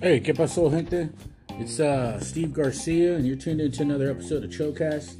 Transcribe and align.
Hey, 0.00 0.20
¿qué 0.20 0.34
pasó, 0.34 0.70
gente? 0.70 1.08
It's 1.58 1.80
uh, 1.80 2.20
Steve 2.20 2.52
Garcia, 2.52 3.16
and 3.16 3.26
you're 3.26 3.34
tuned 3.34 3.62
into 3.62 3.82
another 3.82 4.10
episode 4.10 4.44
of 4.44 4.50
Chocast, 4.50 5.16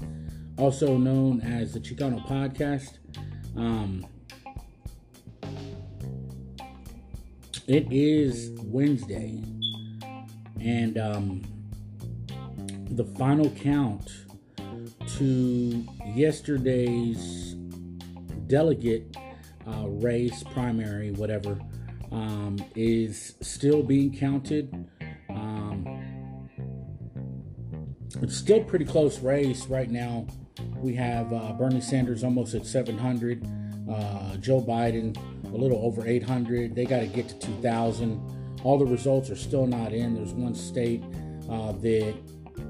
also 0.59 0.99
known 0.99 1.41
as 1.41 1.73
the 1.73 1.81
Chicano 1.81 2.23
Podcast. 2.27 2.99
Um, 3.57 4.05
it 7.67 7.91
is 7.91 8.51
Wednesday, 8.65 9.43
and 10.61 10.99
um, 10.99 11.43
the 12.91 13.05
final 13.17 13.49
count 13.49 14.13
to 15.17 15.87
yesterday's 16.15 17.55
delegate 18.49 19.17
uh, 19.69 19.89
race, 19.89 20.43
primary, 20.53 21.11
whatever, 21.13 21.59
um, 22.11 22.57
is 22.75 23.35
still 23.41 23.83
being 23.83 24.17
counted. 24.17 24.73
Um, 25.29 26.49
it's 28.23 28.37
still 28.37 28.63
pretty 28.65 28.85
close 28.85 29.21
race 29.21 29.67
right 29.67 29.91
now. 29.91 30.27
We 30.77 30.95
have 30.95 31.33
uh, 31.33 31.53
Bernie 31.53 31.81
Sanders 31.81 32.25
almost 32.25 32.55
at 32.55 32.67
700, 32.67 33.47
uh, 33.91 34.37
Joe 34.37 34.61
Biden 34.63 35.17
a 35.45 35.57
little 35.57 35.85
over 35.85 36.07
800. 36.07 36.75
They 36.75 36.85
got 36.85 37.01
to 37.01 37.07
get 37.07 37.29
to 37.29 37.39
2,000. 37.39 38.61
All 38.65 38.79
the 38.79 38.87
results 38.87 39.31
are 39.31 39.37
still 39.37 39.67
not 39.67 39.93
in. 39.93 40.15
There's 40.15 40.33
one 40.33 40.55
state 40.55 41.03
uh, 41.51 41.73
that 41.73 42.15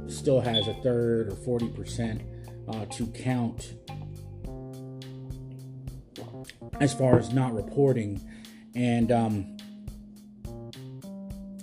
still 0.08 0.40
has 0.40 0.68
a 0.68 0.74
third 0.74 1.28
or 1.28 1.58
40% 1.58 2.22
uh, 2.68 2.84
to 2.86 3.06
count 3.08 3.74
as 6.80 6.94
far 6.94 7.18
as 7.18 7.32
not 7.32 7.54
reporting. 7.54 8.20
And 8.74 9.10
um, 9.12 9.56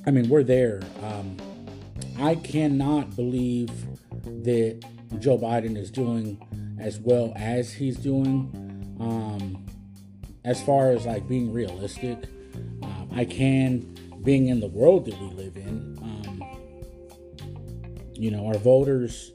I 0.05 0.11
mean, 0.11 0.29
we're 0.29 0.43
there. 0.43 0.81
Um, 1.01 1.37
I 2.19 2.35
cannot 2.35 3.15
believe 3.15 3.69
that 4.43 4.83
Joe 5.19 5.37
Biden 5.37 5.77
is 5.77 5.89
doing 5.89 6.39
as 6.79 6.99
well 6.99 7.33
as 7.35 7.73
he's 7.73 7.97
doing. 7.97 8.51
Um, 8.99 9.65
as 10.43 10.61
far 10.61 10.91
as 10.91 11.05
like 11.05 11.27
being 11.27 11.51
realistic, 11.51 12.25
um, 12.83 13.09
I 13.13 13.25
can, 13.25 13.95
being 14.23 14.47
in 14.47 14.59
the 14.59 14.67
world 14.67 15.05
that 15.05 15.19
we 15.19 15.27
live 15.27 15.57
in, 15.57 15.97
um, 16.01 16.43
you 18.13 18.31
know, 18.31 18.47
our 18.47 18.57
voters 18.57 19.31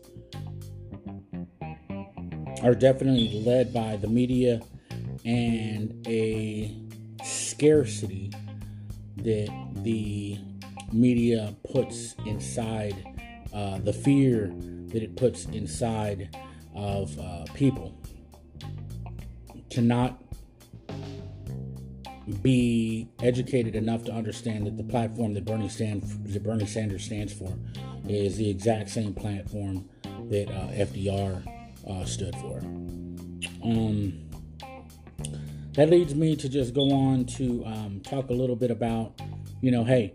are 2.62 2.74
definitely 2.74 3.42
led 3.44 3.72
by 3.72 3.96
the 3.96 4.08
media 4.08 4.60
and 5.24 6.06
a 6.06 6.74
scarcity 7.24 8.32
that 9.16 9.50
the 9.82 10.38
media 10.92 11.54
puts 11.72 12.14
inside 12.26 13.06
uh, 13.52 13.78
the 13.78 13.92
fear 13.92 14.52
that 14.88 15.02
it 15.02 15.16
puts 15.16 15.44
inside 15.46 16.36
of 16.74 17.16
uh, 17.18 17.44
people 17.54 17.94
to 19.68 19.80
not 19.80 20.22
be 22.42 23.08
educated 23.22 23.74
enough 23.74 24.04
to 24.04 24.12
understand 24.12 24.66
that 24.66 24.76
the 24.76 24.84
platform 24.84 25.34
that 25.34 25.44
Bernie, 25.44 25.68
stand, 25.68 26.02
that 26.02 26.42
Bernie 26.42 26.66
Sanders 26.66 27.04
stands 27.04 27.32
for 27.32 27.52
is 28.08 28.36
the 28.36 28.48
exact 28.48 28.90
same 28.90 29.14
platform 29.14 29.88
that 30.28 30.48
uh, 30.48 30.68
FDR 30.84 31.42
uh, 31.88 32.04
stood 32.04 32.34
for. 32.36 32.58
Um, 33.64 34.29
that 35.74 35.88
leads 35.88 36.14
me 36.14 36.34
to 36.36 36.48
just 36.48 36.74
go 36.74 36.90
on 36.90 37.24
to 37.24 37.64
um, 37.64 38.00
talk 38.04 38.28
a 38.30 38.32
little 38.32 38.56
bit 38.56 38.70
about, 38.70 39.20
you 39.60 39.70
know, 39.70 39.84
hey, 39.84 40.12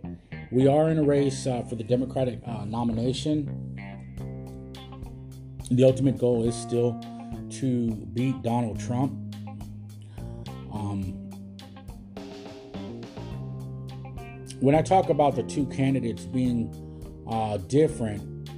we 0.52 0.67
are 0.67 0.89
in 0.89 0.97
a 0.97 1.03
race 1.03 1.47
uh, 1.47 1.64
for 1.64 1.75
the 1.75 1.84
Democratic 1.84 2.41
uh, 2.46 2.66
nomination. 2.66 3.79
The 5.72 5.84
ultimate 5.84 6.18
goal 6.18 6.47
is 6.47 6.56
still 6.56 7.00
to 7.52 7.91
beat 8.13 8.41
Donald 8.41 8.79
Trump. 8.79 9.13
Um, 10.74 11.13
when 14.59 14.75
I 14.75 14.81
talk 14.81 15.09
about 15.09 15.35
the 15.35 15.44
two 15.44 15.66
candidates 15.68 16.25
being 16.25 16.69
uh, 17.29 17.58
different, 17.58 18.50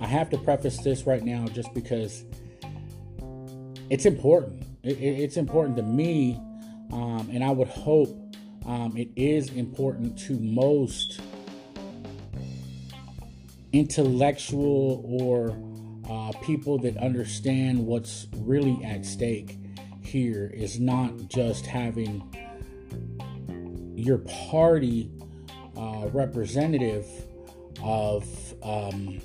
I 0.00 0.06
have 0.06 0.28
to 0.30 0.38
preface 0.38 0.78
this 0.78 1.06
right 1.06 1.24
now 1.24 1.46
just 1.46 1.72
because 1.72 2.24
it's 3.88 4.04
important. 4.04 4.67
It, 4.82 4.98
it, 4.98 5.20
it's 5.20 5.36
important 5.36 5.76
to 5.76 5.82
me, 5.82 6.40
um, 6.92 7.28
and 7.32 7.42
I 7.42 7.50
would 7.50 7.68
hope 7.68 8.08
um, 8.66 8.96
it 8.96 9.08
is 9.16 9.50
important 9.50 10.18
to 10.20 10.38
most 10.38 11.20
intellectual 13.72 15.04
or 15.06 15.56
uh, 16.08 16.32
people 16.42 16.78
that 16.78 16.96
understand 16.96 17.84
what's 17.84 18.26
really 18.36 18.82
at 18.84 19.04
stake 19.04 19.58
here 20.00 20.50
is 20.54 20.80
not 20.80 21.28
just 21.28 21.66
having 21.66 22.22
your 23.94 24.18
party 24.18 25.10
uh, 25.76 26.08
representative 26.12 27.06
of 27.82 28.24
um, 28.62 29.20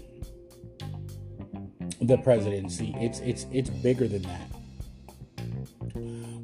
the 2.02 2.18
presidency. 2.18 2.94
It's 2.98 3.20
it's 3.20 3.46
it's 3.52 3.70
bigger 3.70 4.08
than 4.08 4.24
that. 4.24 4.53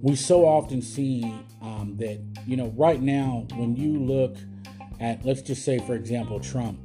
We 0.01 0.15
so 0.15 0.45
often 0.45 0.81
see 0.81 1.23
um, 1.61 1.95
that 1.97 2.19
you 2.45 2.55
know 2.55 2.73
right 2.77 3.01
now 3.01 3.45
when 3.55 3.75
you 3.75 3.99
look 3.99 4.37
at 4.99 5.25
let's 5.25 5.41
just 5.41 5.63
say 5.65 5.79
for 5.79 5.95
example 5.95 6.39
Trump, 6.39 6.79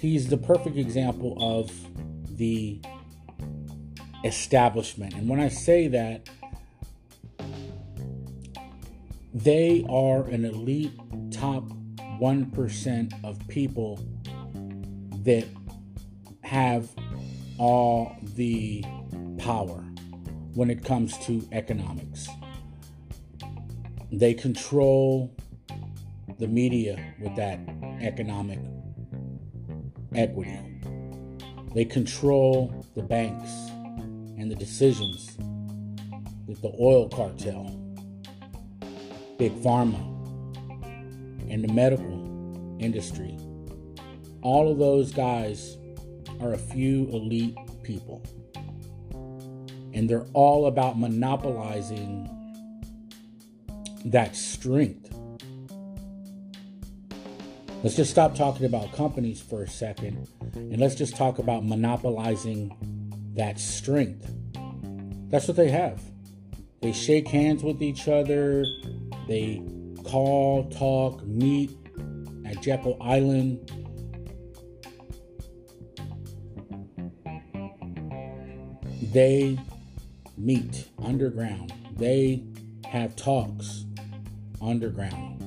he's 0.00 0.28
the 0.28 0.36
perfect 0.36 0.76
example 0.76 1.36
of 1.40 1.72
the 2.36 2.80
establishment. 4.24 5.14
And 5.14 5.28
when 5.28 5.40
I 5.40 5.48
say 5.48 5.88
that, 5.88 6.28
they 9.32 9.84
are 9.88 10.24
an 10.24 10.44
elite 10.44 10.92
top 11.30 11.68
1% 12.20 13.24
of 13.24 13.46
people 13.48 14.00
that 15.22 15.46
have 16.42 16.88
all 17.58 18.16
the 18.22 18.84
power 19.38 19.85
when 20.56 20.70
it 20.70 20.82
comes 20.82 21.16
to 21.18 21.46
economics. 21.52 22.28
They 24.10 24.32
control 24.32 25.36
the 26.38 26.48
media 26.48 26.98
with 27.20 27.36
that 27.36 27.60
economic 28.00 28.58
equity. 30.14 30.58
They 31.74 31.84
control 31.84 32.86
the 32.94 33.02
banks 33.02 33.50
and 34.38 34.50
the 34.50 34.54
decisions 34.54 35.36
that 36.46 36.62
the 36.62 36.74
oil 36.80 37.10
cartel, 37.10 37.64
big 39.38 39.52
pharma, 39.62 40.00
and 41.50 41.62
the 41.62 41.72
medical 41.72 42.76
industry, 42.80 43.36
all 44.40 44.72
of 44.72 44.78
those 44.78 45.12
guys 45.12 45.76
are 46.40 46.54
a 46.54 46.58
few 46.58 47.08
elite 47.08 47.58
people. 47.82 48.22
And 49.96 50.10
they're 50.10 50.26
all 50.34 50.66
about 50.66 50.98
monopolizing 50.98 52.28
that 54.04 54.36
strength. 54.36 55.10
Let's 57.82 57.96
just 57.96 58.10
stop 58.10 58.34
talking 58.34 58.66
about 58.66 58.92
companies 58.92 59.40
for 59.40 59.62
a 59.62 59.68
second 59.68 60.28
and 60.54 60.78
let's 60.78 60.96
just 60.96 61.16
talk 61.16 61.38
about 61.38 61.64
monopolizing 61.64 62.76
that 63.36 63.58
strength. 63.58 64.30
That's 65.30 65.48
what 65.48 65.56
they 65.56 65.70
have. 65.70 66.02
They 66.82 66.92
shake 66.92 67.28
hands 67.28 67.62
with 67.62 67.82
each 67.82 68.06
other, 68.06 68.66
they 69.28 69.62
call, 70.04 70.68
talk, 70.68 71.24
meet 71.24 71.70
at 72.44 72.60
Jekyll 72.60 72.98
Island. 73.00 73.70
They 79.12 79.58
meet 80.36 80.88
underground. 81.02 81.72
They 81.96 82.44
have 82.88 83.16
talks 83.16 83.84
underground. 84.60 85.42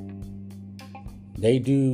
They 1.38 1.60
do 1.60 1.92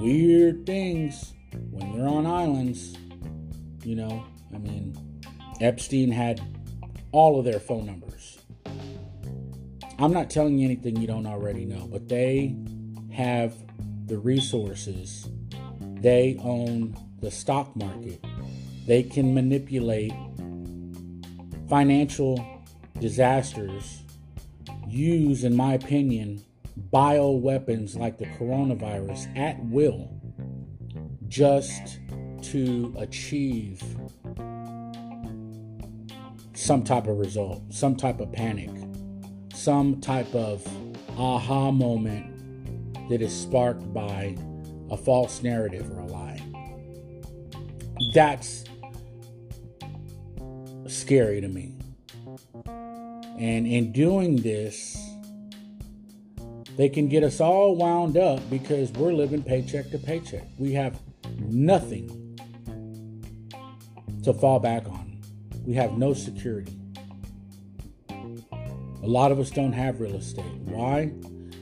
weird 0.00 0.66
things 0.66 1.32
when 1.70 1.92
they're 1.92 2.08
on 2.08 2.26
islands. 2.26 2.96
You 3.84 3.96
know, 3.96 4.24
I 4.54 4.58
mean, 4.58 4.96
Epstein 5.60 6.10
had 6.10 6.40
all 7.12 7.38
of 7.38 7.44
their 7.44 7.60
phone 7.60 7.86
numbers. 7.86 8.38
I'm 9.98 10.12
not 10.12 10.30
telling 10.30 10.58
you 10.58 10.64
anything 10.64 10.96
you 10.96 11.06
don't 11.06 11.26
already 11.26 11.64
know, 11.64 11.88
but 11.90 12.08
they 12.08 12.56
have 13.12 13.54
the 14.06 14.18
resources. 14.18 15.28
They 15.80 16.38
own 16.42 16.96
the 17.20 17.30
stock 17.30 17.74
market. 17.74 18.24
They 18.86 19.02
can 19.02 19.34
manipulate 19.34 20.12
financial 21.68 22.44
disasters 22.98 24.02
use, 24.88 25.44
in 25.44 25.54
my 25.54 25.74
opinion, 25.74 26.42
bioweapons 26.92 27.96
like 27.96 28.18
the 28.18 28.24
coronavirus 28.24 29.36
at 29.36 29.62
will 29.64 30.10
just 31.28 31.98
to 32.42 32.94
achieve 32.98 33.82
some 36.54 36.82
type 36.82 37.06
of 37.06 37.18
result, 37.18 37.62
some 37.70 37.94
type 37.94 38.20
of 38.20 38.32
panic, 38.32 38.70
some 39.54 40.00
type 40.00 40.34
of 40.34 40.66
aha 41.18 41.70
moment 41.70 43.08
that 43.08 43.20
is 43.20 43.34
sparked 43.34 43.92
by 43.92 44.36
a 44.90 44.96
false 44.96 45.42
narrative 45.42 45.90
or 45.90 46.00
a 46.00 46.06
lie. 46.06 46.42
That's 48.14 48.64
scary 51.08 51.40
to 51.40 51.48
me. 51.48 51.72
And 53.38 53.66
in 53.66 53.92
doing 53.92 54.42
this, 54.42 54.94
they 56.76 56.90
can 56.90 57.08
get 57.08 57.22
us 57.22 57.40
all 57.40 57.76
wound 57.76 58.18
up 58.18 58.40
because 58.50 58.92
we're 58.92 59.14
living 59.14 59.42
paycheck 59.42 59.90
to 59.92 59.98
paycheck. 59.98 60.46
We 60.58 60.74
have 60.74 61.00
nothing 61.38 62.38
to 64.22 64.34
fall 64.34 64.60
back 64.60 64.86
on. 64.86 65.18
We 65.64 65.72
have 65.76 65.96
no 65.96 66.12
security. 66.12 66.78
A 68.10 69.06
lot 69.06 69.32
of 69.32 69.40
us 69.40 69.50
don't 69.50 69.72
have 69.72 70.02
real 70.02 70.16
estate. 70.16 70.44
Why? 70.66 71.06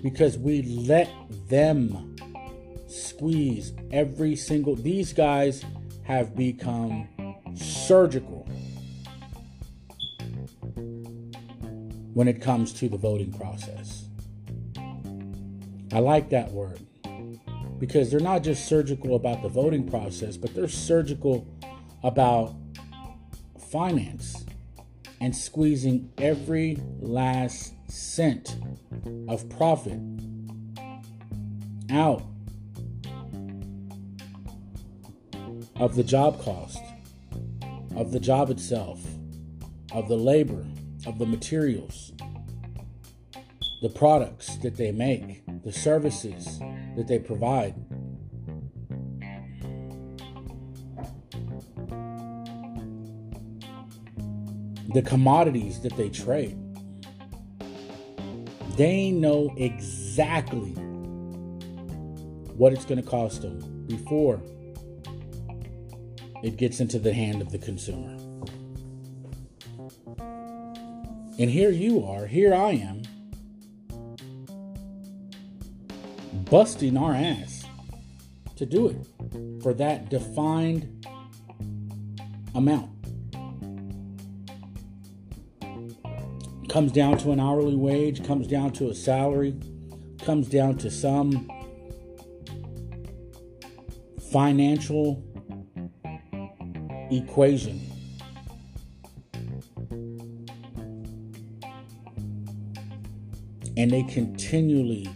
Because 0.03 0.37
we 0.37 0.63
let 0.63 1.09
them 1.49 2.17
squeeze 2.89 3.73
every 3.93 4.35
single. 4.35 4.75
These 4.75 5.13
guys 5.13 5.65
have 6.03 6.35
become 6.35 7.07
surgical 7.55 8.46
when 12.17 12.29
it 12.29 12.41
comes 12.41 12.73
to 12.73 12.89
the 12.89 12.97
voting 12.97 13.31
process. 13.31 14.07
I 15.93 15.99
like 15.99 16.31
that 16.31 16.51
word 16.51 16.81
because 17.79 18.11
they're 18.11 18.21
not 18.21 18.43
just 18.43 18.67
surgical 18.67 19.17
about 19.17 19.43
the 19.43 19.51
voting 19.51 19.87
process, 19.87 20.39
but 20.39 20.55
they're 20.55 20.67
surgical 20.67 21.47
about 22.03 22.55
finance 23.71 24.47
and 25.21 25.37
squeezing 25.37 26.11
every 26.17 26.79
last 27.01 27.75
cent 27.87 28.57
of 29.29 29.47
profit 29.51 30.01
out 31.91 32.23
of 35.79 35.97
the 35.97 36.03
job 36.03 36.43
cost, 36.43 36.81
of 37.95 38.11
the 38.11 38.21
job 38.21 38.49
itself, 38.49 39.05
of 39.93 40.09
the 40.09 40.17
labor, 40.17 40.65
of 41.06 41.19
the 41.19 41.26
materials, 41.26 42.12
the 43.81 43.88
products 43.88 44.56
that 44.56 44.76
they 44.76 44.91
make, 44.91 45.43
the 45.62 45.73
services 45.73 46.58
that 46.97 47.06
they 47.06 47.19
provide. 47.19 47.75
The 54.93 55.03
commodities 55.03 55.81
that 55.82 55.97
they 55.97 56.08
trade. 56.08 56.58
They 58.76 59.11
know 59.11 59.55
exactly 59.56 60.73
what 62.56 62.73
it's 62.73 62.85
going 62.85 63.02
to 63.02 63.09
cost 63.09 63.43
them 63.43 63.85
before 63.87 64.41
it 66.43 66.56
gets 66.56 66.81
into 66.81 66.99
the 66.99 67.12
hand 67.12 67.43
of 67.43 67.50
the 67.50 67.59
consumer. 67.59 68.25
And 71.38 71.50
here 71.50 71.71
you 71.71 72.03
are, 72.03 72.27
here 72.27 72.55
I 72.55 72.73
am, 72.73 73.03
busting 76.50 76.97
our 76.97 77.12
ass 77.12 77.67
to 78.56 78.65
do 78.65 78.88
it 78.88 79.62
for 79.62 79.75
that 79.75 80.09
defined 80.09 81.06
amount. 82.55 82.91
Comes 86.71 86.93
down 86.93 87.19
to 87.19 87.33
an 87.33 87.41
hourly 87.41 87.77
wage, 87.77 88.25
comes 88.27 88.47
down 88.47 88.73
to 88.73 88.88
a 88.88 88.94
salary, 88.94 89.55
comes 90.25 90.49
down 90.49 90.79
to 90.79 90.91
some 90.91 91.50
financial 94.31 95.23
equation 97.11 97.86
and 103.76 103.90
they 103.90 104.02
continually 104.05 105.08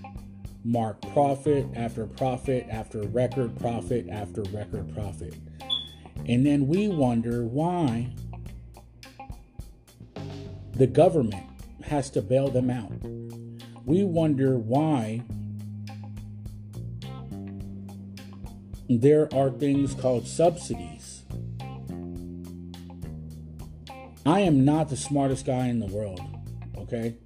mark 0.64 1.00
profit 1.12 1.66
after 1.74 2.06
profit 2.06 2.66
after 2.70 3.02
record 3.08 3.58
profit 3.58 4.08
after 4.10 4.42
record 4.52 4.92
profit. 4.94 5.34
And 6.26 6.44
then 6.44 6.66
we 6.66 6.88
wonder 6.88 7.44
why 7.44 8.12
the 10.72 10.86
government 10.86 11.46
has 11.84 12.10
to 12.10 12.22
bail 12.22 12.48
them 12.48 12.70
out. 12.70 12.92
We 13.86 14.04
wonder 14.04 14.56
why 14.58 15.22
there 18.88 19.32
are 19.34 19.50
things 19.50 19.94
called 19.94 20.26
subsidies. 20.26 21.22
I 24.26 24.40
am 24.40 24.64
not 24.64 24.90
the 24.90 24.96
smartest 24.96 25.46
guy 25.46 25.68
in 25.68 25.80
the 25.80 25.86
world, 25.86 26.20
okay? 26.76 27.16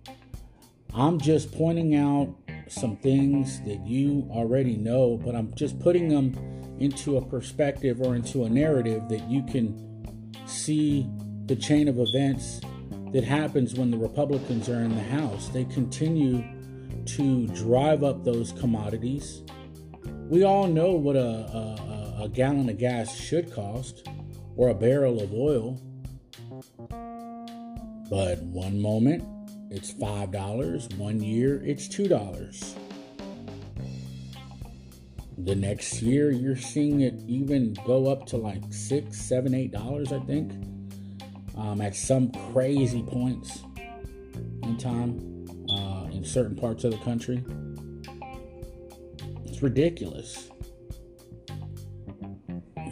I'm 0.96 1.18
just 1.18 1.50
pointing 1.50 1.96
out 1.96 2.32
some 2.68 2.96
things 2.96 3.60
that 3.62 3.84
you 3.84 4.28
already 4.30 4.76
know, 4.76 5.20
but 5.24 5.34
I'm 5.34 5.52
just 5.54 5.80
putting 5.80 6.08
them 6.08 6.32
into 6.78 7.16
a 7.16 7.24
perspective 7.24 8.00
or 8.00 8.14
into 8.14 8.44
a 8.44 8.48
narrative 8.48 9.08
that 9.08 9.28
you 9.28 9.42
can 9.42 10.04
see 10.46 11.08
the 11.46 11.56
chain 11.56 11.88
of 11.88 11.98
events 11.98 12.60
that 13.12 13.24
happens 13.24 13.74
when 13.74 13.90
the 13.90 13.98
Republicans 13.98 14.68
are 14.68 14.82
in 14.82 14.94
the 14.94 15.02
House. 15.02 15.48
They 15.48 15.64
continue 15.64 16.44
to 17.06 17.48
drive 17.48 18.04
up 18.04 18.22
those 18.22 18.52
commodities. 18.52 19.42
We 20.28 20.44
all 20.44 20.68
know 20.68 20.92
what 20.92 21.16
a, 21.16 21.20
a, 22.20 22.24
a 22.24 22.28
gallon 22.28 22.68
of 22.68 22.78
gas 22.78 23.16
should 23.16 23.52
cost 23.52 24.08
or 24.56 24.68
a 24.68 24.74
barrel 24.74 25.20
of 25.20 25.34
oil. 25.34 25.80
But 28.08 28.40
one 28.42 28.80
moment 28.80 29.33
it's 29.74 29.92
$5. 29.92 30.96
One 30.98 31.20
year, 31.20 31.60
it's 31.64 31.88
$2. 31.88 32.76
The 35.38 35.54
next 35.56 36.00
year, 36.00 36.30
you're 36.30 36.56
seeing 36.56 37.00
it 37.00 37.14
even 37.26 37.76
go 37.84 38.06
up 38.06 38.24
to 38.26 38.36
like 38.36 38.62
six, 38.70 39.20
seven, 39.20 39.52
eight 39.52 39.72
dollars, 39.72 40.12
I 40.12 40.20
think, 40.20 40.52
um, 41.58 41.80
at 41.80 41.96
some 41.96 42.30
crazy 42.52 43.02
points 43.02 43.64
in 44.62 44.78
time 44.78 45.44
uh, 45.68 46.06
in 46.12 46.24
certain 46.24 46.54
parts 46.54 46.84
of 46.84 46.92
the 46.92 46.98
country. 46.98 47.44
It's 49.44 49.60
ridiculous. 49.60 50.50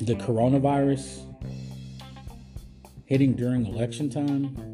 The 0.00 0.16
coronavirus 0.16 1.33
hitting 3.06 3.35
during 3.35 3.66
election 3.66 4.11
time 4.11 4.72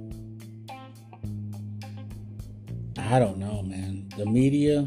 I 3.11 3.19
don't 3.19 3.39
know, 3.39 3.63
man. 3.63 4.07
The 4.19 4.27
media 4.27 4.87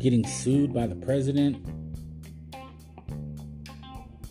getting 0.00 0.26
sued 0.26 0.74
by 0.74 0.88
the 0.88 0.96
president. 0.96 1.64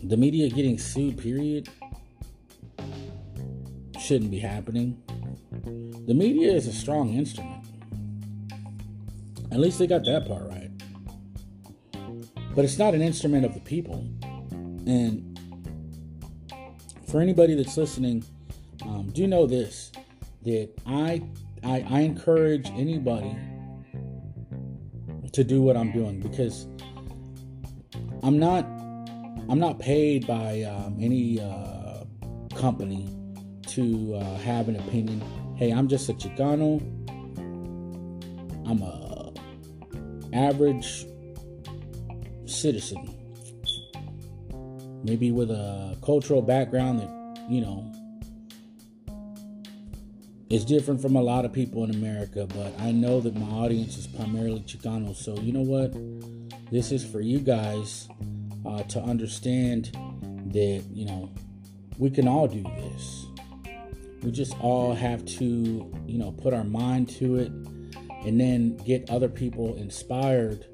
The 0.02 0.18
media 0.18 0.50
getting 0.50 0.78
sued, 0.78 1.16
period, 1.16 1.70
shouldn't 3.98 4.30
be 4.30 4.38
happening. 4.38 5.02
The 6.06 6.12
media 6.12 6.52
is 6.52 6.66
a 6.66 6.72
strong 6.72 7.14
instrument. 7.14 7.64
At 9.50 9.58
least 9.58 9.78
they 9.78 9.86
got 9.86 10.04
that 10.04 10.28
part 10.28 10.50
right. 10.50 10.70
But 12.54 12.66
it's 12.66 12.76
not 12.76 12.92
an 12.92 13.00
instrument 13.00 13.46
of 13.46 13.54
the 13.54 13.60
people. 13.60 14.06
And 14.86 15.40
for 17.06 17.22
anybody 17.22 17.54
that's 17.54 17.78
listening, 17.78 18.22
um, 18.82 19.10
do 19.12 19.22
you 19.22 19.28
know 19.28 19.46
this 19.46 19.92
that 20.42 20.70
I, 20.86 21.22
I 21.64 21.84
I 21.90 22.00
encourage 22.00 22.68
anybody 22.70 23.36
to 25.32 25.44
do 25.44 25.62
what 25.62 25.76
I'm 25.76 25.92
doing 25.92 26.20
because 26.20 26.66
I'm 28.22 28.38
not 28.38 28.64
I'm 29.50 29.58
not 29.58 29.78
paid 29.78 30.26
by 30.26 30.62
um, 30.62 30.96
any 31.00 31.40
uh, 31.40 32.04
company 32.54 33.08
to 33.68 34.14
uh, 34.16 34.38
have 34.38 34.68
an 34.68 34.76
opinion. 34.76 35.22
Hey, 35.56 35.70
I'm 35.70 35.88
just 35.88 36.08
a 36.08 36.14
Chicano. 36.14 36.80
I'm 38.68 38.82
a 38.82 39.32
average 40.34 41.06
citizen, 42.46 43.14
maybe 45.02 45.32
with 45.32 45.50
a 45.50 45.96
cultural 46.04 46.42
background 46.42 47.00
that 47.00 47.50
you 47.50 47.60
know 47.60 47.90
it's 50.50 50.64
different 50.64 51.02
from 51.02 51.14
a 51.14 51.20
lot 51.20 51.44
of 51.44 51.52
people 51.52 51.84
in 51.84 51.90
America, 51.90 52.46
but 52.54 52.72
I 52.80 52.90
know 52.90 53.20
that 53.20 53.34
my 53.34 53.46
audience 53.46 53.98
is 53.98 54.06
primarily 54.06 54.60
Chicano. 54.60 55.14
So, 55.14 55.34
you 55.36 55.52
know 55.52 55.60
what? 55.60 55.92
This 56.70 56.90
is 56.90 57.04
for 57.04 57.20
you 57.20 57.38
guys 57.38 58.08
uh, 58.64 58.82
to 58.84 59.00
understand 59.00 59.92
that, 60.52 60.84
you 60.90 61.04
know, 61.04 61.30
we 61.98 62.08
can 62.08 62.26
all 62.26 62.48
do 62.48 62.62
this. 62.62 63.26
We 64.22 64.30
just 64.30 64.58
all 64.60 64.94
have 64.94 65.24
to, 65.26 65.44
you 66.06 66.18
know, 66.18 66.32
put 66.32 66.54
our 66.54 66.64
mind 66.64 67.10
to 67.16 67.36
it 67.36 67.52
and 68.24 68.40
then 68.40 68.78
get 68.78 69.10
other 69.10 69.28
people 69.28 69.76
inspired 69.76 70.64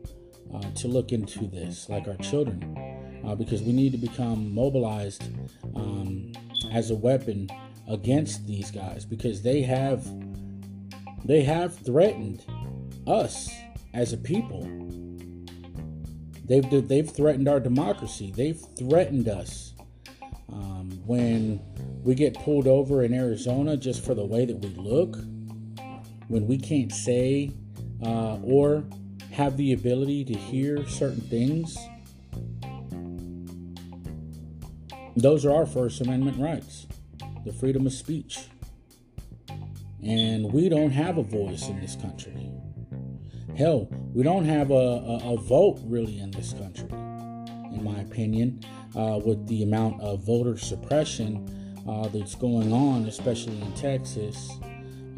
uh, 0.54 0.70
to 0.76 0.86
look 0.86 1.10
into 1.10 1.46
this, 1.48 1.88
like 1.88 2.06
our 2.06 2.16
children, 2.18 3.22
uh, 3.26 3.34
because 3.34 3.60
we 3.62 3.72
need 3.72 3.90
to 3.90 3.98
become 3.98 4.54
mobilized 4.54 5.24
um, 5.74 6.32
as 6.72 6.90
a 6.92 6.94
weapon 6.94 7.48
against 7.88 8.46
these 8.46 8.70
guys 8.70 9.04
because 9.04 9.42
they 9.42 9.62
have 9.62 10.06
they 11.24 11.42
have 11.42 11.76
threatened 11.78 12.44
us 13.06 13.50
as 13.92 14.12
a 14.12 14.16
people. 14.16 14.68
They've 16.44 16.88
they've 16.88 17.08
threatened 17.08 17.48
our 17.48 17.60
democracy. 17.60 18.32
They've 18.34 18.60
threatened 18.76 19.28
us 19.28 19.72
um, 20.52 21.00
when 21.06 21.60
we 22.02 22.14
get 22.14 22.34
pulled 22.34 22.66
over 22.66 23.02
in 23.02 23.14
Arizona 23.14 23.76
just 23.76 24.04
for 24.04 24.14
the 24.14 24.24
way 24.24 24.44
that 24.44 24.56
we 24.56 24.68
look. 24.70 25.16
When 26.28 26.46
we 26.46 26.58
can't 26.58 26.92
say 26.92 27.50
uh, 28.02 28.36
or 28.42 28.84
have 29.30 29.56
the 29.56 29.72
ability 29.72 30.24
to 30.26 30.34
hear 30.34 30.86
certain 30.86 31.20
things, 31.20 31.76
those 35.16 35.44
are 35.44 35.54
our 35.54 35.66
First 35.66 36.00
Amendment 36.00 36.38
rights 36.38 36.86
the 37.44 37.52
freedom 37.52 37.86
of 37.86 37.92
speech. 37.92 38.48
And 40.02 40.52
we 40.52 40.68
don't 40.68 40.90
have 40.90 41.18
a 41.18 41.22
voice 41.22 41.68
in 41.68 41.80
this 41.80 41.96
country. 41.96 42.50
Hell, 43.56 43.88
we 44.12 44.22
don't 44.22 44.44
have 44.44 44.70
a, 44.70 44.74
a, 44.74 45.34
a 45.34 45.36
vote 45.36 45.80
really 45.84 46.18
in 46.18 46.30
this 46.32 46.52
country, 46.52 46.88
in 46.90 47.80
my 47.82 48.00
opinion, 48.00 48.60
uh, 48.96 49.20
with 49.24 49.46
the 49.46 49.62
amount 49.62 50.00
of 50.00 50.24
voter 50.24 50.58
suppression 50.58 51.48
uh, 51.88 52.08
that's 52.08 52.34
going 52.34 52.72
on, 52.72 53.06
especially 53.06 53.60
in 53.60 53.72
Texas, 53.74 54.50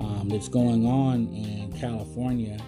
um, 0.00 0.28
that's 0.28 0.48
going 0.48 0.86
on 0.86 1.28
in 1.28 1.72
California, 1.78 2.58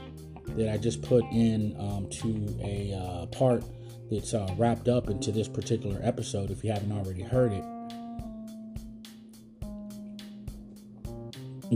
that 0.57 0.73
I 0.73 0.79
just 0.79 1.03
put 1.03 1.25
in 1.25 1.77
um, 1.79 2.09
to 2.11 2.59
a 2.62 2.95
uh, 2.95 3.27
part 3.27 3.62
that's 4.11 4.33
uh, 4.33 4.49
wrapped 4.57 4.88
up 4.88 5.11
into 5.11 5.31
this 5.31 5.49
particular 5.49 6.00
episode 6.03 6.50
if 6.50 6.65
you 6.65 6.73
haven't 6.73 6.93
already 6.93 7.23
heard 7.23 7.53
it. 7.53 7.65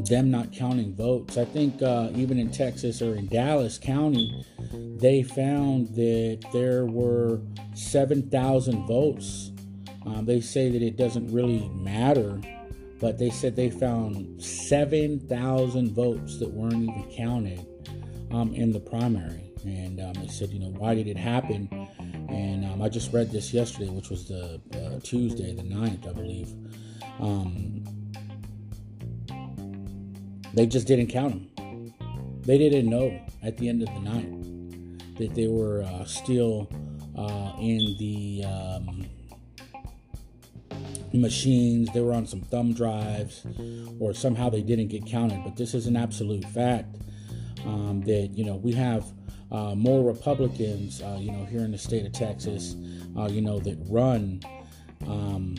Them 0.00 0.30
not 0.30 0.52
counting 0.52 0.94
votes. 0.94 1.36
I 1.36 1.44
think 1.44 1.82
uh, 1.82 2.10
even 2.14 2.38
in 2.38 2.50
Texas 2.50 3.02
or 3.02 3.14
in 3.14 3.26
Dallas 3.28 3.78
County, 3.78 4.44
they 4.72 5.22
found 5.22 5.88
that 5.94 6.44
there 6.52 6.86
were 6.86 7.40
7,000 7.74 8.86
votes. 8.86 9.50
Um, 10.06 10.24
they 10.24 10.40
say 10.40 10.70
that 10.70 10.82
it 10.82 10.96
doesn't 10.96 11.30
really 11.32 11.68
matter, 11.74 12.40
but 13.00 13.18
they 13.18 13.30
said 13.30 13.54
they 13.54 13.70
found 13.70 14.42
7,000 14.42 15.92
votes 15.92 16.38
that 16.38 16.50
weren't 16.50 16.74
even 16.74 17.12
counted 17.14 17.66
um, 18.30 18.54
in 18.54 18.72
the 18.72 18.80
primary. 18.80 19.52
And 19.64 20.00
um, 20.00 20.14
they 20.14 20.28
said, 20.28 20.50
you 20.50 20.58
know, 20.58 20.70
why 20.78 20.94
did 20.94 21.06
it 21.06 21.16
happen? 21.16 21.68
And 22.28 22.64
um, 22.64 22.82
I 22.82 22.88
just 22.88 23.12
read 23.12 23.30
this 23.30 23.52
yesterday, 23.52 23.90
which 23.90 24.08
was 24.08 24.26
the 24.26 24.60
uh, 24.74 24.98
Tuesday, 25.02 25.54
the 25.54 25.62
9th, 25.62 26.08
I 26.08 26.12
believe. 26.12 26.52
They 30.54 30.66
just 30.66 30.86
didn't 30.86 31.08
count 31.08 31.56
them. 31.56 31.94
They 32.42 32.58
didn't 32.58 32.90
know 32.90 33.18
at 33.42 33.56
the 33.56 33.68
end 33.68 33.82
of 33.82 33.88
the 33.94 34.00
night 34.00 35.16
that 35.18 35.34
they 35.34 35.46
were 35.46 35.82
uh, 35.82 36.04
still 36.04 36.68
uh, 37.16 37.52
in 37.60 37.96
the 37.98 38.44
um, 38.44 39.06
machines. 41.12 41.88
They 41.92 42.00
were 42.00 42.12
on 42.12 42.26
some 42.26 42.40
thumb 42.40 42.74
drives, 42.74 43.46
or 44.00 44.12
somehow 44.14 44.50
they 44.50 44.62
didn't 44.62 44.88
get 44.88 45.06
counted. 45.06 45.42
But 45.44 45.56
this 45.56 45.74
is 45.74 45.86
an 45.86 45.96
absolute 45.96 46.44
fact 46.46 46.96
um, 47.64 48.02
that 48.06 48.30
you 48.34 48.44
know 48.44 48.56
we 48.56 48.72
have 48.72 49.04
uh, 49.52 49.74
more 49.74 50.02
Republicans, 50.02 51.02
uh, 51.02 51.18
you 51.20 51.30
know, 51.30 51.44
here 51.44 51.60
in 51.60 51.72
the 51.72 51.78
state 51.78 52.06
of 52.06 52.12
Texas, 52.12 52.74
uh, 53.18 53.28
you 53.28 53.42
know, 53.42 53.58
that 53.60 53.76
run, 53.86 54.40
um, 55.06 55.54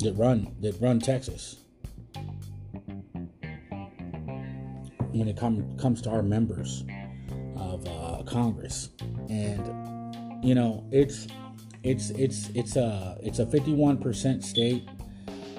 that 0.00 0.12
run, 0.14 0.52
that 0.60 0.76
run 0.80 0.98
Texas. 0.98 1.56
When 5.18 5.28
it 5.28 5.36
com- 5.36 5.76
comes 5.78 6.00
to 6.02 6.10
our 6.10 6.22
members 6.22 6.84
of 7.56 7.86
uh, 7.86 8.22
Congress, 8.24 8.90
and 9.28 10.44
you 10.44 10.54
know 10.54 10.86
it's 10.90 11.26
it's 11.82 12.10
it's 12.10 12.48
it's 12.54 12.76
a 12.76 13.18
it's 13.22 13.38
a 13.38 13.46
51% 13.46 14.42
state. 14.42 14.88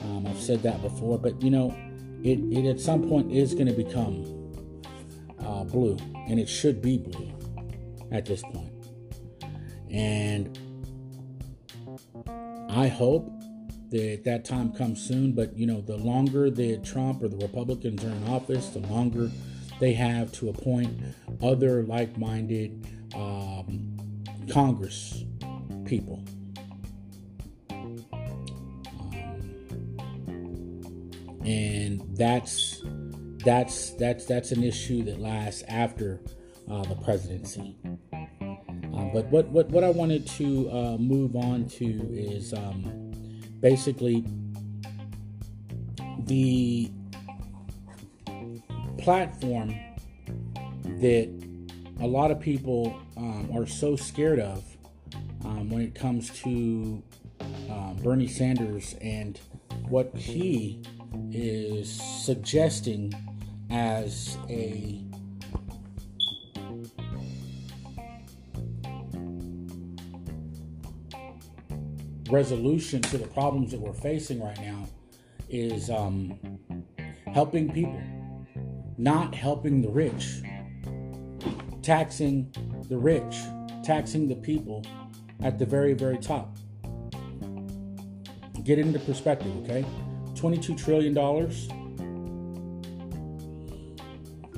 Um, 0.03 0.27
I've 0.27 0.39
said 0.39 0.61
that 0.63 0.81
before, 0.81 1.17
but 1.17 1.41
you 1.41 1.49
know 1.49 1.75
it, 2.23 2.39
it 2.51 2.69
at 2.69 2.79
some 2.79 3.07
point 3.07 3.31
is 3.31 3.53
going 3.53 3.67
to 3.67 3.73
become 3.73 4.23
uh, 5.39 5.63
blue, 5.63 5.97
and 6.27 6.39
it 6.39 6.49
should 6.49 6.81
be 6.81 6.97
blue 6.97 7.31
at 8.11 8.25
this 8.25 8.41
point. 8.41 8.71
And 9.89 10.57
I 12.69 12.87
hope 12.87 13.31
that 13.89 14.23
that 14.25 14.45
time 14.45 14.73
comes 14.73 15.01
soon. 15.01 15.33
But 15.33 15.57
you 15.57 15.65
know, 15.65 15.81
the 15.81 15.97
longer 15.97 16.49
that 16.49 16.83
Trump 16.83 17.23
or 17.23 17.27
the 17.27 17.37
Republicans 17.37 18.03
are 18.03 18.09
in 18.09 18.27
office, 18.27 18.69
the 18.69 18.79
longer 18.79 19.31
they 19.79 19.93
have 19.93 20.31
to 20.33 20.49
appoint 20.49 20.99
other 21.41 21.83
like-minded 21.83 22.87
um, 23.15 23.95
Congress 24.49 25.23
people. 25.85 26.23
Um, 27.69 28.03
and 31.45 32.01
that's 32.17 32.81
that's 33.45 33.91
that's 33.91 34.25
that's 34.25 34.51
an 34.51 34.63
issue 34.63 35.03
that 35.03 35.19
lasts 35.19 35.63
after 35.67 36.21
uh, 36.69 36.83
the 36.83 36.95
presidency. 36.95 37.77
Uh, 38.11 39.05
but 39.13 39.25
what, 39.27 39.47
what 39.49 39.69
what 39.69 39.83
I 39.83 39.89
wanted 39.89 40.27
to 40.27 40.69
uh, 40.71 40.97
move 40.97 41.35
on 41.35 41.69
to 41.69 41.85
is 42.11 42.53
um, 42.53 43.11
basically 43.61 44.25
the 46.25 46.91
platform 49.07 49.73
that 50.83 51.33
a 52.01 52.05
lot 52.05 52.29
of 52.29 52.41
people 52.41 52.93
um, 53.15 53.49
are 53.55 53.65
so 53.65 53.95
scared 53.95 54.37
of 54.37 54.65
um, 55.45 55.69
when 55.69 55.81
it 55.81 55.95
comes 55.95 56.29
to 56.41 57.01
um, 57.69 57.97
Bernie 58.03 58.27
Sanders 58.27 58.97
and 58.99 59.39
what 59.87 60.13
he 60.13 60.83
is 61.31 61.89
suggesting 61.89 63.13
as 63.69 64.37
a 64.49 65.01
resolution 72.29 73.01
to 73.03 73.17
the 73.17 73.27
problems 73.27 73.71
that 73.71 73.79
we're 73.79 73.93
facing 73.93 74.43
right 74.43 74.59
now 74.59 74.85
is 75.49 75.89
um, 75.89 76.37
helping 77.33 77.71
people, 77.71 78.01
not 78.97 79.35
helping 79.35 79.81
the 79.81 79.89
rich, 79.89 80.41
taxing 81.81 82.51
the 82.89 82.97
rich, 82.97 83.37
taxing 83.83 84.27
the 84.27 84.35
people 84.35 84.83
at 85.41 85.59
the 85.59 85.65
very, 85.65 85.93
very 85.93 86.17
top. 86.17 86.57
Get 88.63 88.79
into 88.79 88.99
perspective, 88.99 89.55
okay? 89.63 89.85
$22 90.33 90.77
trillion, 90.77 91.15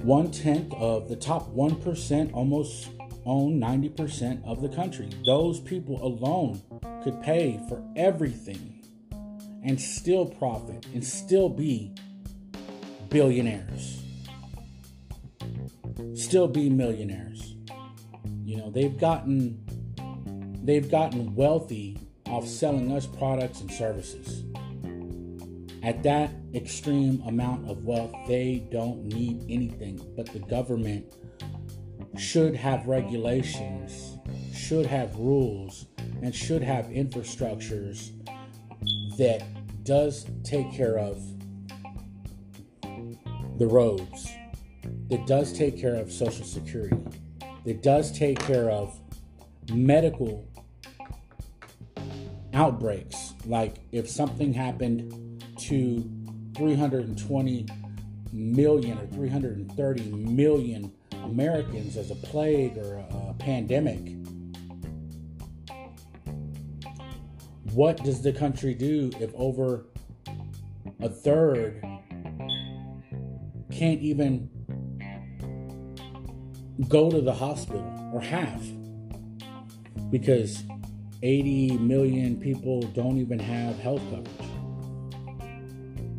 one 0.04 0.32
tenth 0.32 0.74
of 0.74 1.10
the 1.10 1.16
top 1.16 1.54
1% 1.54 2.34
almost 2.34 2.90
own 3.26 3.60
90% 3.60 4.44
of 4.46 4.62
the 4.62 4.70
country. 4.70 5.10
Those 5.26 5.60
people 5.60 6.04
alone 6.04 6.62
could 7.04 7.22
pay 7.22 7.60
for 7.68 7.84
everything 7.96 8.82
and 9.64 9.80
still 9.80 10.26
profit 10.26 10.86
and 10.94 11.06
still 11.06 11.50
be 11.50 11.94
billionaires. 13.10 14.02
Still 16.14 16.48
be 16.48 16.70
millionaires. 16.70 17.56
You 18.44 18.58
know, 18.58 18.70
they've 18.70 18.98
gotten 18.98 19.64
they've 20.64 20.90
gotten 20.90 21.36
wealthy 21.36 21.98
off 22.28 22.48
selling 22.48 22.92
us 22.92 23.06
products 23.06 23.62
and 23.62 23.72
services. 23.72 24.44
At 25.82 26.04
that 26.04 26.32
extreme 26.54 27.24
amount 27.26 27.70
of 27.70 27.86
wealth, 27.86 28.14
they 28.28 28.68
don't 28.72 29.06
need 29.06 29.46
anything, 29.50 30.00
but 30.16 30.28
the 30.28 30.40
government 30.40 31.06
should 32.18 32.56
have 32.56 32.86
regulations, 32.88 34.18
should 34.54 34.86
have 34.86 35.16
rules, 35.16 35.86
and 36.22 36.36
should 36.36 36.62
have 36.62 36.86
infrastructures 36.88 38.12
that 39.18 39.44
does 39.84 40.28
take 40.44 40.72
care 40.72 40.98
of 40.98 41.18
the 43.58 43.68
roads, 43.68 44.30
that 45.10 45.26
does 45.26 45.52
take 45.52 45.80
care 45.80 45.96
of 45.96 46.12
Social 46.12 46.46
Security, 46.46 46.98
that 47.66 47.82
does 47.82 48.18
take 48.18 48.40
care 48.40 48.70
of 48.70 49.00
medical 49.72 50.48
outbreaks. 52.54 53.34
Like 53.46 53.78
if 53.92 54.10
something 54.10 54.54
happened 54.54 55.44
to 55.58 56.10
320 56.56 57.68
million 58.32 58.98
or 58.98 59.08
330 59.08 60.04
million 60.12 60.94
Americans 61.24 61.98
as 61.98 62.12
a 62.12 62.16
plague 62.16 62.78
or 62.78 62.98
a, 62.98 63.30
pandemic, 63.40 64.18
what 67.74 68.04
does 68.04 68.22
the 68.22 68.34
country 68.34 68.74
do 68.74 69.10
if 69.22 69.32
over 69.34 69.86
a 71.00 71.08
third 71.08 71.82
can't 73.72 74.02
even 74.02 74.50
go 76.88 77.10
to 77.10 77.22
the 77.22 77.34
hospital 77.34 78.12
or 78.14 78.22
half 78.22 78.64
because 80.10 80.64
80 81.22 81.78
million 81.78 82.40
people 82.40 82.82
don't 82.82 83.18
even 83.18 83.40
have 83.40 83.78
health 83.80 84.02
coverage. 84.10 84.30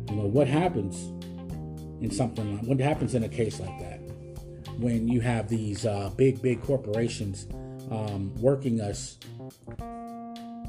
You 0.09 0.15
know, 0.17 0.27
what 0.27 0.47
happens 0.47 0.97
in 2.01 2.11
something 2.11 2.57
like 2.57 2.65
what 2.65 2.79
happens 2.79 3.15
in 3.15 3.23
a 3.23 3.29
case 3.29 3.59
like 3.59 3.79
that 3.79 3.99
when 4.77 5.07
you 5.07 5.21
have 5.21 5.47
these 5.47 5.85
uh, 5.85 6.09
big, 6.15 6.41
big 6.41 6.61
corporations 6.63 7.47
um, 7.91 8.33
working 8.41 8.81
us 8.81 9.17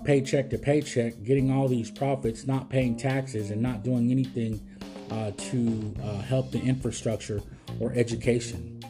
paycheck 0.05 0.51
to 0.51 0.59
paycheck, 0.59 1.23
getting 1.23 1.51
all 1.51 1.69
these 1.69 1.91
profits, 1.91 2.47
not 2.47 2.69
paying 2.69 2.97
taxes, 2.97 3.51
and 3.51 3.63
not 3.63 3.83
doing 3.83 4.11
anything 4.11 4.61
uh, 5.11 5.31
to 5.37 5.95
uh, 6.03 6.19
help 6.23 6.51
the 6.51 6.61
infrastructure 6.61 7.41
or 7.81 7.93
education? 7.93 8.82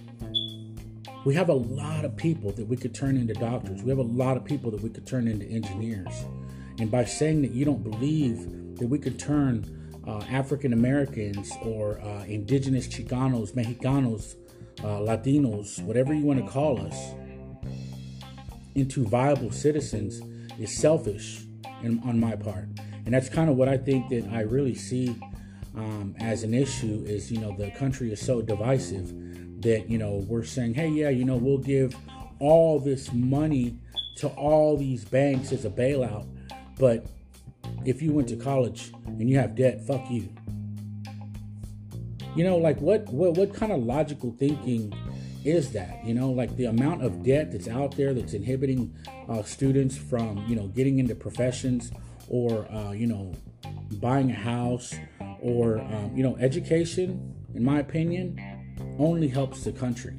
We 1.25 1.35
have 1.37 1.51
a 1.51 1.55
lot 1.55 2.05
of 2.05 2.17
people 2.17 2.51
that 2.53 2.67
we 2.67 2.77
could 2.77 2.95
turn 2.95 3.17
into 3.17 3.35
doctors. 3.35 3.83
We 3.83 3.91
have 3.91 3.99
a 3.99 4.03
lot 4.03 4.37
of 4.37 4.45
people 4.45 4.73
that 4.73 4.83
we 4.83 4.91
could 4.91 5.07
turn 5.07 5.29
into 5.29 5.47
engineers. 5.47 6.25
And 6.81 6.91
by 6.91 7.05
saying 7.05 7.43
that 7.43 7.53
you 7.53 7.65
don't 7.65 7.85
believe 7.85 8.77
that 8.79 8.89
we 8.89 8.99
could 8.99 9.21
turn 9.21 10.01
uh, 10.05 10.19
African 10.31 10.73
Americans 10.73 11.53
or 11.63 12.01
uh, 12.01 12.25
indigenous 12.25 12.89
Chicanos, 12.89 13.53
Mexicanos, 13.53 14.35
uh, 14.81 14.99
Latinos, 14.99 15.81
whatever 15.85 16.13
you 16.13 16.25
want 16.25 16.45
to 16.45 16.51
call 16.51 16.85
us, 16.85 16.99
into 18.75 19.05
viable 19.05 19.53
citizens 19.53 20.23
is 20.59 20.77
selfish 20.77 21.45
in, 21.85 22.01
on 22.05 22.19
my 22.19 22.35
part. 22.35 22.67
And 23.05 23.15
that's 23.15 23.29
kind 23.29 23.49
of 23.49 23.57
what 23.57 23.69
I 23.69 23.77
think 23.77 24.09
that 24.09 24.29
I 24.33 24.41
really 24.41 24.75
see 24.75 25.17
um, 25.77 26.17
as 26.19 26.43
an 26.43 26.53
issue 26.53 27.05
is, 27.07 27.31
you 27.31 27.39
know, 27.39 27.57
the 27.57 27.71
country 27.71 28.13
is 28.13 28.21
so 28.21 28.43
divisive 28.43 29.13
that 29.63 29.89
you 29.89 29.99
know 29.99 30.25
we're 30.29 30.45
saying 30.45 30.75
hey 30.75 30.89
yeah 30.89 31.09
you 31.09 31.25
know 31.25 31.37
we'll 31.37 31.59
give 31.59 31.97
all 32.39 32.79
this 32.79 33.13
money 33.13 33.77
to 34.17 34.29
all 34.29 34.77
these 34.77 35.05
banks 35.05 35.53
as 35.53 35.65
a 35.65 35.71
bailout 35.71 36.27
but 36.79 37.07
if 37.85 38.03
you 38.03 38.13
went 38.13 38.29
to 38.29 38.37
college 38.37 38.93
and 39.07 39.29
you 39.29 39.39
have 39.39 39.55
debt 39.55 39.81
fuck 39.87 40.11
you. 40.11 40.29
You 42.35 42.45
know 42.45 42.57
like 42.57 42.81
what 42.81 43.07
what, 43.09 43.37
what 43.37 43.55
kind 43.55 43.73
of 43.73 43.83
logical 43.85 44.35
thinking 44.39 44.93
is 45.45 45.73
that? 45.73 46.05
You 46.05 46.15
know 46.15 46.31
like 46.31 46.57
the 46.57 46.67
amount 46.67 47.03
of 47.03 47.23
debt 47.23 47.53
that's 47.53 47.69
out 47.69 47.97
there 47.97 48.15
that's 48.15 48.33
inhibiting 48.33 48.95
uh, 49.29 49.43
students 49.43 49.97
from 49.97 50.45
you 50.49 50.57
know 50.57 50.69
getting 50.69 50.99
into 50.99 51.15
professions 51.15 51.93
or 52.29 52.71
uh, 52.73 52.93
you 52.93 53.07
know 53.07 53.35
buying 54.01 54.31
a 54.31 54.35
house 54.35 54.95
or 55.41 55.79
um, 55.81 56.13
you 56.15 56.23
know 56.23 56.37
education 56.39 57.35
in 57.55 57.63
my 57.63 57.81
opinion 57.81 58.39
only 59.03 59.27
helps 59.27 59.65
the 59.65 59.73
country 59.73 60.17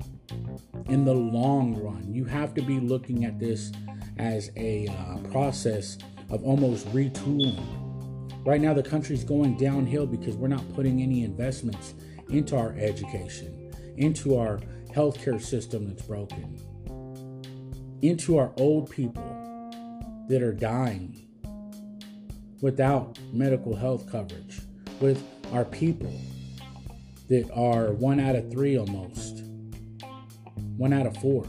in 0.88 1.06
the 1.06 1.14
long 1.14 1.82
run. 1.82 2.14
You 2.14 2.26
have 2.26 2.54
to 2.56 2.62
be 2.62 2.82
looking 2.82 3.24
at 3.24 3.40
this 3.40 3.72
as 4.18 4.52
a 4.58 4.88
uh, 4.88 5.18
process 5.30 5.98
of 6.30 6.44
almost 6.44 6.86
retooling. 6.94 7.64
Right 8.46 8.60
now, 8.60 8.74
the 8.74 8.84
country's 8.84 9.24
going 9.24 9.56
downhill 9.56 10.06
because 10.06 10.36
we're 10.36 10.50
not 10.50 10.74
putting 10.74 11.02
any 11.02 11.24
investments 11.24 11.94
into 12.30 12.58
our 12.58 12.76
education, 12.78 13.72
into 13.96 14.38
our 14.38 14.60
healthcare 14.94 15.42
system 15.42 15.88
that's 15.88 16.02
broken, 16.02 16.60
into 18.02 18.38
our 18.38 18.52
old 18.58 18.90
people 18.90 19.24
that 20.28 20.42
are 20.42 20.54
dying 20.54 21.26
without 22.60 23.18
medical 23.32 23.76
health 23.76 24.12
coverage, 24.12 24.60
with 25.00 25.24
our 25.54 25.64
people 25.64 26.14
that 27.30 27.50
are 27.54 27.94
one 27.94 28.20
out 28.20 28.36
of 28.36 28.52
three 28.52 28.78
almost, 28.78 29.44
one 30.78 30.94
out 30.94 31.06
of 31.06 31.16
four, 31.18 31.46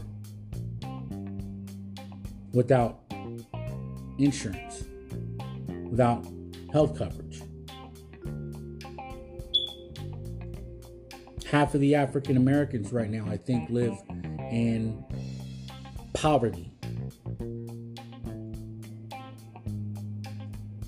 without 2.53 3.01
insurance, 4.17 4.85
without 5.89 6.25
health 6.71 6.97
coverage. 6.97 7.41
Half 11.45 11.75
of 11.75 11.81
the 11.81 11.95
African 11.95 12.37
Americans 12.37 12.91
right 12.91 13.09
now, 13.09 13.25
I 13.29 13.37
think, 13.37 13.69
live 13.69 13.97
in 14.51 15.03
poverty. 16.13 16.71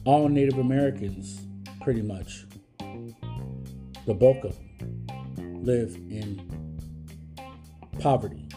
All 0.05 0.29
Native 0.29 0.57
Americans, 0.57 1.41
pretty 1.81 2.01
much, 2.01 2.45
the 4.05 4.13
bulk 4.13 4.45
of 4.45 4.55
them 4.55 4.66
live 5.67 5.95
in 6.09 6.79
poverty. 7.99 8.47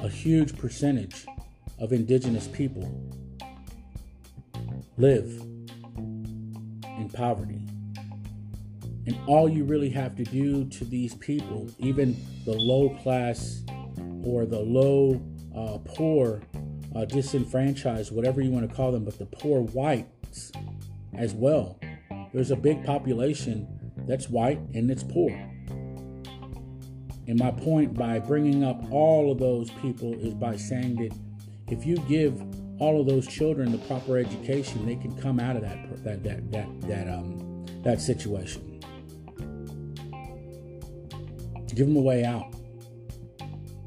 A 0.00 0.08
huge 0.08 0.56
percentage 0.56 1.26
of 1.80 1.92
indigenous 1.92 2.46
people 2.46 2.88
live 4.96 5.26
in 5.96 7.10
poverty. 7.12 7.60
And 9.06 9.18
all 9.26 9.48
you 9.48 9.64
really 9.64 9.90
have 9.90 10.14
to 10.16 10.22
do 10.22 10.66
to 10.66 10.84
these 10.84 11.16
people, 11.16 11.68
even 11.80 12.16
the 12.44 12.52
low 12.52 12.90
class 13.02 13.64
or 14.22 14.46
the 14.46 14.60
low 14.60 15.20
uh, 15.56 15.78
poor, 15.84 16.42
uh, 16.94 17.06
disenfranchised, 17.06 18.12
whatever 18.12 18.40
you 18.40 18.52
want 18.52 18.70
to 18.70 18.72
call 18.72 18.92
them, 18.92 19.04
but 19.04 19.18
the 19.18 19.26
poor 19.26 19.62
whites 19.62 20.52
as 21.16 21.34
well. 21.34 21.80
There's 22.32 22.52
a 22.52 22.56
big 22.56 22.84
population 22.84 23.66
that's 24.06 24.28
white 24.28 24.60
and 24.74 24.88
it's 24.92 25.02
poor. 25.02 25.57
And 27.28 27.38
my 27.38 27.50
point 27.50 27.92
by 27.92 28.18
bringing 28.18 28.64
up 28.64 28.90
all 28.90 29.30
of 29.30 29.38
those 29.38 29.70
people 29.82 30.14
is 30.14 30.32
by 30.32 30.56
saying 30.56 30.96
that 30.96 31.14
if 31.70 31.84
you 31.84 31.96
give 32.08 32.42
all 32.80 33.00
of 33.00 33.06
those 33.06 33.26
children 33.26 33.70
the 33.70 33.78
proper 33.78 34.16
education, 34.16 34.86
they 34.86 34.96
can 34.96 35.14
come 35.20 35.38
out 35.38 35.54
of 35.54 35.62
that 35.62 36.04
that 36.04 36.24
that 36.24 36.52
that 36.52 36.80
that 36.88 37.08
um 37.08 37.66
that 37.82 38.00
situation. 38.00 38.80
Give 41.74 41.86
them 41.86 41.96
a 41.96 42.00
way 42.00 42.24
out. 42.24 42.46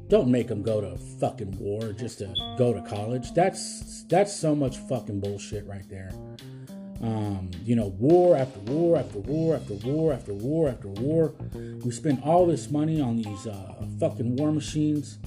Don't 0.08 0.30
make 0.30 0.46
them 0.46 0.62
go 0.62 0.80
to 0.80 0.96
fucking 1.18 1.58
war 1.58 1.92
just 1.92 2.18
to 2.18 2.32
go 2.56 2.72
to 2.72 2.80
college. 2.82 3.32
That's 3.32 4.04
that's 4.04 4.34
so 4.34 4.54
much 4.54 4.76
fucking 4.76 5.18
bullshit 5.18 5.66
right 5.66 5.88
there. 5.88 6.12
Um, 7.02 7.50
you 7.64 7.74
know, 7.74 7.88
war 7.98 8.36
after 8.36 8.60
war 8.60 8.96
after 8.96 9.18
war 9.18 9.56
after 9.56 9.74
war 9.74 10.12
after 10.12 10.32
war 10.32 10.68
after 10.68 10.88
war. 10.88 11.34
We 11.52 11.90
spend 11.90 12.22
all 12.22 12.46
this 12.46 12.70
money 12.70 13.00
on 13.00 13.16
these 13.16 13.46
uh, 13.46 13.84
fucking 13.98 14.36
war 14.36 14.52
machines. 14.52 15.18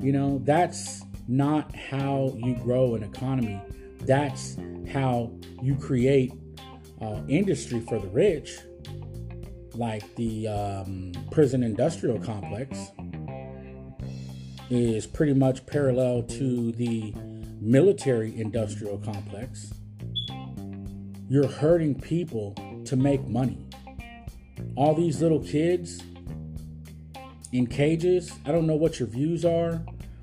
You 0.00 0.12
know, 0.12 0.40
that's 0.44 1.02
not 1.28 1.76
how 1.76 2.34
you 2.38 2.54
grow 2.56 2.94
an 2.94 3.02
economy. 3.02 3.60
That's 4.00 4.56
how 4.90 5.30
you 5.62 5.76
create 5.76 6.32
uh, 7.02 7.20
industry 7.28 7.80
for 7.80 7.98
the 7.98 8.08
rich, 8.08 8.58
like 9.74 10.14
the 10.16 10.48
um, 10.48 11.12
prison 11.30 11.62
industrial 11.62 12.18
complex 12.18 12.78
is 14.70 15.06
pretty 15.06 15.34
much 15.34 15.66
parallel 15.66 16.22
to 16.22 16.72
the 16.72 17.12
military 17.60 18.40
industrial 18.40 18.98
complex 18.98 19.72
you're 21.30 21.46
hurting 21.46 21.94
people 21.94 22.56
to 22.84 22.96
make 22.96 23.24
money. 23.28 23.64
All 24.74 24.96
these 24.96 25.22
little 25.22 25.38
kids 25.38 26.02
in 27.52 27.68
cages, 27.68 28.32
I 28.44 28.50
don't 28.50 28.66
know 28.66 28.74
what 28.74 28.98
your 28.98 29.06
views 29.06 29.44
are 29.44 29.80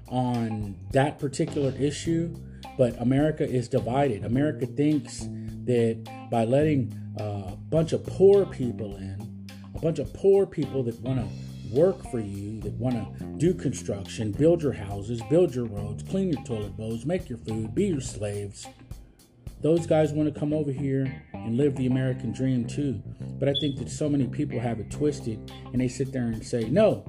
on 0.09 0.75
that 0.91 1.17
particular 1.17 1.73
issue, 1.79 2.35
but 2.77 2.99
America 3.01 3.49
is 3.49 3.69
divided. 3.69 4.25
America 4.25 4.65
thinks 4.65 5.29
that 5.63 6.27
by 6.29 6.43
letting 6.43 6.93
a 7.17 7.55
bunch 7.55 7.93
of 7.93 8.05
poor 8.05 8.45
people 8.45 8.97
in, 8.97 9.47
a 9.75 9.79
bunch 9.79 9.99
of 9.99 10.13
poor 10.13 10.45
people 10.45 10.83
that 10.83 10.99
want 10.99 11.19
to 11.19 11.73
work 11.73 12.03
for 12.11 12.19
you, 12.19 12.59
that 12.59 12.73
want 12.73 12.95
to 12.95 13.25
do 13.37 13.53
construction, 13.53 14.33
build 14.33 14.61
your 14.61 14.73
houses, 14.73 15.21
build 15.29 15.55
your 15.55 15.65
roads, 15.67 16.03
clean 16.03 16.33
your 16.33 16.43
toilet 16.43 16.75
bowls, 16.75 17.05
make 17.05 17.29
your 17.29 17.37
food, 17.37 17.73
be 17.73 17.85
your 17.85 18.01
slaves 18.01 18.67
those 19.61 19.87
guys 19.87 20.11
want 20.13 20.33
to 20.33 20.39
come 20.39 20.53
over 20.53 20.71
here 20.71 21.23
and 21.33 21.57
live 21.57 21.75
the 21.75 21.87
American 21.87 22.31
dream 22.31 22.65
too. 22.65 23.01
But 23.39 23.49
I 23.49 23.53
think 23.59 23.77
that 23.77 23.89
so 23.89 24.07
many 24.07 24.27
people 24.27 24.59
have 24.59 24.79
it 24.79 24.91
twisted 24.91 25.51
and 25.71 25.81
they 25.81 25.87
sit 25.87 26.11
there 26.11 26.23
and 26.23 26.45
say, 26.45 26.69
no. 26.69 27.03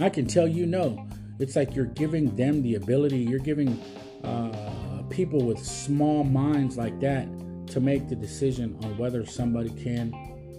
I 0.00 0.08
can 0.08 0.26
tell 0.26 0.48
you 0.48 0.66
no. 0.66 1.06
It's 1.38 1.56
like 1.56 1.74
you're 1.74 1.86
giving 1.86 2.34
them 2.36 2.62
the 2.62 2.74
ability, 2.74 3.18
you're 3.18 3.38
giving 3.38 3.80
uh, 4.24 5.02
people 5.10 5.44
with 5.44 5.64
small 5.64 6.24
minds 6.24 6.76
like 6.76 6.98
that 7.00 7.28
to 7.68 7.80
make 7.80 8.08
the 8.08 8.16
decision 8.16 8.76
on 8.82 8.96
whether 8.98 9.24
somebody 9.24 9.70
can 9.70 10.12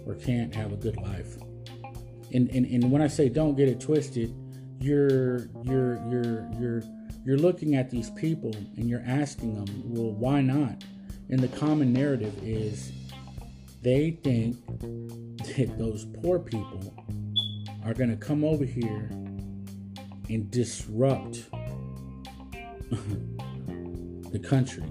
or 0.06 0.14
can't 0.14 0.54
have 0.54 0.72
a 0.72 0.76
good 0.76 0.96
life. 0.96 1.36
And, 2.32 2.50
and, 2.50 2.66
and 2.66 2.90
when 2.90 3.02
I 3.02 3.08
say 3.08 3.28
don't 3.28 3.56
get 3.56 3.68
it 3.68 3.80
twisted, 3.80 4.34
you're 4.80 5.48
you're 5.64 5.96
you're 6.10 6.50
you're 6.60 6.82
you're 7.26 7.36
looking 7.36 7.74
at 7.74 7.90
these 7.90 8.08
people 8.10 8.54
and 8.76 8.88
you're 8.88 9.02
asking 9.04 9.56
them, 9.56 9.82
well, 9.84 10.12
why 10.12 10.40
not? 10.40 10.84
And 11.28 11.40
the 11.40 11.48
common 11.48 11.92
narrative 11.92 12.32
is 12.40 12.92
they 13.82 14.12
think 14.22 14.64
that 15.56 15.74
those 15.76 16.06
poor 16.22 16.38
people 16.38 16.94
are 17.84 17.94
going 17.94 18.10
to 18.10 18.16
come 18.16 18.44
over 18.44 18.64
here 18.64 19.08
and 20.28 20.48
disrupt 20.52 21.50
the 24.30 24.38
country. 24.38 24.84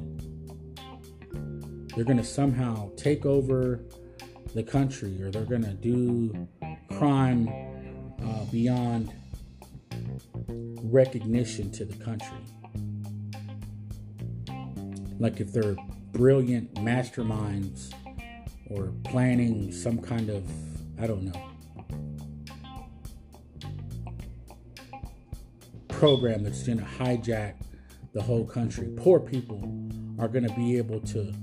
They're 1.95 2.03
going 2.03 2.17
to 2.17 2.23
somehow 2.25 2.91
take 2.97 3.25
over 3.25 3.79
the 4.53 4.63
country 4.63 5.23
or 5.23 5.31
they're 5.31 5.45
going 5.45 5.63
to 5.63 5.73
do 5.73 6.49
crime 6.97 7.47
uh, 8.21 8.43
beyond 8.51 9.13
recognition 10.83 11.71
to 11.71 11.85
the 11.85 11.95
country. 12.03 12.37
Like 15.19 15.39
if 15.39 15.51
they're 15.51 15.75
brilliant 16.11 16.73
masterminds 16.75 17.93
or 18.69 18.93
planning 19.03 19.71
some 19.71 19.99
kind 19.99 20.29
of, 20.29 20.43
I 21.01 21.07
don't 21.07 21.23
know, 21.23 21.49
program 25.89 26.43
that's 26.43 26.63
going 26.63 26.79
to 26.79 26.85
hijack 26.85 27.55
the 28.13 28.21
whole 28.21 28.45
country. 28.45 28.89
Poor 28.97 29.19
people 29.19 29.61
are 30.19 30.27
going 30.27 30.47
to 30.47 30.53
be 30.55 30.77
able 30.77 30.99
to 31.01 31.33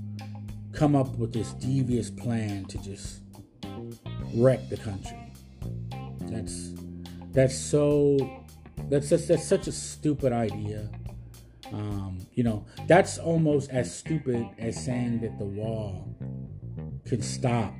come 0.73 0.95
up 0.95 1.15
with 1.17 1.33
this 1.33 1.53
devious 1.53 2.09
plan 2.09 2.65
to 2.65 2.77
just 2.79 3.21
wreck 4.35 4.67
the 4.69 4.77
country. 4.77 5.17
That's 6.21 6.71
that's 7.31 7.55
so 7.55 8.42
that's 8.89 9.09
just, 9.09 9.27
that's 9.27 9.45
such 9.45 9.67
a 9.67 9.71
stupid 9.71 10.33
idea. 10.33 10.89
Um, 11.71 12.19
you 12.33 12.43
know, 12.43 12.65
that's 12.87 13.17
almost 13.17 13.71
as 13.71 13.93
stupid 13.93 14.47
as 14.59 14.83
saying 14.83 15.21
that 15.21 15.39
the 15.39 15.45
wall 15.45 16.15
could 17.05 17.23
stop 17.23 17.73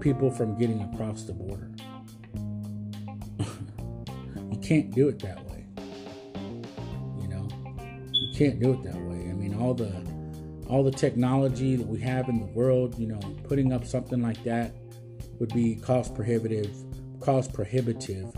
people 0.00 0.30
from 0.30 0.58
getting 0.58 0.80
across 0.92 1.24
the 1.24 1.34
border. 1.34 1.70
you 4.50 4.58
can't 4.62 4.90
do 4.92 5.08
it 5.08 5.18
that 5.18 5.44
way. 5.46 5.66
You 7.20 7.28
know, 7.28 7.48
you 8.12 8.34
can't 8.34 8.58
do 8.58 8.72
it 8.72 8.82
that 8.84 8.96
way. 8.96 9.28
I 9.28 9.34
mean, 9.34 9.54
all 9.60 9.74
the 9.74 9.92
all 10.66 10.84
the 10.84 10.92
technology 10.92 11.76
that 11.76 11.86
we 11.86 12.00
have 12.00 12.28
in 12.28 12.38
the 12.38 12.46
world, 12.46 12.96
you 12.98 13.08
know, 13.08 13.20
putting 13.48 13.72
up 13.72 13.84
something 13.84 14.22
like 14.22 14.42
that 14.44 14.72
would 15.38 15.52
be 15.52 15.74
cost 15.74 16.14
prohibitive, 16.14 16.70
cost 17.20 17.52
prohibitive 17.52 18.32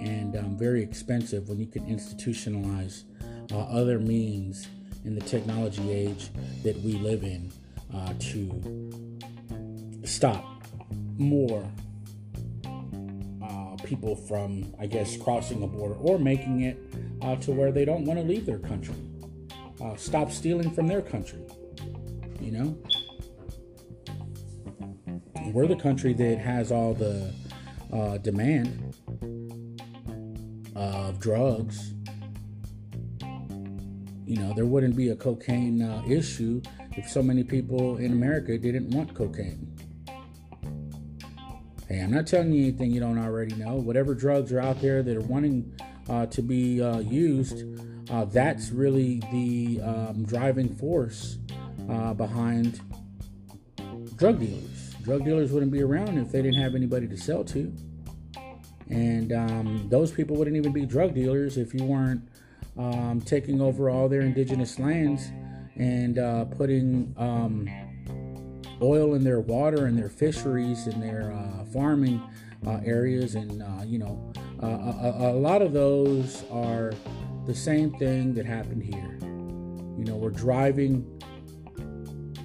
and 0.00 0.36
um, 0.36 0.56
very 0.56 0.82
expensive 0.82 1.48
when 1.48 1.58
you 1.58 1.66
can 1.66 1.84
institutionalize 1.86 3.04
uh, 3.52 3.58
other 3.58 3.98
means 3.98 4.68
in 5.04 5.14
the 5.14 5.20
technology 5.20 5.92
age 5.92 6.30
that 6.62 6.76
we 6.80 6.94
live 6.94 7.22
in 7.22 7.52
uh, 7.94 8.12
to 8.18 8.90
stop 10.04 10.44
more 11.18 11.68
uh, 13.42 13.76
people 13.84 14.16
from, 14.16 14.74
I 14.80 14.86
guess, 14.86 15.16
crossing 15.16 15.62
a 15.62 15.66
border 15.66 15.94
or 15.94 16.18
making 16.18 16.62
it 16.62 16.78
uh, 17.22 17.36
to 17.36 17.52
where 17.52 17.70
they 17.70 17.84
don't 17.84 18.04
want 18.04 18.18
to 18.18 18.24
leave 18.24 18.46
their 18.46 18.58
country. 18.58 18.96
Uh, 19.80 19.96
stop 19.96 20.30
stealing 20.30 20.70
from 20.70 20.86
their 20.86 21.02
country. 21.02 21.40
You 22.40 22.52
know? 22.52 22.78
We're 25.52 25.66
the 25.66 25.76
country 25.76 26.14
that 26.14 26.38
has 26.38 26.72
all 26.72 26.94
the 26.94 27.32
uh, 27.92 28.18
demand 28.18 28.93
of 30.74 31.20
drugs. 31.20 31.94
You 34.26 34.36
know, 34.38 34.52
there 34.54 34.66
wouldn't 34.66 34.96
be 34.96 35.10
a 35.10 35.16
cocaine 35.16 35.82
uh, 35.82 36.02
issue 36.08 36.62
if 36.96 37.08
so 37.08 37.22
many 37.22 37.44
people 37.44 37.98
in 37.98 38.12
America 38.12 38.56
didn't 38.56 38.90
want 38.90 39.14
cocaine. 39.14 39.70
Hey, 41.88 42.00
I'm 42.00 42.10
not 42.10 42.26
telling 42.26 42.52
you 42.52 42.62
anything 42.62 42.90
you 42.90 43.00
don't 43.00 43.18
already 43.18 43.54
know. 43.56 43.74
Whatever 43.74 44.14
drugs 44.14 44.52
are 44.52 44.60
out 44.60 44.80
there 44.80 45.02
that 45.02 45.16
are 45.16 45.20
wanting 45.20 45.78
uh, 46.08 46.26
to 46.26 46.40
be 46.40 46.82
uh, 46.82 47.00
used, 47.00 47.62
uh, 48.10 48.24
that's 48.24 48.70
really 48.70 49.20
the 49.30 49.80
um, 49.82 50.24
driving 50.24 50.74
force 50.74 51.38
uh, 51.90 52.14
behind 52.14 52.80
drug 54.16 54.40
dealers. 54.40 54.94
Drug 55.02 55.24
dealers 55.24 55.52
wouldn't 55.52 55.72
be 55.72 55.82
around 55.82 56.16
if 56.16 56.32
they 56.32 56.40
didn't 56.40 56.60
have 56.60 56.74
anybody 56.74 57.06
to 57.06 57.16
sell 57.16 57.44
to. 57.44 57.72
And 58.94 59.32
um, 59.32 59.88
those 59.90 60.12
people 60.12 60.36
wouldn't 60.36 60.56
even 60.56 60.70
be 60.70 60.86
drug 60.86 61.14
dealers 61.14 61.56
if 61.58 61.74
you 61.74 61.82
weren't 61.82 62.22
um, 62.78 63.20
taking 63.20 63.60
over 63.60 63.90
all 63.90 64.08
their 64.08 64.20
indigenous 64.20 64.78
lands 64.78 65.32
and 65.74 66.16
uh, 66.16 66.44
putting 66.44 67.12
um, 67.18 67.68
oil 68.80 69.14
in 69.14 69.24
their 69.24 69.40
water 69.40 69.86
and 69.86 69.98
their 69.98 70.08
fisheries 70.08 70.86
and 70.86 71.02
their 71.02 71.32
uh, 71.32 71.64
farming 71.64 72.22
uh, 72.64 72.78
areas. 72.84 73.34
And, 73.34 73.64
uh, 73.64 73.82
you 73.84 73.98
know, 73.98 74.32
uh, 74.62 74.66
a, 74.66 75.30
a, 75.30 75.34
lot 75.34 75.60
of 75.60 75.72
those 75.72 76.44
are 76.52 76.92
the 77.46 77.54
same 77.54 77.90
thing 77.98 78.32
that 78.34 78.46
happened 78.46 78.84
here. 78.84 79.18
You 79.98 80.04
know, 80.04 80.14
we're 80.14 80.30
driving 80.30 81.20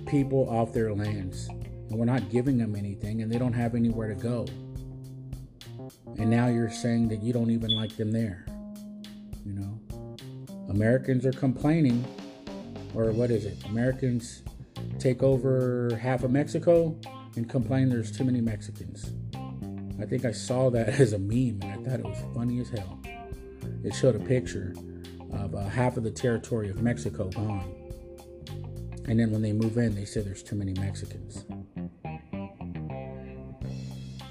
people 0.07 0.49
off 0.49 0.73
their 0.73 0.95
lands 0.95 1.47
and 1.47 1.91
we're 1.91 2.05
not 2.05 2.31
giving 2.31 2.57
them 2.57 2.75
anything 2.75 3.21
and 3.21 3.31
they 3.31 3.37
don't 3.37 3.53
have 3.53 3.75
anywhere 3.75 4.07
to 4.07 4.15
go 4.15 4.47
and 6.17 6.29
now 6.29 6.47
you're 6.47 6.69
saying 6.69 7.07
that 7.09 7.21
you 7.21 7.33
don't 7.33 7.51
even 7.51 7.69
like 7.71 7.95
them 7.97 8.11
there. 8.11 8.45
You 9.45 9.53
know, 9.53 9.79
Americans 10.69 11.25
are 11.25 11.31
complaining, 11.31 12.05
or 12.93 13.11
what 13.11 13.31
is 13.31 13.45
it? 13.45 13.57
Americans 13.65 14.43
take 14.99 15.23
over 15.23 15.97
half 16.01 16.23
of 16.23 16.31
Mexico 16.31 16.95
and 17.35 17.49
complain 17.49 17.89
there's 17.89 18.11
too 18.11 18.23
many 18.23 18.41
Mexicans. 18.41 19.11
I 20.01 20.05
think 20.05 20.25
I 20.25 20.31
saw 20.31 20.69
that 20.69 20.89
as 20.99 21.13
a 21.13 21.19
meme 21.19 21.59
and 21.61 21.65
I 21.65 21.75
thought 21.75 21.99
it 21.99 22.05
was 22.05 22.23
funny 22.33 22.59
as 22.59 22.69
hell. 22.69 22.99
It 23.83 23.93
showed 23.93 24.15
a 24.15 24.19
picture 24.19 24.73
of 25.31 25.55
uh, 25.55 25.63
half 25.63 25.97
of 25.97 26.03
the 26.03 26.11
territory 26.11 26.69
of 26.69 26.81
Mexico 26.81 27.29
gone. 27.29 27.75
And 29.05 29.19
then 29.19 29.31
when 29.31 29.41
they 29.41 29.53
move 29.53 29.77
in, 29.77 29.95
they 29.95 30.05
say 30.05 30.21
there's 30.21 30.43
too 30.43 30.55
many 30.55 30.73
Mexicans. 30.73 31.45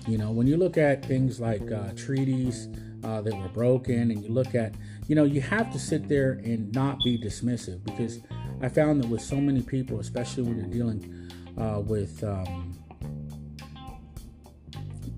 You 0.09 0.17
know, 0.17 0.31
when 0.31 0.47
you 0.47 0.57
look 0.57 0.79
at 0.79 1.05
things 1.05 1.39
like 1.39 1.71
uh, 1.71 1.93
treaties 1.95 2.69
uh, 3.05 3.21
that 3.21 3.37
were 3.37 3.51
broken, 3.51 4.11
and 4.11 4.25
you 4.25 4.31
look 4.31 4.55
at, 4.55 4.75
you 5.07 5.15
know, 5.15 5.25
you 5.25 5.43
have 5.43 5.71
to 5.73 5.79
sit 5.79 6.09
there 6.09 6.33
and 6.45 6.73
not 6.75 6.99
be 7.05 7.19
dismissive 7.19 7.85
because 7.85 8.21
I 8.63 8.71
found 8.71 9.03
that 9.03 9.09
with 9.09 9.21
so 9.21 9.37
many 9.37 9.61
people, 9.61 10.01
especially 10.01 10.45
when 10.45 10.57
you're 10.57 10.67
dealing 10.67 11.31
uh, 11.59 11.81
with 11.81 12.25
um, 12.25 12.79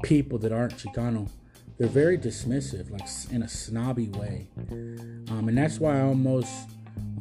people 0.03 0.39
that 0.39 0.51
aren't 0.51 0.77
Chicano, 0.77 1.29
they're 1.79 1.87
very 1.87 2.19
dismissive, 2.19 2.91
like 2.91 3.09
in 3.33 3.45
a 3.45 3.49
snobby 3.49 4.09
way. 4.09 4.49
Um, 5.31 5.47
and 5.49 5.57
that's 5.57 5.79
why 5.79 5.99
I 5.99 6.03
almost 6.03 6.69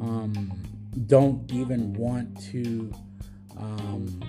um, 0.00 0.52
don't 1.06 1.50
even 1.52 1.94
want 1.94 2.42
to 2.50 2.92
um, 3.56 4.20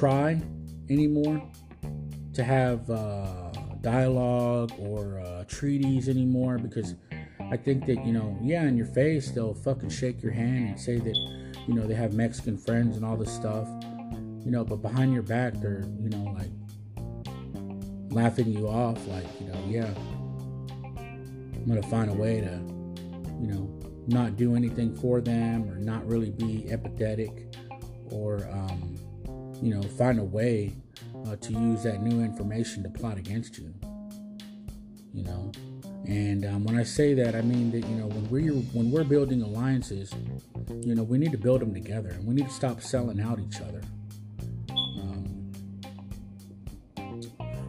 try 0.00 0.40
anymore 0.88 1.42
to 2.32 2.42
have 2.42 2.88
uh, 2.88 3.50
dialogue 3.82 4.72
or 4.78 5.20
uh, 5.20 5.44
treaties 5.46 6.08
anymore 6.08 6.56
because 6.56 6.94
I 7.50 7.58
think 7.58 7.84
that, 7.84 8.02
you 8.06 8.14
know, 8.14 8.38
yeah, 8.40 8.62
in 8.62 8.78
your 8.78 8.86
face, 8.86 9.30
they'll 9.30 9.52
fucking 9.52 9.90
shake 9.90 10.22
your 10.22 10.32
hand 10.32 10.70
and 10.70 10.80
say 10.80 10.96
that, 10.96 11.16
you 11.68 11.74
know, 11.74 11.86
they 11.86 11.92
have 11.92 12.14
Mexican 12.14 12.56
friends 12.56 12.96
and 12.96 13.04
all 13.04 13.18
this 13.18 13.30
stuff, 13.30 13.68
you 14.42 14.50
know, 14.50 14.64
but 14.64 14.76
behind 14.76 15.12
your 15.12 15.22
back, 15.22 15.52
they're, 15.60 15.84
you 16.00 16.08
know, 16.08 16.34
like 16.34 16.50
laughing 18.10 18.50
you 18.50 18.68
off, 18.68 19.06
like, 19.06 19.26
you 19.38 19.48
know, 19.48 19.64
yeah, 19.68 19.92
I'm 20.96 21.66
going 21.66 21.82
to 21.82 21.88
find 21.88 22.10
a 22.10 22.14
way 22.14 22.40
to, 22.40 22.58
you 23.38 23.48
know, 23.48 23.78
not 24.06 24.38
do 24.38 24.56
anything 24.56 24.96
for 24.96 25.20
them 25.20 25.70
or 25.70 25.76
not 25.76 26.06
really 26.06 26.30
be 26.30 26.66
empathetic 26.70 27.54
or, 28.10 28.48
um, 28.50 28.99
you 29.62 29.74
know, 29.74 29.82
find 29.82 30.18
a 30.18 30.24
way 30.24 30.74
uh, 31.26 31.36
to 31.36 31.52
use 31.52 31.82
that 31.82 32.02
new 32.02 32.22
information 32.22 32.82
to 32.82 32.88
plot 32.88 33.18
against 33.18 33.58
you. 33.58 33.72
You 35.12 35.24
know, 35.24 35.52
And 36.06 36.44
um, 36.44 36.64
when 36.64 36.78
I 36.78 36.82
say 36.82 37.14
that, 37.14 37.34
I 37.34 37.42
mean 37.42 37.70
that 37.72 37.86
you 37.86 37.96
know 37.96 38.06
when 38.06 38.28
we're 38.30 38.52
when 38.72 38.90
we're 38.90 39.04
building 39.04 39.42
alliances, 39.42 40.12
you 40.82 40.94
know 40.94 41.02
we 41.02 41.18
need 41.18 41.32
to 41.32 41.38
build 41.38 41.60
them 41.60 41.74
together, 41.74 42.08
and 42.08 42.26
we 42.26 42.34
need 42.34 42.46
to 42.46 42.52
stop 42.52 42.80
selling 42.80 43.20
out 43.20 43.38
each 43.38 43.60
other. 43.60 43.82
Um, 44.70 45.52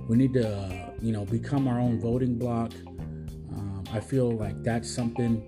we 0.08 0.18
need 0.18 0.34
to 0.34 0.48
uh, 0.48 0.92
you 1.02 1.12
know 1.12 1.26
become 1.26 1.68
our 1.68 1.80
own 1.80 2.00
voting 2.00 2.38
block. 2.38 2.72
Um, 3.54 3.84
I 3.92 4.00
feel 4.00 4.32
like 4.32 4.64
that's 4.64 4.90
something 4.90 5.44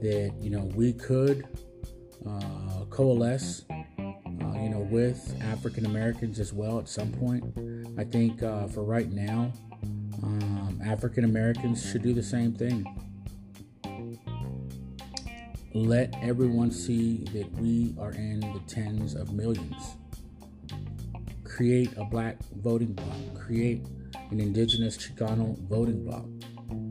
that 0.00 0.32
you 0.40 0.50
know 0.50 0.70
we 0.74 0.92
could 0.92 1.46
uh, 2.26 2.84
coalesce, 2.90 3.64
uh, 4.42 4.58
you 4.58 4.68
know, 4.70 4.80
with 4.90 5.36
African 5.42 5.86
Americans 5.86 6.38
as 6.38 6.52
well 6.52 6.78
at 6.78 6.88
some 6.88 7.12
point. 7.12 7.44
I 7.98 8.04
think 8.04 8.42
uh, 8.42 8.66
for 8.68 8.82
right 8.82 9.10
now, 9.10 9.52
um, 10.22 10.80
African 10.84 11.24
Americans 11.24 11.88
should 11.88 12.02
do 12.02 12.12
the 12.12 12.22
same 12.22 12.52
thing. 12.52 12.86
Let 15.72 16.14
everyone 16.20 16.72
see 16.72 17.18
that 17.32 17.50
we 17.52 17.94
are 17.98 18.12
in 18.12 18.40
the 18.40 18.60
tens 18.66 19.14
of 19.14 19.32
millions. 19.32 19.96
Create 21.44 21.96
a 21.96 22.04
black 22.04 22.38
voting 22.56 22.92
block. 22.92 23.16
Create 23.34 23.86
an 24.30 24.40
indigenous 24.40 24.96
Chicano 24.96 25.56
voting 25.68 26.04
block. 26.04 26.26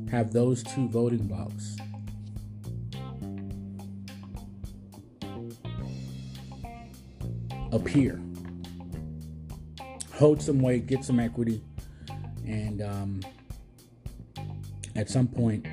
Have 0.09 0.31
those 0.31 0.63
two 0.63 0.87
voting 0.87 1.27
blocks. 1.27 1.75
Appear. 7.71 8.21
Hold 10.13 10.41
some 10.41 10.59
weight, 10.59 10.87
get 10.87 11.03
some 11.03 11.19
equity, 11.19 11.61
and 12.45 12.81
um, 12.81 13.21
at 14.95 15.09
some 15.09 15.27
point 15.27 15.65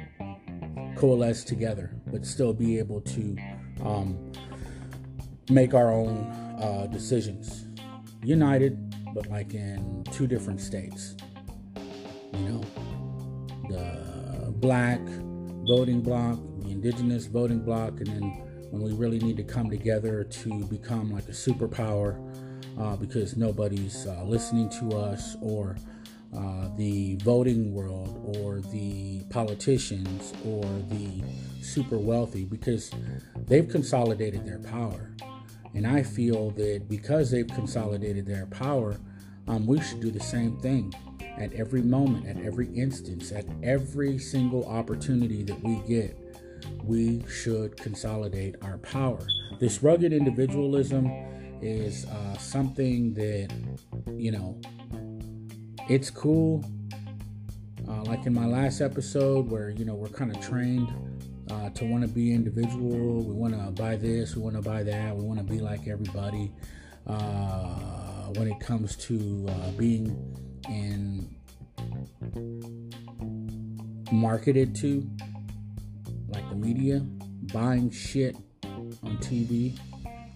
coalesce 0.97 1.45
together, 1.45 1.95
but 2.07 2.25
still 2.25 2.53
be 2.53 2.79
able 2.79 3.01
to 3.03 3.37
um, 3.85 4.33
make 5.51 5.75
our 5.75 5.93
own 5.93 6.17
uh, 6.61 6.87
decisions. 6.91 7.67
United, 8.23 8.95
but 9.15 9.27
like 9.29 9.55
in 9.55 10.05
two 10.13 10.27
different 10.27 10.61
states. 10.61 11.17
You 12.33 12.49
know, 12.49 12.61
the 13.69 14.53
black 14.53 15.01
voting 15.67 16.01
bloc, 16.01 16.39
the 16.61 16.71
indigenous 16.71 17.27
voting 17.27 17.61
bloc, 17.61 18.01
and 18.01 18.07
then 18.07 18.46
when 18.79 18.91
we 18.91 18.97
really 18.99 19.19
need 19.19 19.37
to 19.37 19.43
come 19.43 19.71
together 19.71 20.25
to 20.25 20.65
become 20.65 21.13
like 21.13 21.29
a 21.29 21.33
superpower 21.33 22.21
uh, 22.79 22.97
because 22.97 23.37
nobody's 23.37 24.07
uh, 24.07 24.23
listening 24.25 24.69
to 24.69 24.97
us 24.97 25.37
or 25.41 25.77
uh, 26.37 26.69
the 26.77 27.17
voting 27.17 27.73
world 27.73 28.37
or 28.37 28.61
the 28.61 29.23
politicians 29.31 30.35
or 30.45 30.63
the 30.91 31.23
super 31.63 31.97
wealthy 31.97 32.45
because 32.45 32.91
they've 33.47 33.69
consolidated 33.69 34.45
their 34.45 34.59
power. 34.59 35.13
And 35.75 35.87
I 35.87 36.03
feel 36.03 36.51
that 36.53 36.89
because 36.89 37.31
they've 37.31 37.47
consolidated 37.47 38.27
their 38.27 38.47
power, 38.47 38.99
um, 39.49 39.67
we 39.67 39.81
should 39.81 40.01
do 40.01 40.11
the 40.11 40.21
same 40.21 40.59
thing 40.59 40.93
at 41.39 41.53
every 41.55 41.83
moment, 41.83 42.27
at 42.27 42.43
every 42.45 42.69
instance, 42.75 43.33
at 43.33 43.47
every 43.63 44.19
single 44.19 44.67
opportunity 44.67 45.43
that 45.45 45.63
we 45.63 45.77
get 45.87 46.26
we 46.87 47.25
should 47.29 47.77
consolidate 47.77 48.55
our 48.63 48.79
power. 48.79 49.27
This 49.59 49.83
rugged 49.83 50.13
individualism 50.13 51.11
is 51.61 52.07
uh, 52.07 52.37
something 52.39 53.15
that, 53.15 53.53
you 54.17 54.31
know, 54.31 54.61
it's 55.89 56.11
cool. 56.11 56.65
Uh, 57.89 58.03
like 58.05 58.27
in 58.27 58.35
my 58.35 58.47
last 58.47 58.81
episode, 58.81 59.51
where, 59.51 59.71
you 59.71 59.85
know, 59.85 59.95
we're 59.95 60.09
kind 60.09 60.35
of 60.35 60.41
trained 60.41 60.93
uh, 61.51 61.71
to 61.71 61.85
want 61.85 62.03
to 62.03 62.09
be 62.09 62.33
individual. 62.33 63.23
We 63.23 63.33
want 63.33 63.55
to 63.55 63.71
buy 63.71 63.97
this, 63.97 64.35
we 64.35 64.43
want 64.43 64.57
to 64.57 64.63
buy 64.63 64.83
that, 64.83 65.17
we 65.17 65.25
want 65.25 65.39
to 65.39 65.45
be 65.45 65.61
like 65.61 65.87
everybody. 65.89 66.53
Uh, 67.07 68.33
when 68.35 68.49
it 68.49 68.59
comes 68.59 68.97
to 68.97 69.47
uh, 69.49 69.71
being 69.73 70.07
in 70.69 71.33
marketed 74.11 74.75
to 74.75 75.09
like 76.37 76.49
the 76.51 76.55
media 76.55 77.01
buying 77.55 77.91
shit 77.91 78.37
on 78.63 79.17
TV 79.23 79.79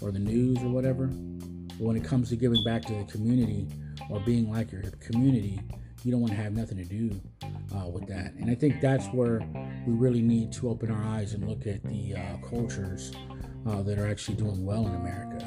or 0.00 0.10
the 0.10 0.18
news 0.18 0.56
or 0.62 0.70
whatever. 0.70 1.08
But 1.08 1.80
when 1.80 1.94
it 1.94 2.04
comes 2.04 2.30
to 2.30 2.36
giving 2.36 2.64
back 2.64 2.86
to 2.86 2.94
the 2.94 3.04
community 3.04 3.68
or 4.08 4.18
being 4.20 4.50
like 4.50 4.72
your 4.72 4.80
community, 4.98 5.60
you 6.02 6.10
don't 6.10 6.22
want 6.22 6.32
to 6.32 6.38
have 6.38 6.54
nothing 6.54 6.78
to 6.78 6.84
do 6.84 7.20
uh, 7.76 7.86
with 7.86 8.06
that. 8.08 8.32
And 8.32 8.50
I 8.50 8.54
think 8.54 8.80
that's 8.80 9.06
where 9.08 9.42
we 9.86 9.92
really 9.92 10.22
need 10.22 10.52
to 10.52 10.70
open 10.70 10.90
our 10.90 11.04
eyes 11.04 11.34
and 11.34 11.46
look 11.46 11.66
at 11.66 11.82
the 11.84 12.14
uh, 12.14 12.48
cultures 12.48 13.12
uh, 13.68 13.82
that 13.82 13.98
are 13.98 14.08
actually 14.08 14.36
doing 14.36 14.64
well 14.64 14.86
in 14.86 14.94
America. 14.94 15.44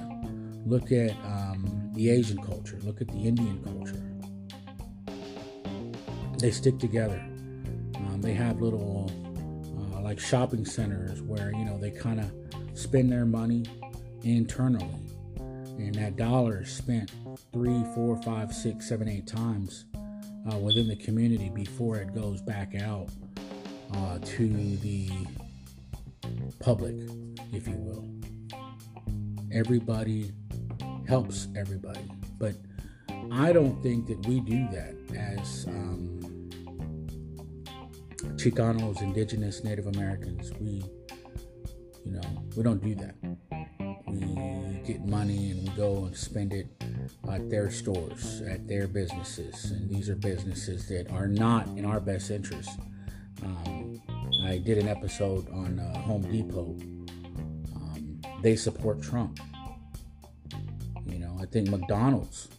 Look 0.67 0.91
at 0.91 1.13
um, 1.25 1.89
the 1.95 2.11
Asian 2.11 2.39
culture, 2.43 2.77
look 2.83 3.01
at 3.01 3.07
the 3.07 3.23
Indian 3.23 3.59
culture. 3.63 4.03
They 6.37 6.51
stick 6.51 6.77
together. 6.77 7.19
Um, 7.95 8.19
they 8.21 8.33
have 8.33 8.61
little 8.61 9.09
like 10.13 10.19
shopping 10.19 10.63
centers 10.63 11.23
where 11.23 11.51
you 11.53 11.65
know 11.65 11.75
they 11.79 11.89
kind 11.89 12.19
of 12.19 12.31
spend 12.77 13.11
their 13.11 13.25
money 13.25 13.65
internally. 14.21 14.99
And 15.79 15.95
that 15.95 16.17
dollar 16.17 16.61
is 16.61 16.71
spent 16.71 17.11
three 17.51 17.83
four 17.95 18.21
five 18.21 18.53
six 18.53 18.87
seven 18.87 19.07
eight 19.07 19.25
times 19.25 19.85
uh, 20.51 20.57
within 20.57 20.87
the 20.87 20.95
community 20.95 21.49
before 21.49 21.95
it 21.95 22.13
goes 22.13 22.43
back 22.43 22.75
out 22.79 23.09
uh, 23.95 24.19
to 24.19 24.49
the 24.83 25.09
public 26.59 26.95
if 27.51 27.67
you 27.67 27.77
will. 27.77 28.07
Everybody 29.51 30.31
helps 31.07 31.47
everybody 31.55 32.09
but 32.39 32.55
i 33.29 33.51
don't 33.51 33.83
think 33.83 34.07
that 34.07 34.25
we 34.25 34.39
do 34.39 34.65
that 34.71 34.95
as 35.17 35.65
um, 35.67 36.32
Chicanos, 38.43 39.01
indigenous, 39.01 39.63
Native 39.63 39.87
Americans, 39.87 40.51
we, 40.59 40.83
you 42.03 42.11
know, 42.11 42.21
we 42.57 42.63
don't 42.63 42.83
do 42.83 42.93
that. 42.95 43.15
We 44.05 44.81
get 44.85 45.05
money 45.05 45.51
and 45.51 45.63
we 45.63 45.73
go 45.77 46.03
and 46.03 46.17
spend 46.17 46.51
it 46.51 46.67
at 47.31 47.49
their 47.49 47.71
stores, 47.71 48.41
at 48.41 48.67
their 48.67 48.89
businesses, 48.89 49.71
and 49.71 49.89
these 49.89 50.09
are 50.09 50.17
businesses 50.17 50.89
that 50.89 51.09
are 51.09 51.25
not 51.25 51.69
in 51.77 51.85
our 51.85 52.01
best 52.01 52.31
interest. 52.31 52.69
Um, 53.43 54.01
I 54.43 54.57
did 54.57 54.77
an 54.77 54.89
episode 54.89 55.49
on 55.49 55.79
uh, 55.79 55.99
Home 55.99 56.23
Depot. 56.29 56.75
Um, 57.77 58.21
they 58.41 58.57
support 58.57 59.01
Trump. 59.01 59.39
You 61.05 61.19
know, 61.19 61.37
I 61.41 61.45
think 61.45 61.69
McDonald's 61.69 62.49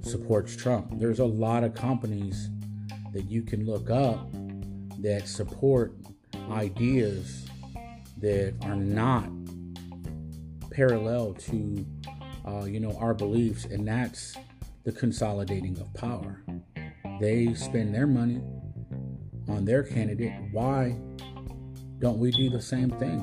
supports 0.00 0.56
Trump. 0.56 0.98
There's 0.98 1.20
a 1.20 1.24
lot 1.24 1.62
of 1.62 1.76
companies 1.76 2.48
that 3.12 3.30
you 3.30 3.42
can 3.42 3.66
look 3.66 3.90
up 3.90 4.30
that 5.00 5.26
support 5.26 5.94
ideas 6.50 7.46
that 8.18 8.54
are 8.62 8.76
not 8.76 9.28
parallel 10.70 11.34
to 11.34 11.86
uh, 12.46 12.64
you 12.64 12.80
know 12.80 12.96
our 12.98 13.14
beliefs 13.14 13.64
and 13.66 13.86
that's 13.86 14.36
the 14.84 14.92
consolidating 14.92 15.78
of 15.78 15.92
power. 15.94 16.42
They 17.20 17.54
spend 17.54 17.94
their 17.94 18.06
money 18.06 18.40
on 19.48 19.64
their 19.64 19.82
candidate. 19.82 20.32
Why 20.50 20.96
don't 21.98 22.18
we 22.18 22.32
do 22.32 22.50
the 22.50 22.60
same 22.60 22.90
thing? 22.90 23.20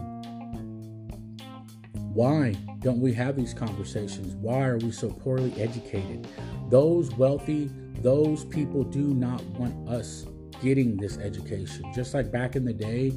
Why 2.13 2.55
don't 2.79 3.01
we 3.01 3.13
have 3.13 3.35
these 3.35 3.53
conversations? 3.53 4.35
Why 4.35 4.67
are 4.67 4.77
we 4.77 4.91
so 4.91 5.09
poorly 5.09 5.53
educated? 5.61 6.27
Those 6.69 7.13
wealthy 7.15 7.69
those 8.01 8.45
people 8.45 8.83
do 8.83 9.13
not 9.13 9.43
want 9.57 9.89
us 9.89 10.25
getting 10.61 10.97
this 10.97 11.17
education. 11.17 11.91
Just 11.93 12.13
like 12.13 12.31
back 12.31 12.55
in 12.55 12.65
the 12.65 12.73
day 12.73 13.09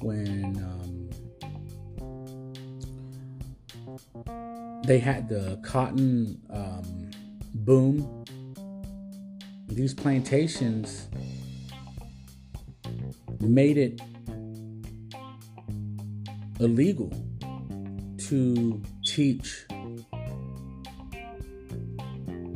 when 0.00 0.56
um, 0.56 1.10
they 4.84 4.98
had 4.98 5.28
the 5.28 5.60
cotton 5.62 6.40
um, 6.50 7.10
boom, 7.54 8.24
these 9.68 9.94
plantations 9.94 11.08
made 13.40 13.78
it 13.78 14.00
illegal 16.60 17.10
to 18.18 18.82
teach 19.04 19.66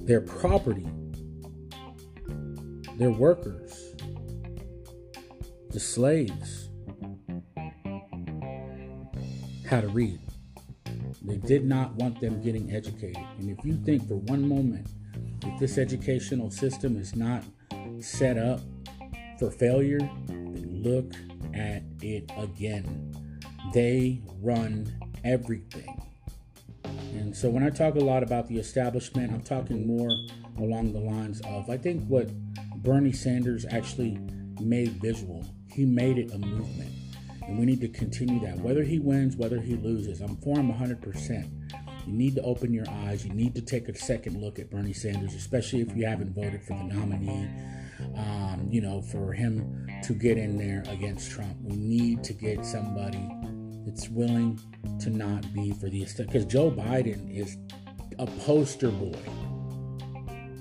their 0.06 0.20
property 0.20 0.87
their 2.96 3.11
workers, 3.11 3.94
the 5.70 5.80
slaves, 5.80 6.68
how 9.68 9.80
to 9.80 9.88
read. 9.88 10.20
They 11.22 11.38
did 11.38 11.64
not 11.64 11.94
want 11.94 12.20
them 12.20 12.42
getting 12.42 12.72
educated. 12.72 13.24
And 13.38 13.50
if 13.50 13.64
you 13.64 13.76
think 13.85 14.07
for 14.07 14.16
one 14.16 14.46
moment 14.46 14.87
that 15.40 15.59
this 15.59 15.78
educational 15.78 16.50
system 16.50 16.96
is 16.96 17.16
not 17.16 17.44
set 18.00 18.37
up 18.37 18.61
for 19.38 19.50
failure, 19.50 19.98
then 20.26 20.83
look 20.83 21.12
at 21.54 21.83
it 22.02 22.30
again. 22.37 23.11
They 23.72 24.20
run 24.40 24.94
everything. 25.24 26.00
And 26.85 27.35
so 27.35 27.48
when 27.48 27.62
I 27.62 27.70
talk 27.70 27.94
a 27.94 28.00
lot 28.00 28.22
about 28.22 28.46
the 28.46 28.59
establishment, 28.59 29.33
I'm 29.33 29.42
talking 29.42 29.87
more 29.87 30.11
along 30.59 30.92
the 30.92 31.00
lines 31.00 31.40
of 31.46 31.70
I 31.70 31.76
think 31.76 32.04
what 32.07 32.28
Bernie 32.84 33.12
Sanders 33.12 33.64
actually 33.70 34.18
made 34.60 34.90
visual, 35.00 35.44
he 35.72 35.84
made 35.84 36.18
it 36.18 36.30
a 36.32 36.38
movement. 36.38 36.92
And 37.42 37.58
we 37.58 37.66
need 37.66 37.80
to 37.80 37.88
continue 37.88 38.40
that. 38.40 38.58
Whether 38.58 38.84
he 38.84 38.98
wins, 38.98 39.36
whether 39.36 39.60
he 39.60 39.74
loses, 39.74 40.20
I'm 40.20 40.36
for 40.36 40.58
him 40.58 40.72
100%. 40.72 41.50
You 42.06 42.12
need 42.12 42.34
to 42.36 42.42
open 42.42 42.72
your 42.72 42.88
eyes. 42.88 43.24
You 43.24 43.32
need 43.32 43.54
to 43.54 43.62
take 43.62 43.88
a 43.88 43.96
second 43.96 44.40
look 44.40 44.58
at 44.58 44.70
Bernie 44.70 44.92
Sanders, 44.92 45.34
especially 45.34 45.80
if 45.80 45.96
you 45.96 46.06
haven't 46.06 46.34
voted 46.34 46.62
for 46.62 46.74
the 46.74 46.84
nominee. 46.84 47.48
Um, 48.16 48.68
you 48.70 48.80
know, 48.80 49.00
for 49.00 49.32
him 49.32 49.88
to 50.04 50.12
get 50.12 50.36
in 50.36 50.56
there 50.58 50.82
against 50.88 51.30
Trump, 51.30 51.56
we 51.62 51.76
need 51.76 52.22
to 52.24 52.32
get 52.32 52.64
somebody 52.64 53.26
that's 53.86 54.08
willing 54.08 54.58
to 55.00 55.10
not 55.10 55.52
be 55.52 55.72
for 55.72 55.88
the 55.88 56.06
because 56.18 56.44
Joe 56.44 56.70
Biden 56.70 57.34
is 57.34 57.56
a 58.18 58.26
poster 58.26 58.90
boy. 58.90 59.18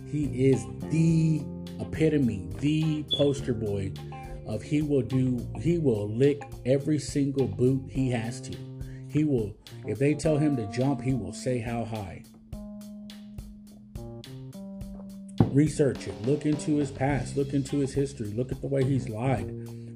He 0.10 0.50
is 0.50 0.66
the 0.92 1.42
epitome, 1.84 2.50
the 2.60 3.04
poster 3.16 3.54
boy 3.54 3.92
of 4.48 4.62
he 4.62 4.82
will 4.82 5.02
do 5.02 5.46
he 5.62 5.78
will 5.78 6.10
lick 6.10 6.42
every 6.66 7.00
single 7.00 7.48
boot 7.48 7.84
he 7.90 8.10
has 8.12 8.42
to. 8.42 8.58
He 9.10 9.24
will 9.24 9.56
if 9.86 10.00
they 10.00 10.14
tell 10.14 10.38
him 10.38 10.56
to 10.58 10.66
jump, 10.68 11.02
he 11.02 11.14
will 11.14 11.34
say 11.34 11.60
how 11.60 11.86
high. 11.86 12.24
Research 15.52 16.08
it. 16.08 16.22
Look 16.24 16.46
into 16.46 16.78
his 16.78 16.90
past. 16.90 17.38
Look 17.38 17.54
into 17.54 17.78
his 17.78 17.94
history. 17.94 18.28
Look 18.28 18.52
at 18.52 18.62
the 18.62 18.68
way 18.68 18.84
he's 18.84 19.08
lied. 19.08 19.52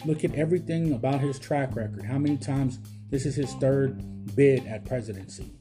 Look 0.05 0.23
at 0.23 0.35
everything 0.35 0.93
about 0.93 1.19
his 1.19 1.39
track 1.39 1.75
record. 1.75 2.05
How 2.05 2.19
many 2.19 2.37
times 2.37 2.79
this 3.09 3.25
is 3.25 3.35
his 3.35 3.53
third 3.55 4.35
bid 4.35 4.65
at 4.67 4.85
presidency. 4.85 5.51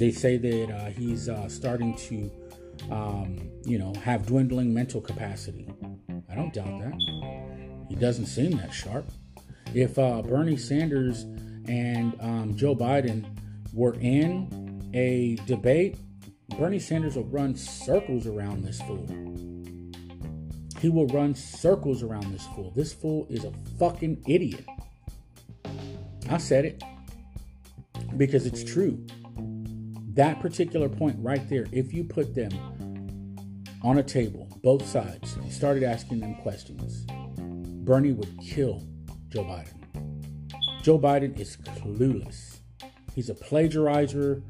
They 0.00 0.10
say 0.10 0.38
that 0.38 0.70
uh, 0.74 0.84
he's 0.86 1.28
uh, 1.28 1.46
starting 1.50 1.94
to, 2.08 2.32
um, 2.90 3.50
you 3.66 3.78
know, 3.78 3.92
have 4.02 4.24
dwindling 4.24 4.72
mental 4.72 4.98
capacity. 4.98 5.68
I 6.30 6.34
don't 6.34 6.54
doubt 6.54 6.80
that. 6.80 7.86
He 7.90 7.96
doesn't 7.96 8.24
seem 8.24 8.52
that 8.52 8.72
sharp. 8.72 9.04
If 9.74 9.98
uh, 9.98 10.22
Bernie 10.22 10.56
Sanders 10.56 11.24
and 11.68 12.16
um, 12.18 12.56
Joe 12.56 12.74
Biden 12.74 13.26
were 13.74 13.92
in 14.00 14.90
a 14.94 15.36
debate, 15.46 15.98
Bernie 16.58 16.78
Sanders 16.78 17.16
will 17.16 17.24
run 17.24 17.54
circles 17.54 18.26
around 18.26 18.64
this 18.64 18.80
fool. 18.80 19.06
He 20.80 20.88
will 20.88 21.08
run 21.08 21.34
circles 21.34 22.02
around 22.02 22.32
this 22.32 22.46
fool. 22.54 22.72
This 22.74 22.94
fool 22.94 23.26
is 23.28 23.44
a 23.44 23.52
fucking 23.78 24.24
idiot. 24.26 24.64
I 26.30 26.38
said 26.38 26.64
it 26.64 26.82
because 28.16 28.46
it's 28.46 28.64
true. 28.64 29.06
That 30.14 30.40
particular 30.40 30.88
point 30.88 31.16
right 31.20 31.48
there, 31.48 31.66
if 31.70 31.94
you 31.94 32.02
put 32.02 32.34
them 32.34 32.50
on 33.82 33.98
a 33.98 34.02
table, 34.02 34.48
both 34.62 34.86
sides, 34.86 35.36
and 35.36 35.52
started 35.52 35.84
asking 35.84 36.20
them 36.20 36.34
questions, 36.36 37.06
Bernie 37.84 38.12
would 38.12 38.38
kill 38.40 38.82
Joe 39.28 39.44
Biden. 39.44 40.82
Joe 40.82 40.98
Biden 40.98 41.38
is 41.38 41.56
clueless. 41.58 42.58
He's 43.14 43.30
a 43.30 43.34
plagiarizer. 43.34 44.42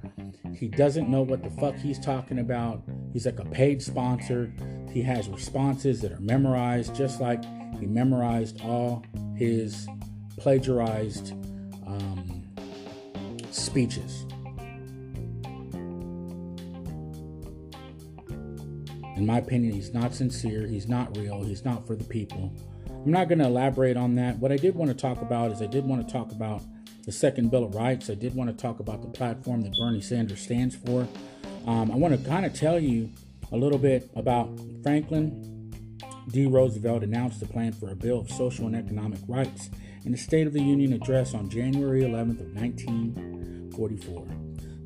He 0.57 0.69
doesn't 0.69 1.11
know 1.11 1.23
what 1.23 1.43
the 1.43 1.51
fuck 1.51 1.77
he's 1.77 1.99
talking 1.99 2.39
about. 2.39 2.83
He's 3.13 3.27
like 3.27 3.39
a 3.39 3.45
paid 3.45 3.83
sponsor. 3.83 4.53
He 4.91 5.03
has 5.03 5.29
responses 5.29 6.01
that 6.01 6.13
are 6.13 6.21
memorized, 6.21 6.95
just 6.95 7.21
like 7.21 7.45
he 7.79 7.87
memorized 7.87 8.63
all 8.63 9.05
his 9.37 9.87
plagiarized 10.39 11.33
um, 11.87 12.45
speeches. 13.51 14.25
In 19.17 19.27
my 19.27 19.39
opinion, 19.39 19.73
he's 19.73 19.93
not 19.93 20.15
sincere. 20.15 20.67
He's 20.67 20.89
not 20.89 21.17
real. 21.17 21.43
He's 21.43 21.65
not 21.65 21.87
for 21.87 21.97
the 21.97 22.05
people. 22.05 22.53
I'm 22.89 23.11
not 23.11 23.29
going 23.29 23.39
to 23.39 23.47
elaborate 23.47 23.97
on 23.97 24.15
that. 24.17 24.39
What 24.39 24.53
I 24.53 24.57
did 24.57 24.75
want 24.75 24.91
to 24.91 24.97
talk 24.97 25.23
about 25.23 25.53
is 25.53 25.63
I 25.63 25.67
did 25.67 25.85
want 25.85 26.07
to 26.07 26.13
talk 26.13 26.33
about 26.33 26.63
the 27.05 27.13
Second 27.13 27.51
Bill 27.51 27.65
of 27.65 27.75
Rights. 27.75 28.11
I 28.11 28.15
did 28.15 28.35
want 28.35 28.51
to 28.51 28.57
talk 28.57 28.79
about 28.81 29.03
the 29.03 29.09
platform 29.09 29.63
that 29.63 29.73
Bernie 29.73 30.01
Sanders 30.01 30.41
stands 30.41 30.77
for. 30.77 31.09
Um, 31.67 31.91
I 31.91 31.97
want 31.97 32.19
to 32.19 32.29
kind 32.29 32.45
of 32.45 32.55
tell 32.55 32.79
you 32.79 33.11
a 33.53 33.57
little 33.57 33.79
bit 33.79 34.11
about 34.17 34.51
Franklin 34.83 35.73
D. 36.29 36.47
Roosevelt 36.47 37.03
announced 37.03 37.41
the 37.41 37.47
plan 37.47 37.73
for 37.73 37.91
a 37.91 37.97
Bill 37.97 38.21
of 38.21 38.31
Social 38.31 38.67
and 38.67 38.77
Economic 38.77 39.21
Rights 39.27 39.71
in 40.05 40.13
the 40.13 40.19
State 40.19 40.47
of 40.47 40.53
the 40.53 40.63
Union 40.63 40.93
address 40.93 41.35
on 41.35 41.49
January 41.49 42.03
11th 42.03 42.41
of 42.41 42.55
1944. 42.55 44.27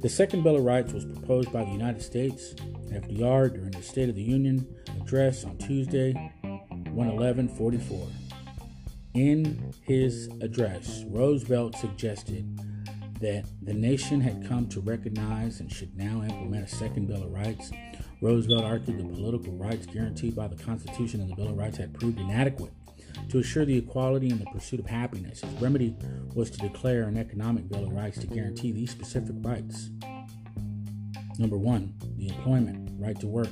The 0.01 0.09
Second 0.09 0.43
Bill 0.43 0.57
of 0.57 0.65
Rights 0.65 0.93
was 0.93 1.05
proposed 1.05 1.53
by 1.53 1.65
the 1.65 1.71
United 1.71 2.03
States 2.03 2.55
FDR 2.95 3.53
during 3.55 3.73
his 3.73 3.87
State 3.87 4.09
of 4.09 4.15
the 4.15 4.23
Union 4.23 4.67
address 5.01 5.45
on 5.45 5.59
Tuesday, 5.59 6.13
11144. 6.43 8.09
In 9.15 9.73
his 9.83 10.29
address, 10.41 11.05
Roosevelt 11.09 11.77
suggested 11.77 12.59
that 13.21 13.45
the 13.63 13.75
nation 13.75 14.21
had 14.21 14.47
come 14.49 14.69
to 14.69 14.81
recognize 14.81 15.61
and 15.61 15.73
should 15.73 15.97
now 15.97 16.23
implement 16.23 16.65
a 16.65 16.69
second 16.69 17.07
Bill 17.07 17.23
of 17.23 17.31
Rights. 17.31 17.71
Roosevelt 18.21 18.65
argued 18.65 18.99
the 18.99 19.15
political 19.15 19.53
rights 19.53 19.87
guaranteed 19.87 20.35
by 20.35 20.49
the 20.49 20.57
Constitution 20.57 21.21
and 21.21 21.31
the 21.31 21.37
Bill 21.37 21.49
of 21.49 21.57
Rights 21.57 21.79
had 21.79 21.95
proved 21.95 22.19
inadequate 22.19 22.73
to 23.29 23.39
assure 23.39 23.65
the 23.65 23.79
equality 23.79 24.31
and 24.31 24.41
the 24.41 24.47
pursuit 24.47 24.81
of 24.81 24.87
happiness. 24.87 25.41
His 25.41 25.63
remedy 25.63 25.95
was 26.35 26.51
to 26.51 26.59
declare 26.59 27.05
an 27.05 27.17
economic 27.17 27.69
Bill 27.69 27.85
of 27.85 27.93
Rights 27.93 28.19
to 28.19 28.27
guarantee 28.27 28.73
these 28.73 28.91
specific 28.91 29.37
rights. 29.41 29.91
Number 31.39 31.57
one, 31.57 31.95
the 32.17 32.29
employment, 32.29 32.84
right 32.99 33.19
to 33.21 33.27
work, 33.27 33.49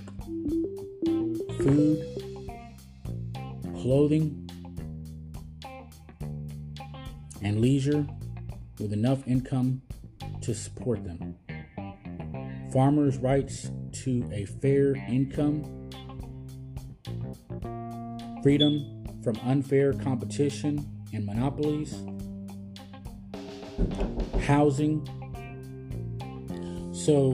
food, 1.59 2.05
clothing, 3.81 4.49
and 7.43 7.61
leisure 7.61 8.07
with 8.79 8.93
enough 8.93 9.27
income 9.27 9.83
to 10.41 10.55
support 10.55 11.05
them. 11.05 11.37
Farmers' 12.73 13.19
rights 13.19 13.71
to 13.93 14.29
a 14.33 14.45
fair 14.45 14.95
income, 15.09 15.91
freedom 18.43 19.05
from 19.23 19.37
unfair 19.45 19.93
competition 19.93 20.85
and 21.13 21.27
monopolies, 21.27 21.95
housing. 24.41 25.07
So, 26.93 27.33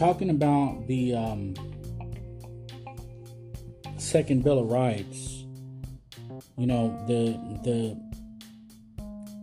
talking 0.00 0.30
about 0.30 0.86
the 0.86 1.14
um, 1.14 1.54
Second 3.98 4.42
Bill 4.42 4.60
of 4.60 4.70
Rights, 4.70 5.44
you 6.56 6.66
know 6.66 7.04
the 7.06 7.36
the 7.64 8.00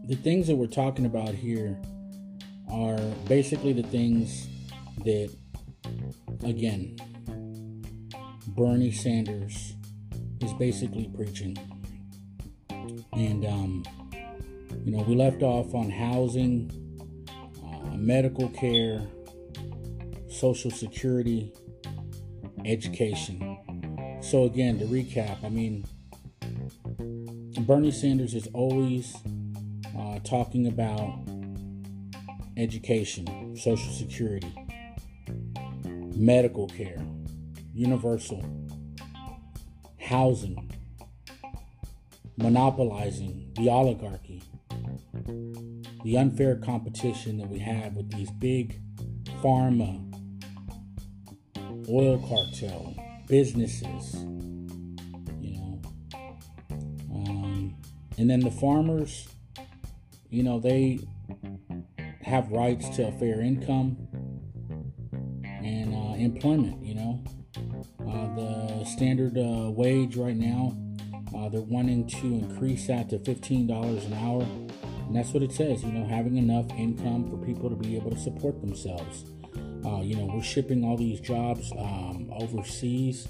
the 0.07 0.15
things 0.15 0.47
that 0.47 0.55
we're 0.55 0.65
talking 0.65 1.05
about 1.05 1.29
here 1.29 1.79
are 2.71 2.97
basically 3.27 3.71
the 3.71 3.83
things 3.83 4.47
that, 5.05 5.29
again, 6.43 6.97
Bernie 8.47 8.91
Sanders 8.91 9.75
is 10.41 10.53
basically 10.53 11.07
preaching. 11.15 11.55
And, 13.13 13.45
um, 13.45 13.85
you 14.83 14.91
know, 14.97 15.03
we 15.03 15.15
left 15.15 15.43
off 15.43 15.75
on 15.75 15.91
housing, 15.91 16.71
uh, 17.63 17.95
medical 17.95 18.49
care, 18.49 19.07
social 20.37 20.69
security, 20.69 21.51
education. 22.65 23.57
So, 24.21 24.43
again, 24.43 24.77
to 24.79 24.85
recap, 24.85 25.43
I 25.43 25.49
mean, 25.49 25.85
Bernie 27.61 27.91
Sanders 27.91 28.35
is 28.35 28.47
always 28.53 29.15
uh, 29.97 30.19
talking 30.19 30.67
about 30.67 31.19
education, 32.55 33.57
Social 33.57 33.91
Security, 33.91 34.53
medical 36.15 36.67
care, 36.67 37.03
universal, 37.73 38.43
housing, 39.99 40.71
monopolizing 42.37 43.51
the 43.55 43.69
oligarchy, 43.69 44.43
the 46.03 46.17
unfair 46.17 46.55
competition 46.57 47.37
that 47.37 47.49
we 47.49 47.57
have 47.57 47.93
with 47.93 48.11
these 48.11 48.29
big 48.31 48.79
pharma, 49.41 50.06
oil 51.89 52.19
cartel, 52.27 52.95
businesses, 53.27 54.15
you 55.41 55.57
know, 55.57 55.81
um, 57.13 57.75
and 58.17 58.29
then 58.29 58.39
the 58.39 58.51
farmers 58.51 59.27
you 60.29 60.43
know, 60.43 60.59
they 60.59 60.99
have 62.21 62.51
rights 62.51 62.89
to 62.97 63.07
a 63.07 63.11
fair 63.13 63.41
income. 63.41 63.97
And, 65.43 65.93
employment. 66.17 66.83
You 66.83 66.95
know, 66.95 67.23
uh, 68.01 68.35
the 68.35 68.85
standard 68.85 69.37
uh, 69.37 69.71
wage 69.71 70.17
right 70.17 70.35
now, 70.35 70.75
uh, 71.35 71.47
they're 71.49 71.61
wanting 71.61 72.07
to 72.07 72.25
increase 72.25 72.87
that 72.87 73.09
to 73.09 73.19
$15 73.19 74.05
an 74.05 74.13
hour. 74.13 74.41
And 74.41 75.15
that's 75.15 75.31
what 75.31 75.43
it 75.43 75.53
says, 75.53 75.83
you 75.83 75.91
know, 75.91 76.05
having 76.05 76.37
enough 76.37 76.69
income 76.71 77.29
for 77.29 77.37
people 77.45 77.69
to 77.69 77.75
be 77.75 77.95
able 77.95 78.11
to 78.11 78.19
support 78.19 78.59
themselves. 78.59 79.25
Uh, 79.85 80.01
you 80.01 80.15
know, 80.15 80.25
we're 80.33 80.43
shipping 80.43 80.83
all 80.83 80.97
these 80.97 81.19
jobs 81.19 81.71
um, 81.73 82.29
overseas. 82.33 83.27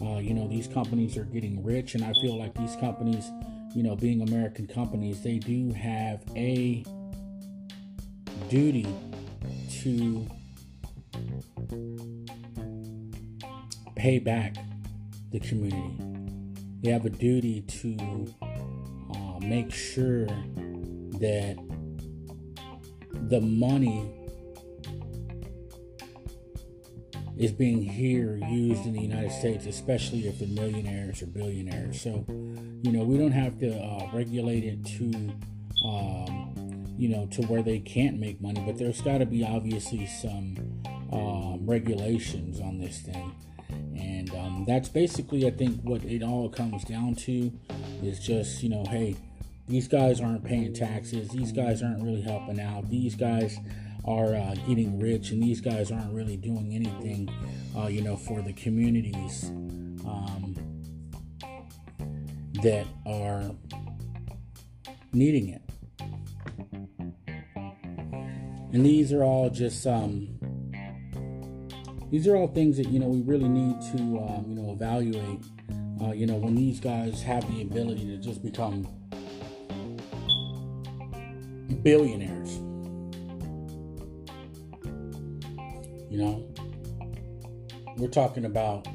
Uh, 0.00 0.18
you 0.18 0.34
know, 0.34 0.48
these 0.48 0.66
companies 0.66 1.16
are 1.16 1.24
getting 1.24 1.62
rich, 1.62 1.94
and 1.94 2.04
I 2.04 2.12
feel 2.20 2.38
like 2.38 2.54
these 2.54 2.74
companies, 2.76 3.30
you 3.74 3.82
know, 3.82 3.94
being 3.94 4.22
American 4.22 4.66
companies, 4.66 5.22
they 5.22 5.38
do 5.38 5.72
have 5.72 6.22
a 6.34 6.84
duty 8.48 8.86
to 9.82 10.26
pay 13.94 14.18
back 14.18 14.56
the 15.30 15.40
community. 15.40 15.96
They 16.82 16.90
have 16.90 17.06
a 17.06 17.10
duty 17.10 17.60
to 17.60 18.34
uh, 19.14 19.38
make 19.40 19.72
sure 19.72 20.26
that 21.20 21.56
the 23.28 23.40
money 23.40 24.21
is 27.36 27.52
being 27.52 27.82
here 27.82 28.36
used 28.36 28.84
in 28.84 28.92
the 28.92 29.00
United 29.00 29.32
States, 29.32 29.66
especially 29.66 30.28
if 30.28 30.38
they're 30.38 30.48
millionaires 30.48 31.22
or 31.22 31.26
billionaires. 31.26 32.00
So, 32.00 32.24
you 32.28 32.92
know, 32.92 33.04
we 33.04 33.16
don't 33.18 33.32
have 33.32 33.58
to 33.60 33.74
uh, 33.74 34.10
regulate 34.12 34.64
it 34.64 34.84
to, 34.98 35.32
um, 35.86 36.84
you 36.98 37.08
know, 37.08 37.26
to 37.32 37.42
where 37.42 37.62
they 37.62 37.78
can't 37.78 38.18
make 38.18 38.40
money, 38.40 38.62
but 38.66 38.76
there's 38.78 39.00
got 39.00 39.18
to 39.18 39.26
be 39.26 39.44
obviously 39.44 40.06
some 40.06 40.56
um, 41.12 41.60
regulations 41.66 42.60
on 42.60 42.78
this 42.78 43.00
thing. 43.00 43.34
And 43.96 44.30
um, 44.34 44.64
that's 44.66 44.88
basically, 44.88 45.46
I 45.46 45.50
think, 45.50 45.80
what 45.82 46.04
it 46.04 46.22
all 46.22 46.48
comes 46.48 46.84
down 46.84 47.14
to 47.16 47.50
is 48.02 48.18
just, 48.18 48.62
you 48.62 48.68
know, 48.68 48.84
hey, 48.84 49.16
these 49.68 49.88
guys 49.88 50.20
aren't 50.20 50.44
paying 50.44 50.74
taxes. 50.74 51.28
These 51.30 51.52
guys 51.52 51.82
aren't 51.82 52.02
really 52.02 52.20
helping 52.20 52.60
out. 52.60 52.90
These 52.90 53.14
guys 53.14 53.58
are 54.04 54.34
uh, 54.34 54.54
getting 54.66 54.98
rich, 54.98 55.30
and 55.30 55.42
these 55.42 55.60
guys 55.60 55.92
aren't 55.92 56.12
really 56.12 56.36
doing 56.36 56.74
anything, 56.74 57.28
uh, 57.76 57.86
you 57.86 58.02
know, 58.02 58.16
for 58.16 58.42
the 58.42 58.52
communities 58.52 59.44
um, 60.04 60.56
that 62.62 62.86
are 63.06 63.50
needing 65.12 65.48
it. 65.50 65.62
And 68.72 68.86
these 68.86 69.12
are 69.12 69.22
all 69.22 69.50
just 69.50 69.86
um, 69.86 70.28
these 72.10 72.26
are 72.26 72.36
all 72.36 72.48
things 72.48 72.78
that 72.78 72.88
you 72.88 72.98
know 72.98 73.08
we 73.08 73.20
really 73.20 73.48
need 73.48 73.80
to 73.92 73.98
um, 74.18 74.46
you 74.48 74.54
know 74.54 74.72
evaluate. 74.72 75.40
Uh, 76.00 76.12
you 76.12 76.26
know 76.26 76.34
when 76.34 76.54
these 76.54 76.80
guys 76.80 77.22
have 77.22 77.46
the 77.54 77.62
ability 77.62 78.06
to 78.06 78.16
just 78.16 78.42
become 78.42 78.86
billionaires. 81.82 82.60
You 86.12 86.18
know, 86.18 86.54
we're 87.96 88.08
talking 88.08 88.44
about 88.44 88.86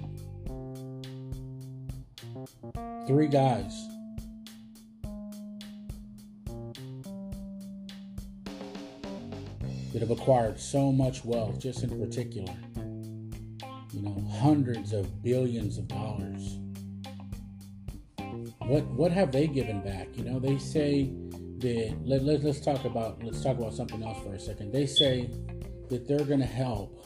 three 3.07 3.27
guys. 3.27 3.73
That 9.93 10.01
have 10.01 10.11
acquired 10.11 10.59
so 10.59 10.91
much 10.91 11.25
wealth, 11.25 11.59
just 11.59 11.81
in 11.81 11.89
particular 11.89 12.53
you 13.93 14.03
know, 14.03 14.23
hundreds 14.39 14.93
of 14.93 15.23
billions 15.23 15.79
of 15.79 15.87
dollars. 15.87 16.59
What 18.59 18.85
what 18.91 19.11
have 19.11 19.31
they 19.31 19.47
given 19.47 19.81
back? 19.81 20.09
You 20.15 20.23
know, 20.23 20.39
they 20.39 20.59
say 20.59 21.09
that 21.59 21.97
let, 22.05 22.21
let, 22.21 22.43
let's 22.43 22.59
talk 22.59 22.85
about 22.85 23.23
let's 23.23 23.41
talk 23.41 23.57
about 23.57 23.73
something 23.73 24.03
else 24.03 24.21
for 24.23 24.35
a 24.35 24.39
second. 24.39 24.71
They 24.71 24.85
say 24.85 25.31
that 25.89 26.07
they're 26.07 26.25
going 26.25 26.39
to 26.39 26.45
help, 26.45 27.05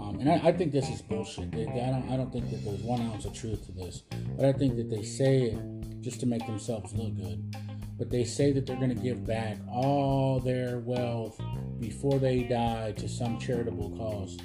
um, 0.00 0.18
and 0.20 0.30
I, 0.30 0.48
I, 0.48 0.52
think 0.52 0.72
this 0.72 0.88
is 0.88 1.02
bullshit. 1.02 1.50
They, 1.50 1.64
they, 1.64 1.82
I 1.82 1.90
don't 1.90 2.10
I 2.10 2.16
don't 2.16 2.32
think 2.32 2.50
that 2.50 2.64
there's 2.64 2.80
one 2.80 3.00
ounce 3.02 3.24
of 3.24 3.34
truth 3.34 3.66
to 3.66 3.72
this, 3.72 4.02
but 4.36 4.44
I 4.46 4.52
think 4.52 4.76
that 4.76 4.90
they 4.90 5.02
say 5.02 5.42
it 5.42 5.58
just 6.00 6.20
to 6.20 6.26
make 6.26 6.46
themselves 6.46 6.92
look 6.94 7.16
good. 7.16 7.56
But 7.98 8.10
they 8.10 8.24
say 8.24 8.52
that 8.52 8.64
they're 8.64 8.76
going 8.76 8.94
to 8.94 9.02
give 9.02 9.26
back 9.26 9.58
all 9.68 10.38
their 10.38 10.78
wealth 10.78 11.40
before 11.80 12.20
they 12.20 12.44
die 12.44 12.92
to 12.92 13.08
some 13.08 13.40
charitable 13.40 13.90
cause. 13.96 14.38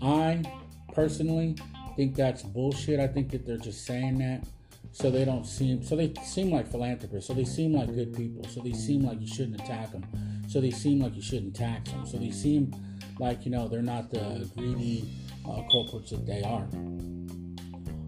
I 0.00 0.42
personally 0.94 1.56
think 1.96 2.14
that's 2.14 2.42
bullshit. 2.42 2.98
I 2.98 3.06
think 3.06 3.30
that 3.32 3.46
they're 3.46 3.58
just 3.58 3.84
saying 3.84 4.18
that 4.18 4.44
so 4.92 5.10
they 5.10 5.24
don't 5.24 5.44
seem 5.44 5.82
so 5.82 5.96
they 5.96 6.12
seem 6.24 6.50
like 6.50 6.66
philanthropists. 6.66 7.28
So 7.28 7.34
they 7.34 7.44
seem 7.44 7.74
like 7.74 7.94
good 7.94 8.14
people. 8.16 8.44
So 8.48 8.60
they 8.62 8.72
seem 8.72 9.04
like 9.04 9.20
you 9.20 9.28
shouldn't 9.28 9.60
attack 9.60 9.92
them. 9.92 10.06
So 10.48 10.60
they 10.60 10.70
seem 10.70 11.00
like 11.00 11.14
you 11.14 11.22
shouldn't 11.22 11.54
tax 11.54 11.90
them. 11.90 12.06
So 12.06 12.16
they 12.16 12.30
seem 12.30 12.74
like 13.18 13.44
you 13.44 13.50
know 13.50 13.68
they're 13.68 13.82
not 13.82 14.10
the 14.10 14.50
greedy 14.56 15.08
uh, 15.48 15.62
culprits 15.70 16.10
that 16.10 16.26
they 16.26 16.42
are. 16.42 16.68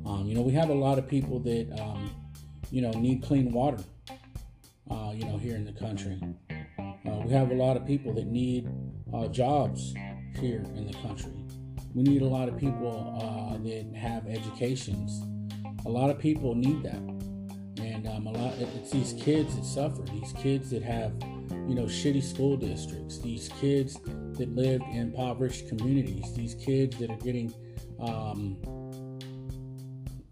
Um, 0.06 0.24
you 0.26 0.34
know 0.34 0.42
we 0.42 0.52
have 0.52 0.70
a 0.70 0.74
lot 0.74 0.98
of 0.98 1.08
people 1.08 1.38
that 1.40 1.80
um, 1.80 2.10
you 2.70 2.82
know 2.82 2.90
need 2.92 3.22
clean 3.22 3.52
water. 3.52 3.82
Uh, 4.90 5.12
you 5.14 5.24
know 5.24 5.38
here 5.38 5.54
in 5.54 5.64
the 5.64 5.72
country, 5.72 6.20
uh, 6.50 7.20
we 7.24 7.32
have 7.32 7.50
a 7.50 7.54
lot 7.54 7.76
of 7.76 7.86
people 7.86 8.12
that 8.14 8.26
need 8.26 8.68
uh, 9.14 9.28
jobs 9.28 9.94
here 10.40 10.64
in 10.74 10.86
the 10.86 10.94
country. 10.98 11.32
We 11.94 12.02
need 12.02 12.22
a 12.22 12.26
lot 12.26 12.48
of 12.48 12.56
people 12.56 13.16
uh, 13.20 13.58
that 13.64 13.96
have 13.96 14.26
educations. 14.26 15.22
A 15.86 15.88
lot 15.88 16.10
of 16.10 16.18
people 16.18 16.54
need 16.54 16.82
that, 16.82 17.00
and 17.82 18.06
um, 18.06 18.26
a 18.26 18.32
lot. 18.32 18.54
It's 18.58 18.90
these 18.90 19.12
kids 19.20 19.56
that 19.56 19.64
suffer. 19.64 20.02
These 20.02 20.32
kids 20.34 20.70
that 20.70 20.82
have, 20.82 21.12
you 21.70 21.76
know, 21.76 21.84
shitty 21.84 22.20
school 22.20 22.56
districts. 22.56 23.18
These 23.18 23.48
kids 23.60 23.94
that 23.94 24.48
live 24.56 24.82
in 24.90 25.12
impoverished 25.14 25.68
communities. 25.68 26.34
These 26.34 26.56
kids 26.56 26.96
that 26.98 27.10
are 27.10 27.16
getting 27.18 27.54
um, 28.00 28.56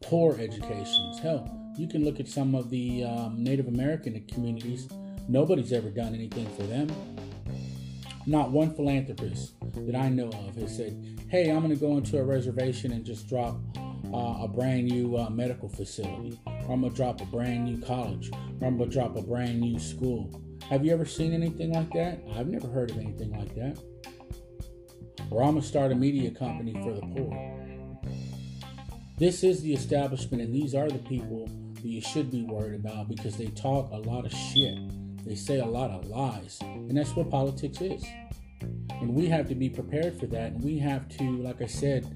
poor 0.01 0.37
educations. 0.41 1.21
Hell, 1.21 1.49
you 1.79 1.87
can 1.87 2.05
look 2.05 2.19
at 2.19 2.27
some 2.27 2.57
of 2.57 2.71
the 2.71 3.05
um, 3.05 3.45
Native 3.45 3.69
American 3.69 4.21
communities. 4.27 4.89
Nobody's 5.29 5.73
ever 5.73 5.91
done 5.91 6.13
anything 6.13 6.49
for 6.57 6.65
them. 6.65 6.89
Not 8.27 8.51
one 8.51 8.75
philanthropist 8.75 9.55
that 9.87 9.95
I 9.95 10.09
know 10.09 10.31
of 10.31 10.57
has 10.57 10.77
said, 10.77 11.21
hey, 11.29 11.51
I'm 11.51 11.61
going 11.61 11.71
to 11.71 11.77
go 11.77 11.97
into 11.99 12.19
a 12.19 12.25
reservation 12.25 12.91
and 12.91 13.05
just 13.05 13.29
drop 13.29 13.61
uh, 14.13 14.43
a 14.43 14.49
brand 14.49 14.89
new 14.89 15.17
uh, 15.17 15.31
medical 15.31 15.69
facility, 15.69 16.37
or 16.47 16.73
I'm 16.73 16.81
going 16.81 16.91
to 16.91 16.97
drop 16.97 17.21
a 17.21 17.27
brand 17.27 17.65
new 17.65 17.81
college, 17.81 18.29
or 18.61 18.67
I'm 18.67 18.77
going 18.77 18.91
to 18.91 18.97
drop 18.97 19.15
a 19.17 19.23
brand 19.23 19.61
new 19.61 19.79
school. 19.79 20.43
Have 20.69 20.85
you 20.85 20.93
ever 20.93 21.07
seen 21.07 21.33
anything 21.33 21.73
like 21.73 21.91
that? 21.93 22.21
I've 22.35 22.49
never 22.49 22.69
heard 22.69 22.91
of 22.91 22.99
anything 22.99 23.33
like 23.39 23.55
that. 23.55 23.79
Or 25.31 25.43
I'm 25.43 25.53
going 25.53 25.63
to 25.63 25.67
start 25.67 25.93
a 25.93 25.95
media 25.95 26.31
company 26.31 26.75
for 26.75 26.93
the 26.93 27.01
poor. 27.01 27.59
This 29.19 29.43
is 29.43 29.63
the 29.63 29.73
establishment, 29.73 30.43
and 30.43 30.55
these 30.55 30.75
are 30.75 30.89
the 30.89 30.99
people 30.99 31.49
that 31.75 31.85
you 31.85 32.01
should 32.01 32.31
be 32.31 32.43
worried 32.43 32.75
about 32.75 33.09
because 33.09 33.37
they 33.37 33.47
talk 33.47 33.91
a 33.91 33.97
lot 33.97 34.25
of 34.25 34.33
shit. 34.33 34.77
They 35.25 35.35
say 35.35 35.59
a 35.61 35.67
lot 35.67 35.91
of 35.91 36.07
lies. 36.09 36.59
And 36.63 36.97
that's 36.97 37.17
what 37.17 37.31
politics 37.31 37.81
is. 37.81 38.05
And 38.61 39.15
we 39.15 39.27
have 39.27 39.49
to 39.49 39.55
be 39.55 39.69
prepared 39.69 40.19
for 40.19 40.27
that. 40.27 40.53
And 40.53 40.63
we 40.63 40.79
have 40.79 41.09
to, 41.17 41.25
like 41.43 41.63
I 41.63 41.67
said, 41.67 42.07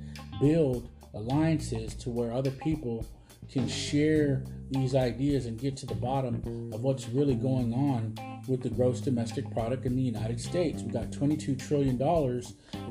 build 0.40 0.88
alliances 1.14 1.94
to 1.94 2.10
where 2.10 2.32
other 2.32 2.50
people 2.50 3.06
can 3.52 3.68
share 3.68 4.42
these 4.70 4.94
ideas 4.94 5.44
and 5.46 5.58
get 5.58 5.76
to 5.76 5.86
the 5.86 5.94
bottom 5.94 6.70
of 6.72 6.82
what's 6.82 7.08
really 7.08 7.34
going 7.34 7.74
on 7.74 8.14
with 8.48 8.62
the 8.62 8.70
gross 8.70 9.00
domestic 9.00 9.48
product 9.52 9.84
in 9.84 9.94
the 9.94 10.02
United 10.02 10.40
States. 10.40 10.82
We've 10.82 10.92
got 10.92 11.10
$22 11.10 11.58
trillion 11.58 12.00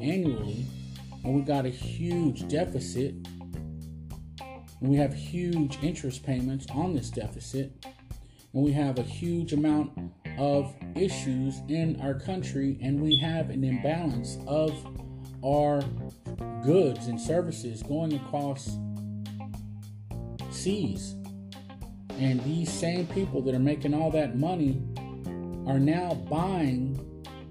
annually, 0.02 0.66
and 1.24 1.34
we've 1.34 1.46
got 1.46 1.66
a 1.66 1.70
huge 1.70 2.48
deficit. 2.48 3.16
And 4.40 4.90
we 4.90 4.98
have 4.98 5.14
huge 5.14 5.80
interest 5.82 6.24
payments 6.24 6.68
on 6.72 6.94
this 6.94 7.10
deficit. 7.10 7.86
And 8.54 8.64
we 8.64 8.72
have 8.74 9.00
a 9.00 9.04
huge 9.04 9.54
amount 9.54 9.92
of 10.38 10.74
issues 10.96 11.60
in 11.70 12.00
our 12.02 12.14
country, 12.14 12.78
and 12.82 13.02
we 13.02 13.16
have 13.16 13.50
an 13.50 13.64
imbalance 13.64 14.38
of 14.46 14.72
our 15.44 15.82
goods 16.64 17.08
and 17.08 17.20
services 17.20 17.82
going 17.82 18.14
across 18.14 18.78
seas. 20.54 21.16
And 22.18 22.44
these 22.44 22.72
same 22.72 23.08
people 23.08 23.42
that 23.44 23.56
are 23.56 23.60
making 23.60 23.94
all 23.94 24.12
that 24.12 24.38
money 24.38 24.82
are 25.68 25.80
now 25.80 26.14
buying 26.30 27.00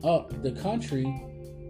up 0.05 0.43
the 0.43 0.53
country 0.53 1.05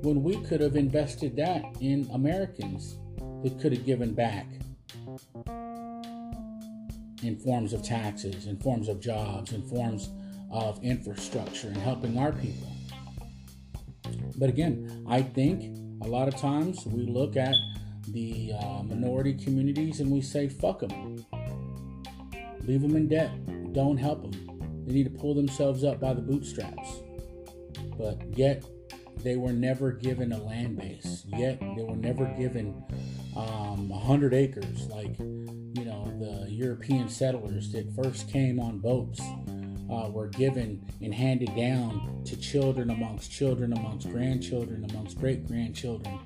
when 0.02 0.22
we 0.22 0.36
could 0.42 0.60
have 0.60 0.76
invested 0.76 1.36
that 1.36 1.62
in 1.80 2.08
Americans 2.12 2.98
that 3.42 3.58
could 3.60 3.72
have 3.72 3.84
given 3.84 4.14
back 4.14 4.46
in 7.22 7.36
forms 7.36 7.72
of 7.72 7.82
taxes, 7.82 8.46
in 8.46 8.56
forms 8.58 8.88
of 8.88 9.00
jobs, 9.00 9.52
in 9.52 9.62
forms 9.68 10.10
of 10.50 10.82
infrastructure 10.82 11.68
and 11.68 11.76
helping 11.76 12.18
our 12.18 12.32
people. 12.32 12.68
But 14.36 14.48
again, 14.48 15.04
I 15.08 15.22
think 15.22 15.76
a 16.02 16.08
lot 16.08 16.28
of 16.28 16.36
times 16.36 16.84
we 16.86 17.06
look 17.06 17.36
at 17.36 17.54
the 18.12 18.52
uh, 18.52 18.82
minority 18.82 19.34
communities 19.34 20.00
and 20.00 20.10
we 20.10 20.20
say, 20.20 20.48
fuck 20.48 20.80
them. 20.80 21.24
Leave 22.64 22.82
them 22.82 22.96
in 22.96 23.08
debt. 23.08 23.30
Don't 23.72 23.96
help 23.96 24.22
them. 24.22 24.84
They 24.86 24.92
need 24.92 25.04
to 25.04 25.18
pull 25.18 25.34
themselves 25.34 25.84
up 25.84 26.00
by 26.00 26.14
the 26.14 26.20
bootstraps. 26.20 27.00
But 27.96 28.20
yet, 28.36 28.64
they 29.22 29.36
were 29.36 29.52
never 29.52 29.92
given 29.92 30.32
a 30.32 30.38
land 30.38 30.78
base. 30.78 31.24
Yet, 31.26 31.60
they 31.60 31.82
were 31.82 31.96
never 31.96 32.26
given 32.38 32.82
um, 33.36 33.88
100 33.88 34.34
acres 34.34 34.86
like, 34.88 35.18
you 35.18 35.84
know, 35.84 36.12
the 36.18 36.50
European 36.50 37.08
settlers 37.08 37.72
that 37.72 37.94
first 37.94 38.30
came 38.30 38.60
on 38.60 38.78
boats. 38.78 39.20
Uh, 39.90 40.08
were 40.08 40.28
given 40.28 40.80
and 41.02 41.12
handed 41.12 41.52
down 41.56 42.22
to 42.24 42.36
children 42.36 42.90
amongst 42.90 43.28
children 43.28 43.72
amongst 43.72 44.08
grandchildren 44.08 44.88
amongst 44.88 45.18
great 45.18 45.44
grandchildren 45.48 46.16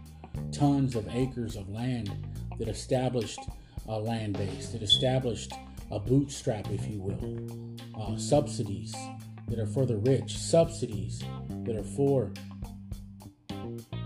tons 0.53 0.95
of 0.95 1.09
acres 1.15 1.57
of 1.57 1.69
land 1.69 2.11
that 2.59 2.69
established 2.69 3.41
a 3.89 3.99
land 3.99 4.39
base, 4.39 4.69
that 4.69 4.83
established 4.83 5.53
a 5.91 5.99
bootstrap, 5.99 6.71
if 6.71 6.89
you 6.89 7.01
will, 7.01 7.71
uh, 8.01 8.17
subsidies 8.17 8.95
that 9.49 9.59
are 9.59 9.67
for 9.67 9.85
the 9.85 9.97
rich, 9.97 10.37
subsidies 10.37 11.23
that 11.65 11.77
are 11.77 11.85
for 11.85 12.33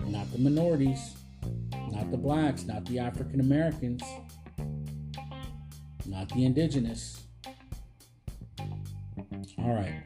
not 0.06 0.30
the 0.32 0.38
minorities, 0.38 1.16
not 1.90 2.10
the 2.10 2.16
blacks, 2.16 2.64
not 2.64 2.84
the 2.86 2.98
African 2.98 3.40
Americans, 3.40 4.02
not 6.06 6.28
the 6.30 6.44
indigenous. 6.44 7.22
All 9.58 9.74
right. 9.74 10.02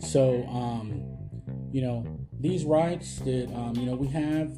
So, 0.00 0.46
um, 0.48 1.02
you 1.72 1.82
know, 1.82 2.04
these 2.40 2.64
rights 2.64 3.18
that, 3.20 3.50
um, 3.54 3.74
you 3.76 3.86
know, 3.86 3.94
we 3.94 4.08
have 4.08 4.56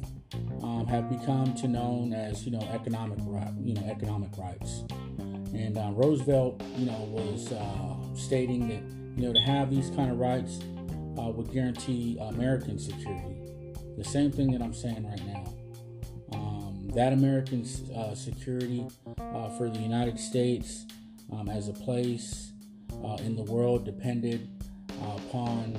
um, 0.61 0.85
have 0.87 1.09
become 1.09 1.53
to 1.55 1.67
known 1.67 2.13
as 2.13 2.45
you 2.45 2.51
know 2.51 2.61
economic 2.71 3.19
you 3.63 3.73
know 3.73 3.83
economic 3.89 4.37
rights. 4.37 4.83
And 5.53 5.77
uh, 5.77 5.91
Roosevelt, 5.93 6.61
you 6.75 6.85
know, 6.85 7.07
was 7.11 7.51
uh, 7.51 8.15
stating 8.15 8.67
that 8.67 8.83
you 9.19 9.27
know 9.27 9.33
to 9.33 9.39
have 9.39 9.69
these 9.69 9.89
kind 9.91 10.11
of 10.11 10.19
rights 10.19 10.59
uh, 11.17 11.29
would 11.29 11.51
guarantee 11.51 12.17
American 12.19 12.77
security. 12.77 13.35
The 13.97 14.03
same 14.03 14.31
thing 14.31 14.51
that 14.51 14.61
I'm 14.61 14.73
saying 14.73 15.07
right 15.07 15.25
now. 15.25 15.53
Um, 16.33 16.89
that 16.93 17.13
American 17.13 17.65
uh, 17.95 18.13
security 18.13 18.85
uh, 19.19 19.49
for 19.57 19.69
the 19.69 19.79
United 19.79 20.19
States 20.19 20.85
um, 21.31 21.49
as 21.49 21.69
a 21.69 21.73
place 21.73 22.51
uh, 23.03 23.17
in 23.21 23.35
the 23.35 23.43
world 23.43 23.85
depended 23.85 24.49
upon 25.01 25.75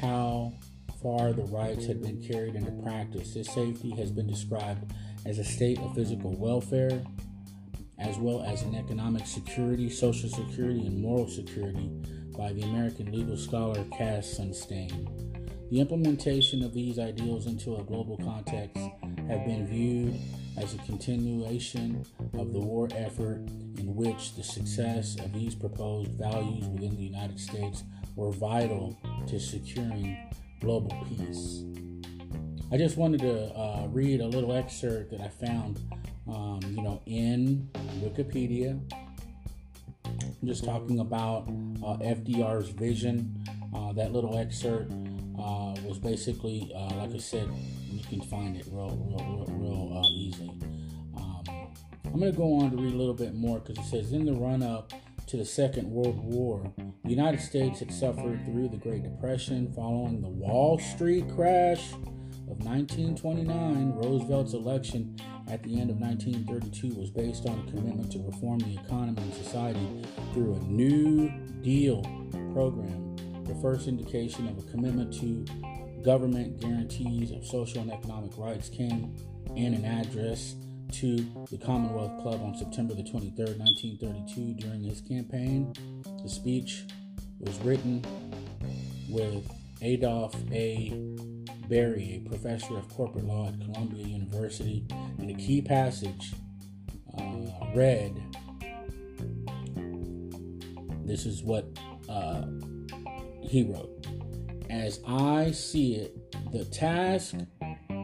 how 0.00 0.52
far 1.02 1.32
the 1.32 1.44
rights 1.44 1.86
had 1.86 2.02
been 2.02 2.22
carried 2.22 2.54
into 2.54 2.70
practice. 2.82 3.34
This 3.34 3.52
safety 3.52 3.90
has 3.96 4.10
been 4.10 4.26
described 4.26 4.92
as 5.26 5.38
a 5.38 5.44
state 5.44 5.78
of 5.78 5.94
physical 5.94 6.36
welfare, 6.36 7.02
as 7.98 8.18
well 8.18 8.42
as 8.42 8.62
an 8.62 8.74
economic 8.74 9.26
security, 9.26 9.88
social 9.90 10.28
security, 10.28 10.86
and 10.86 11.00
moral 11.00 11.28
security 11.28 11.90
by 12.36 12.52
the 12.52 12.62
American 12.62 13.12
legal 13.12 13.36
scholar 13.36 13.84
Cass 13.96 14.38
Sunstein. 14.38 15.08
The 15.70 15.80
implementation 15.80 16.64
of 16.64 16.74
these 16.74 16.98
ideals 16.98 17.46
into 17.46 17.76
a 17.76 17.84
global 17.84 18.16
context 18.16 18.76
have 19.28 19.44
been 19.46 19.66
viewed 19.66 20.18
as 20.56 20.74
a 20.74 20.78
continuation 20.78 22.04
of 22.34 22.52
the 22.52 22.58
war 22.58 22.88
effort 22.94 23.46
in 23.78 23.94
which 23.94 24.34
the 24.34 24.42
success 24.42 25.16
of 25.20 25.32
these 25.32 25.54
proposed 25.54 26.10
values 26.12 26.66
within 26.66 26.96
the 26.96 27.02
United 27.02 27.38
States 27.38 27.84
were 28.16 28.32
vital 28.32 28.98
to 29.28 29.38
securing 29.38 30.16
global 30.60 30.94
peace. 31.08 31.64
I 32.72 32.76
just 32.76 32.96
wanted 32.96 33.20
to 33.22 33.52
uh, 33.56 33.88
read 33.88 34.20
a 34.20 34.26
little 34.26 34.52
excerpt 34.52 35.10
that 35.10 35.20
I 35.20 35.28
found, 35.28 35.80
um, 36.28 36.60
you 36.62 36.82
know, 36.82 37.00
in 37.06 37.68
Wikipedia. 37.98 38.80
Just 40.44 40.64
talking 40.64 41.00
about 41.00 41.48
uh, 41.82 41.96
FDR's 41.98 42.68
vision. 42.68 43.44
Uh, 43.74 43.92
that 43.92 44.12
little 44.12 44.38
excerpt 44.38 44.92
uh, 45.38 45.74
was 45.84 45.98
basically, 45.98 46.72
uh, 46.74 46.94
like 46.96 47.14
I 47.14 47.18
said, 47.18 47.48
you 47.90 48.02
can 48.04 48.20
find 48.22 48.56
it 48.56 48.66
real, 48.70 48.88
real, 48.88 49.46
real, 49.48 49.58
real 49.58 49.98
uh, 49.98 50.08
easily. 50.10 50.50
Um, 51.16 51.42
I'm 52.06 52.18
going 52.20 52.32
to 52.32 52.36
go 52.38 52.54
on 52.60 52.70
to 52.70 52.76
read 52.76 52.92
a 52.92 52.96
little 52.96 53.14
bit 53.14 53.34
more 53.34 53.58
because 53.58 53.84
it 53.84 53.88
says 53.88 54.12
in 54.12 54.24
the 54.24 54.32
run 54.32 54.62
up 54.62 54.92
to 55.30 55.36
the 55.36 55.44
Second 55.44 55.88
World 55.88 56.18
War, 56.24 56.72
the 57.04 57.10
United 57.10 57.40
States 57.40 57.78
had 57.78 57.92
suffered 57.92 58.44
through 58.44 58.68
the 58.68 58.76
Great 58.76 59.04
Depression 59.04 59.72
following 59.72 60.20
the 60.20 60.28
Wall 60.28 60.76
Street 60.80 61.24
crash 61.36 61.92
of 62.50 62.58
1929. 62.64 63.92
Roosevelt's 63.92 64.54
election 64.54 65.16
at 65.48 65.62
the 65.62 65.80
end 65.80 65.88
of 65.88 65.98
1932 65.98 67.00
was 67.00 67.10
based 67.10 67.46
on 67.46 67.60
a 67.60 67.70
commitment 67.70 68.10
to 68.10 68.18
reform 68.18 68.58
the 68.58 68.74
economy 68.84 69.22
and 69.22 69.32
society 69.34 70.02
through 70.34 70.56
a 70.56 70.58
New 70.64 71.30
Deal 71.62 72.02
program. 72.52 73.14
The 73.44 73.54
first 73.62 73.86
indication 73.86 74.48
of 74.48 74.58
a 74.58 74.68
commitment 74.68 75.14
to 75.20 75.44
government 76.02 76.60
guarantees 76.60 77.30
of 77.30 77.46
social 77.46 77.82
and 77.82 77.92
economic 77.92 78.36
rights 78.36 78.68
came 78.68 79.14
in 79.54 79.74
an 79.74 79.84
address 79.84 80.56
to 80.92 81.16
the 81.50 81.58
Commonwealth 81.58 82.22
Club 82.22 82.42
on 82.42 82.56
September 82.56 82.94
the 82.94 83.02
23rd, 83.02 83.58
1932, 83.58 84.54
during 84.54 84.82
his 84.82 85.00
campaign. 85.00 85.72
The 86.22 86.28
speech 86.28 86.84
was 87.38 87.58
written 87.60 88.04
with 89.08 89.48
Adolf 89.82 90.34
A. 90.52 90.90
Berle, 91.68 92.26
a 92.26 92.28
professor 92.28 92.76
of 92.76 92.88
corporate 92.88 93.24
law 93.24 93.48
at 93.48 93.60
Columbia 93.60 94.04
University, 94.04 94.84
and 95.18 95.30
a 95.30 95.34
key 95.34 95.62
passage 95.62 96.32
uh, 97.18 97.22
read 97.74 98.20
this 101.10 101.26
is 101.26 101.42
what 101.42 101.66
uh, 102.08 102.42
he 103.42 103.64
wrote. 103.64 104.06
As 104.70 105.00
I 105.06 105.50
see 105.50 105.96
it, 105.96 106.36
the 106.52 106.64
task 106.64 107.34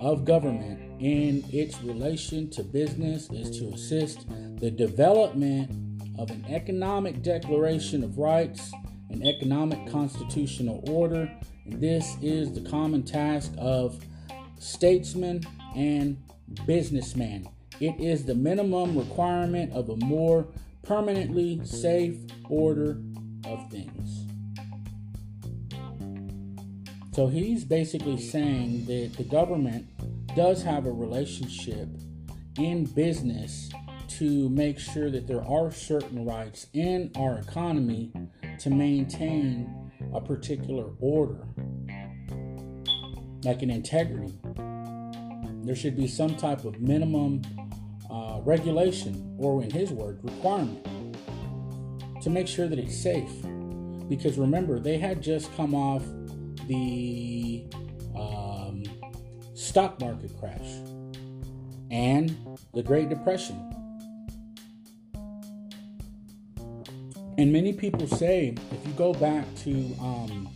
of 0.01 0.25
government 0.25 1.01
in 1.01 1.45
its 1.53 1.81
relation 1.83 2.51
to 2.51 2.63
business 2.63 3.31
is 3.31 3.59
to 3.59 3.69
assist 3.69 4.27
the 4.59 4.71
development 4.71 5.71
of 6.19 6.31
an 6.31 6.45
economic 6.49 7.23
declaration 7.23 8.03
of 8.03 8.19
rights, 8.19 8.73
an 9.11 9.27
economic 9.27 9.91
constitutional 9.91 10.83
order, 10.91 11.31
and 11.65 11.81
this 11.81 12.17
is 12.23 12.53
the 12.53 12.69
common 12.69 13.03
task 13.03 13.53
of 13.59 14.03
statesmen 14.59 15.43
and 15.75 16.17
businessmen. 16.67 17.49
It 17.81 18.01
is 18.01 18.25
the 18.25 18.35
minimum 18.35 18.97
requirement 18.97 19.73
of 19.73 19.91
a 19.91 19.97
more 19.97 20.49
permanently 20.83 21.61
safe 21.65 22.17
order 22.49 22.99
of 23.45 23.71
things. 23.71 24.26
So 27.17 27.29
he's 27.29 27.65
basically 27.65 28.21
saying 28.21 28.85
that 28.85 29.15
the 29.17 29.25
government 29.25 29.87
does 30.37 30.63
have 30.65 30.85
a 30.85 30.93
relationship 30.93 31.89
in 32.59 32.85
business 32.85 33.71
to 34.19 34.51
make 34.51 34.79
sure 34.79 35.11
that 35.11 35.27
there 35.27 35.43
are 35.43 35.71
certain 35.71 36.27
rights 36.27 36.67
in 36.75 37.11
our 37.17 37.39
economy 37.39 38.13
to 38.59 38.69
maintain 38.69 39.91
a 40.13 40.21
particular 40.21 40.91
order, 41.01 41.49
like 43.45 43.63
an 43.63 43.71
integrity. 43.71 44.39
There 45.65 45.75
should 45.75 45.97
be 45.97 46.09
some 46.09 46.37
type 46.37 46.67
of 46.67 46.83
minimum 46.83 47.41
uh, 48.11 48.41
regulation, 48.43 49.39
or 49.39 49.63
in 49.63 49.71
his 49.71 49.91
word, 49.91 50.21
requirement, 50.23 50.87
to 52.21 52.29
make 52.29 52.47
sure 52.47 52.69
that 52.69 52.79
it's 52.79 53.03
safe. 53.03 53.33
Because 54.07 54.37
remember, 54.37 54.79
they 54.79 54.99
had 54.99 55.23
just 55.23 55.51
come 55.57 55.75
off 55.75 56.03
the 56.69 57.65
um, 58.19 58.83
stock 59.55 60.01
market 60.01 60.31
crash 60.39 60.69
and 61.91 62.37
the 62.75 62.83
Great 62.83 63.09
Depression. 63.09 63.73
And 67.39 67.53
many 67.53 67.73
people 67.73 68.07
say 68.07 68.55
if 68.73 68.87
you 68.87 68.93
go 68.95 69.13
back 69.13 69.45
to, 69.57 69.71
um, 70.01 70.49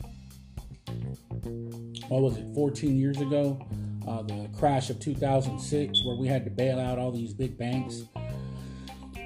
what 2.09 2.23
was 2.23 2.37
it, 2.39 2.47
14 2.55 2.99
years 2.99 3.21
ago, 3.21 3.61
uh, 4.09 4.23
the 4.23 4.49
crash 4.59 4.89
of 4.89 4.99
2006, 4.99 6.05
where 6.05 6.17
we 6.17 6.27
had 6.27 6.45
to 6.45 6.51
bail 6.51 6.81
out 6.81 6.99
all 6.99 7.13
these 7.13 7.35
big 7.35 7.59
banks. 7.59 8.05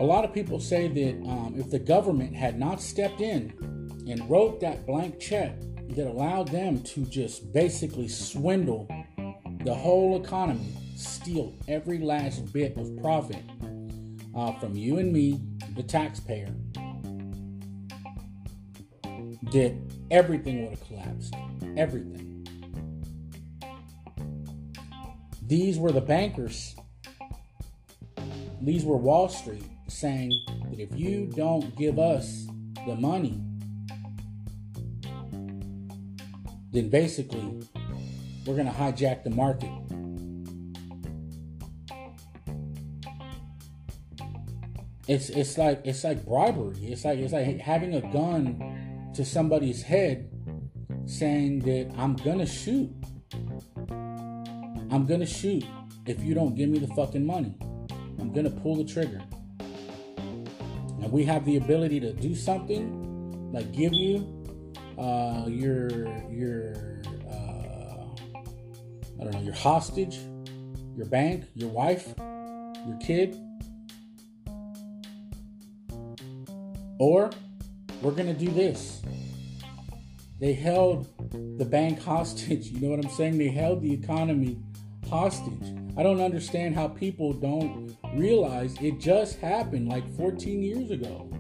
A 0.01 0.05
lot 0.05 0.25
of 0.25 0.35
people 0.35 0.59
say 0.59 0.89
that 0.89 1.29
um, 1.29 1.55
if 1.57 1.71
the 1.71 1.79
government 1.79 2.35
had 2.35 2.59
not 2.59 2.83
stepped 2.83 3.21
in 3.21 3.53
and 4.09 4.29
wrote 4.29 4.61
that 4.61 4.85
blank 4.87 5.21
check 5.21 5.55
that 5.91 6.07
allowed 6.07 6.49
them 6.49 6.83
to 6.83 7.05
just 7.07 7.53
basically 7.53 8.09
swindle 8.09 8.89
the 9.65 9.75
whole 9.75 10.23
economy, 10.23 10.75
steal 10.97 11.55
every 11.69 11.99
last 11.99 12.53
bit 12.53 12.77
of 12.77 12.97
profit 13.01 13.43
uh, 14.35 14.53
from 14.59 14.75
you 14.77 14.99
and 14.99 15.13
me, 15.13 15.41
the 15.77 15.83
taxpayer, 15.83 16.55
that 19.53 19.75
everything 20.11 20.63
would 20.63 20.71
have 20.71 20.87
collapsed. 20.87 21.35
Everything. 21.77 22.35
these 25.47 25.79
were 25.79 25.93
the 25.93 26.01
bankers, 26.01 26.75
these 28.61 28.85
were 28.85 28.97
Wall 28.97 29.29
Street 29.29 29.65
saying 29.89 30.33
that 30.71 30.81
if 30.81 30.97
you 30.99 31.27
don't 31.27 31.77
give 31.77 31.99
us 31.99 32.47
the 32.87 32.97
money, 32.97 33.41
then 36.75 36.89
basically 36.89 37.63
we're 38.45 38.57
going 38.57 38.67
to 38.67 38.73
hijack 38.73 39.23
the 39.23 39.31
market. 39.31 39.71
It's 45.07 45.29
it's 45.29 45.57
like 45.57 45.83
it's 45.85 46.03
like 46.03 46.25
bribery. 46.25 46.77
It's 46.83 47.05
like 47.05 47.19
it's 47.19 47.33
like 47.33 47.61
having 47.61 47.95
a 47.95 48.01
gun 48.13 49.13
to 49.15 49.25
somebody's 49.25 49.83
head 49.83 50.31
saying 51.07 51.61
that 51.61 51.95
I'm 51.97 52.17
going 52.17 52.39
to 52.39 52.47
shoot. 52.47 52.91
I'm 53.89 55.07
going 55.07 55.21
to 55.21 55.27
shoot 55.27 55.65
if 56.07 56.23
you 56.25 56.35
don't 56.35 56.57
give 56.57 56.71
me 56.71 56.79
the 56.79 56.93
fucking 56.95 57.25
money. 57.25 57.55
I'm 58.19 58.33
going 58.33 58.45
to 58.45 58.61
pull 58.63 58.77
the 58.77 58.85
trigger. 58.85 59.23
And 59.59 61.13
we 61.13 61.25
have 61.25 61.45
the 61.45 61.57
ability 61.57 62.01
to 62.01 62.13
do 62.13 62.35
something 62.35 63.53
like 63.53 63.71
give 63.73 63.93
you 63.93 64.44
uh, 64.99 65.47
your 65.49 65.89
your 66.31 67.03
uh, 67.31 68.07
I 69.21 69.25
don't 69.25 69.33
know 69.33 69.43
your 69.43 69.55
hostage, 69.55 70.19
your 70.97 71.07
bank, 71.07 71.45
your 71.55 71.71
wife, 71.71 72.15
your 72.19 72.99
kid, 73.01 73.37
or 76.99 77.31
we're 78.03 78.13
gonna 78.13 78.35
do 78.35 78.51
this. 78.51 79.03
They 80.41 80.53
held 80.53 81.09
the 81.59 81.65
bank 81.65 82.01
hostage. 82.01 82.67
You 82.75 82.81
know 82.81 82.97
what 82.97 83.05
I'm 83.05 83.11
saying? 83.11 83.39
They 83.39 83.49
held 83.49 83.83
the 83.83 83.93
economy 83.93 84.59
hostage. 85.09 85.75
I 85.97 86.03
don't 86.03 86.21
understand 86.21 86.75
how 86.75 86.89
people 86.89 87.33
don't 87.33 87.97
realize 88.15 88.77
it 88.81 88.99
just 88.99 89.39
happened 89.39 89.89
like 89.89 90.05
14 90.17 90.63
years 90.63 90.91
ago. 90.91 91.31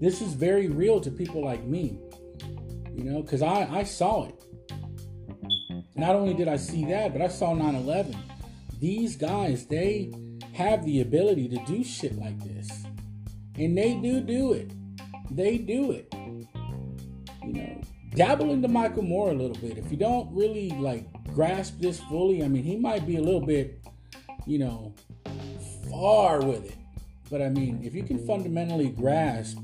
This 0.00 0.20
is 0.20 0.34
very 0.34 0.68
real 0.68 1.00
to 1.00 1.10
people 1.10 1.44
like 1.44 1.64
me 1.64 1.98
you 2.98 3.04
know, 3.04 3.22
because 3.22 3.42
I, 3.42 3.68
I 3.70 3.84
saw 3.84 4.26
it. 4.26 4.34
Not 5.94 6.16
only 6.16 6.34
did 6.34 6.48
I 6.48 6.56
see 6.56 6.84
that, 6.86 7.12
but 7.12 7.22
I 7.22 7.28
saw 7.28 7.54
9 7.54 7.76
11. 7.76 8.16
These 8.80 9.16
guys, 9.16 9.66
they 9.66 10.12
have 10.52 10.84
the 10.84 11.00
ability 11.00 11.48
to 11.50 11.64
do 11.64 11.84
shit 11.84 12.18
like 12.18 12.38
this. 12.42 12.68
And 13.56 13.78
they 13.78 13.94
do 13.94 14.20
do 14.20 14.52
it. 14.52 14.72
They 15.30 15.58
do 15.58 15.92
it. 15.92 16.12
You 17.44 17.52
know, 17.52 17.80
dabble 18.16 18.50
into 18.50 18.66
Michael 18.66 19.04
Moore 19.04 19.30
a 19.30 19.34
little 19.34 19.56
bit. 19.56 19.78
If 19.78 19.92
you 19.92 19.96
don't 19.96 20.28
really 20.34 20.70
like 20.70 21.06
grasp 21.32 21.78
this 21.78 22.00
fully, 22.00 22.42
I 22.42 22.48
mean, 22.48 22.64
he 22.64 22.76
might 22.76 23.06
be 23.06 23.16
a 23.16 23.22
little 23.22 23.44
bit, 23.44 23.78
you 24.44 24.58
know, 24.58 24.92
far 25.88 26.44
with 26.44 26.64
it. 26.64 26.76
But 27.30 27.42
I 27.42 27.48
mean, 27.48 27.80
if 27.84 27.94
you 27.94 28.02
can 28.02 28.26
fundamentally 28.26 28.88
grasp 28.88 29.58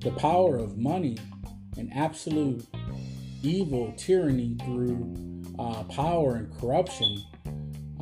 the 0.00 0.12
power 0.12 0.56
of 0.56 0.78
money 0.78 1.18
and 1.76 1.92
absolute 1.94 2.64
evil 3.42 3.92
tyranny 3.96 4.56
through 4.64 5.14
uh, 5.58 5.82
power 5.84 6.36
and 6.36 6.60
corruption. 6.60 7.22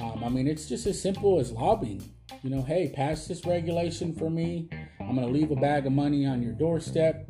Um, 0.02 0.22
I 0.24 0.28
mean, 0.28 0.46
it's 0.46 0.68
just 0.68 0.86
as 0.86 1.00
simple 1.00 1.40
as 1.40 1.52
lobbying. 1.52 2.02
You 2.42 2.50
know, 2.50 2.62
hey, 2.62 2.92
pass 2.94 3.26
this 3.26 3.44
regulation 3.46 4.14
for 4.14 4.30
me. 4.30 4.68
I'm 5.00 5.14
going 5.14 5.26
to 5.26 5.32
leave 5.32 5.50
a 5.50 5.56
bag 5.56 5.86
of 5.86 5.92
money 5.92 6.26
on 6.26 6.42
your 6.42 6.52
doorstep. 6.52 7.26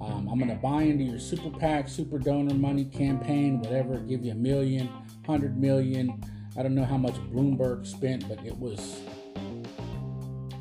Um, 0.00 0.28
I'm 0.28 0.38
going 0.38 0.50
to 0.50 0.56
buy 0.56 0.82
into 0.82 1.04
your 1.04 1.18
super 1.18 1.50
PAC, 1.50 1.88
super 1.88 2.18
donor 2.18 2.54
money 2.54 2.84
campaign, 2.84 3.60
whatever, 3.60 3.98
give 3.98 4.24
you 4.24 4.32
a 4.32 4.36
million, 4.36 4.88
hundred 5.26 5.58
million. 5.58 6.22
I 6.56 6.62
don't 6.62 6.74
know 6.74 6.84
how 6.84 6.96
much 6.96 7.14
Bloomberg 7.32 7.86
spent, 7.86 8.28
but 8.28 8.44
it 8.44 8.56
was 8.56 9.00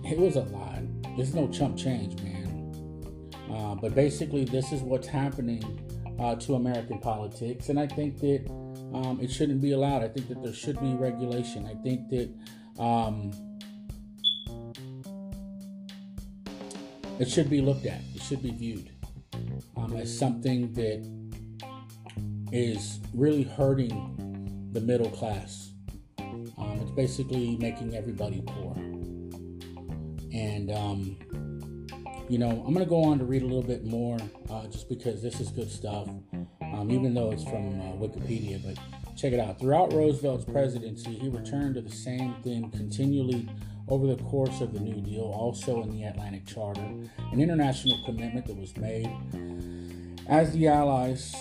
it 0.03 0.18
was 0.18 0.36
a 0.36 0.41
lot. 0.41 0.80
There's 1.16 1.34
no 1.34 1.47
chump 1.47 1.78
change, 1.78 2.22
man. 2.22 2.26
Uh, 3.52 3.76
but 3.76 3.95
basically, 3.95 4.45
this 4.45 4.72
is 4.72 4.82
what's 4.82 5.08
happening 5.08 5.64
uh, 6.20 6.36
to 6.36 6.56
American 6.56 7.00
politics, 7.00 7.70
and 7.70 7.80
I 7.80 7.88
think 7.88 8.20
that 8.20 8.45
um, 8.93 9.20
it 9.22 9.32
shouldn't 9.32 9.62
be 9.62 9.72
allowed. 9.72 10.04
I 10.04 10.08
think 10.08 10.28
that 10.30 10.43
there 10.43 10.54
should 10.54 10.80
be 10.80 10.93
regulation. 10.93 11.66
I 11.66 11.76
think 11.82 12.10
that 12.10 12.34
um, 12.82 13.32
it 17.20 17.30
should 17.30 17.50
be 17.50 17.62
looked 17.62 17.86
at. 17.86 18.02
It 18.16 18.22
should 18.22 18.41
be 18.41 18.52
viewed 18.52 18.89
um, 19.76 19.95
as 19.95 20.18
something 20.18 20.74
that 20.74 21.06
is 22.52 23.00
really 23.14 23.43
hurting 23.43 24.70
the 24.72 24.82
middle 24.82 25.10
class. 25.10 25.72
Um, 26.20 26.80
it's 26.82 26.91
basically 26.91 27.58
making 27.58 27.95
everybody 27.95 28.41
poor, 28.45 28.74
and 30.34 30.72
um, 30.72 31.18
you 32.30 32.38
know, 32.38 32.49
I'm 32.49 32.73
going 32.73 32.86
to 32.86 32.89
go 32.89 33.03
on 33.03 33.19
to 33.19 33.25
read 33.25 33.41
a 33.41 33.45
little 33.45 33.63
bit 33.63 33.86
more 33.86 34.17
uh, 34.49 34.67
just 34.67 34.89
because 34.89 35.21
this 35.21 35.39
is 35.39 35.49
good 35.49 35.71
stuff, 35.71 36.09
um, 36.61 36.91
even 36.91 37.13
though 37.13 37.32
it's 37.32 37.43
from 37.43 37.80
uh, 37.80 37.93
Wikipedia. 37.93 38.61
But 38.63 38.78
check 39.15 39.34
it 39.34 39.39
out. 39.39 39.59
Throughout 39.59 39.93
Roosevelt's 39.93 40.45
presidency, 40.45 41.11
he 41.11 41.30
returned 41.30 41.75
to 41.75 41.82
the 41.82 41.91
same 41.91 42.36
theme 42.43 42.69
continually 42.71 43.49
over 43.88 44.07
the 44.07 44.21
course 44.23 44.59
of 44.59 44.73
the 44.73 44.80
New 44.80 44.99
Deal, 45.01 45.23
also 45.23 45.82
in 45.84 45.91
the 45.91 46.03
Atlantic 46.03 46.45
Charter, 46.45 46.82
an 46.82 47.39
international 47.39 48.03
commitment 48.03 48.45
that 48.47 48.57
was 48.57 48.75
made 48.75 49.09
as 50.28 50.51
the 50.51 50.67
Allies 50.67 51.34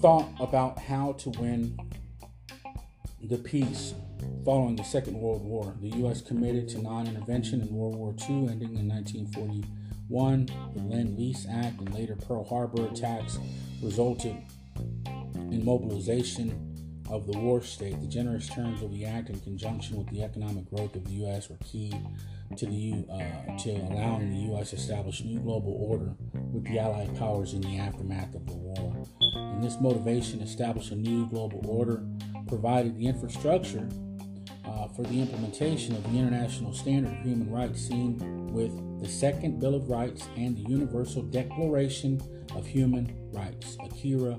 thought 0.00 0.28
about 0.40 0.78
how 0.78 1.12
to 1.12 1.28
win 1.38 1.78
the 3.22 3.36
peace 3.36 3.92
following 4.46 4.76
the 4.76 4.82
Second 4.82 5.20
World 5.20 5.44
War. 5.44 5.74
The 5.82 5.90
U.S. 5.98 6.22
committed 6.22 6.68
to 6.70 6.78
non 6.78 7.06
intervention 7.06 7.60
in 7.60 7.68
World 7.74 7.96
War 7.96 8.14
II, 8.28 8.48
ending 8.48 8.76
in 8.76 8.88
1940. 8.88 9.64
One, 10.10 10.46
the 10.74 10.82
Lend 10.82 11.16
Lease 11.16 11.46
Act 11.48 11.78
and 11.78 11.94
later 11.94 12.16
Pearl 12.16 12.42
Harbor 12.42 12.84
attacks 12.88 13.38
resulted 13.80 14.36
in 15.06 15.64
mobilization 15.64 17.04
of 17.08 17.28
the 17.28 17.38
war 17.38 17.62
state. 17.62 18.00
The 18.00 18.08
generous 18.08 18.48
terms 18.48 18.82
of 18.82 18.92
the 18.92 19.04
act, 19.04 19.30
in 19.30 19.38
conjunction 19.38 19.96
with 19.96 20.08
the 20.10 20.24
economic 20.24 20.68
growth 20.68 20.96
of 20.96 21.04
the 21.04 21.12
U.S., 21.12 21.48
were 21.48 21.58
key 21.64 21.94
to 22.56 22.66
the 22.66 23.04
uh, 23.08 23.56
to 23.58 23.70
allowing 23.70 24.30
the 24.30 24.52
U.S. 24.52 24.70
to 24.70 24.76
establish 24.76 25.22
new 25.22 25.38
global 25.38 25.76
order 25.88 26.16
with 26.52 26.64
the 26.64 26.80
Allied 26.80 27.16
powers 27.16 27.54
in 27.54 27.60
the 27.60 27.78
aftermath 27.78 28.34
of 28.34 28.44
the 28.46 28.54
war. 28.54 29.06
And 29.34 29.62
this 29.62 29.80
motivation, 29.80 30.40
establish 30.40 30.90
a 30.90 30.96
new 30.96 31.28
global 31.28 31.64
order, 31.68 32.04
provided 32.48 32.98
the 32.98 33.06
infrastructure 33.06 33.88
uh, 34.64 34.88
for 34.88 35.02
the 35.02 35.20
implementation 35.20 35.94
of 35.94 36.02
the 36.12 36.18
International 36.18 36.72
Standard 36.72 37.12
of 37.12 37.24
Human 37.24 37.48
Rights, 37.48 37.80
seen 37.80 38.52
with 38.52 38.72
the 39.00 39.08
Second 39.08 39.60
Bill 39.60 39.74
of 39.74 39.88
Rights 39.88 40.28
and 40.36 40.56
the 40.56 40.70
Universal 40.70 41.22
Declaration 41.24 42.20
of 42.54 42.66
Human 42.66 43.14
Rights, 43.32 43.76
Akira 43.82 44.38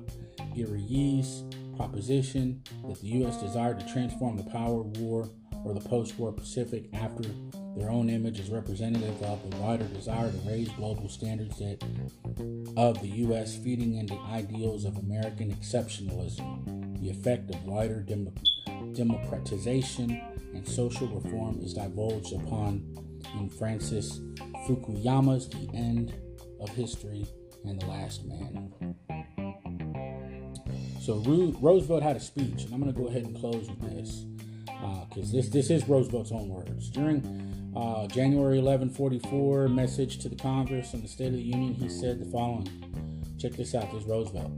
Iriye's 0.55 1.43
proposition 1.75 2.61
that 2.87 2.99
the 3.01 3.07
U.S. 3.07 3.41
desired 3.41 3.79
to 3.79 3.91
transform 3.91 4.37
the 4.37 4.43
power 4.43 4.83
war 4.83 5.29
or 5.63 5.73
the 5.73 5.89
post 5.89 6.17
war 6.19 6.31
Pacific 6.31 6.89
after 6.93 7.23
their 7.75 7.89
own 7.89 8.09
image 8.09 8.39
as 8.39 8.49
representative 8.49 9.21
of 9.23 9.49
the 9.49 9.57
wider 9.57 9.85
desire 9.85 10.31
to 10.31 10.37
raise 10.49 10.69
global 10.69 11.07
standards 11.07 11.57
that 11.57 11.81
of 12.77 13.01
the 13.01 13.07
U.S. 13.07 13.55
feeding 13.55 13.95
into 13.95 14.17
ideals 14.31 14.85
of 14.85 14.97
American 14.97 15.55
exceptionalism, 15.55 16.99
the 17.01 17.09
effect 17.09 17.49
of 17.49 17.63
wider 17.63 18.01
dem- 18.01 18.33
democratization 18.93 20.21
and 20.53 20.67
social 20.67 21.07
reform 21.07 21.59
is 21.61 21.73
divulged 21.73 22.33
upon 22.33 22.83
in 23.35 23.49
Francis 23.49 24.19
Fukuyama's 24.67 25.49
The 25.49 25.69
End 25.73 26.13
of 26.59 26.69
History 26.69 27.25
and 27.65 27.81
the 27.81 27.85
Last 27.85 28.25
Man. 28.25 28.73
So 31.01 31.15
Roosevelt 31.59 32.03
had 32.03 32.15
a 32.15 32.19
speech, 32.19 32.63
and 32.63 32.73
I'm 32.73 32.81
going 32.81 32.93
to 32.93 32.99
go 32.99 33.07
ahead 33.07 33.23
and 33.23 33.35
close 33.35 33.67
with 33.67 33.81
this 33.81 34.25
because 35.09 35.29
uh, 35.29 35.35
this 35.35 35.49
this 35.49 35.69
is 35.69 35.87
Roosevelt's 35.87 36.31
own 36.31 36.49
words. 36.49 36.89
During 36.89 37.73
uh, 37.75 38.07
January 38.07 38.59
1144 38.59 39.67
message 39.67 40.19
to 40.19 40.29
the 40.29 40.35
Congress 40.35 40.93
on 40.93 41.01
the 41.01 41.07
State 41.07 41.27
of 41.27 41.33
the 41.33 41.41
Union, 41.41 41.73
he 41.73 41.89
said 41.89 42.19
the 42.19 42.25
following. 42.31 42.67
Check 43.39 43.53
this 43.53 43.73
out. 43.73 43.91
This 43.91 44.03
Roosevelt. 44.03 44.51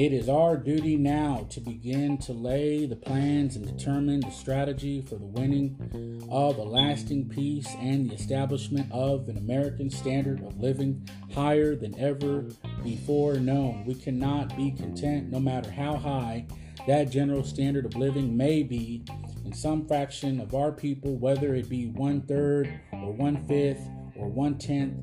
It 0.00 0.14
is 0.14 0.30
our 0.30 0.56
duty 0.56 0.96
now 0.96 1.46
to 1.50 1.60
begin 1.60 2.16
to 2.22 2.32
lay 2.32 2.86
the 2.86 2.96
plans 2.96 3.54
and 3.56 3.66
determine 3.66 4.20
the 4.20 4.30
strategy 4.30 5.02
for 5.02 5.16
the 5.16 5.26
winning 5.26 6.26
of 6.30 6.56
a 6.56 6.62
lasting 6.62 7.28
peace 7.28 7.68
and 7.78 8.08
the 8.08 8.14
establishment 8.14 8.90
of 8.92 9.28
an 9.28 9.36
American 9.36 9.90
standard 9.90 10.42
of 10.42 10.58
living 10.58 11.06
higher 11.34 11.76
than 11.76 12.00
ever 12.00 12.46
before 12.82 13.34
known. 13.34 13.84
We 13.84 13.94
cannot 13.94 14.56
be 14.56 14.70
content, 14.70 15.30
no 15.30 15.38
matter 15.38 15.70
how 15.70 15.96
high 15.96 16.46
that 16.86 17.10
general 17.10 17.44
standard 17.44 17.84
of 17.84 17.94
living 17.94 18.34
may 18.34 18.62
be, 18.62 19.04
in 19.44 19.52
some 19.52 19.86
fraction 19.86 20.40
of 20.40 20.54
our 20.54 20.72
people, 20.72 21.16
whether 21.16 21.54
it 21.54 21.68
be 21.68 21.88
one 21.88 22.22
third 22.22 22.72
or 22.90 23.12
one 23.12 23.46
fifth 23.46 23.86
or 24.16 24.28
one 24.28 24.56
tenth, 24.56 24.96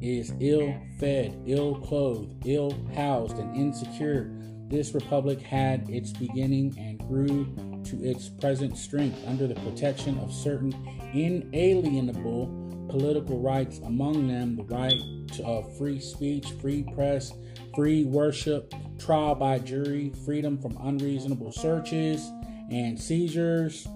is 0.00 0.32
ill 0.40 0.74
fed, 0.98 1.40
ill 1.46 1.76
clothed, 1.76 2.34
ill 2.46 2.76
housed, 2.96 3.38
and 3.38 3.54
insecure 3.54 4.39
this 4.70 4.94
republic 4.94 5.40
had 5.40 5.88
its 5.90 6.12
beginning 6.12 6.74
and 6.78 6.98
grew 7.08 7.44
to 7.84 8.02
its 8.02 8.28
present 8.28 8.76
strength 8.78 9.18
under 9.26 9.48
the 9.48 9.54
protection 9.56 10.18
of 10.20 10.32
certain 10.32 10.72
inalienable 11.12 12.46
political 12.88 13.40
rights, 13.40 13.78
among 13.84 14.28
them 14.28 14.56
the 14.56 14.64
right 14.64 15.00
of 15.44 15.64
uh, 15.64 15.68
free 15.78 16.00
speech, 16.00 16.52
free 16.60 16.84
press, 16.94 17.32
free 17.74 18.04
worship, 18.04 18.74
trial 18.98 19.34
by 19.34 19.58
jury, 19.58 20.12
freedom 20.24 20.58
from 20.60 20.76
unreasonable 20.82 21.52
searches 21.52 22.30
and 22.70 23.00
seizures. 23.00 23.86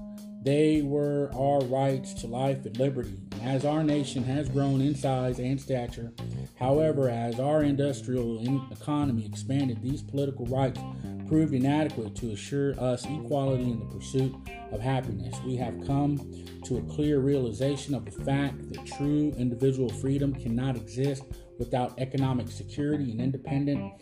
They 0.44 0.82
were 0.82 1.30
our 1.34 1.60
rights 1.60 2.12
to 2.20 2.26
life 2.26 2.66
and 2.66 2.76
liberty. 2.78 3.16
As 3.42 3.64
our 3.64 3.82
nation 3.82 4.22
has 4.24 4.48
grown 4.48 4.82
in 4.82 4.94
size 4.94 5.38
and 5.38 5.58
stature, 5.58 6.12
however, 6.58 7.08
as 7.08 7.40
our 7.40 7.62
industrial 7.62 8.42
economy 8.70 9.24
expanded, 9.24 9.82
these 9.82 10.02
political 10.02 10.44
rights 10.46 10.80
proved 11.28 11.54
inadequate 11.54 12.14
to 12.16 12.32
assure 12.32 12.78
us 12.78 13.04
equality 13.06 13.64
in 13.64 13.78
the 13.78 13.86
pursuit 13.86 14.34
of 14.70 14.80
happiness. 14.80 15.34
We 15.46 15.56
have 15.56 15.86
come 15.86 16.18
to 16.64 16.76
a 16.76 16.82
clear 16.82 17.20
realization 17.20 17.94
of 17.94 18.04
the 18.04 18.24
fact 18.24 18.70
that 18.72 18.84
true 18.86 19.32
individual 19.38 19.88
freedom 19.88 20.34
cannot 20.34 20.76
exist 20.76 21.24
without 21.58 21.98
economic 21.98 22.48
security 22.50 23.10
and 23.10 23.20
independent 23.20 23.92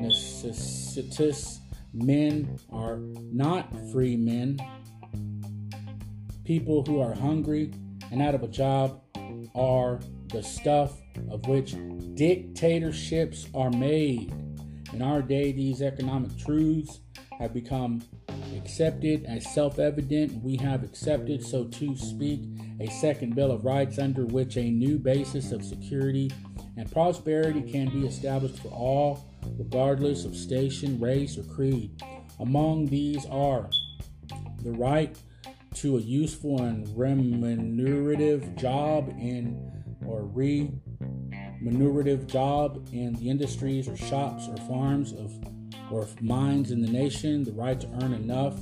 necessitous 0.00 1.60
men 1.92 2.58
are 2.70 2.98
not 2.98 3.68
free 3.92 4.16
men. 4.16 4.58
People 6.48 6.82
who 6.82 6.98
are 6.98 7.12
hungry 7.12 7.70
and 8.10 8.22
out 8.22 8.34
of 8.34 8.42
a 8.42 8.48
job 8.48 9.02
are 9.54 10.00
the 10.32 10.42
stuff 10.42 10.98
of 11.30 11.46
which 11.46 11.76
dictatorships 12.14 13.48
are 13.54 13.68
made. 13.68 14.32
In 14.94 15.02
our 15.02 15.20
day, 15.20 15.52
these 15.52 15.82
economic 15.82 16.38
truths 16.38 17.00
have 17.38 17.52
become 17.52 18.02
accepted 18.56 19.26
as 19.26 19.46
self 19.52 19.78
evident. 19.78 20.42
We 20.42 20.56
have 20.56 20.84
accepted, 20.84 21.44
so 21.44 21.64
to 21.64 21.94
speak, 21.94 22.40
a 22.80 22.86
second 22.92 23.34
Bill 23.34 23.52
of 23.52 23.66
Rights 23.66 23.98
under 23.98 24.24
which 24.24 24.56
a 24.56 24.70
new 24.70 24.98
basis 24.98 25.52
of 25.52 25.62
security 25.62 26.30
and 26.78 26.90
prosperity 26.90 27.60
can 27.60 27.90
be 27.90 28.06
established 28.06 28.60
for 28.60 28.68
all, 28.68 29.28
regardless 29.58 30.24
of 30.24 30.34
station, 30.34 30.98
race, 30.98 31.36
or 31.36 31.42
creed. 31.42 32.02
Among 32.40 32.86
these 32.86 33.26
are 33.26 33.68
the 34.62 34.72
right 34.72 35.14
to 35.78 35.96
a 35.96 36.00
useful 36.00 36.60
and 36.62 36.88
remunerative 36.98 38.56
job 38.56 39.08
in 39.10 39.56
or 40.04 40.24
remunerative 40.34 42.26
job 42.26 42.88
in 42.92 43.12
the 43.14 43.30
industries 43.30 43.86
or 43.86 43.96
shops 43.96 44.48
or 44.48 44.56
farms 44.66 45.12
of 45.12 45.32
or 45.92 46.08
mines 46.20 46.72
in 46.72 46.82
the 46.82 46.90
nation, 46.90 47.44
the 47.44 47.52
right 47.52 47.80
to 47.80 47.86
earn 48.02 48.12
enough 48.12 48.58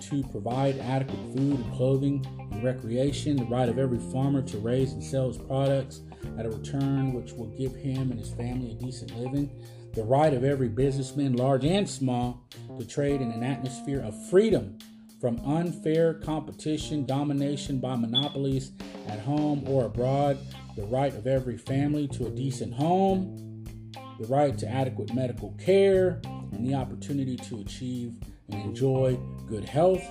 to 0.00 0.24
provide 0.24 0.76
adequate 0.80 1.20
food 1.36 1.60
and 1.60 1.72
clothing 1.74 2.26
and 2.50 2.64
recreation, 2.64 3.36
the 3.36 3.44
right 3.44 3.68
of 3.68 3.78
every 3.78 4.00
farmer 4.12 4.42
to 4.42 4.58
raise 4.58 4.92
and 4.92 5.02
sell 5.02 5.28
his 5.28 5.38
products 5.38 6.00
at 6.38 6.44
a 6.44 6.50
return 6.50 7.12
which 7.12 7.32
will 7.34 7.56
give 7.56 7.74
him 7.76 8.10
and 8.10 8.18
his 8.18 8.30
family 8.30 8.72
a 8.72 8.74
decent 8.74 9.16
living, 9.16 9.48
the 9.94 10.02
right 10.02 10.34
of 10.34 10.42
every 10.42 10.68
businessman, 10.68 11.36
large 11.36 11.64
and 11.64 11.88
small, 11.88 12.44
to 12.78 12.84
trade 12.84 13.20
in 13.20 13.30
an 13.30 13.44
atmosphere 13.44 14.00
of 14.00 14.28
freedom 14.28 14.76
from 15.20 15.40
unfair 15.44 16.14
competition, 16.14 17.04
domination 17.04 17.80
by 17.80 17.96
monopolies 17.96 18.72
at 19.08 19.18
home 19.20 19.64
or 19.66 19.86
abroad, 19.86 20.38
the 20.76 20.84
right 20.84 21.14
of 21.14 21.26
every 21.26 21.56
family 21.56 22.06
to 22.08 22.26
a 22.26 22.30
decent 22.30 22.72
home, 22.72 23.64
the 24.20 24.26
right 24.26 24.56
to 24.58 24.68
adequate 24.68 25.12
medical 25.12 25.52
care, 25.52 26.20
and 26.52 26.66
the 26.66 26.74
opportunity 26.74 27.36
to 27.36 27.60
achieve 27.60 28.14
and 28.50 28.62
enjoy 28.62 29.18
good 29.48 29.64
health, 29.64 30.02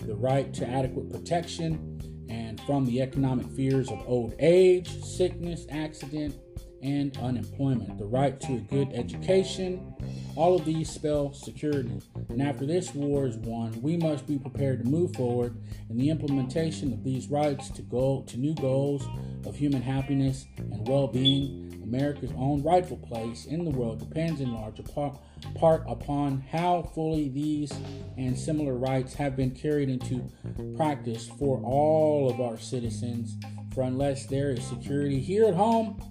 the 0.00 0.14
right 0.16 0.52
to 0.52 0.66
adequate 0.68 1.10
protection 1.10 2.26
and 2.28 2.60
from 2.62 2.84
the 2.86 3.00
economic 3.00 3.46
fears 3.50 3.88
of 3.88 4.02
old 4.06 4.34
age, 4.38 5.02
sickness, 5.02 5.66
accident, 5.70 6.34
and 6.82 7.16
unemployment. 7.18 7.98
The 7.98 8.04
right 8.04 8.38
to 8.40 8.54
a 8.54 8.58
good 8.58 8.92
education, 8.92 9.94
all 10.36 10.54
of 10.54 10.64
these 10.64 10.90
spell 10.90 11.32
security. 11.32 12.00
And 12.28 12.42
after 12.42 12.66
this 12.66 12.94
war 12.94 13.26
is 13.26 13.36
won, 13.38 13.80
we 13.82 13.96
must 13.96 14.26
be 14.26 14.38
prepared 14.38 14.84
to 14.84 14.88
move 14.88 15.14
forward 15.16 15.56
in 15.88 15.96
the 15.96 16.10
implementation 16.10 16.92
of 16.92 17.02
these 17.02 17.28
rights 17.28 17.70
to 17.70 17.82
go 17.82 18.22
to 18.28 18.36
new 18.36 18.54
goals 18.54 19.06
of 19.46 19.56
human 19.56 19.82
happiness 19.82 20.46
and 20.58 20.86
well-being. 20.86 21.80
America's 21.82 22.32
own 22.36 22.62
rightful 22.62 22.96
place 22.96 23.46
in 23.46 23.64
the 23.64 23.70
world 23.70 24.00
depends 24.00 24.40
in 24.40 24.52
large 24.52 24.82
part, 24.92 25.18
part 25.54 25.84
upon 25.88 26.40
how 26.50 26.82
fully 26.94 27.28
these 27.28 27.72
and 28.16 28.36
similar 28.36 28.74
rights 28.74 29.14
have 29.14 29.36
been 29.36 29.52
carried 29.52 29.88
into 29.88 30.28
practice 30.76 31.28
for 31.38 31.60
all 31.62 32.28
of 32.28 32.40
our 32.40 32.58
citizens. 32.58 33.36
For 33.72 33.82
unless 33.84 34.26
there 34.26 34.50
is 34.50 34.66
security 34.66 35.20
here 35.20 35.46
at 35.46 35.54
home, 35.54 36.02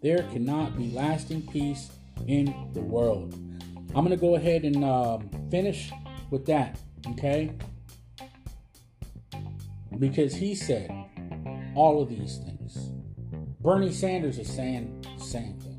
there 0.00 0.22
cannot 0.24 0.78
be 0.78 0.92
lasting 0.92 1.48
peace 1.48 1.90
in 2.28 2.70
the 2.72 2.80
world. 2.80 3.34
I'm 3.94 4.04
going 4.04 4.10
to 4.10 4.16
go 4.16 4.36
ahead 4.36 4.64
and 4.64 4.84
uh, 4.84 5.18
finish 5.50 5.90
with 6.30 6.44
that, 6.46 6.78
okay? 7.10 7.52
Because 9.98 10.34
he 10.34 10.54
said 10.54 10.90
all 11.74 12.02
of 12.02 12.08
these 12.08 12.38
things. 12.38 12.90
Bernie 13.60 13.92
Sanders 13.92 14.38
is 14.38 14.52
saying 14.52 15.04
the 15.16 15.24
same 15.24 15.58
thing. 15.58 15.74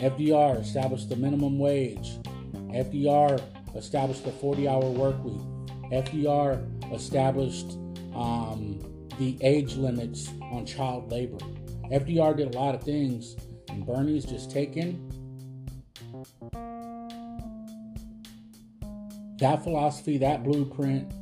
FDR 0.00 0.60
established 0.60 1.08
the 1.08 1.16
minimum 1.16 1.58
wage. 1.58 2.18
FDR 2.72 3.40
established 3.74 4.24
the 4.24 4.32
40 4.32 4.68
hour 4.68 4.84
work 4.90 5.22
week. 5.24 5.40
FDR 5.92 6.92
established 6.92 7.72
um, 8.14 8.80
the 9.18 9.38
age 9.42 9.76
limits 9.76 10.30
on 10.52 10.66
child 10.66 11.10
labor. 11.10 11.38
FDR 11.90 12.36
did 12.36 12.54
a 12.54 12.58
lot 12.58 12.74
of 12.74 12.82
things, 12.82 13.36
and 13.68 13.86
Bernie's 13.86 14.24
just 14.24 14.50
taken 14.50 15.07
that 19.38 19.62
philosophy, 19.62 20.18
that 20.18 20.42
blueprint, 20.42 21.12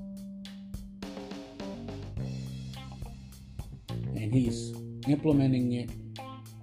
and 4.14 4.32
he's 4.32 4.72
implementing 5.07 5.72
it 5.72 5.90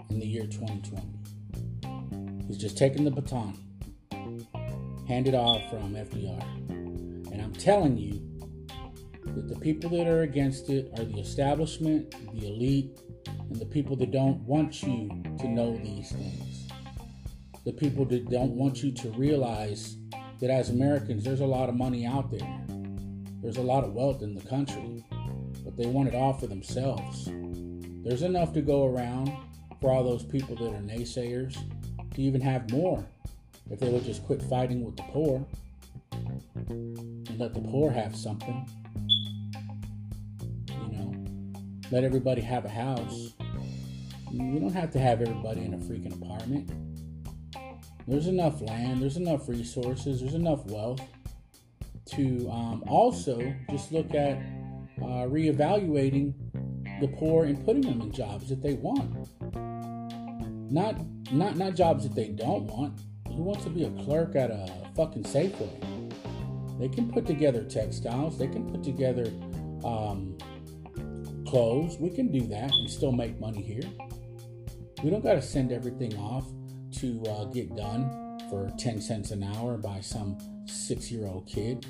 in 0.10 0.20
the 0.20 0.26
year 0.26 0.48
2020. 0.48 2.48
He's 2.48 2.58
just 2.58 2.78
taking 2.78 3.04
the 3.04 3.12
baton, 3.12 3.56
handed 5.08 5.36
off 5.36 5.70
from 5.70 5.94
FDR. 5.94 6.42
And 7.32 7.42
I'm 7.42 7.54
telling 7.54 7.98
you, 7.98 8.22
that 9.36 9.48
the 9.48 9.60
people 9.60 9.90
that 9.90 10.08
are 10.08 10.22
against 10.22 10.70
it 10.70 10.92
are 10.98 11.06
the 11.06 11.20
establishment, 11.20 12.14
the 12.34 12.48
elite, 12.48 13.00
and 13.26 13.56
the 13.56 13.66
people 13.66 13.96
that 13.96 14.12
don't 14.12 14.40
want 14.42 14.84
you 14.84 15.10
to 15.40 15.48
know 15.48 15.76
these 15.78 16.12
things. 16.12 16.43
The 17.66 17.74
people 17.74 18.04
that 18.06 18.30
don't 18.30 18.52
want 18.52 18.84
you 18.84 18.92
to 18.92 19.10
realize 19.12 19.96
that 20.42 20.50
as 20.50 20.70
Americans, 20.70 21.24
there's 21.24 21.40
a 21.40 21.46
lot 21.46 21.70
of 21.70 21.76
money 21.76 22.06
out 22.06 22.30
there. 22.30 22.66
There's 23.42 23.58
a 23.58 23.62
lot 23.62 23.86
of 23.86 23.94
wealth 23.94 24.22
in 24.22 24.36
the 24.36 24.42
country, 24.42 25.04
but 25.64 25.78
they 25.78 25.86
want 25.86 26.10
it 26.10 26.16
all 26.16 26.34
for 26.34 26.48
themselves. 26.48 27.30
There's 28.04 28.22
enough 28.22 28.52
to 28.54 28.62
go 28.62 28.86
around 28.86 29.32
for 29.80 29.92
all 29.92 30.04
those 30.04 30.24
people 30.24 30.56
that 30.58 30.74
are 30.74 30.82
naysayers 30.82 31.58
to 32.14 32.22
even 32.22 32.42
have 32.42 32.70
more 32.72 33.06
if 33.70 33.80
they 33.80 33.90
would 33.90 34.04
just 34.04 34.26
quit 34.26 34.42
fighting 34.42 34.84
with 34.84 34.98
the 34.98 35.04
poor 35.04 35.46
and 36.68 37.40
let 37.40 37.54
the 37.54 37.62
poor 37.62 37.92
have 37.92 38.16
something. 38.16 38.68
You 40.68 40.92
know, 40.92 41.14
let 41.92 42.04
everybody 42.04 42.42
have 42.42 42.66
a 42.66 42.70
house. 42.70 43.34
We 44.32 44.60
don't 44.60 44.74
have 44.74 44.92
to 44.92 45.00
have 45.00 45.22
everybody 45.22 45.64
in 45.64 45.74
a 45.74 45.78
freaking 45.78 46.22
apartment. 46.22 46.70
There's 48.08 48.28
enough 48.28 48.62
land, 48.62 49.02
there's 49.02 49.18
enough 49.18 49.48
resources, 49.48 50.20
there's 50.20 50.34
enough 50.34 50.66
wealth 50.66 51.02
to 52.06 52.50
um, 52.50 52.84
also 52.88 53.54
just 53.70 53.92
look 53.92 54.14
at 54.14 54.38
uh, 55.02 55.26
reevaluating 55.28 56.34
the 57.00 57.08
poor 57.08 57.46
and 57.46 57.64
putting 57.66 57.82
them 57.82 58.02
in 58.02 58.12
jobs 58.12 58.50
that 58.50 58.62
they 58.62 58.74
want. 58.74 59.30
Not 60.72 60.96
not 61.32 61.56
not 61.56 61.76
jobs 61.76 62.04
that 62.04 62.16
they 62.16 62.30
don't 62.30 62.66
want. 62.66 63.00
Who 63.28 63.44
wants 63.44 63.64
to 63.64 63.70
be 63.70 63.86
a 63.86 63.92
clerk 64.04 64.36
at 64.36 64.52
a 64.52 64.70
fucking 64.96 65.24
Safeway? 65.24 65.94
They 66.80 66.90
can 66.90 67.12
put 67.12 67.26
together 67.26 67.64
textiles. 67.64 68.38
They 68.38 68.48
can 68.48 68.70
put 68.70 68.84
together 68.84 69.28
um, 69.86 70.38
clothes. 71.48 71.98
We 72.00 72.10
can 72.10 72.32
do 72.32 72.42
that 72.48 72.72
and 72.72 72.90
still 72.90 73.12
make 73.12 73.40
money 73.40 73.62
here. 73.62 73.90
We 75.04 75.10
don't 75.10 75.24
got 75.24 75.34
to 75.34 75.42
send 75.42 75.72
everything 75.72 76.16
off 76.18 76.46
to 76.94 77.24
uh, 77.30 77.46
get 77.46 77.76
done 77.76 78.40
for 78.50 78.72
10 78.78 79.02
cents 79.02 79.32
an 79.32 79.44
hour 79.44 79.78
by 79.78 80.00
some 80.00 80.38
six 80.66 81.12
year 81.12 81.28
old 81.28 81.48
kid 81.48 81.86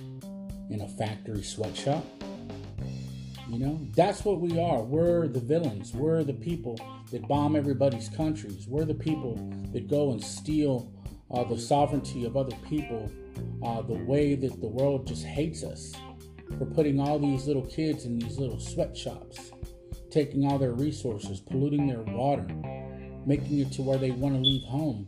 in 0.70 0.82
a 0.82 0.88
factory 0.88 1.43
sweatshop. 1.43 2.06
You 3.49 3.60
know, 3.60 3.80
that's 3.95 4.24
what 4.24 4.39
we 4.39 4.60
are. 4.60 4.82
We're 4.82 5.28
the 5.28 5.39
villains. 5.39 5.93
We're 5.93 6.24
the 6.24 6.34
people 6.34 6.80
that 7.12 7.28
bomb 7.28 7.56
everybody's 7.56 8.10
countries. 8.10 8.68
We're 8.68 8.86
the 8.86 8.95
people 8.95 9.36
that 9.74 9.88
go 9.88 10.12
and 10.12 10.24
steal 10.24 10.91
uh, 11.34 11.43
the 11.43 11.58
sovereignty 11.58 12.26
of 12.26 12.38
other 12.38 12.56
people, 12.68 13.12
uh, 13.66 13.82
the 13.82 14.04
way 14.06 14.36
that 14.36 14.62
the 14.62 14.68
world 14.68 15.08
just 15.08 15.26
hates 15.26 15.64
us 15.64 15.91
for 16.58 16.66
putting 16.66 16.99
all 16.99 17.20
these 17.20 17.47
little 17.47 17.66
kids 17.66 18.06
in 18.06 18.20
these 18.20 18.38
little 18.38 18.60
sweatshops, 18.60 19.51
taking 20.12 20.45
all 20.45 20.60
their 20.60 20.74
resources, 20.74 21.39
polluting 21.39 21.88
their 21.88 22.01
water, 22.01 22.47
making 23.26 23.59
it 23.59 23.71
to 23.74 23.82
where 23.82 23.97
they 23.97 24.11
want 24.11 24.36
to 24.36 24.41
leave 24.41 24.63
home 24.63 25.05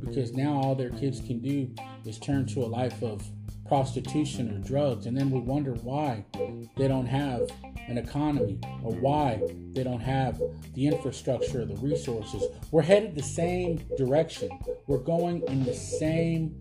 because 0.00 0.32
now 0.32 0.54
all 0.54 0.74
their 0.74 0.90
kids 0.90 1.20
can 1.20 1.40
do 1.40 1.70
is 2.04 2.18
turn 2.18 2.46
to 2.46 2.60
a 2.60 2.66
life 2.66 3.02
of 3.02 3.22
prostitution 3.66 4.54
or 4.54 4.58
drugs. 4.58 5.06
And 5.06 5.16
then 5.16 5.30
we 5.30 5.40
wonder 5.40 5.72
why 5.72 6.24
they 6.76 6.88
don't 6.88 7.06
have 7.06 7.50
an 7.88 7.98
economy 7.98 8.58
or 8.82 8.92
why 8.92 9.42
they 9.72 9.82
don't 9.82 10.00
have 10.00 10.40
the 10.74 10.86
infrastructure 10.86 11.62
or 11.62 11.64
the 11.64 11.76
resources. 11.76 12.44
We're 12.70 12.82
headed 12.82 13.14
the 13.14 13.22
same 13.22 13.76
direction. 13.96 14.50
We're 14.86 14.98
going 14.98 15.42
in 15.48 15.64
the 15.64 15.74
same 15.74 16.60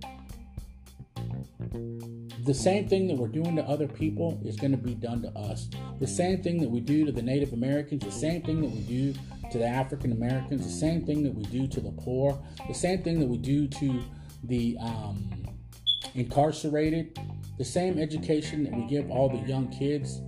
the 2.45 2.53
same 2.53 2.89
thing 2.89 3.07
that 3.07 3.15
we're 3.15 3.29
doing 3.29 3.55
to 3.55 3.63
other 3.63 3.87
people 3.87 4.39
is 4.43 4.57
going 4.57 4.71
to 4.71 4.77
be 4.77 4.95
done 4.95 5.21
to 5.21 5.29
us. 5.29 5.69
The 5.99 6.07
same 6.07 6.43
thing 6.43 6.59
that 6.59 6.69
we 6.69 6.81
do 6.81 7.05
to 7.05 7.11
the 7.11 7.21
Native 7.21 7.53
Americans, 7.53 8.03
the 8.03 8.11
same 8.11 8.41
thing 8.41 8.61
that 8.61 8.69
we 8.69 8.81
do 8.81 9.13
to 9.53 9.59
the 9.59 9.67
African 9.67 10.11
Americans, 10.11 10.65
the 10.65 10.71
same 10.71 11.05
thing 11.05 11.21
that 11.23 11.33
we 11.33 11.43
do 11.43 11.67
to 11.67 11.79
the 11.79 11.91
poor, 11.91 12.43
the 12.67 12.73
same 12.73 13.03
thing 13.03 13.19
that 13.19 13.27
we 13.27 13.37
do 13.37 13.67
to 13.67 14.03
the 14.45 14.75
um, 14.81 15.29
incarcerated, 16.15 17.19
the 17.59 17.63
same 17.63 17.99
education 17.99 18.63
that 18.63 18.73
we 18.73 18.83
give 18.87 19.09
all 19.11 19.29
the 19.29 19.47
young 19.47 19.69
kids. 19.69 20.21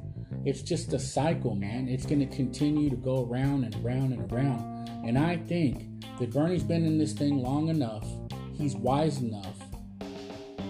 It's 0.46 0.62
just 0.62 0.94
a 0.94 1.00
cycle, 1.00 1.56
man. 1.56 1.90
It's 1.90 2.06
going 2.06 2.20
to 2.20 2.36
continue 2.36 2.88
to 2.92 2.96
go 2.96 3.28
around 3.28 3.64
and 3.64 3.76
around 3.84 4.14
and 4.14 4.32
around. 4.32 4.90
And 5.04 5.18
I 5.18 5.38
think 5.38 6.06
that 6.20 6.32
Bernie's 6.32 6.64
been 6.64 6.86
in 6.86 7.00
this 7.00 7.14
thing 7.14 7.42
long 7.42 7.70
enough. 7.70 8.08
He's 8.54 8.76
wise 8.76 9.22
enough. 9.22 9.58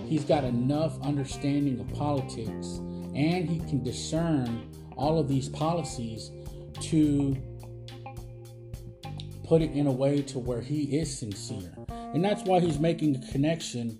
He's 0.07 0.23
got 0.23 0.45
enough 0.45 0.97
understanding 1.01 1.77
of 1.81 1.93
politics 1.93 2.79
and 3.13 3.49
he 3.49 3.59
can 3.67 3.83
discern 3.83 4.71
all 4.95 5.19
of 5.19 5.27
these 5.27 5.49
policies 5.49 6.31
to 6.79 7.35
put 9.45 9.61
it 9.61 9.71
in 9.71 9.87
a 9.87 9.91
way 9.91 10.21
to 10.23 10.39
where 10.39 10.61
he 10.61 10.97
is 10.97 11.19
sincere. 11.19 11.71
And 11.89 12.23
that's 12.23 12.43
why 12.43 12.59
he's 12.59 12.79
making 12.79 13.15
a 13.15 13.31
connection 13.31 13.99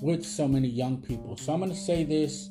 with 0.00 0.24
so 0.24 0.46
many 0.46 0.68
young 0.68 1.02
people. 1.02 1.36
So 1.36 1.52
I'm 1.52 1.60
going 1.60 1.70
to 1.70 1.76
say 1.76 2.04
this 2.04 2.50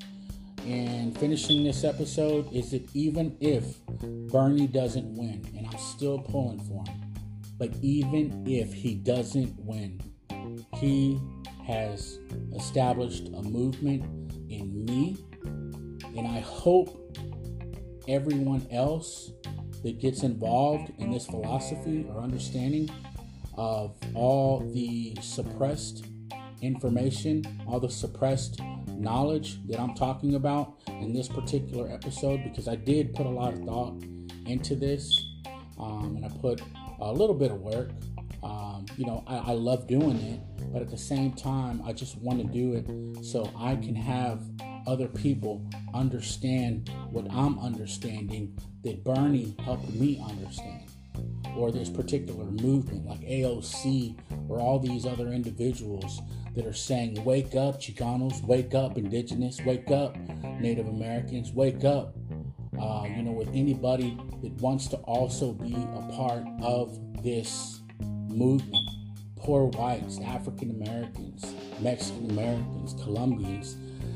and 0.65 1.17
finishing 1.17 1.63
this 1.63 1.83
episode 1.83 2.51
is 2.53 2.71
that 2.71 2.83
even 2.95 3.35
if 3.41 3.85
Bernie 4.31 4.67
doesn't 4.67 5.13
win, 5.15 5.45
and 5.57 5.67
I'm 5.67 5.77
still 5.77 6.19
pulling 6.19 6.59
for 6.61 6.83
him, 6.87 7.13
but 7.57 7.71
even 7.81 8.45
if 8.47 8.73
he 8.73 8.95
doesn't 8.95 9.53
win, 9.59 10.01
he 10.75 11.19
has 11.67 12.19
established 12.55 13.27
a 13.27 13.41
movement 13.41 14.03
in 14.49 14.85
me, 14.85 15.17
and 16.17 16.27
I 16.27 16.39
hope 16.39 17.17
everyone 18.07 18.65
else 18.71 19.31
that 19.83 19.99
gets 19.99 20.23
involved 20.23 20.91
in 20.97 21.11
this 21.11 21.25
philosophy 21.25 22.05
or 22.09 22.21
understanding 22.21 22.89
of 23.55 23.95
all 24.15 24.59
the 24.73 25.15
suppressed 25.21 26.05
information, 26.61 27.43
all 27.67 27.79
the 27.79 27.89
suppressed 27.89 28.61
knowledge 28.87 29.65
that 29.67 29.79
I'm 29.79 29.93
talking 29.93 30.35
about 30.35 30.75
in 30.87 31.13
this 31.13 31.27
particular 31.27 31.91
episode, 31.91 32.43
because 32.43 32.67
I 32.67 32.75
did 32.75 33.13
put 33.13 33.25
a 33.25 33.29
lot 33.29 33.53
of 33.53 33.59
thought 33.59 34.01
into 34.45 34.75
this 34.75 35.25
um, 35.79 36.15
and 36.15 36.25
I 36.25 36.29
put 36.29 36.61
a 36.99 37.11
little 37.11 37.35
bit 37.35 37.51
of 37.51 37.59
work. 37.59 37.91
Um, 38.41 38.85
you 38.97 39.05
know, 39.05 39.23
I, 39.27 39.37
I 39.37 39.51
love 39.51 39.87
doing 39.87 40.17
it, 40.17 40.39
but 40.71 40.81
at 40.81 40.89
the 40.89 40.97
same 40.97 41.33
time, 41.33 41.81
I 41.85 41.93
just 41.93 42.17
want 42.17 42.39
to 42.39 42.45
do 42.45 42.73
it 42.73 43.25
so 43.25 43.49
I 43.57 43.75
can 43.75 43.95
have 43.95 44.41
other 44.87 45.07
people 45.07 45.65
understand 45.93 46.89
what 47.09 47.25
I'm 47.31 47.59
understanding 47.59 48.57
that 48.83 49.03
Bernie 49.03 49.55
helped 49.63 49.89
me 49.93 50.23
understand, 50.27 50.89
or 51.55 51.71
this 51.71 51.89
particular 51.89 52.45
movement 52.45 53.05
like 53.05 53.21
AOC, 53.21 54.17
or 54.49 54.59
all 54.59 54.79
these 54.79 55.05
other 55.05 55.27
individuals 55.29 56.21
that 56.55 56.65
are 56.65 56.73
saying, 56.73 57.23
Wake 57.23 57.55
up, 57.55 57.81
Chicanos, 57.81 58.43
wake 58.43 58.75
up, 58.75 58.97
Indigenous, 58.97 59.59
wake 59.61 59.89
up, 59.91 60.15
Native 60.59 60.87
Americans, 60.87 61.51
wake 61.51 61.83
up. 61.83 62.15
Uh, 62.79 63.05
you 63.15 63.21
know, 63.21 63.31
with 63.31 63.49
anybody 63.49 64.17
that 64.41 64.51
wants 64.53 64.87
to 64.87 64.97
also 64.97 65.53
be 65.53 65.73
a 65.73 66.11
part 66.11 66.43
of 66.61 66.99
this 67.23 67.81
movement 68.27 68.89
poor 69.43 69.65
whites, 69.65 70.19
African 70.25 70.71
Americans, 70.71 71.53
Mexican 71.81 72.31
Americans, 72.31 72.93
Colombians, 73.03 73.75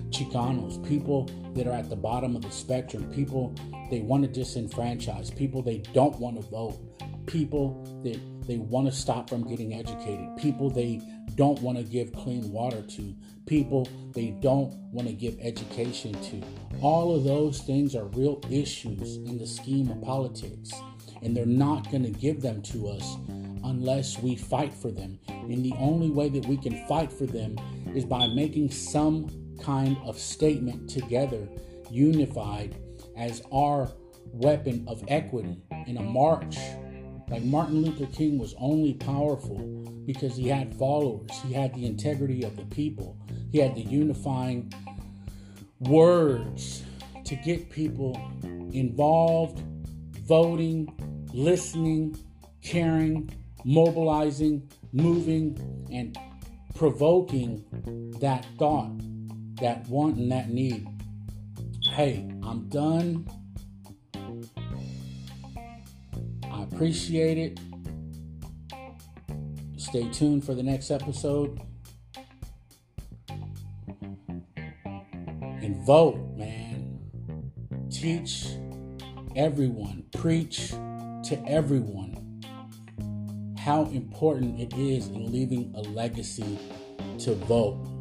Chicanos, 0.10 0.86
people 0.88 1.30
that 1.54 1.68
are 1.68 1.74
at 1.74 1.90
the 1.90 1.96
bottom 1.96 2.36
of 2.36 2.42
the 2.42 2.52
spectrum, 2.52 3.12
people 3.12 3.54
they 3.90 4.00
want 4.00 4.24
to 4.24 4.40
disenfranchise, 4.40 5.36
people 5.36 5.62
they 5.62 5.80
don't 5.94 6.18
want 6.20 6.42
to 6.42 6.48
vote, 6.50 6.78
people 7.26 7.84
that 8.04 8.20
they 8.48 8.58
want 8.58 8.88
to 8.88 8.92
stop 8.92 9.30
from 9.30 9.48
getting 9.48 9.74
educated, 9.74 10.30
people 10.38 10.70
they 10.70 11.02
don't 11.36 11.62
want 11.62 11.78
to 11.78 11.84
give 11.84 12.12
clean 12.14 12.50
water 12.52 12.82
to, 12.82 13.14
people 13.46 13.88
they 14.14 14.32
don't 14.42 14.74
want 14.92 15.08
to 15.08 15.14
give 15.14 15.38
education 15.42 16.14
to. 16.22 16.42
All 16.82 17.16
of 17.16 17.24
those 17.24 17.62
things 17.62 17.96
are 17.96 18.06
real 18.06 18.42
issues 18.50 19.18
in 19.18 19.38
the 19.38 19.46
scheme 19.46 19.90
of 19.92 20.02
politics, 20.02 20.72
and 21.22 21.36
they're 21.36 21.46
not 21.46 21.92
going 21.92 22.04
to 22.04 22.12
give 22.12 22.42
them 22.42 22.62
to 22.64 22.88
us 22.88 23.18
unless 23.64 24.18
we 24.20 24.36
fight 24.36 24.74
for 24.74 24.92
them. 24.92 25.20
And 25.28 25.64
the 25.64 25.74
only 25.78 26.10
way 26.10 26.30
that 26.30 26.46
we 26.46 26.58
can 26.58 26.86
fight 26.88 27.12
for 27.12 27.26
them 27.26 27.58
is 27.94 28.06
by 28.06 28.28
making 28.28 28.72
some 28.72 29.30
kind 29.60 29.98
of 30.06 30.18
statement 30.18 30.90
together, 30.90 31.48
unified 31.90 32.76
as 33.16 33.42
our 33.52 33.92
weapon 34.32 34.86
of 34.88 35.04
equity 35.08 35.62
in 35.88 35.98
a 35.98 36.04
march. 36.04 36.58
Like 37.30 37.44
Martin 37.44 37.82
Luther 37.82 38.06
King 38.08 38.38
was 38.38 38.56
only 38.60 38.94
powerful 38.94 39.58
because 40.06 40.38
he 40.38 40.48
had 40.48 40.74
followers, 40.76 41.30
he 41.46 41.54
had 41.54 41.74
the 41.74 41.86
integrity 41.86 42.44
of 42.44 42.56
the 42.56 42.66
people, 42.66 43.18
he 43.52 43.60
had 43.60 43.76
the 43.76 43.82
unifying 43.82 44.72
words 45.80 46.84
to 47.26 47.36
get 47.36 47.70
people 47.70 48.16
involved, 48.72 49.62
voting, 50.26 50.88
listening, 51.34 52.18
caring, 52.62 53.30
mobilizing, 53.66 54.70
moving, 54.94 55.60
and 55.92 56.18
provoking 56.76 57.66
that 58.22 58.46
thought 58.58 58.92
that 59.62 59.88
want 59.88 60.18
and 60.18 60.32
that 60.32 60.50
need. 60.50 60.88
Hey, 61.84 62.30
I'm 62.44 62.70
done. 62.70 63.28
I 66.52 66.64
appreciate 66.64 67.38
it. 67.38 67.60
Stay 69.78 70.10
tuned 70.12 70.44
for 70.46 70.54
the 70.54 70.64
next 70.64 70.92
episode. 70.92 71.60
And 75.30 75.86
vote, 75.86 76.20
man. 76.38 77.00
Teach 77.90 78.48
everyone, 79.36 80.06
preach 80.12 80.70
to 80.70 81.44
everyone 81.48 82.44
how 83.58 83.84
important 83.86 84.60
it 84.60 84.74
is 84.78 85.08
in 85.08 85.32
leaving 85.32 85.74
a 85.76 85.82
legacy 85.82 86.58
to 87.20 87.36
vote. 87.36 87.97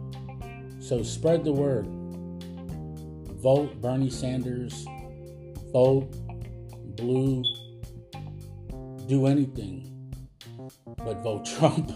So 0.86 1.02
spread 1.02 1.42
the 1.42 1.50
word. 1.50 1.88
Vote 3.42 3.80
Bernie 3.80 4.08
Sanders. 4.08 4.86
Vote 5.72 6.08
blue. 6.94 7.42
Do 9.08 9.26
anything 9.26 9.90
but 10.98 11.24
vote 11.24 11.44
Trump. 11.58 11.90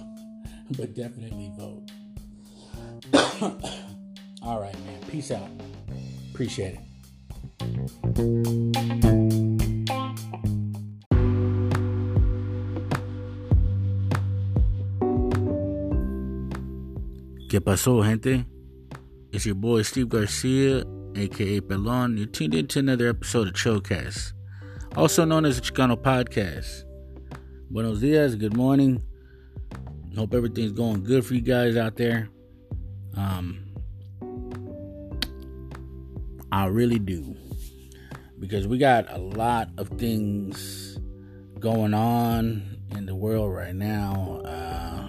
but 0.77 0.97
definitely 0.97 1.53
vote. 1.57 1.89
All 4.43 4.61
right, 4.61 4.75
man. 4.85 5.01
Peace 5.09 5.31
out. 5.31 5.49
Appreciate 6.33 6.75
it. 6.75 6.81
¿Qué 17.49 17.61
pasó, 17.61 18.03
gente? 18.03 18.47
It's 19.33 19.47
your 19.47 19.55
boy 19.55 19.83
Steve 19.83 20.09
Garcia, 20.09 20.85
aka 21.15 21.61
Pelon. 21.61 22.19
You're 22.19 22.27
tuned 22.27 22.53
into 22.53 22.81
another 22.81 23.09
episode 23.09 23.47
of 23.47 23.55
Chocast, 23.55 24.33
also 24.97 25.25
known 25.25 25.45
as 25.45 25.55
the 25.55 25.63
Chicano 25.63 25.97
Podcast. 25.97 26.83
Buenos 27.71 28.01
dias, 28.01 28.35
good 28.35 28.57
morning. 28.57 29.01
Hope 30.17 30.35
everything's 30.35 30.73
going 30.73 31.05
good 31.05 31.25
for 31.25 31.35
you 31.35 31.43
guys 31.43 31.77
out 31.77 31.95
there. 31.95 32.29
Um, 33.17 33.73
I 36.51 36.67
really 36.67 36.99
do. 36.99 37.37
Because 38.41 38.67
we 38.67 38.79
got 38.79 39.09
a 39.13 39.19
lot 39.19 39.69
of 39.79 39.91
things 39.91 40.99
going 41.61 41.95
on 41.95 42.79
in 42.97 43.07
the 43.07 43.15
world 43.15 43.55
right 43.55 43.77
now 43.77 44.41
uh, 44.45 45.09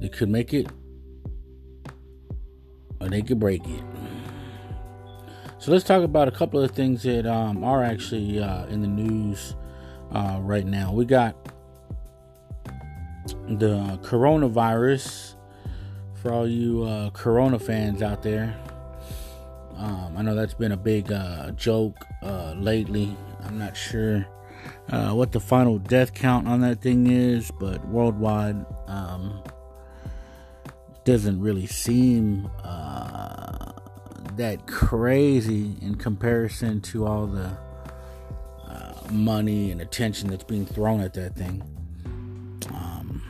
that 0.00 0.12
could 0.14 0.30
make 0.30 0.54
it 0.54 0.66
or 3.04 3.08
they 3.08 3.22
could 3.22 3.38
break 3.38 3.66
it. 3.68 3.82
So 5.58 5.72
let's 5.72 5.84
talk 5.84 6.02
about 6.02 6.28
a 6.28 6.30
couple 6.30 6.62
of 6.62 6.72
things 6.72 7.02
that 7.04 7.26
um, 7.26 7.64
are 7.64 7.82
actually 7.82 8.42
uh, 8.42 8.66
in 8.66 8.80
the 8.80 8.88
news 8.88 9.56
uh, 10.12 10.38
right 10.40 10.66
now. 10.66 10.92
We 10.92 11.04
got 11.04 11.36
the 13.48 13.98
coronavirus 14.02 15.36
for 16.14 16.32
all 16.32 16.46
you 16.46 16.84
uh, 16.84 17.10
Corona 17.10 17.58
fans 17.58 18.02
out 18.02 18.22
there. 18.22 18.54
Um, 19.76 20.14
I 20.16 20.22
know 20.22 20.34
that's 20.34 20.54
been 20.54 20.72
a 20.72 20.76
big 20.76 21.10
uh, 21.12 21.50
joke 21.52 22.06
uh, 22.22 22.54
lately. 22.56 23.16
I'm 23.44 23.58
not 23.58 23.76
sure 23.76 24.26
uh, 24.90 25.12
what 25.12 25.32
the 25.32 25.40
final 25.40 25.78
death 25.78 26.14
count 26.14 26.46
on 26.46 26.60
that 26.60 26.80
thing 26.80 27.10
is, 27.10 27.50
but 27.58 27.86
worldwide, 27.88 28.64
um, 28.86 29.42
doesn't 31.04 31.40
really 31.40 31.66
seem 31.66 32.50
uh, 32.62 33.72
that 34.36 34.66
crazy 34.66 35.76
in 35.80 35.94
comparison 35.96 36.80
to 36.80 37.06
all 37.06 37.26
the 37.26 37.56
uh, 38.66 38.94
money 39.10 39.70
and 39.70 39.80
attention 39.80 40.30
that's 40.30 40.44
being 40.44 40.66
thrown 40.66 41.00
at 41.00 41.14
that 41.14 41.36
thing. 41.36 41.62
Um, 42.72 43.22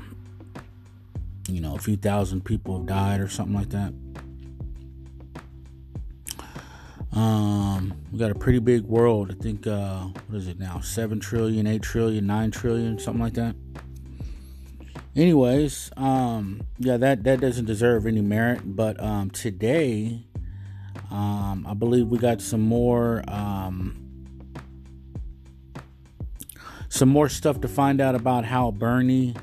you 1.48 1.60
know, 1.60 1.74
a 1.74 1.78
few 1.78 1.96
thousand 1.96 2.44
people 2.44 2.78
have 2.78 2.86
died 2.86 3.20
or 3.20 3.28
something 3.28 3.54
like 3.54 3.70
that. 3.70 3.92
Um, 7.12 7.94
we 8.10 8.18
got 8.18 8.30
a 8.30 8.34
pretty 8.34 8.58
big 8.58 8.82
world. 8.84 9.30
I 9.30 9.40
think, 9.40 9.66
uh, 9.66 10.04
what 10.28 10.36
is 10.36 10.48
it 10.48 10.58
now? 10.58 10.80
7 10.80 11.20
trillion, 11.20 11.66
8 11.66 11.82
trillion, 11.82 12.26
9 12.26 12.50
trillion, 12.50 12.98
something 12.98 13.22
like 13.22 13.34
that. 13.34 13.54
Anyways, 15.16 15.90
um, 15.96 16.62
yeah, 16.78 16.96
that, 16.96 17.22
that 17.24 17.40
doesn't 17.40 17.66
deserve 17.66 18.06
any 18.06 18.20
merit. 18.20 18.62
But 18.64 19.00
um, 19.00 19.30
today, 19.30 20.26
um, 21.10 21.66
I 21.68 21.74
believe 21.74 22.08
we 22.08 22.18
got 22.18 22.40
some 22.40 22.62
more 22.62 23.22
um, 23.28 24.00
some 26.88 27.08
more 27.08 27.28
stuff 27.28 27.60
to 27.60 27.68
find 27.68 28.00
out 28.00 28.14
about 28.14 28.44
how 28.44 28.70
Bernie 28.70 29.34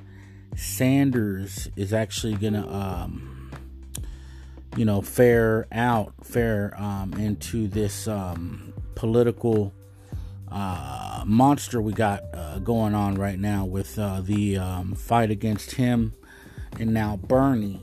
Sanders 0.55 1.69
is 1.75 1.93
actually 1.93 2.35
gonna 2.35 2.67
um, 2.69 3.31
you 4.75 4.85
know, 4.85 5.01
fare 5.01 5.67
out, 5.71 6.13
fare 6.23 6.73
um, 6.77 7.13
into 7.13 7.67
this 7.67 8.07
um, 8.07 8.73
political 8.95 9.73
uh, 10.51 11.23
monster 11.25 11.81
we 11.81 11.93
got 11.93 12.23
uh, 12.33 12.59
going 12.59 12.93
on 12.93 13.15
right 13.15 13.39
now 13.39 13.65
with 13.65 13.97
uh, 13.97 14.21
the 14.21 14.57
um, 14.57 14.95
fight 14.95 15.31
against 15.31 15.75
him 15.75 16.13
and 16.79 16.93
now 16.93 17.17
Bernie 17.17 17.81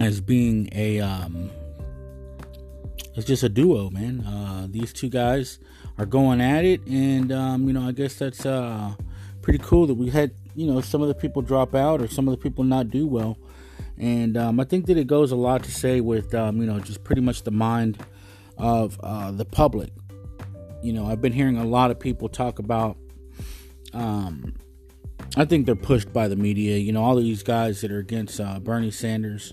as 0.00 0.20
being 0.20 0.68
a 0.72 1.00
um, 1.00 1.50
it's 3.14 3.26
just 3.26 3.42
a 3.42 3.48
duo, 3.48 3.90
man. 3.90 4.20
Uh, 4.20 4.68
these 4.70 4.92
two 4.92 5.08
guys 5.08 5.58
are 5.98 6.06
going 6.06 6.40
at 6.40 6.64
it, 6.64 6.86
and 6.86 7.32
um, 7.32 7.66
you 7.66 7.72
know, 7.72 7.82
I 7.82 7.90
guess 7.90 8.14
that's 8.14 8.46
uh, 8.46 8.94
pretty 9.42 9.58
cool 9.58 9.88
that 9.88 9.94
we 9.94 10.10
had 10.10 10.32
you 10.54 10.66
know 10.66 10.80
some 10.80 11.02
of 11.02 11.08
the 11.08 11.14
people 11.14 11.42
drop 11.42 11.74
out 11.74 12.00
or 12.00 12.08
some 12.08 12.28
of 12.28 12.32
the 12.32 12.38
people 12.38 12.64
not 12.64 12.90
do 12.90 13.06
well 13.06 13.36
and 13.98 14.36
um, 14.36 14.60
I 14.60 14.64
think 14.64 14.86
that 14.86 14.96
it 14.96 15.06
goes 15.06 15.32
a 15.32 15.36
lot 15.36 15.64
to 15.64 15.70
say 15.70 16.00
with 16.00 16.34
um, 16.34 16.60
you 16.60 16.66
know 16.66 16.78
just 16.80 17.04
pretty 17.04 17.20
much 17.20 17.42
the 17.42 17.50
mind 17.50 17.98
of 18.56 18.98
uh, 19.02 19.30
the 19.30 19.44
public. 19.44 19.90
You 20.82 20.92
know, 20.92 21.06
I've 21.06 21.20
been 21.20 21.32
hearing 21.32 21.56
a 21.56 21.64
lot 21.64 21.90
of 21.90 21.98
people 21.98 22.28
talk 22.28 22.58
about. 22.58 22.96
Um, 23.92 24.54
I 25.36 25.44
think 25.44 25.66
they're 25.66 25.74
pushed 25.74 26.12
by 26.12 26.28
the 26.28 26.36
media. 26.36 26.76
You 26.76 26.92
know, 26.92 27.02
all 27.02 27.16
these 27.16 27.42
guys 27.42 27.80
that 27.80 27.90
are 27.90 27.98
against 27.98 28.40
uh, 28.40 28.60
Bernie 28.60 28.90
Sanders. 28.90 29.52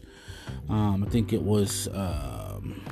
Um, 0.70 1.04
I 1.04 1.10
think 1.10 1.34
it 1.34 1.42
was 1.42 1.88
um, 1.94 2.84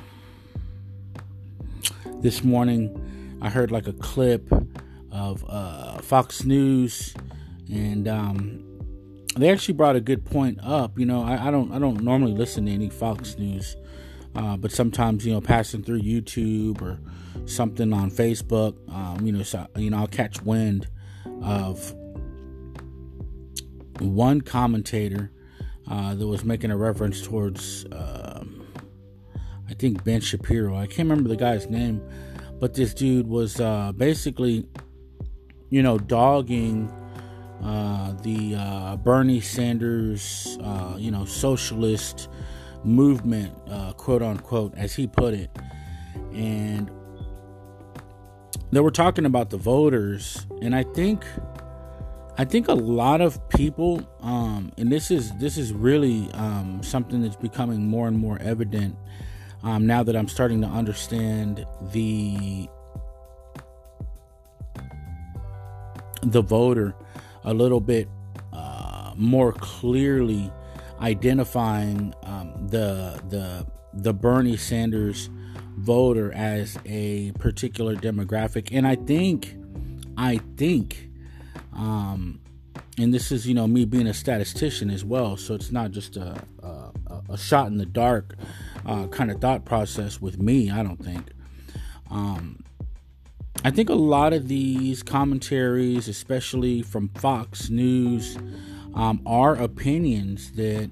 this 2.20 2.42
morning. 2.42 3.38
I 3.40 3.50
heard 3.50 3.70
like 3.70 3.86
a 3.86 3.92
clip 3.92 4.52
of 5.12 5.44
uh, 5.48 5.98
Fox 5.98 6.44
News, 6.44 7.14
and 7.72 8.08
um, 8.08 8.64
they 9.36 9.50
actually 9.50 9.74
brought 9.74 9.96
a 9.96 10.00
good 10.00 10.24
point 10.24 10.58
up. 10.62 10.98
You 10.98 11.06
know, 11.06 11.22
I, 11.22 11.48
I 11.48 11.50
don't 11.50 11.72
I 11.72 11.78
don't 11.78 12.02
normally 12.02 12.32
listen 12.32 12.66
to 12.66 12.72
any 12.72 12.90
Fox 12.90 13.38
News, 13.38 13.76
uh, 14.34 14.56
but 14.56 14.72
sometimes 14.72 15.24
you 15.24 15.32
know 15.32 15.40
passing 15.40 15.84
through 15.84 16.02
YouTube 16.02 16.82
or 16.82 16.98
something 17.46 17.92
on 17.92 18.10
Facebook, 18.10 18.76
um, 18.92 19.24
you 19.26 19.32
know, 19.32 19.42
so, 19.42 19.66
you 19.76 19.90
know 19.90 19.98
I'll 19.98 20.06
catch 20.06 20.42
wind 20.42 20.88
of 21.42 21.94
one 24.00 24.40
commentator 24.40 25.30
uh, 25.90 26.14
that 26.14 26.26
was 26.26 26.44
making 26.44 26.70
a 26.70 26.76
reference 26.76 27.22
towards 27.22 27.84
uh, 27.86 28.44
I 29.68 29.74
think 29.74 30.04
Ben 30.04 30.20
Shapiro. 30.20 30.76
I 30.76 30.86
can't 30.86 31.08
remember 31.08 31.28
the 31.28 31.36
guy's 31.36 31.68
name, 31.68 32.02
but 32.60 32.74
this 32.74 32.94
dude 32.94 33.26
was 33.26 33.60
uh, 33.60 33.92
basically 33.92 34.66
you 35.70 35.82
know 35.82 35.98
dogging 35.98 36.92
uh, 37.64 38.12
the 38.22 38.54
uh, 38.56 38.96
Bernie 38.96 39.40
Sanders, 39.40 40.58
uh, 40.62 40.96
you 40.98 41.10
know, 41.10 41.24
socialist 41.24 42.28
movement, 42.84 43.54
uh, 43.68 43.92
quote 43.94 44.22
unquote, 44.22 44.74
as 44.76 44.94
he 44.94 45.06
put 45.06 45.32
it. 45.32 45.50
And 46.32 46.90
they 48.74 48.80
were 48.80 48.90
talking 48.90 49.24
about 49.24 49.50
the 49.50 49.56
voters, 49.56 50.46
and 50.60 50.74
I 50.74 50.82
think, 50.82 51.24
I 52.36 52.44
think 52.44 52.66
a 52.68 52.74
lot 52.74 53.20
of 53.20 53.48
people, 53.50 54.02
um, 54.20 54.72
and 54.76 54.90
this 54.90 55.10
is 55.10 55.32
this 55.36 55.56
is 55.56 55.72
really 55.72 56.30
um, 56.32 56.82
something 56.82 57.22
that's 57.22 57.36
becoming 57.36 57.86
more 57.86 58.08
and 58.08 58.18
more 58.18 58.38
evident 58.40 58.96
um, 59.62 59.86
now 59.86 60.02
that 60.02 60.16
I'm 60.16 60.28
starting 60.28 60.60
to 60.62 60.66
understand 60.66 61.64
the 61.92 62.68
the 66.22 66.42
voter 66.42 66.94
a 67.44 67.54
little 67.54 67.80
bit 67.80 68.08
uh, 68.52 69.12
more 69.16 69.52
clearly 69.52 70.52
identifying 71.00 72.12
um, 72.24 72.66
the 72.68 73.20
the 73.28 73.66
the 73.92 74.12
Bernie 74.12 74.56
Sanders 74.56 75.30
voter 75.76 76.32
as 76.32 76.78
a 76.86 77.32
particular 77.32 77.96
demographic, 77.96 78.68
and 78.72 78.86
I 78.86 78.96
think 78.96 79.56
I 80.16 80.40
think, 80.56 81.10
um, 81.72 82.40
and 82.98 83.12
this 83.12 83.32
is 83.32 83.46
you 83.46 83.54
know 83.54 83.66
me 83.66 83.84
being 83.84 84.06
a 84.06 84.14
statistician 84.14 84.90
as 84.90 85.04
well, 85.04 85.36
so 85.36 85.54
it's 85.54 85.72
not 85.72 85.90
just 85.90 86.16
a 86.16 86.42
a, 86.62 86.92
a 87.30 87.38
shot 87.38 87.66
in 87.68 87.78
the 87.78 87.86
dark 87.86 88.36
uh, 88.86 89.06
kind 89.08 89.30
of 89.30 89.40
thought 89.40 89.64
process 89.64 90.20
with 90.20 90.40
me. 90.40 90.70
I 90.70 90.82
don't 90.82 91.02
think. 91.02 91.30
Um, 92.10 92.64
I 93.64 93.70
think 93.70 93.88
a 93.88 93.94
lot 93.94 94.32
of 94.34 94.48
these 94.48 95.02
commentaries, 95.02 96.06
especially 96.06 96.82
from 96.82 97.08
Fox 97.08 97.70
News, 97.70 98.36
um, 98.94 99.22
are 99.24 99.54
opinions 99.54 100.52
that 100.52 100.90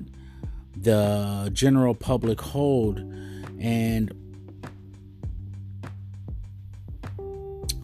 the 0.76 1.50
general 1.52 1.94
public 1.94 2.40
hold. 2.40 2.98
And 3.60 4.12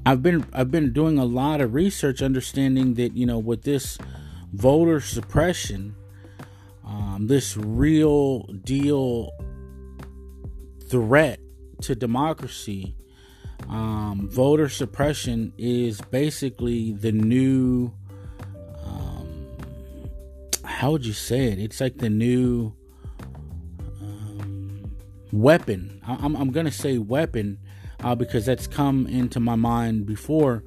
I've 0.09 0.22
been 0.22 0.46
I've 0.54 0.70
been 0.70 0.94
doing 0.94 1.18
a 1.18 1.24
lot 1.26 1.61
of 1.61 1.74
research, 1.74 2.22
understanding 2.22 2.94
that 2.94 3.14
you 3.14 3.26
know 3.26 3.38
with 3.38 3.64
this 3.64 3.98
voter 4.54 5.02
suppression, 5.02 5.94
um, 6.82 7.26
this 7.26 7.59
real 7.59 8.44
deal 8.44 9.30
threat 10.88 11.40
to 11.82 11.94
democracy 11.94 12.96
um, 13.68 14.30
voter 14.30 14.70
suppression 14.70 15.52
is 15.59 16.00
basically 16.00 16.92
the 16.92 17.12
new. 17.12 17.92
Um, 18.82 19.59
how 20.64 20.92
would 20.92 21.04
you 21.04 21.12
say 21.12 21.48
it? 21.48 21.59
It's 21.59 21.82
like 21.82 21.98
the 21.98 22.09
new 22.09 22.72
um, 24.00 24.90
weapon. 25.32 26.00
I, 26.06 26.24
am 26.24 26.34
I'm, 26.34 26.50
gonna 26.50 26.72
say 26.72 26.96
weapon 26.96 27.59
uh, 28.03 28.14
because 28.14 28.46
that's 28.46 28.66
come 28.66 29.07
into 29.07 29.40
my 29.40 29.57
mind 29.57 30.07
before 30.07 30.62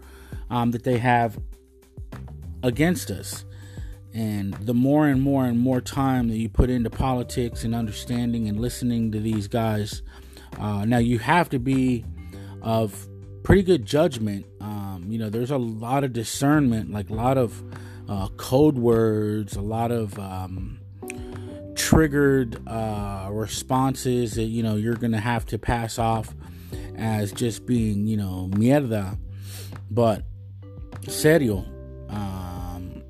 um, 0.50 0.72
that 0.72 0.84
they 0.84 0.98
have 0.98 1.40
against 2.64 3.10
us. 3.12 3.46
And 4.14 4.54
the 4.56 4.74
more 4.74 5.08
and 5.08 5.22
more 5.22 5.46
and 5.46 5.58
more 5.58 5.80
time 5.80 6.28
that 6.28 6.38
you 6.38 6.50
put 6.50 6.70
into 6.70 6.90
politics 6.90 7.64
and 7.64 7.74
understanding 7.74 8.50
and 8.50 8.60
listening 8.60 9.12
to 9.14 9.20
these 9.20 9.48
guys, 9.48 10.02
uh, 10.60 10.84
now 10.84 10.98
you 10.98 11.20
have 11.20 11.50
to 11.50 11.60
be 11.60 12.04
of 12.62 13.08
pretty 13.44 13.64
good 13.64 13.86
judgment. 13.86 14.46
Um, 14.60 15.06
you 15.08 15.18
know, 15.18 15.30
there's 15.30 15.52
a 15.52 15.58
lot 15.58 16.04
of 16.04 16.12
discernment, 16.12 16.92
like 16.92 17.10
a 17.10 17.14
lot 17.14 17.38
of 17.38 17.64
uh, 18.10 18.28
code 18.36 18.78
words, 18.78 19.56
a 19.56 19.62
lot 19.62 19.92
of 19.92 20.20
um, 20.20 20.82
triggered 21.76 22.62
uh, 22.68 23.30
responses 23.32 24.34
that 24.34 24.44
you 24.44 24.62
know 24.62 24.76
you're 24.76 24.96
gonna 24.96 25.20
have 25.20 25.46
to 25.48 25.58
pass 25.58 25.98
off 25.98 26.36
as 26.96 27.32
just 27.32 27.66
being 27.66 28.08
you 28.08 28.18
know 28.18 28.50
mierda, 28.52 29.18
but 29.90 30.24
serio. 31.08 31.66
Um, 32.10 33.04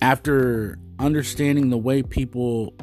after 0.00 0.78
understanding 0.98 1.70
the 1.70 1.78
way 1.78 2.02
people 2.02 2.74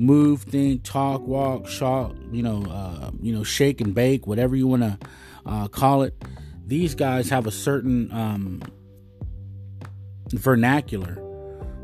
move, 0.00 0.42
think, 0.42 0.82
talk, 0.82 1.26
walk, 1.26 1.68
shop, 1.68 2.16
you 2.32 2.42
know, 2.42 2.64
uh, 2.70 3.10
you 3.20 3.34
know, 3.34 3.44
shake 3.44 3.80
and 3.80 3.94
bake, 3.94 4.26
whatever 4.26 4.56
you 4.56 4.66
want 4.66 4.82
to 4.82 4.98
uh, 5.44 5.68
call 5.68 6.02
it. 6.02 6.14
These 6.66 6.94
guys 6.94 7.28
have 7.28 7.46
a 7.46 7.50
certain 7.50 8.10
um, 8.12 8.62
vernacular. 10.32 11.18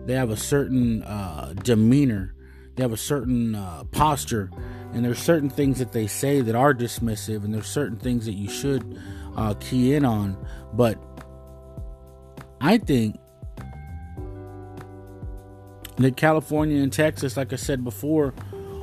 They 0.07 0.15
have 0.15 0.31
a 0.31 0.37
certain 0.37 1.03
uh, 1.03 1.55
demeanor. 1.63 2.35
They 2.77 2.83
have 2.83 2.93
a 2.93 2.99
certain 2.99 3.55
uh, 3.55 3.85
posture, 3.91 4.51
and 4.97 5.05
there's 5.05 5.19
certain 5.19 5.51
things 5.51 5.79
that 5.79 5.93
they 5.93 6.07
say 6.07 6.41
that 6.41 6.55
are 6.55 6.73
dismissive, 6.73 7.45
and 7.45 7.53
there's 7.53 7.69
certain 7.69 7.99
things 7.99 8.25
that 8.25 8.33
you 8.33 8.49
should 8.49 8.99
uh, 9.37 9.53
key 9.61 9.93
in 9.93 10.07
on. 10.07 10.43
But 10.73 10.99
I 12.63 12.79
think 12.79 13.19
that 15.99 16.17
California 16.17 16.83
and 16.83 16.91
Texas, 16.91 17.37
like 17.37 17.53
I 17.53 17.57
said 17.57 17.85
before, 17.85 18.33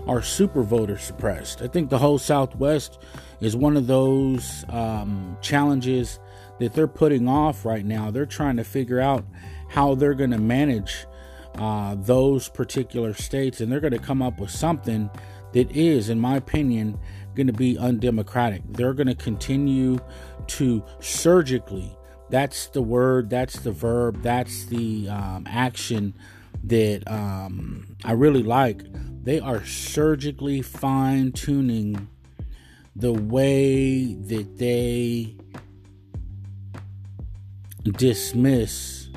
are 0.06 0.22
super 0.22 0.62
voter 0.62 1.00
suppressed. 1.00 1.64
I 1.64 1.68
think 1.68 1.90
the 1.90 1.98
whole 1.98 2.20
Southwest 2.20 3.00
is 3.42 3.56
one 3.56 3.76
of 3.76 3.88
those 3.88 4.66
um, 4.70 5.36
challenges 5.42 6.20
that 6.60 6.76
they're 6.76 6.88
putting 6.88 7.28
off 7.28 7.66
right 7.66 7.84
now. 7.84 8.12
They're 8.12 8.28
trying 8.28 8.58
to 8.58 8.64
figure 8.64 9.00
out 9.00 9.26
how 9.68 9.96
they're 9.96 10.14
going 10.14 10.30
to 10.30 10.38
manage 10.38 11.08
uh, 11.56 11.96
those 11.98 12.50
particular 12.50 13.16
states, 13.16 13.62
and 13.62 13.72
they're 13.72 13.80
going 13.80 13.94
to 13.94 14.00
come 14.00 14.22
up 14.22 14.40
with 14.40 14.52
something 14.52 15.10
that 15.54 15.72
is, 15.72 16.10
in 16.10 16.20
my 16.20 16.36
opinion, 16.36 17.00
going 17.36 17.48
to 17.48 17.54
be 17.54 17.78
undemocratic. 17.78 18.62
They're 18.70 18.94
going 18.94 19.08
to 19.08 19.16
continue 19.16 20.00
to 20.48 20.84
surgically, 21.00 21.96
that's 22.30 22.68
the 22.68 22.82
word, 22.82 23.30
that's 23.30 23.60
the 23.60 23.72
verb, 23.72 24.22
that's 24.22 24.66
the 24.66 25.10
um, 25.10 25.46
action 25.48 26.14
that 26.64 27.04
um, 27.08 27.96
I 28.04 28.12
really 28.14 28.44
like. 28.44 28.84
They 29.24 29.40
are 29.40 29.66
surgically 29.66 30.62
fine 30.62 31.32
tuning 31.32 32.08
the 32.96 33.14
way 33.14 34.14
that 34.14 34.58
they 34.58 35.36
dismiss 37.84 39.10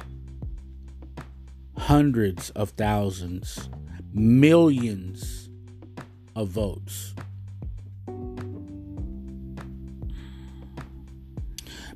hundreds 1.77 2.51
of 2.51 2.71
thousands, 2.71 3.69
millions 4.13 5.36
of 6.37 6.49
votes. 6.49 7.15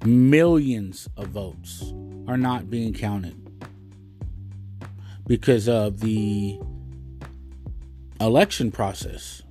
Millions 0.04 1.08
of 1.16 1.28
votes 1.28 1.92
are 2.26 2.38
not 2.38 2.70
being 2.70 2.94
counted 2.94 3.36
because 5.26 5.68
of 5.68 6.00
the 6.00 6.58
election 8.18 8.72
process, 8.72 9.42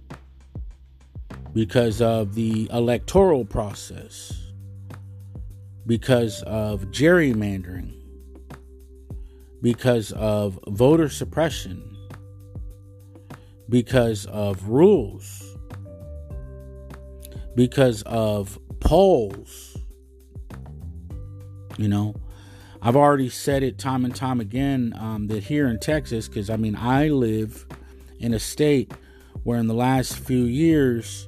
because 1.54 2.02
of 2.02 2.34
the 2.34 2.68
electoral 2.74 3.46
process, 3.46 4.34
because 5.86 6.42
of 6.44 6.86
gerrymandering, 6.86 7.94
because 9.62 10.12
of 10.14 10.60
voter 10.68 11.10
suppression, 11.10 11.89
because 13.70 14.26
of 14.26 14.68
rules, 14.68 15.58
because 17.56 18.02
of 18.04 18.60
polls. 18.80 19.78
You 21.78 21.88
know, 21.88 22.16
I've 22.82 22.96
already 22.96 23.30
said 23.30 23.64
it 23.64 23.78
time 23.78 24.04
and 24.04 24.16
time 24.16 24.40
again 24.42 24.94
um, 25.00 25.28
that 25.28 25.44
here 25.44 25.68
in 25.68 25.80
Texas, 25.80 26.28
because 26.28 26.50
I 26.50 26.58
mean, 26.58 26.76
I 26.76 27.08
live 27.08 27.66
in 28.20 28.34
a 28.34 28.40
state 28.40 28.92
where 29.44 29.60
in 29.60 29.68
the 29.68 29.74
last 29.74 30.18
few 30.18 30.44
years, 30.44 31.28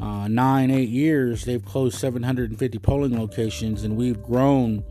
uh, 0.00 0.26
nine, 0.26 0.70
eight 0.70 0.88
years, 0.88 1.44
they've 1.44 1.64
closed 1.64 1.98
750 1.98 2.78
polling 2.78 3.16
locations 3.18 3.84
and 3.84 3.96
we've 3.96 4.20
grown 4.22 4.82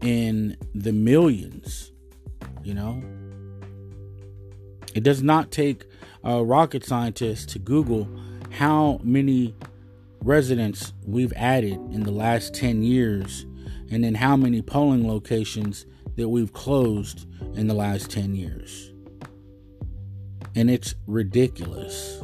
in 0.00 0.56
the 0.74 0.92
millions. 0.92 1.92
You 2.64 2.74
know, 2.74 3.02
it 4.94 5.02
does 5.02 5.22
not 5.22 5.50
take 5.50 5.84
a 6.24 6.44
rocket 6.44 6.84
scientist 6.84 7.48
to 7.50 7.58
Google 7.58 8.08
how 8.50 9.00
many 9.02 9.54
residents 10.22 10.92
we've 11.06 11.32
added 11.34 11.74
in 11.92 12.02
the 12.02 12.10
last 12.10 12.54
10 12.54 12.82
years 12.82 13.46
and 13.90 14.04
then 14.04 14.14
how 14.14 14.36
many 14.36 14.60
polling 14.60 15.06
locations 15.08 15.86
that 16.16 16.28
we've 16.28 16.52
closed 16.52 17.26
in 17.54 17.66
the 17.66 17.74
last 17.74 18.10
10 18.10 18.34
years. 18.34 18.92
And 20.54 20.70
it's 20.70 20.94
ridiculous. 21.06 22.22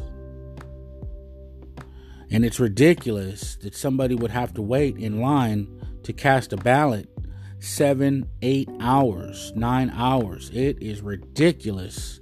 And 2.30 2.44
it's 2.44 2.60
ridiculous 2.60 3.56
that 3.56 3.74
somebody 3.74 4.14
would 4.14 4.32
have 4.32 4.52
to 4.54 4.62
wait 4.62 4.96
in 4.96 5.20
line 5.20 5.68
to 6.02 6.12
cast 6.12 6.52
a 6.52 6.56
ballot 6.56 7.08
seven, 7.60 8.28
eight 8.42 8.68
hours, 8.80 9.52
nine 9.56 9.90
hours. 9.90 10.50
It 10.50 10.82
is 10.82 11.00
ridiculous. 11.00 12.20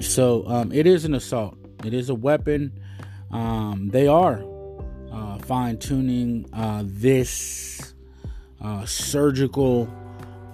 So 0.00 0.46
um, 0.46 0.72
it 0.72 0.86
is 0.86 1.04
an 1.04 1.14
assault. 1.14 1.58
It 1.84 1.92
is 1.92 2.08
a 2.08 2.14
weapon. 2.14 2.78
Um, 3.30 3.88
they 3.90 4.06
are 4.06 4.44
uh, 5.12 5.38
fine 5.38 5.78
tuning 5.78 6.46
uh, 6.52 6.84
this 6.86 7.94
uh, 8.60 8.84
surgical 8.86 9.88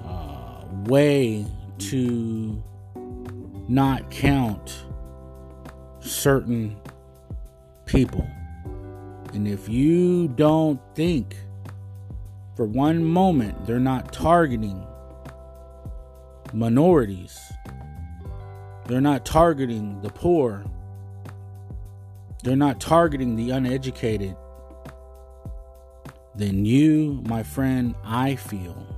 uh, 0.05 0.65
way 0.89 1.47
to 1.79 2.63
not 3.69 4.11
count 4.11 4.85
certain 6.01 6.77
people. 7.87 8.27
And 9.33 9.49
if 9.49 9.69
you 9.69 10.29
don't 10.29 10.81
think 10.95 11.37
for 12.57 12.67
one 12.67 13.05
moment 13.05 13.67
they're 13.67 13.81
not 13.81 14.13
targeting 14.13 14.87
minorities, 16.53 17.44
they're 18.87 19.01
not 19.01 19.25
targeting 19.25 20.01
the 20.03 20.11
poor, 20.11 20.65
they're 22.43 22.57
not 22.57 22.81
targeting 22.81 23.37
the 23.37 23.51
uneducated, 23.51 24.37
then 26.35 26.65
you, 26.65 27.23
my 27.27 27.43
friend, 27.43 27.95
I 28.05 28.37
feel 28.37 28.95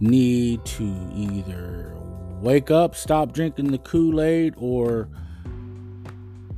need 0.00 0.64
to 0.64 0.84
either 1.14 1.94
wake 2.40 2.70
up, 2.70 2.94
stop 2.94 3.32
drinking 3.32 3.70
the 3.70 3.78
Kool 3.78 4.20
Aid, 4.20 4.54
or 4.58 5.08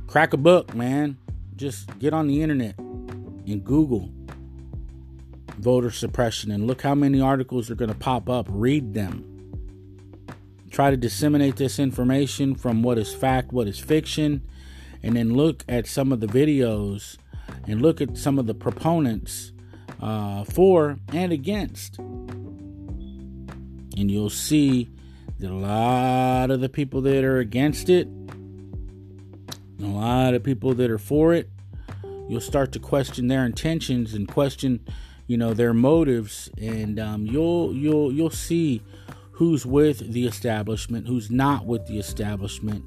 crack 0.07 0.33
a 0.33 0.37
book, 0.37 0.75
man. 0.75 1.17
Just 1.55 1.97
get 1.99 2.13
on 2.13 2.27
the 2.27 2.41
internet 2.41 2.77
and 2.77 3.63
Google 3.63 4.11
voter 5.59 5.89
suppression 5.89 6.51
and 6.51 6.67
look 6.67 6.81
how 6.81 6.93
many 6.93 7.19
articles 7.21 7.71
are 7.71 7.75
going 7.75 7.89
to 7.89 7.97
pop 7.97 8.29
up. 8.29 8.47
Read 8.49 8.93
them. 8.93 9.36
Try 10.69 10.91
to 10.91 10.97
disseminate 10.97 11.55
this 11.55 11.79
information 11.79 12.55
from 12.55 12.83
what 12.83 12.97
is 12.97 13.13
fact, 13.13 13.53
what 13.53 13.67
is 13.67 13.79
fiction, 13.79 14.41
and 15.01 15.15
then 15.15 15.33
look 15.33 15.63
at 15.67 15.87
some 15.87 16.11
of 16.11 16.19
the 16.19 16.27
videos 16.27 17.17
and 17.67 17.81
look 17.81 18.01
at 18.01 18.17
some 18.17 18.37
of 18.37 18.47
the 18.47 18.53
proponents 18.53 19.53
uh, 20.01 20.43
for 20.43 20.99
and 21.13 21.31
against. 21.31 21.97
And 21.99 24.11
you'll 24.11 24.29
see 24.29 24.89
that 25.39 25.49
a 25.49 25.53
lot 25.53 26.51
of 26.51 26.61
the 26.61 26.69
people 26.69 27.01
that 27.01 27.23
are 27.23 27.39
against 27.39 27.89
it, 27.89 28.07
a 29.81 29.85
lot 29.85 30.33
of 30.33 30.43
people 30.43 30.73
that 30.73 30.89
are 30.89 30.97
for 30.97 31.33
it, 31.33 31.49
you'll 32.27 32.41
start 32.41 32.71
to 32.73 32.79
question 32.79 33.27
their 33.27 33.45
intentions 33.45 34.13
and 34.13 34.27
question, 34.27 34.85
you 35.27 35.37
know, 35.37 35.53
their 35.53 35.73
motives, 35.73 36.49
and 36.57 36.99
um, 36.99 37.25
you'll 37.25 37.73
you'll 37.73 38.11
you'll 38.11 38.29
see 38.29 38.81
who's 39.37 39.67
with 39.67 40.13
the 40.13 40.25
establishment, 40.25 41.07
who's 41.07 41.29
not 41.29 41.67
with 41.67 41.85
the 41.85 41.99
establishment, 41.99 42.83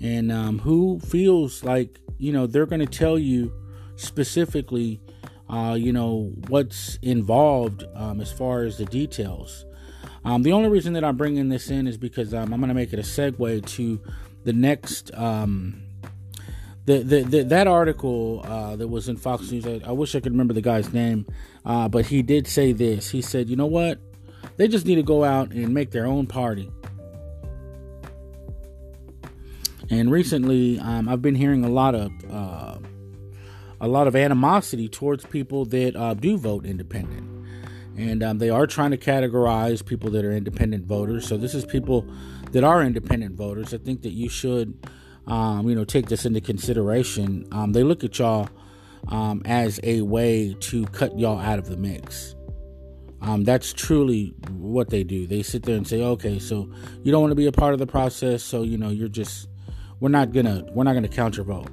and 0.00 0.32
um, 0.32 0.58
who 0.58 0.98
feels 1.00 1.62
like 1.62 2.00
you 2.16 2.32
know 2.32 2.46
they're 2.46 2.66
going 2.66 2.80
to 2.80 2.86
tell 2.86 3.18
you 3.18 3.52
specifically, 3.96 5.02
uh, 5.50 5.76
you 5.78 5.92
know, 5.92 6.32
what's 6.48 6.96
involved 7.02 7.84
um, 7.94 8.22
as 8.22 8.32
far 8.32 8.62
as 8.62 8.78
the 8.78 8.86
details. 8.86 9.66
Um, 10.24 10.42
the 10.42 10.52
only 10.52 10.70
reason 10.70 10.94
that 10.94 11.04
I'm 11.04 11.18
bringing 11.18 11.50
this 11.50 11.68
in 11.68 11.86
is 11.86 11.98
because 11.98 12.32
um, 12.32 12.54
I'm 12.54 12.60
going 12.60 12.68
to 12.68 12.74
make 12.74 12.94
it 12.94 12.98
a 12.98 13.02
segue 13.02 13.66
to 13.66 14.00
the 14.44 14.52
next. 14.54 15.12
Um, 15.14 15.82
the, 16.86 17.00
the, 17.00 17.22
the, 17.22 17.42
that 17.44 17.66
article 17.66 18.40
uh, 18.44 18.76
that 18.76 18.88
was 18.88 19.08
in 19.08 19.16
Fox 19.16 19.50
News, 19.52 19.66
I, 19.66 19.82
I, 19.86 19.92
wish 19.92 20.16
I 20.16 20.20
could 20.20 20.32
remember 20.32 20.54
the 20.54 20.62
guy's 20.62 20.92
name, 20.92 21.26
uh, 21.64 21.86
but 21.88 22.06
he 22.06 22.22
did 22.22 22.48
say 22.48 22.72
this. 22.72 23.10
He 23.10 23.20
said, 23.20 23.48
"You 23.48 23.56
know 23.56 23.66
what? 23.66 24.00
They 24.62 24.68
just 24.68 24.86
need 24.86 24.94
to 24.94 25.02
go 25.02 25.24
out 25.24 25.50
and 25.50 25.74
make 25.74 25.90
their 25.90 26.06
own 26.06 26.28
party." 26.28 26.70
And 29.90 30.08
recently, 30.08 30.78
um, 30.78 31.08
I've 31.08 31.20
been 31.20 31.34
hearing 31.34 31.64
a 31.64 31.68
lot 31.68 31.96
of 31.96 32.12
uh, 32.30 32.78
a 33.80 33.88
lot 33.88 34.06
of 34.06 34.14
animosity 34.14 34.88
towards 34.88 35.26
people 35.26 35.64
that 35.64 35.96
uh, 35.96 36.14
do 36.14 36.38
vote 36.38 36.64
independent. 36.64 37.28
and 37.96 38.22
um, 38.22 38.38
they 38.38 38.50
are 38.50 38.68
trying 38.68 38.92
to 38.92 38.96
categorize 38.96 39.84
people 39.84 40.10
that 40.10 40.24
are 40.24 40.32
independent 40.32 40.86
voters. 40.86 41.26
So 41.26 41.36
this 41.36 41.54
is 41.54 41.64
people 41.64 42.06
that 42.52 42.62
are 42.62 42.82
independent 42.82 43.34
voters. 43.34 43.74
I 43.74 43.78
think 43.78 44.02
that 44.02 44.12
you 44.12 44.28
should, 44.28 44.78
um, 45.26 45.68
you 45.68 45.74
know, 45.74 45.84
take 45.84 46.06
this 46.08 46.24
into 46.24 46.40
consideration. 46.40 47.48
Um, 47.50 47.72
they 47.72 47.82
look 47.82 48.04
at 48.04 48.16
y'all 48.16 48.48
um, 49.08 49.42
as 49.44 49.80
a 49.82 50.02
way 50.02 50.54
to 50.60 50.86
cut 50.86 51.18
y'all 51.18 51.40
out 51.40 51.58
of 51.58 51.68
the 51.68 51.76
mix. 51.76 52.36
Um, 53.22 53.44
that's 53.44 53.72
truly 53.72 54.34
what 54.50 54.90
they 54.90 55.04
do. 55.04 55.26
They 55.26 55.42
sit 55.42 55.62
there 55.62 55.76
and 55.76 55.86
say, 55.86 56.02
"Okay, 56.02 56.38
so 56.38 56.68
you 57.02 57.12
don't 57.12 57.20
want 57.20 57.30
to 57.30 57.36
be 57.36 57.46
a 57.46 57.52
part 57.52 57.72
of 57.72 57.78
the 57.78 57.86
process, 57.86 58.42
so 58.42 58.62
you 58.62 58.76
know 58.76 58.90
you're 58.90 59.08
just 59.08 59.48
we're 60.00 60.08
not 60.08 60.32
gonna 60.32 60.64
we're 60.74 60.84
not 60.84 60.94
gonna 60.94 61.08
count 61.08 61.36
your 61.36 61.46
vote." 61.46 61.70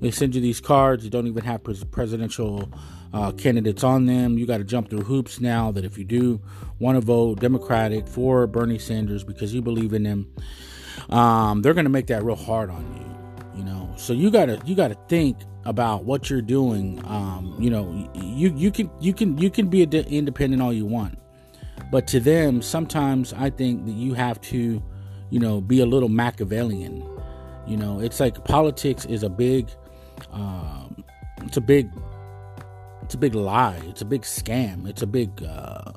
They 0.00 0.10
send 0.10 0.34
you 0.34 0.40
these 0.40 0.60
cards. 0.60 1.04
You 1.04 1.10
don't 1.10 1.26
even 1.26 1.44
have 1.44 1.62
pres- 1.62 1.84
presidential 1.84 2.70
uh, 3.12 3.32
candidates 3.32 3.84
on 3.84 4.06
them. 4.06 4.38
You 4.38 4.46
got 4.46 4.58
to 4.58 4.64
jump 4.64 4.90
through 4.90 5.02
hoops 5.02 5.40
now. 5.40 5.72
That 5.72 5.84
if 5.84 5.98
you 5.98 6.04
do 6.04 6.40
want 6.78 6.96
to 6.96 7.00
vote 7.00 7.40
Democratic 7.40 8.08
for 8.08 8.46
Bernie 8.46 8.78
Sanders 8.78 9.24
because 9.24 9.54
you 9.54 9.62
believe 9.62 9.92
in 9.92 10.04
him, 10.04 10.32
um, 11.10 11.62
they're 11.62 11.74
to 11.74 11.88
make 11.88 12.06
that 12.06 12.24
real 12.24 12.36
hard 12.36 12.70
on 12.70 12.82
you. 12.94 13.58
You 13.58 13.64
know, 13.64 13.92
so 13.96 14.12
you 14.12 14.30
gotta 14.30 14.60
you 14.64 14.74
gotta 14.74 14.96
think 15.08 15.38
about 15.66 16.04
what 16.04 16.30
you're 16.30 16.42
doing. 16.42 17.02
Um, 17.06 17.56
you 17.58 17.70
know, 17.70 18.08
you 18.14 18.54
you 18.56 18.70
can 18.70 18.90
you 19.00 19.12
can 19.12 19.36
you 19.38 19.50
can 19.50 19.68
be 19.68 19.82
independent 19.82 20.62
all 20.62 20.72
you 20.72 20.86
want, 20.86 21.18
but 21.90 22.06
to 22.08 22.20
them, 22.20 22.62
sometimes 22.62 23.32
I 23.32 23.50
think 23.50 23.84
that 23.86 23.92
you 23.92 24.14
have 24.14 24.40
to, 24.42 24.82
you 25.30 25.40
know, 25.40 25.60
be 25.60 25.80
a 25.80 25.86
little 25.86 26.08
Machiavellian. 26.08 27.04
You 27.66 27.76
know, 27.76 28.00
it's 28.00 28.20
like 28.20 28.44
politics 28.44 29.04
is 29.06 29.24
a 29.24 29.28
big, 29.28 29.68
um, 30.32 31.04
it's 31.42 31.56
a 31.56 31.60
big 31.60 31.90
it's 33.06 33.14
a 33.14 33.18
big 33.18 33.36
lie. 33.36 33.80
It's 33.84 34.02
a 34.02 34.04
big 34.04 34.22
scam. 34.22 34.88
It's 34.88 35.02
a 35.02 35.06
big 35.06 35.44
uh, 35.44 35.92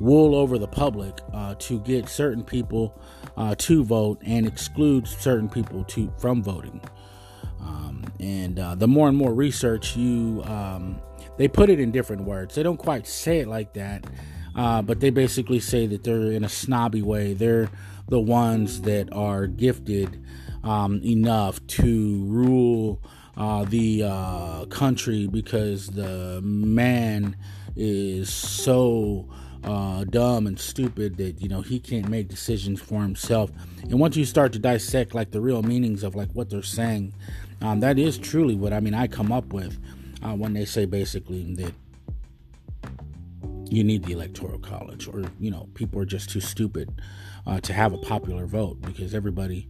wool 0.00 0.34
over 0.34 0.58
the 0.58 0.68
public 0.68 1.18
uh, 1.32 1.54
to 1.60 1.80
get 1.80 2.10
certain 2.10 2.44
people 2.44 3.00
uh, 3.38 3.54
to 3.56 3.82
vote 3.82 4.20
and 4.26 4.46
exclude 4.46 5.06
certain 5.08 5.48
people 5.48 5.82
to 5.84 6.12
from 6.18 6.42
voting. 6.42 6.82
Um, 7.62 8.04
and 8.20 8.58
uh, 8.58 8.74
the 8.74 8.88
more 8.88 9.08
and 9.08 9.16
more 9.16 9.32
research 9.32 9.96
you, 9.96 10.42
um, 10.44 11.00
they 11.38 11.48
put 11.48 11.70
it 11.70 11.80
in 11.80 11.90
different 11.90 12.24
words. 12.24 12.54
They 12.54 12.62
don't 12.62 12.76
quite 12.76 13.06
say 13.06 13.40
it 13.40 13.48
like 13.48 13.74
that, 13.74 14.04
uh, 14.54 14.82
but 14.82 15.00
they 15.00 15.10
basically 15.10 15.60
say 15.60 15.86
that 15.86 16.04
they're 16.04 16.32
in 16.32 16.44
a 16.44 16.48
snobby 16.48 17.02
way. 17.02 17.32
They're 17.32 17.70
the 18.08 18.20
ones 18.20 18.82
that 18.82 19.12
are 19.12 19.46
gifted 19.46 20.22
um, 20.62 21.00
enough 21.02 21.64
to 21.66 22.24
rule 22.24 23.02
uh, 23.36 23.64
the 23.64 24.02
uh, 24.04 24.66
country 24.66 25.26
because 25.26 25.88
the 25.88 26.40
man 26.42 27.36
is 27.76 28.30
so 28.30 29.28
uh, 29.64 30.04
dumb 30.04 30.46
and 30.46 30.58
stupid 30.58 31.16
that 31.16 31.40
you 31.40 31.48
know 31.48 31.62
he 31.62 31.78
can't 31.78 32.08
make 32.08 32.28
decisions 32.28 32.80
for 32.80 33.00
himself. 33.00 33.50
And 33.82 33.98
once 33.98 34.16
you 34.16 34.24
start 34.24 34.52
to 34.54 34.58
dissect 34.58 35.14
like 35.14 35.30
the 35.30 35.40
real 35.40 35.62
meanings 35.62 36.02
of 36.02 36.14
like 36.14 36.30
what 36.32 36.50
they're 36.50 36.62
saying, 36.62 37.14
um, 37.62 37.80
that 37.80 37.98
is 37.98 38.18
truly 38.18 38.54
what 38.54 38.72
I 38.72 38.80
mean. 38.80 38.94
I 38.94 39.06
come 39.06 39.32
up 39.32 39.52
with 39.52 39.78
uh, 40.22 40.34
when 40.34 40.52
they 40.52 40.64
say 40.64 40.84
basically 40.84 41.54
that 41.54 41.72
you 43.70 43.82
need 43.82 44.04
the 44.04 44.12
electoral 44.12 44.58
college, 44.58 45.08
or 45.08 45.22
you 45.40 45.50
know 45.50 45.68
people 45.74 46.00
are 46.00 46.04
just 46.04 46.30
too 46.30 46.40
stupid 46.40 47.00
uh, 47.46 47.60
to 47.60 47.72
have 47.72 47.92
a 47.92 47.98
popular 47.98 48.46
vote 48.46 48.80
because 48.82 49.14
everybody 49.14 49.68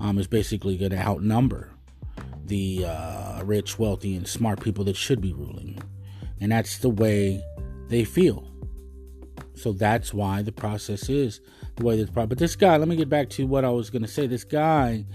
um, 0.00 0.18
is 0.18 0.26
basically 0.26 0.76
going 0.76 0.90
to 0.90 0.98
outnumber 0.98 1.70
the 2.46 2.84
uh, 2.84 3.42
rich, 3.44 3.78
wealthy, 3.78 4.16
and 4.16 4.26
smart 4.26 4.60
people 4.60 4.84
that 4.84 4.96
should 4.96 5.20
be 5.20 5.32
ruling. 5.32 5.78
And 6.40 6.52
that's 6.52 6.78
the 6.78 6.90
way 6.90 7.42
they 7.88 8.04
feel. 8.04 8.48
So 9.54 9.72
that's 9.72 10.12
why 10.12 10.42
the 10.42 10.52
process 10.52 11.08
is 11.08 11.40
the 11.76 11.84
way 11.84 11.96
this. 11.96 12.10
But 12.10 12.38
this 12.38 12.56
guy, 12.56 12.76
let 12.76 12.88
me 12.88 12.96
get 12.96 13.08
back 13.08 13.30
to 13.30 13.46
what 13.46 13.64
I 13.64 13.70
was 13.70 13.90
going 13.90 14.02
to 14.02 14.08
say. 14.08 14.26
This 14.26 14.44
guy 14.44 15.06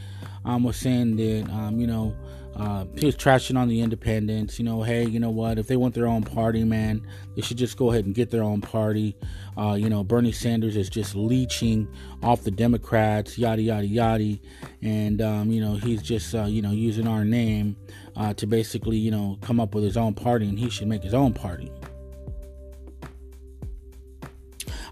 um, 0.46 0.64
was 0.64 0.78
saying 0.78 1.16
that, 1.18 1.52
um, 1.52 1.80
you 1.80 1.88
know, 1.88 2.16
uh, 2.56 2.86
he 2.98 3.06
was 3.06 3.16
trashing 3.16 3.58
on 3.58 3.70
the 3.70 3.82
independents. 3.82 4.60
You 4.60 4.66
know, 4.66 4.84
hey, 4.84 5.06
you 5.06 5.20
know 5.20 5.30
what? 5.30 5.58
If 5.58 5.68
they 5.68 5.78
want 5.78 5.96
their 5.96 6.08
own 6.08 6.24
party, 6.24 6.64
man, 6.64 7.06
they 7.36 7.42
should 7.42 7.58
just 7.58 7.78
go 7.78 7.92
ahead 7.92 8.06
and 8.06 8.14
get 8.14 8.30
their 8.30 8.44
own 8.44 8.62
party. 8.62 9.16
Uh, 9.58 9.74
you 9.74 9.90
know, 9.90 10.04
Bernie 10.04 10.34
Sanders 10.34 10.76
is 10.76 10.90
just 10.90 11.16
leeching 11.16 11.88
off 12.22 12.44
the 12.44 12.52
Democrats, 12.52 13.38
yada 13.38 13.62
yada 13.62 13.88
yada, 13.88 14.38
and 14.82 15.22
um, 15.22 15.50
you 15.52 15.62
know 15.62 15.76
he's 15.76 16.02
just 16.02 16.36
uh, 16.36 16.44
you 16.44 16.62
know 16.62 16.72
using 16.72 17.08
our 17.08 17.24
name 17.24 17.78
uh, 18.18 18.34
to 18.34 18.46
basically 18.46 18.98
you 18.98 19.12
know 19.12 19.38
come 19.42 19.60
up 19.60 19.74
with 19.74 19.84
his 19.84 19.96
own 19.96 20.14
party, 20.14 20.48
and 20.48 20.60
he 20.60 20.70
should 20.70 20.88
make 20.88 21.04
his 21.04 21.14
own 21.14 21.34
party. 21.34 21.72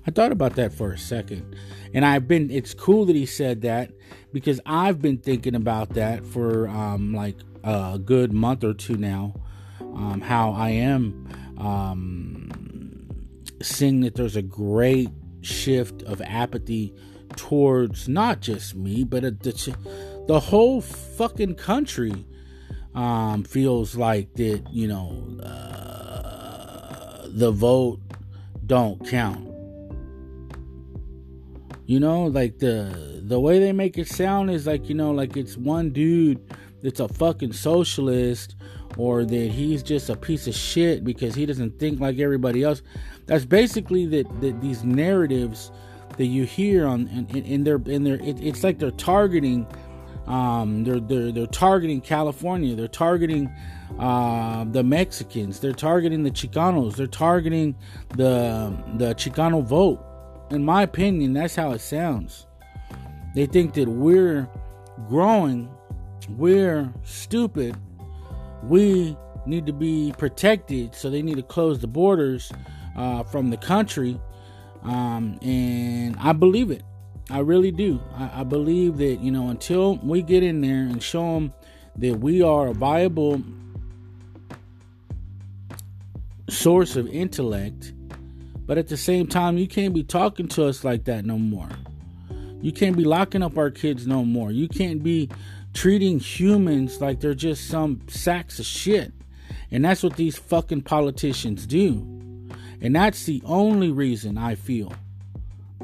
I 0.07 0.11
thought 0.11 0.31
about 0.31 0.55
that 0.55 0.73
for 0.73 0.93
a 0.93 0.97
second, 0.97 1.55
and 1.93 2.05
I've 2.05 2.27
been. 2.27 2.49
It's 2.49 2.73
cool 2.73 3.05
that 3.05 3.17
he 3.17 3.26
said 3.26 3.61
that 3.61 3.91
because 4.31 4.60
I've 4.65 5.01
been 5.01 5.18
thinking 5.18 5.56
about 5.56 5.93
that 5.95 6.26
for 6.26 6.68
um, 6.68 7.14
like 7.14 7.38
a 7.64 7.99
good 8.03 8.34
month 8.34 8.64
or 8.64 8.73
two 8.73 8.97
now. 8.97 9.34
Um, 9.80 10.22
how 10.22 10.51
I 10.51 10.69
am 10.69 11.27
um, 11.57 12.49
seeing 13.61 14.01
that 14.01 14.15
there's 14.15 14.35
a 14.35 14.41
great 14.41 15.10
shift 15.41 16.03
of 16.03 16.22
apathy 16.22 16.93
towards 17.35 18.07
not 18.07 18.41
just 18.41 18.76
me, 18.76 19.03
but 19.03 19.23
the, 19.41 19.76
the 20.27 20.39
whole 20.39 20.81
fucking 20.81 21.56
country 21.56 22.26
um, 22.95 23.43
feels 23.43 23.95
like 23.95 24.34
that, 24.35 24.64
you 24.72 24.88
know, 24.88 25.39
uh, 25.43 27.27
the 27.27 27.51
vote 27.51 27.99
don't 28.65 29.07
count. 29.07 29.48
You 31.89 31.99
know, 31.99 32.25
like 32.25 32.59
the 32.59 33.19
the 33.23 33.39
way 33.39 33.57
they 33.57 33.71
make 33.73 33.97
it 33.97 34.07
sound 34.07 34.51
is 34.51 34.67
like, 34.67 34.89
you 34.89 34.93
know, 34.93 35.09
like 35.09 35.35
it's 35.35 35.57
one 35.57 35.89
dude 35.89 36.39
that's 36.83 36.99
a 36.99 37.07
fucking 37.07 37.53
socialist 37.53 38.55
or 38.95 39.25
that 39.25 39.51
he's 39.51 39.81
just 39.81 40.07
a 40.07 40.15
piece 40.15 40.45
of 40.45 40.53
shit 40.53 41.03
because 41.03 41.33
he 41.33 41.47
doesn't 41.47 41.79
think 41.79 41.99
like 41.99 42.19
everybody 42.19 42.61
else. 42.61 42.83
That's 43.25 43.43
basically 43.43 44.05
that, 44.05 44.41
that 44.41 44.61
these 44.61 44.83
narratives 44.83 45.71
that 46.17 46.27
you 46.27 46.43
hear 46.43 46.85
on 46.85 47.07
in, 47.07 47.43
in 47.43 47.63
their 47.63 47.81
in 47.87 48.03
their 48.03 48.17
it, 48.21 48.39
it's 48.39 48.63
like 48.63 48.77
they're 48.77 48.91
targeting 48.91 49.65
um, 50.27 50.83
they're, 50.83 50.99
they're 50.99 51.31
they're 51.31 51.47
targeting 51.47 52.01
California. 52.01 52.75
They're 52.75 52.87
targeting 52.87 53.51
uh, 53.97 54.63
the 54.65 54.83
Mexicans. 54.83 55.59
They're 55.59 55.73
targeting 55.73 56.21
the 56.21 56.29
Chicanos. 56.29 56.97
They're 56.97 57.07
targeting 57.07 57.75
the 58.09 58.77
the 58.97 59.15
Chicano 59.15 59.63
vote. 59.63 60.05
In 60.49 60.65
my 60.65 60.84
opinion, 60.84 61.34
that's 61.34 61.55
how 61.55 61.71
it 61.71 61.81
sounds. 61.81 62.47
They 63.35 63.45
think 63.45 63.73
that 63.76 63.88
we're 63.88 64.49
growing 65.07 65.69
we're 66.38 66.91
stupid. 67.03 67.76
We 68.63 69.17
need 69.45 69.65
to 69.65 69.73
be 69.73 70.13
protected, 70.17 70.93
so 70.93 71.09
they 71.09 71.21
need 71.21 71.38
to 71.38 71.43
close 71.43 71.80
the 71.80 71.88
borders 71.88 72.51
uh, 72.95 73.23
from 73.23 73.49
the 73.49 73.57
country. 73.57 74.19
Um, 74.84 75.39
and 75.41 76.15
I 76.19 76.34
believe 76.34 76.71
it. 76.71 76.84
I 77.30 77.39
really 77.39 77.71
do. 77.71 77.99
I, 78.15 78.41
I, 78.41 78.43
believe 78.43 78.97
that, 78.97 79.19
you 79.19 79.30
know, 79.30 79.49
until 79.49 79.97
we 79.97 80.23
get 80.23 80.41
in 80.41 80.61
there 80.61 80.81
and 80.81 81.01
show 81.01 81.35
them 81.35 81.53
that 81.97 82.19
we 82.19 82.41
are 82.41 82.67
a 82.67 82.73
viable 82.73 83.43
source 86.49 86.95
of 86.95 87.07
intellect, 87.07 87.93
but 88.69 88.77
at 88.77 88.87
the 88.87 88.97
same 88.97 89.25
time, 89.25 89.57
you 89.57 89.67
can't 89.67 89.95
be 89.95 90.03
talking 90.03 90.47
to 90.47 90.67
us 90.67 90.83
like 90.83 91.05
that 91.05 91.25
no 91.25 91.39
more. 91.39 91.69
You 92.61 92.71
can't 92.71 92.95
be 92.95 93.03
locking 93.03 93.41
up 93.41 93.57
our 93.57 93.71
kids 93.71 94.05
no 94.05 94.23
more. 94.23 94.51
You 94.51 94.67
can't 94.67 95.01
be 95.01 95.27
treating 95.73 96.19
humans 96.19 97.01
like 97.01 97.19
they're 97.19 97.33
just 97.33 97.67
some 97.67 98.01
sacks 98.07 98.59
of 98.59 98.67
shit. 98.67 99.11
And 99.71 99.83
that's 99.83 100.03
what 100.03 100.17
these 100.17 100.37
fucking 100.37 100.83
politicians 100.83 101.65
do. 101.65 101.95
And 102.79 102.95
that's 102.95 103.25
the 103.25 103.41
only 103.43 103.89
reason 103.89 104.37
I 104.37 104.53
feel 104.53 104.93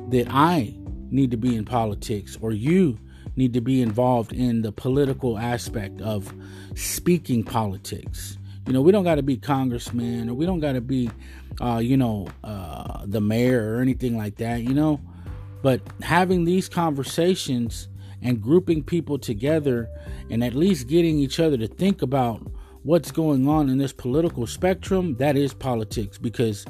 that 0.09 0.27
I 0.29 0.75
need 1.09 1.31
to 1.31 1.37
be 1.37 1.55
in 1.55 1.65
politics 1.65 2.37
or 2.39 2.51
you 2.51 2.99
need 3.35 3.53
to 3.53 3.61
be 3.61 3.81
involved 3.81 4.31
in 4.31 4.61
the 4.61 4.71
political 4.71 5.39
aspect 5.39 6.01
of 6.01 6.31
speaking 6.75 7.43
politics. 7.43 8.37
You 8.67 8.73
know, 8.73 8.81
we 8.81 8.91
don't 8.91 9.03
got 9.03 9.15
to 9.15 9.23
be 9.23 9.37
congressman 9.37 10.29
or 10.29 10.33
we 10.33 10.45
don't 10.45 10.59
got 10.59 10.73
to 10.73 10.81
be, 10.81 11.09
uh, 11.61 11.79
you 11.83 11.97
know, 11.97 12.27
uh, 12.43 13.05
the 13.05 13.21
mayor 13.21 13.75
or 13.75 13.81
anything 13.81 14.17
like 14.17 14.37
that, 14.37 14.63
you 14.63 14.73
know. 14.73 14.99
But 15.61 15.81
having 16.01 16.45
these 16.45 16.67
conversations 16.67 17.87
and 18.21 18.41
grouping 18.41 18.83
people 18.83 19.19
together 19.19 19.87
and 20.29 20.43
at 20.43 20.55
least 20.55 20.87
getting 20.87 21.19
each 21.19 21.39
other 21.39 21.57
to 21.57 21.67
think 21.67 22.01
about 22.01 22.41
what's 22.83 23.11
going 23.11 23.47
on 23.47 23.69
in 23.69 23.77
this 23.77 23.93
political 23.93 24.47
spectrum, 24.47 25.15
that 25.17 25.37
is 25.37 25.53
politics 25.53 26.17
because 26.17 26.65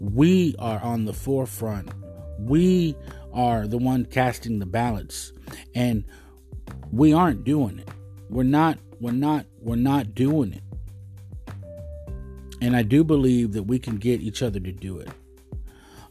we 0.00 0.54
are 0.58 0.80
on 0.80 1.04
the 1.04 1.12
forefront. 1.12 1.90
We 2.38 2.96
are 3.32 3.66
the 3.66 3.78
one 3.78 4.04
casting 4.04 4.58
the 4.58 4.66
ballots 4.66 5.32
and 5.74 6.04
we 6.90 7.12
aren't 7.12 7.44
doing 7.44 7.78
it. 7.78 7.88
We're 8.30 8.42
not 8.42 8.78
we're 9.00 9.12
not 9.12 9.46
we're 9.60 9.76
not 9.76 10.14
doing 10.14 10.52
it. 10.52 10.62
And 12.60 12.76
I 12.76 12.82
do 12.82 13.04
believe 13.04 13.52
that 13.52 13.64
we 13.64 13.78
can 13.78 13.96
get 13.96 14.20
each 14.20 14.42
other 14.42 14.60
to 14.60 14.72
do 14.72 14.98
it. 14.98 15.08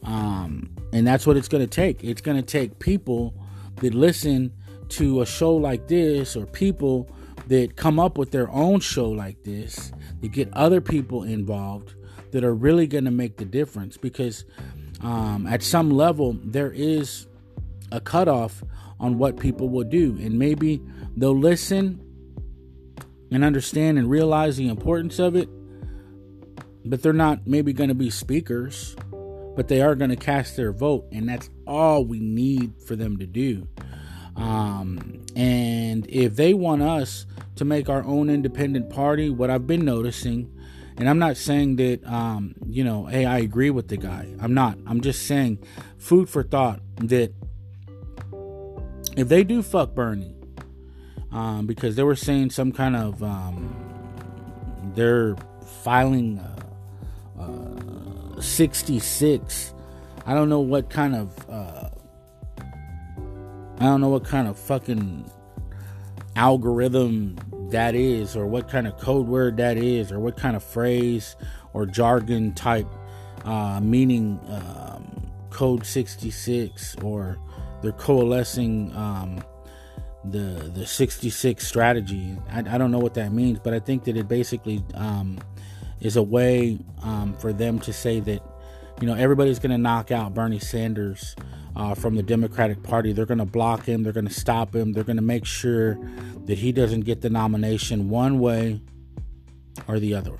Um, 0.02 0.70
and 0.92 1.06
that's 1.06 1.26
what 1.26 1.36
it's 1.36 1.48
going 1.48 1.66
to 1.66 1.70
take. 1.70 2.04
It's 2.04 2.20
going 2.20 2.36
to 2.36 2.42
take 2.42 2.78
people 2.78 3.34
that 3.76 3.94
listen 3.94 4.52
to 4.90 5.20
a 5.20 5.26
show 5.26 5.54
like 5.54 5.88
this 5.88 6.36
or 6.36 6.46
people 6.46 7.10
that 7.48 7.76
come 7.76 7.98
up 7.98 8.18
with 8.18 8.30
their 8.30 8.50
own 8.50 8.80
show 8.80 9.08
like 9.08 9.42
this 9.44 9.92
to 10.22 10.28
get 10.28 10.52
other 10.52 10.80
people 10.80 11.22
involved 11.22 11.94
that 12.32 12.44
are 12.44 12.54
really 12.54 12.86
going 12.86 13.04
to 13.04 13.10
make 13.10 13.36
the 13.36 13.44
difference 13.44 13.96
because 13.96 14.44
um, 15.02 15.46
at 15.46 15.62
some 15.62 15.90
level 15.90 16.36
there 16.44 16.72
is 16.72 17.26
a 17.92 18.00
cutoff 18.00 18.62
on 18.98 19.18
what 19.18 19.38
people 19.38 19.68
will 19.68 19.84
do 19.84 20.16
and 20.20 20.38
maybe 20.38 20.82
they'll 21.16 21.38
listen 21.38 22.00
and 23.30 23.44
understand 23.44 23.98
and 23.98 24.08
realize 24.08 24.56
the 24.56 24.68
importance 24.68 25.18
of 25.18 25.36
it 25.36 25.48
but 26.86 27.02
they're 27.02 27.12
not 27.12 27.46
maybe 27.46 27.72
going 27.72 27.88
to 27.88 27.94
be 27.94 28.10
speakers 28.10 28.96
but 29.56 29.68
they 29.68 29.80
are 29.80 29.94
going 29.94 30.10
to 30.10 30.16
cast 30.16 30.56
their 30.56 30.72
vote 30.72 31.06
and 31.12 31.28
that's 31.28 31.48
all 31.66 32.04
we 32.04 32.20
need 32.20 32.72
for 32.86 32.96
them 32.96 33.16
to 33.16 33.26
do 33.26 33.66
um, 34.36 35.24
and 35.34 36.06
if 36.08 36.36
they 36.36 36.54
want 36.54 36.82
us 36.82 37.26
to 37.56 37.64
make 37.64 37.88
our 37.88 38.04
own 38.04 38.28
independent 38.28 38.90
party, 38.90 39.30
what 39.30 39.50
I've 39.50 39.66
been 39.66 39.84
noticing, 39.84 40.52
and 40.98 41.08
I'm 41.08 41.18
not 41.18 41.36
saying 41.36 41.76
that, 41.76 42.06
um, 42.06 42.54
you 42.66 42.84
know, 42.84 43.06
hey, 43.06 43.24
I 43.24 43.38
agree 43.38 43.70
with 43.70 43.88
the 43.88 43.96
guy. 43.96 44.28
I'm 44.40 44.54
not. 44.54 44.78
I'm 44.86 45.00
just 45.00 45.26
saying, 45.26 45.58
food 45.98 46.28
for 46.28 46.42
thought 46.42 46.80
that 46.96 47.32
if 49.16 49.28
they 49.28 49.42
do 49.42 49.62
fuck 49.62 49.94
Bernie, 49.94 50.34
um, 51.32 51.66
because 51.66 51.96
they 51.96 52.02
were 52.02 52.16
saying 52.16 52.50
some 52.50 52.72
kind 52.72 52.96
of, 52.96 53.22
um, 53.22 53.74
they're 54.94 55.36
filing 55.82 56.38
uh, 57.38 58.40
66. 58.40 59.74
I 60.24 60.34
don't 60.34 60.48
know 60.48 60.60
what 60.60 60.90
kind 60.90 61.14
of. 61.14 61.50
Uh, 61.50 61.88
I 63.78 63.84
don't 63.84 64.00
know 64.00 64.08
what 64.08 64.24
kind 64.24 64.48
of 64.48 64.58
fucking 64.58 65.30
algorithm 66.34 67.36
that 67.70 67.94
is, 67.94 68.36
or 68.36 68.46
what 68.46 68.68
kind 68.68 68.86
of 68.86 68.96
code 68.98 69.26
word 69.26 69.56
that 69.58 69.76
is, 69.76 70.10
or 70.10 70.18
what 70.18 70.36
kind 70.36 70.56
of 70.56 70.64
phrase 70.64 71.36
or 71.72 71.84
jargon 71.84 72.54
type 72.54 72.88
uh, 73.44 73.80
meaning 73.80 74.40
um, 74.48 75.30
code 75.50 75.86
66, 75.86 76.96
or 77.02 77.38
they're 77.82 77.92
coalescing 77.92 78.94
um, 78.96 79.42
the 80.24 80.70
the 80.74 80.84
66 80.84 81.66
strategy. 81.66 82.36
I, 82.50 82.58
I, 82.58 82.78
don't 82.78 82.90
know 82.90 82.98
what 82.98 83.14
that 83.14 83.32
means, 83.32 83.60
but 83.60 83.72
I 83.72 83.78
think 83.78 84.04
that 84.04 84.16
it 84.16 84.26
basically 84.26 84.84
um, 84.94 85.38
is 86.00 86.16
a 86.16 86.22
way 86.22 86.78
um, 87.02 87.34
for 87.34 87.52
them 87.52 87.78
to 87.80 87.92
say 87.92 88.20
that 88.20 88.42
you 89.00 89.06
know 89.06 89.14
everybody's 89.14 89.58
going 89.58 89.70
to 89.70 89.78
knock 89.78 90.10
out 90.10 90.34
Bernie 90.34 90.58
Sanders 90.58 91.34
uh, 91.76 91.94
from 91.94 92.16
the 92.16 92.22
Democratic 92.22 92.82
Party. 92.82 93.12
They're 93.12 93.26
going 93.26 93.38
to 93.38 93.44
block 93.44 93.84
him. 93.84 94.02
They're 94.02 94.12
going 94.12 94.28
to 94.28 94.34
stop 94.34 94.74
him. 94.74 94.92
They're 94.92 95.04
going 95.04 95.16
to 95.16 95.22
make 95.22 95.44
sure 95.44 95.98
that 96.46 96.58
he 96.58 96.72
doesn't 96.72 97.02
get 97.02 97.20
the 97.20 97.30
nomination 97.30 98.08
one 98.08 98.38
way 98.38 98.80
or 99.86 99.98
the 99.98 100.14
other. 100.14 100.38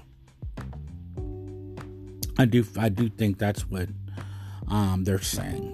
I 2.39 2.45
do. 2.45 2.65
I 2.79 2.89
do 2.89 3.09
think 3.09 3.39
that's 3.39 3.69
what 3.69 3.89
um, 4.69 5.05
they're 5.05 5.21
saying. 5.21 5.73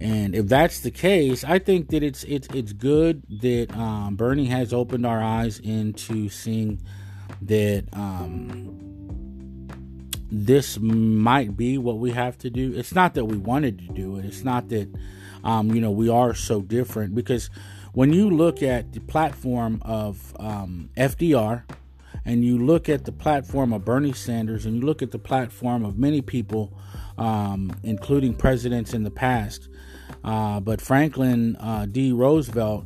And 0.00 0.34
if 0.34 0.46
that's 0.46 0.80
the 0.80 0.90
case, 0.90 1.44
I 1.44 1.58
think 1.58 1.88
that 1.90 2.02
it's 2.02 2.24
it's 2.24 2.46
it's 2.54 2.72
good 2.72 3.22
that 3.40 3.74
um, 3.76 4.16
Bernie 4.16 4.46
has 4.46 4.72
opened 4.72 5.04
our 5.04 5.20
eyes 5.22 5.58
into 5.58 6.28
seeing 6.28 6.80
that 7.42 7.84
um, 7.92 8.88
this 10.30 10.78
might 10.78 11.56
be 11.56 11.78
what 11.78 11.98
we 11.98 12.12
have 12.12 12.36
to 12.38 12.50
do. 12.50 12.72
It's 12.74 12.94
not 12.94 13.14
that 13.14 13.24
we 13.24 13.36
wanted 13.36 13.78
to 13.78 13.86
do 13.94 14.16
it. 14.16 14.24
It's 14.24 14.44
not 14.44 14.68
that 14.68 14.88
um, 15.44 15.74
you 15.74 15.80
know 15.80 15.90
we 15.90 16.08
are 16.08 16.34
so 16.34 16.60
different 16.60 17.14
because 17.14 17.50
when 17.92 18.12
you 18.12 18.30
look 18.30 18.62
at 18.62 18.92
the 18.92 19.00
platform 19.00 19.80
of 19.84 20.36
um, 20.38 20.90
FDR 20.96 21.64
and 22.24 22.44
you 22.44 22.58
look 22.58 22.88
at 22.88 23.04
the 23.04 23.12
platform 23.12 23.72
of 23.72 23.84
Bernie 23.84 24.12
Sanders 24.12 24.66
and 24.66 24.76
you 24.76 24.82
look 24.82 25.02
at 25.02 25.10
the 25.10 25.18
platform 25.18 25.84
of 25.84 25.98
many 25.98 26.20
people, 26.20 26.72
um, 27.16 27.72
including 27.82 28.34
presidents 28.34 28.92
in 28.92 29.02
the 29.02 29.10
past, 29.10 29.68
uh, 30.24 30.60
but 30.60 30.80
Franklin 30.80 31.56
uh, 31.56 31.86
D. 31.86 32.12
Roosevelt 32.12 32.84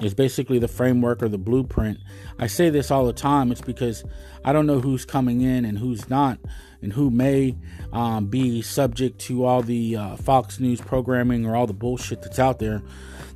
is 0.00 0.14
basically 0.14 0.58
the 0.58 0.68
framework 0.68 1.22
or 1.22 1.28
the 1.28 1.38
blueprint. 1.38 1.98
I 2.38 2.46
say 2.46 2.70
this 2.70 2.90
all 2.90 3.04
the 3.04 3.12
time. 3.12 3.50
It's 3.50 3.60
because 3.60 4.04
I 4.44 4.52
don't 4.52 4.66
know 4.66 4.80
who's 4.80 5.04
coming 5.04 5.40
in 5.40 5.64
and 5.64 5.78
who's 5.78 6.08
not, 6.08 6.38
and 6.82 6.92
who 6.92 7.10
may 7.10 7.56
um, 7.92 8.26
be 8.26 8.62
subject 8.62 9.18
to 9.22 9.44
all 9.44 9.62
the 9.62 9.96
uh, 9.96 10.16
Fox 10.16 10.60
News 10.60 10.80
programming 10.80 11.46
or 11.46 11.56
all 11.56 11.66
the 11.66 11.72
bullshit 11.72 12.22
that's 12.22 12.38
out 12.38 12.58
there 12.58 12.82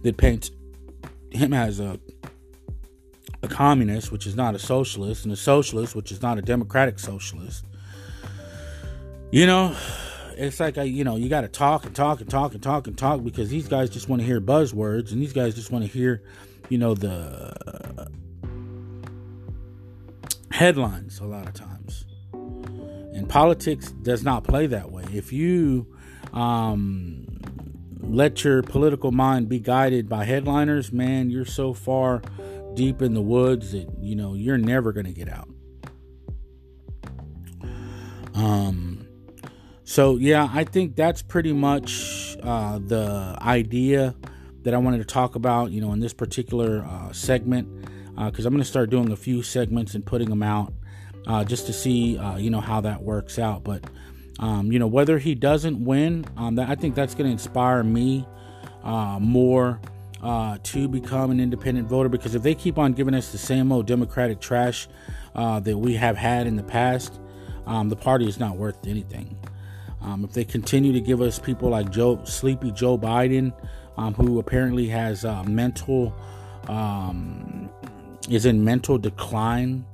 that 0.03 0.17
paints 0.17 0.51
him 1.31 1.53
as 1.53 1.81
a 1.81 1.99
a 3.43 3.49
communist, 3.49 4.13
which 4.13 4.27
is 4.27 4.37
not 4.37 4.55
a 4.55 4.59
socialist, 4.59 5.25
and 5.25 5.33
a 5.33 5.37
socialist, 5.37 5.97
which 5.97 6.13
is 6.13 6.23
not 6.23 6.39
a 6.39 6.43
democratic 6.43 6.99
socialist. 6.99 7.65
You 9.33 9.47
know, 9.47 9.75
it's 10.37 10.61
like 10.61 10.79
I, 10.79 10.85
you 10.85 11.05
know, 11.05 11.17
you 11.17 11.29
got 11.29 11.41
to 11.41 11.49
talk 11.49 11.85
and 11.85 11.95
talk 11.95 12.21
and 12.21 12.31
talk 12.31 12.53
and 12.55 12.63
talk 12.63 12.87
and 12.87 12.97
talk 12.97 13.25
because 13.25 13.49
these 13.51 13.67
guys 13.67 13.91
just 13.91 14.09
want 14.09 14.23
to 14.23 14.27
hear 14.27 14.41
buzzwords, 14.41 15.11
and 15.11 15.21
these 15.21 15.33
guys 15.33 15.55
just 15.55 15.73
want 15.73 15.85
to 15.85 15.91
hear 15.91 16.23
you 16.69 16.79
know, 16.79 16.95
the 16.95 18.11
headlines 20.51 21.19
a 21.19 21.25
lot 21.25 21.47
of 21.47 21.55
times. 21.55 22.07
And 22.33 23.29
politics 23.29 23.93
does 23.93 24.23
not 24.23 24.45
play 24.45 24.67
that 24.69 24.91
way. 24.91 25.05
If 25.13 25.33
you 25.33 25.87
um, 26.33 27.27
let 28.01 28.45
your 28.45 28.63
political 28.63 29.13
mind 29.13 29.49
be 29.49 29.59
guided 29.59 30.09
by 30.09 30.25
headliners, 30.25 30.93
man, 30.93 31.31
you're 31.31 31.45
so 31.45 31.75
far 31.75 32.23
deep 32.75 33.03
in 33.03 33.13
the 33.15 33.21
woods 33.21 33.73
that 33.73 33.87
you 34.01 34.17
know 34.17 34.35
you're 34.35 34.59
never 34.59 34.93
going 34.93 35.07
to 35.07 35.13
get 35.13 35.29
out. 35.29 35.49
Um, 38.35 39.07
so 39.85 40.17
yeah, 40.17 40.49
I 40.53 40.65
think 40.65 40.97
that's 40.97 41.23
pretty 41.23 41.53
much 41.53 42.37
uh, 42.43 42.79
the 42.79 43.37
idea 43.41 44.15
that 44.63 44.75
I 44.75 44.79
wanted 44.79 44.99
to 44.99 45.05
talk 45.05 45.35
about, 45.35 45.71
you 45.71 45.81
know, 45.81 45.93
in 45.93 46.01
this 46.01 46.13
particular 46.13 46.85
uh, 46.89 47.13
segment, 47.13 47.69
because 48.17 48.45
uh, 48.45 48.49
I'm 48.49 48.55
going 48.55 48.63
to 48.63 48.69
start 48.69 48.91
doing 48.91 49.11
a 49.11 49.17
few 49.17 49.43
segments 49.43 49.95
and 49.95 50.05
putting 50.05 50.29
them 50.29 50.43
out 50.43 50.73
uh, 51.27 51.45
just 51.45 51.67
to 51.67 51.73
see, 51.73 52.19
uh, 52.19 52.37
you 52.37 52.51
know, 52.51 52.61
how 52.61 52.81
that 52.81 53.03
works 53.03 53.39
out. 53.39 53.65
But, 53.65 53.85
um, 54.39 54.73
you 54.73 54.79
know, 54.79 54.87
whether 54.87 55.19
he 55.19 55.35
doesn't 55.35 55.85
win, 55.85 56.25
um, 56.37 56.57
that, 56.57 56.69
I 56.69 56.75
think 56.75 56.95
that's 56.95 57.15
going 57.15 57.27
to 57.27 57.33
inspire 57.33 57.83
me 57.83 58.27
uh, 58.83 59.19
more 59.21 59.81
uh, 60.23 60.59
to 60.63 60.89
become 60.89 61.31
an 61.31 61.41
independent 61.41 61.89
voter 61.89 62.09
because 62.09 62.35
if 62.35 62.43
they 62.43 62.55
keep 62.55 62.79
on 62.79 62.93
giving 62.93 63.15
us 63.15 63.33
the 63.33 63.39
same 63.39 63.73
old 63.73 63.87
Democratic 63.87 64.41
trash 64.41 64.89
that 65.35 65.77
we 65.77 65.95
have 65.95 66.17
had 66.17 66.47
in 66.47 66.57
the 66.57 66.63
past, 66.63 67.19
um, 67.67 67.89
the 67.89 67.97
party 67.97 68.27
is 68.29 68.39
not 68.39 68.57
worth 68.57 68.87
anything. 68.87 69.37
Um, 70.01 70.25
if 70.25 70.33
they 70.33 70.45
continue 70.45 70.93
to 70.93 71.01
give 71.01 71.21
us 71.21 71.39
people 71.39 71.69
like 71.69 71.91
Joe, 71.91 72.21
sleepy 72.25 72.73
Joe 72.73 72.99
Biden, 72.99 73.53
um, 73.97 74.15
who 74.15 74.39
apparently 74.39 74.89
has 74.89 75.25
uh, 75.25 75.43
mental 75.45 76.15
um, 76.69 77.71
is 78.29 78.47
in 78.47 78.65
mental 78.65 78.99
decline 78.99 79.85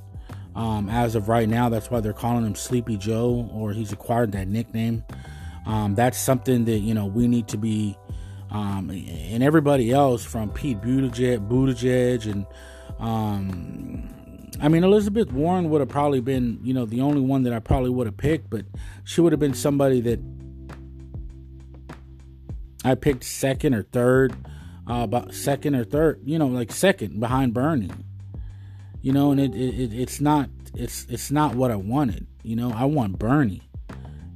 um, 0.55 0.89
as 0.89 1.15
of 1.15 1.29
right 1.29 1.49
now. 1.49 1.69
That's 1.69 1.91
why 1.91 2.01
they're 2.01 2.13
calling 2.13 2.45
him 2.45 2.55
Sleepy 2.55 2.97
Joe, 2.97 3.49
or 3.53 3.73
he's 3.73 3.93
acquired 3.93 4.33
that 4.33 4.49
nickname. 4.49 5.05
Um, 5.67 5.95
that's 5.95 6.19
something 6.19 6.65
that 6.65 6.79
you 6.79 6.95
know 6.95 7.07
we 7.07 7.29
need 7.29 7.49
to 7.49 7.57
be, 7.57 7.97
um, 8.51 8.91
and 8.91 9.43
everybody 9.43 9.93
else 9.93 10.25
from 10.25 10.51
Pete 10.51 10.81
Buttigieg, 10.81 11.47
Buttigieg, 11.49 12.31
and 12.31 12.47
um, 12.99 14.09
I 14.61 14.69
mean 14.69 14.83
Elizabeth 14.83 15.31
Warren 15.31 15.71
would 15.71 15.81
have 15.81 15.91
probably 15.91 16.21
been 16.21 16.59
you 16.63 16.75
know 16.75 16.87
the 16.87 17.03
only 17.03 17.21
one 17.21 17.43
that 17.45 17.53
I 17.53 17.61
probably 17.61 17.91
would 17.91 18.07
have 18.07 18.17
picked, 18.17 18.51
but 18.51 18.65
she 19.05 19.21
would 19.21 19.33
have 19.33 19.41
been 19.41 19.55
somebody 19.55 20.01
that 20.03 20.21
I 22.89 22.95
picked 22.95 23.25
second 23.25 23.75
or 23.75 23.83
third, 23.83 24.33
uh, 24.89 25.03
about 25.03 25.35
second 25.35 25.75
or 25.75 25.85
third, 25.85 26.23
you 26.25 26.39
know, 26.39 26.47
like 26.47 26.73
second 26.73 27.21
behind 27.21 27.53
Bernie. 27.53 27.91
You 29.03 29.13
know, 29.13 29.31
and 29.31 29.41
it, 29.41 29.55
it 29.55 29.93
it's 29.93 30.21
not 30.21 30.49
it's 30.75 31.07
it's 31.09 31.31
not 31.31 31.55
what 31.55 31.71
I 31.71 31.77
wanted. 31.77 32.27
You 32.43 32.57
know, 32.57 32.73
I 32.73 32.85
want 32.85 33.19
Bernie. 33.19 33.63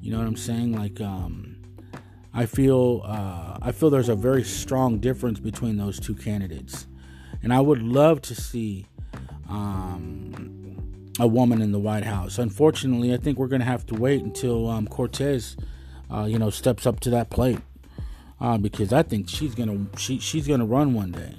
You 0.00 0.12
know 0.12 0.18
what 0.18 0.26
I'm 0.26 0.36
saying? 0.36 0.76
Like, 0.76 1.00
um, 1.00 1.56
I 2.34 2.46
feel 2.46 3.02
uh, 3.04 3.58
I 3.62 3.72
feel 3.72 3.90
there's 3.90 4.08
a 4.08 4.14
very 4.14 4.44
strong 4.44 4.98
difference 4.98 5.40
between 5.40 5.78
those 5.78 5.98
two 5.98 6.14
candidates, 6.14 6.86
and 7.42 7.52
I 7.52 7.60
would 7.60 7.82
love 7.82 8.20
to 8.22 8.34
see 8.34 8.86
um, 9.48 10.76
a 11.18 11.26
woman 11.26 11.62
in 11.62 11.72
the 11.72 11.78
White 11.78 12.04
House. 12.04 12.38
Unfortunately, 12.38 13.14
I 13.14 13.16
think 13.16 13.38
we're 13.38 13.48
going 13.48 13.60
to 13.60 13.66
have 13.66 13.86
to 13.86 13.94
wait 13.94 14.22
until 14.22 14.68
um, 14.68 14.86
Cortez, 14.86 15.56
uh, 16.10 16.24
you 16.24 16.38
know, 16.38 16.50
steps 16.50 16.86
up 16.86 17.00
to 17.00 17.10
that 17.10 17.30
plate 17.30 17.58
uh, 18.42 18.58
because 18.58 18.92
I 18.92 19.04
think 19.04 19.28
she's 19.28 19.54
gonna 19.54 19.86
she 19.96 20.18
she's 20.18 20.48
gonna 20.48 20.66
run 20.66 20.94
one 20.94 21.12
day, 21.12 21.36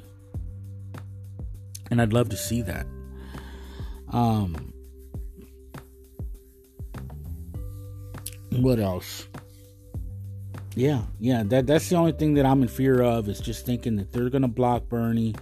and 1.92 2.02
I'd 2.02 2.14
love 2.14 2.30
to 2.30 2.38
see 2.38 2.62
that. 2.62 2.88
Um, 4.10 4.74
what 8.52 8.80
else? 8.80 9.28
Yeah, 10.76 11.02
yeah, 11.20 11.44
that 11.48 11.68
that's 11.68 11.90
the 11.90 11.98
only 11.98 12.14
thing 12.14 12.36
that 12.36 12.46
I'm 12.46 12.62
in 12.62 12.70
fear 12.70 13.02
of 13.02 13.28
is 13.28 13.42
just 13.42 13.66
thinking 13.66 13.98
that 13.98 14.14
they're 14.14 14.30
gonna 14.30 14.48
block 14.48 14.88
Bernie, 14.88 15.36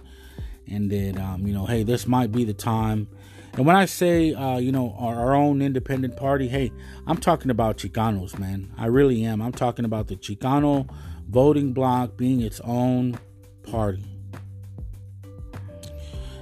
and 0.66 0.90
that 0.90 1.16
um, 1.16 1.46
you 1.46 1.54
know, 1.54 1.66
hey, 1.66 1.84
this 1.84 2.08
might 2.08 2.32
be 2.32 2.44
the 2.44 2.54
time. 2.54 3.06
And 3.54 3.66
when 3.66 3.76
I 3.76 3.84
say, 3.84 4.32
uh, 4.32 4.56
you 4.56 4.72
know, 4.72 4.96
our, 4.98 5.14
our, 5.14 5.34
own 5.34 5.60
independent 5.60 6.16
party, 6.16 6.48
hey, 6.48 6.72
I'm 7.06 7.18
talking 7.18 7.50
about 7.50 7.76
Chicanos, 7.76 8.38
man. 8.38 8.72
I 8.78 8.86
really 8.86 9.26
am. 9.26 9.42
I'm 9.42 9.52
talking 9.52 9.84
about 9.84 10.08
the 10.08 10.16
Chicano 10.16 10.88
voting 11.32 11.72
bloc 11.72 12.18
being 12.18 12.42
its 12.42 12.60
own 12.60 13.18
party. 13.62 14.04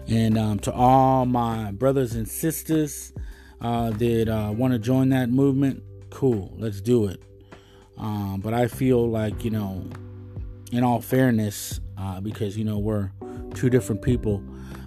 And 0.08 0.36
um, 0.36 0.58
to 0.60 0.72
all 0.72 1.26
my 1.26 1.70
brothers 1.70 2.16
and 2.16 2.26
sisters 2.28 3.12
uh, 3.60 3.90
that 3.90 4.28
uh, 4.28 4.50
want 4.50 4.72
to 4.72 4.80
join 4.80 5.10
that 5.10 5.30
movement, 5.30 5.84
cool, 6.10 6.52
let's 6.58 6.80
do 6.80 7.06
it. 7.06 7.22
Um, 7.96 8.40
but 8.40 8.52
I 8.52 8.66
feel 8.66 9.08
like, 9.08 9.44
you 9.44 9.52
know, 9.52 9.88
in 10.72 10.82
all 10.82 11.00
fairness, 11.00 11.80
uh, 11.96 12.20
because, 12.20 12.58
you 12.58 12.64
know, 12.64 12.78
we're 12.78 13.12
two 13.54 13.70
different 13.70 14.02
people, 14.02 14.42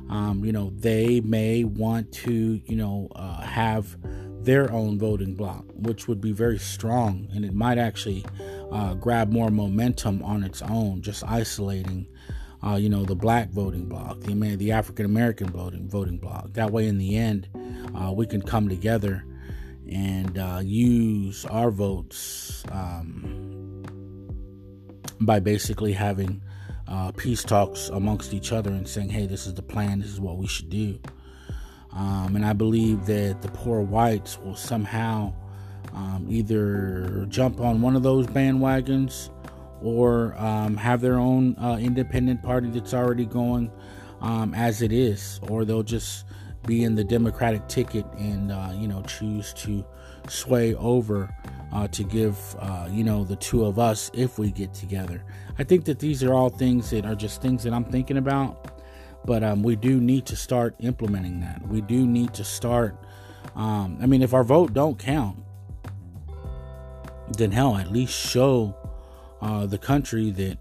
um, 0.10 0.44
you 0.44 0.52
know, 0.52 0.74
they 0.76 1.22
may 1.22 1.64
want 1.64 2.12
to, 2.12 2.60
you 2.66 2.76
know, 2.76 3.08
uh, 3.16 3.40
have 3.40 3.96
their 4.46 4.72
own 4.72 5.00
voting 5.00 5.36
bloc, 5.36 5.66
which 5.74 6.08
would 6.08 6.22
be 6.22 6.32
very 6.32 6.60
strong 6.60 7.28
and 7.34 7.46
it 7.46 7.54
might 7.54 7.78
actually 7.78 8.26
uh, 8.72 8.94
grab 8.96 9.32
more 9.32 9.50
momentum 9.50 10.22
on 10.24 10.44
its 10.44 10.62
own, 10.64 11.02
just 11.02 11.24
isolating. 11.26 12.08
Uh, 12.66 12.78
you 12.78 12.88
know 12.88 13.04
the 13.04 13.14
black 13.14 13.50
voting 13.50 13.90
bloc, 13.90 14.22
the 14.22 14.56
the 14.56 14.72
African 14.72 15.06
American 15.06 15.50
voting 15.50 15.90
voting 15.90 16.18
bloc. 16.18 16.54
That 16.54 16.72
way, 16.72 16.88
in 16.88 16.98
the 16.98 17.18
end, 17.18 17.50
uh, 17.94 18.14
we 18.14 18.26
can 18.26 18.42
come 18.42 18.70
together 18.70 19.26
and 19.92 20.38
uh, 20.38 20.62
use 20.64 21.46
our 21.48 21.72
votes 21.72 22.64
um, 22.72 23.84
by 25.20 25.40
basically 25.40 25.94
having 25.94 26.42
uh, 26.88 27.12
peace 27.12 27.44
talks 27.44 27.90
amongst 27.90 28.34
each 28.34 28.52
other 28.52 28.72
and 28.72 28.88
saying, 28.88 29.10
hey, 29.10 29.26
this 29.26 29.46
is 29.48 29.54
the 29.54 29.62
plan, 29.62 30.00
this 30.00 30.10
is 30.10 30.20
what 30.20 30.38
we 30.38 30.48
should 30.48 30.70
do. 30.70 31.00
Um, 31.96 32.36
and 32.36 32.46
I 32.46 32.54
believe 32.54 33.06
that 33.06 33.42
the 33.42 33.50
poor 33.50 33.82
whites 33.82 34.40
will 34.40 34.56
somehow 34.56 35.34
um, 35.94 36.26
either 36.30 37.26
jump 37.30 37.60
on 37.60 37.82
one 37.82 37.96
of 37.96 38.04
those 38.04 38.26
bandwagons 38.28 39.30
or 39.82 40.36
um, 40.38 40.76
have 40.78 41.02
their 41.02 41.20
own 41.20 41.56
uh, 41.58 41.78
independent 41.80 42.42
party 42.42 42.70
that's 42.70 42.94
already 42.94 43.26
going 43.26 43.72
um, 44.22 44.54
as 44.54 44.82
it 44.82 44.92
is, 44.92 45.40
or 45.50 45.66
they'll 45.66 45.84
just 45.84 46.26
be 46.66 46.84
in 46.84 46.96
the 46.96 47.04
Democratic 47.04 47.68
ticket 47.68 48.06
and 48.18 48.52
uh, 48.52 48.72
you 48.74 48.88
know 48.88 49.02
choose 49.04 49.54
to 49.54 49.86
sway 50.30 50.74
over 50.76 51.30
uh, 51.74 51.88
to 51.90 52.04
give 52.04 52.38
uh, 52.60 52.88
you 52.90 53.04
know 53.04 53.24
the 53.24 53.36
two 53.36 53.66
of 53.66 53.78
us 53.78 54.10
if 54.14 54.40
we 54.40 54.52
get 54.52 54.74
together. 54.74 55.24
I 55.60 55.64
think 55.64 55.86
that 55.86 56.00
these 56.00 56.24
are 56.24 56.34
all 56.34 56.50
things 56.50 56.90
that 56.92 57.06
are 57.06 57.16
just 57.16 57.42
things 57.42 57.64
that 57.64 57.74
I'm 57.74 57.86
thinking 57.86 58.18
about, 58.18 58.73
but 59.26 59.44
um, 59.44 59.64
we 59.64 59.76
do 59.76 60.00
need 60.00 60.26
to 60.28 60.36
start 60.36 60.76
implementing 60.80 61.40
that. 61.42 61.66
We 61.68 61.82
do 61.82 62.06
need 62.06 62.34
to 62.36 62.44
start. 62.44 62.98
Um, 63.56 63.98
I 64.02 64.06
mean, 64.06 64.22
if 64.22 64.34
our 64.34 64.44
vote 64.44 64.74
don't 64.74 64.98
count, 64.98 65.38
then 67.38 67.52
hell, 67.52 67.78
at 67.78 67.92
least 67.92 68.14
show 68.14 68.76
uh, 69.42 69.66
the 69.66 69.78
country 69.78 70.32
that 70.32 70.58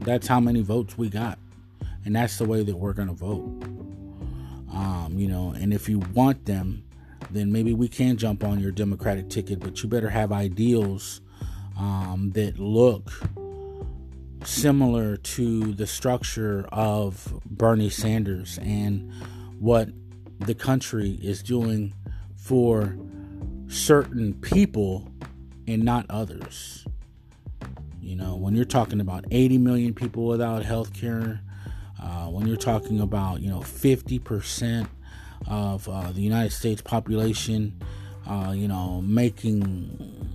that's 0.00 0.26
how 0.26 0.40
many 0.40 0.62
votes 0.62 0.96
we 0.96 1.08
got, 1.08 1.38
and 2.04 2.14
that's 2.16 2.38
the 2.38 2.44
way 2.44 2.62
that 2.62 2.76
we're 2.76 2.92
gonna 2.92 3.12
vote. 3.12 3.62
Um, 4.72 5.14
you 5.16 5.28
know, 5.28 5.50
and 5.50 5.74
if 5.74 5.88
you 5.88 5.98
want 6.14 6.46
them, 6.46 6.84
then 7.30 7.52
maybe 7.52 7.74
we 7.74 7.88
can 7.88 8.16
jump 8.16 8.44
on 8.44 8.60
your 8.60 8.72
Democratic 8.72 9.28
ticket, 9.28 9.60
but 9.60 9.82
you 9.82 9.88
better 9.88 10.10
have 10.10 10.32
ideals 10.32 11.20
um, 11.78 12.30
that 12.34 12.58
look 12.58 13.10
similar 14.44 15.16
to 15.16 15.72
the 15.74 15.86
structure 15.86 16.66
of 16.72 17.40
Bernie 17.46 17.90
Sanders 17.90 18.58
and 18.62 19.12
what 19.58 19.90
the 20.40 20.54
country 20.54 21.18
is 21.22 21.42
doing 21.42 21.94
for 22.36 22.96
certain 23.68 24.34
people 24.34 25.10
and 25.68 25.82
not 25.82 26.06
others. 26.08 26.86
You 28.00 28.16
know, 28.16 28.36
when 28.36 28.56
you're 28.56 28.64
talking 28.64 29.00
about 29.00 29.24
80 29.30 29.58
million 29.58 29.94
people 29.94 30.26
without 30.26 30.64
health 30.64 30.92
care, 30.92 31.42
uh, 32.02 32.26
when 32.26 32.46
you're 32.46 32.56
talking 32.56 33.00
about, 33.00 33.40
you 33.40 33.50
know, 33.50 33.60
50% 33.60 34.88
of 35.46 35.88
uh, 35.88 36.10
the 36.12 36.20
United 36.20 36.52
States 36.52 36.82
population, 36.82 37.80
uh, 38.26 38.52
you 38.54 38.68
know, 38.68 39.02
making 39.02 40.30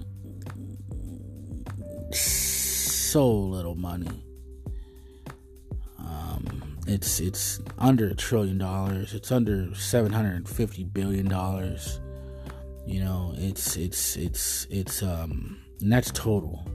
so 3.16 3.32
little 3.32 3.76
money. 3.76 4.26
Um, 5.98 6.78
it's 6.86 7.22
it's 7.22 7.62
under 7.78 8.10
a 8.10 8.14
trillion 8.14 8.58
dollars. 8.58 9.14
It's 9.14 9.32
under 9.32 9.74
750 9.74 10.84
billion 10.84 11.30
dollars. 11.30 12.02
You 12.86 13.00
know, 13.00 13.34
it's 13.38 13.78
it's 13.78 14.18
it's 14.18 14.68
it's 14.70 15.02
um, 15.02 15.62
and 15.80 15.94
that's 15.94 16.12
total. 16.12 16.68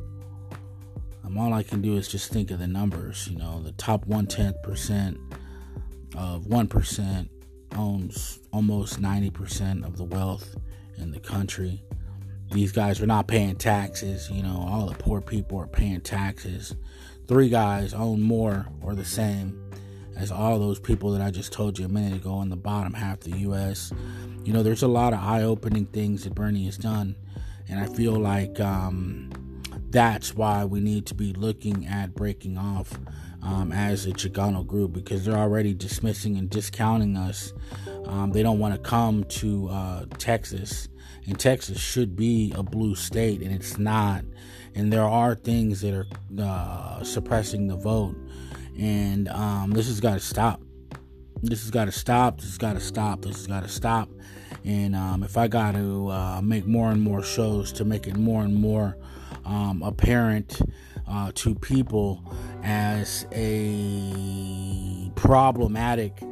Um, 1.27 1.37
all 1.37 1.53
I 1.53 1.63
can 1.63 1.83
do 1.83 1.99
is 1.99 2.09
just 2.09 2.33
think 2.33 2.51
of 2.51 2.59
the 2.59 2.67
numbers. 2.67 3.29
You 3.31 3.37
know, 3.37 3.63
the 3.63 3.73
top 3.73 4.07
one 4.07 4.27
tenth 4.27 4.57
percent 4.63 5.19
of 6.17 6.47
one 6.47 6.69
percent 6.69 7.31
owns 7.77 8.41
almost 8.51 8.99
90% 8.99 9.85
of 9.85 9.99
the 9.99 10.05
wealth 10.05 10.57
in 10.97 11.11
the 11.11 11.21
country. 11.21 11.85
These 12.51 12.73
guys 12.73 13.01
are 13.01 13.07
not 13.07 13.29
paying 13.29 13.57
taxes. 13.57 14.31
You 14.31 14.43
know, 14.43 14.67
all 14.69 14.87
the 14.87 14.95
poor 14.95 15.21
people 15.21 15.59
are 15.59 15.67
paying 15.67 16.01
taxes. 16.01 16.75
Three 17.29 17.49
guys 17.49 17.95
own 17.95 18.23
more 18.23 18.67
or 18.83 18.95
the 18.95 19.05
same 19.05 19.71
as 20.17 20.33
all 20.33 20.59
those 20.59 20.81
people 20.81 21.13
that 21.13 21.23
I 21.23 21.31
just 21.31 21.53
told 21.53 21.79
you 21.79 21.87
a 21.87 21.89
minute 21.89 22.15
ago 22.15 22.43
in 22.43 22.51
the 22.51 22.57
bottom 22.57 22.93
half 22.93 23.19
of 23.19 23.33
the 23.33 23.39
U.S. 23.39 23.93
You 24.45 24.53
know, 24.53 24.63
there's 24.63 24.83
a 24.83 24.89
lot 24.89 25.13
of 25.13 25.21
eye 25.21 25.43
opening 25.43 25.87
things 25.87 26.25
that 26.25 26.35
Bernie 26.35 26.65
has 26.65 26.77
done. 26.77 27.17
And 27.69 27.79
I 27.79 27.87
feel 27.87 28.19
like 28.19 28.59
um, 28.59 29.31
that's 29.91 30.35
why 30.35 30.65
we 30.65 30.81
need 30.81 31.07
to 31.07 31.15
be 31.15 31.33
looking 31.33 31.87
at 31.87 32.15
breaking 32.15 32.59
off 32.59 32.99
um, 33.43 33.73
as 33.73 34.07
a 34.07 34.11
Chicano 34.11 34.67
group 34.67 34.93
because 34.93 35.25
they're 35.25 35.37
already 35.37 35.73
dismissing 35.73 36.37
and 36.37 36.51
discounting 36.51 37.17
us. 37.17 37.53
Um, 38.07 38.33
they 38.33 38.43
don't 38.43 38.59
want 38.59 38.75
to 38.75 38.81
come 38.81 39.25
to 39.25 39.69
uh, 39.69 40.05
Texas, 40.19 40.89
and 41.27 41.39
Texas 41.39 41.79
should 41.79 42.17
be 42.17 42.53
a 42.57 42.63
blue 42.63 42.95
state, 42.95 43.43
and 43.43 43.53
it's 43.53 43.79
not. 43.79 44.25
And 44.75 44.93
there 44.93 45.05
are 45.05 45.35
things 45.35 45.81
that 45.81 45.95
are 45.95 46.07
uh, 46.41 47.03
suppressing 47.03 47.67
the 47.67 47.77
vote, 47.77 48.17
and 48.79 49.29
um, 49.29 49.73
this 49.73 49.87
has 49.87 50.01
got 50.01 50.15
to 50.15 50.21
stop. 50.21 50.61
This 51.43 51.63
has 51.63 51.71
got 51.71 51.87
to 51.87 51.93
stop. 51.93 52.39
This 52.39 52.51
has 52.51 52.59
got 52.59 52.75
to 52.75 52.81
stop. 52.81 53.23
This 53.23 53.37
has 53.37 53.47
got 53.47 53.63
to 53.63 53.69
stop. 53.69 54.09
And 54.65 54.95
um, 54.95 55.23
if 55.23 55.39
I 55.39 55.49
got 55.49 55.75
to 55.75 56.09
uh, 56.09 56.41
make 56.43 56.67
more 56.67 56.91
and 56.91 57.01
more 57.01 57.23
shows 57.23 57.73
to 57.73 57.85
make 57.85 58.07
it 58.07 58.17
more 58.17 58.43
and 58.43 58.55
more 58.55 58.97
um, 59.47 59.83
apparent 59.83 60.61
uh, 61.09 61.33
to 61.35 61.55
people 61.55 62.23
as 62.63 63.27
a 63.33 65.11
problematic 65.15 66.23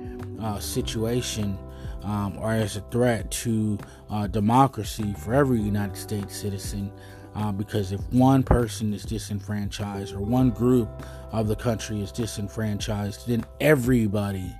uh, 0.40 0.58
situation 0.58 1.58
um, 2.02 2.36
or 2.38 2.52
as 2.52 2.76
a 2.76 2.80
threat 2.90 3.30
to 3.30 3.78
uh, 4.10 4.26
democracy 4.26 5.14
for 5.18 5.34
every 5.34 5.60
United 5.60 5.96
States 5.96 6.36
citizen. 6.36 6.92
Uh, 7.34 7.52
because 7.52 7.92
if 7.92 8.00
one 8.12 8.42
person 8.42 8.92
is 8.92 9.04
disenfranchised 9.04 10.12
or 10.12 10.20
one 10.20 10.50
group 10.50 10.88
of 11.30 11.46
the 11.46 11.54
country 11.54 12.00
is 12.00 12.10
disenfranchised, 12.10 13.28
then 13.28 13.44
everybody 13.60 14.52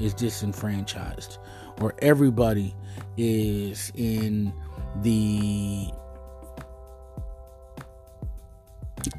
is 0.00 0.14
disenfranchised 0.14 1.38
or 1.80 1.94
everybody 2.00 2.74
is 3.16 3.92
in 3.96 4.52
the 5.02 5.88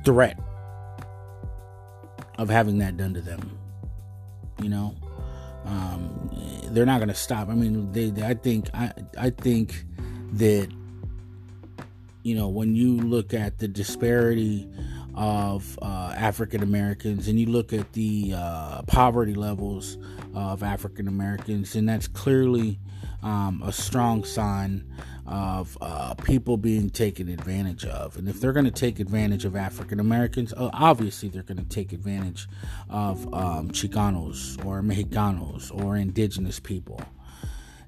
threat 0.03 0.39
of 2.37 2.49
having 2.49 2.77
that 2.79 2.97
done 2.97 3.13
to 3.13 3.21
them. 3.21 3.57
You 4.61 4.69
know, 4.69 4.95
um, 5.67 6.31
they're 6.71 6.85
not 6.85 6.99
going 6.99 7.09
to 7.09 7.15
stop. 7.15 7.49
I 7.49 7.53
mean, 7.53 7.91
they, 7.91 8.09
they, 8.09 8.23
I 8.23 8.33
think, 8.33 8.69
I, 8.73 8.93
I 9.17 9.29
think 9.29 9.85
that 10.33 10.69
you 12.23 12.35
know 12.35 12.47
when 12.47 12.75
you 12.75 12.97
look 12.97 13.33
at 13.33 13.59
the 13.59 13.67
disparity 13.67 14.69
of 15.15 15.77
uh, 15.81 16.13
African 16.15 16.61
Americans 16.61 17.27
and 17.27 17.39
you 17.39 17.47
look 17.47 17.73
at 17.73 17.93
the 17.93 18.33
uh, 18.35 18.81
poverty 18.83 19.33
levels 19.33 19.97
of 20.35 20.63
African 20.63 21.07
Americans, 21.07 21.75
and 21.75 21.89
that's 21.89 22.07
clearly 22.07 22.79
um, 23.23 23.61
a 23.65 23.71
strong 23.71 24.23
sign 24.23 24.85
of 25.27 25.77
uh, 25.81 26.13
people 26.15 26.55
being 26.57 26.89
taken 26.89 27.27
advantage 27.27 27.85
of. 27.85 28.17
And 28.17 28.29
if 28.29 28.39
they're 28.39 28.53
going 28.53 28.65
to 28.65 28.71
take 28.71 28.99
advantage 28.99 29.43
of 29.43 29.55
African 29.55 29.99
Americans, 29.99 30.53
uh, 30.53 30.69
obviously 30.73 31.27
they're 31.29 31.43
going 31.43 31.57
to 31.57 31.69
take 31.69 31.91
advantage 31.91 32.47
of 32.89 33.31
um, 33.33 33.69
Chicanos 33.71 34.63
or 34.65 34.81
Mexicanos 34.81 35.71
or 35.83 35.97
indigenous 35.97 36.59
people. 36.59 37.01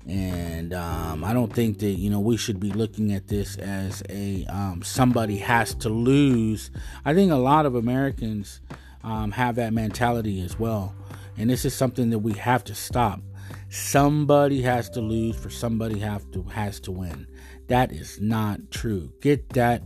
And 0.07 0.73
um, 0.73 1.23
I 1.23 1.33
don't 1.33 1.53
think 1.53 1.79
that 1.79 1.91
you 1.91 2.09
know 2.09 2.19
we 2.19 2.35
should 2.35 2.59
be 2.59 2.71
looking 2.71 3.13
at 3.13 3.27
this 3.27 3.57
as 3.57 4.01
a 4.09 4.45
um, 4.45 4.81
somebody 4.81 5.37
has 5.37 5.75
to 5.75 5.89
lose. 5.89 6.71
I 7.05 7.13
think 7.13 7.31
a 7.31 7.35
lot 7.35 7.67
of 7.67 7.75
Americans 7.75 8.59
um, 9.03 9.31
have 9.31 9.55
that 9.55 9.71
mentality 9.71 10.41
as 10.41 10.57
well, 10.57 10.95
and 11.37 11.49
this 11.49 11.63
is 11.63 11.75
something 11.75 12.09
that 12.09 12.19
we 12.19 12.33
have 12.33 12.63
to 12.65 12.75
stop. 12.75 13.21
Somebody 13.69 14.63
has 14.63 14.89
to 14.91 15.01
lose 15.01 15.35
for 15.35 15.51
somebody 15.51 15.99
have 15.99 16.29
to 16.31 16.41
has 16.43 16.79
to 16.81 16.91
win. 16.91 17.27
That 17.69 17.91
is 17.91 18.19
not 18.19 18.71
true. 18.71 19.13
Get 19.21 19.49
that 19.49 19.83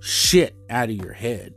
shit 0.00 0.54
out 0.70 0.88
of 0.88 0.96
your 0.96 1.12
head. 1.12 1.54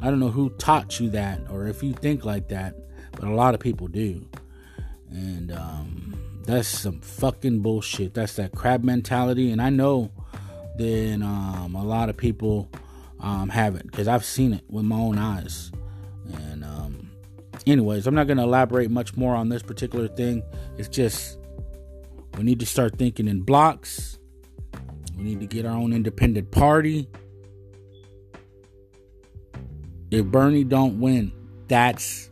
I 0.00 0.06
don't 0.06 0.20
know 0.20 0.30
who 0.30 0.50
taught 0.50 1.00
you 1.00 1.10
that 1.10 1.40
or 1.50 1.66
if 1.66 1.82
you 1.82 1.94
think 1.94 2.24
like 2.24 2.48
that, 2.48 2.76
but 3.12 3.24
a 3.24 3.32
lot 3.32 3.54
of 3.54 3.60
people 3.60 3.88
do. 3.88 4.28
And 5.10 5.50
um, 5.52 6.42
that's 6.44 6.68
some 6.68 7.00
fucking 7.00 7.60
bullshit. 7.60 8.12
That's 8.12 8.36
that 8.36 8.52
crab 8.52 8.84
mentality. 8.84 9.50
And 9.50 9.62
I 9.62 9.70
know 9.70 10.10
that 10.76 11.22
um, 11.22 11.74
a 11.74 11.84
lot 11.84 12.08
of 12.08 12.16
people 12.16 12.70
um, 13.20 13.48
have 13.48 13.76
it 13.76 13.86
because 13.86 14.08
I've 14.08 14.24
seen 14.24 14.52
it 14.52 14.64
with 14.68 14.84
my 14.84 14.96
own 14.96 15.18
eyes. 15.18 15.72
And, 16.34 16.64
um, 16.64 17.10
anyways, 17.66 18.06
I'm 18.06 18.14
not 18.14 18.26
going 18.26 18.38
to 18.38 18.42
elaborate 18.42 18.90
much 18.90 19.16
more 19.16 19.34
on 19.34 19.48
this 19.48 19.62
particular 19.62 20.08
thing. 20.08 20.42
It's 20.76 20.88
just 20.88 21.38
we 22.36 22.44
need 22.44 22.60
to 22.60 22.66
start 22.66 22.98
thinking 22.98 23.28
in 23.28 23.42
blocks. 23.42 24.18
We 25.16 25.24
need 25.24 25.40
to 25.40 25.46
get 25.46 25.66
our 25.66 25.76
own 25.76 25.92
independent 25.92 26.50
party. 26.50 27.08
If 30.10 30.26
Bernie 30.26 30.64
don't 30.64 31.00
win, 31.00 31.32
that's 31.68 32.30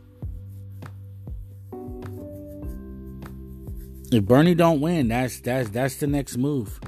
if 4.11 4.25
Bernie 4.25 4.55
don't 4.55 4.81
win, 4.81 5.07
that's 5.07 5.39
that's 5.39 5.69
that's 5.69 5.95
the 5.95 6.07
next 6.07 6.37
move. 6.37 6.79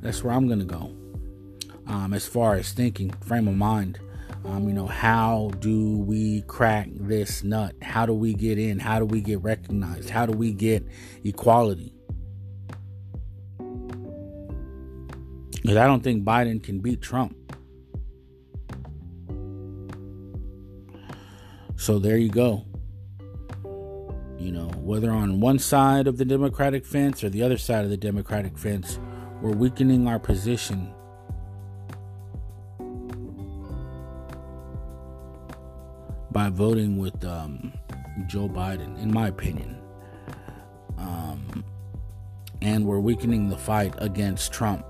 That's 0.00 0.22
where 0.22 0.32
I'm 0.32 0.48
gonna 0.48 0.64
go. 0.64 0.94
Um, 1.86 2.12
as 2.14 2.26
far 2.26 2.54
as 2.54 2.72
thinking, 2.72 3.10
frame 3.20 3.48
of 3.48 3.54
mind. 3.54 3.98
Um, 4.44 4.68
you 4.68 4.74
know, 4.74 4.86
how 4.86 5.50
do 5.58 5.98
we 5.98 6.42
crack 6.42 6.88
this 6.92 7.42
nut? 7.42 7.74
How 7.82 8.06
do 8.06 8.14
we 8.14 8.32
get 8.32 8.58
in? 8.58 8.78
How 8.78 8.98
do 8.98 9.04
we 9.04 9.20
get 9.20 9.42
recognized? 9.42 10.10
How 10.10 10.24
do 10.24 10.32
we 10.32 10.52
get 10.52 10.86
equality? 11.24 11.97
Because 15.68 15.82
I 15.82 15.86
don't 15.86 16.02
think 16.02 16.24
Biden 16.24 16.62
can 16.62 16.78
beat 16.78 17.02
Trump. 17.02 17.36
So 21.76 21.98
there 21.98 22.16
you 22.16 22.30
go. 22.30 22.64
You 24.38 24.50
know, 24.50 24.68
whether 24.76 25.10
on 25.10 25.40
one 25.40 25.58
side 25.58 26.06
of 26.06 26.16
the 26.16 26.24
Democratic 26.24 26.86
fence 26.86 27.22
or 27.22 27.28
the 27.28 27.42
other 27.42 27.58
side 27.58 27.84
of 27.84 27.90
the 27.90 27.98
Democratic 27.98 28.56
fence, 28.56 28.98
we're 29.42 29.52
weakening 29.52 30.08
our 30.08 30.18
position. 30.18 30.90
By 36.30 36.48
voting 36.48 36.96
with 36.96 37.22
um, 37.26 37.74
Joe 38.26 38.48
Biden, 38.48 38.98
in 39.02 39.12
my 39.12 39.28
opinion. 39.28 39.78
Um, 40.96 41.62
and 42.62 42.86
we're 42.86 43.00
weakening 43.00 43.50
the 43.50 43.58
fight 43.58 43.92
against 43.98 44.50
Trump. 44.50 44.86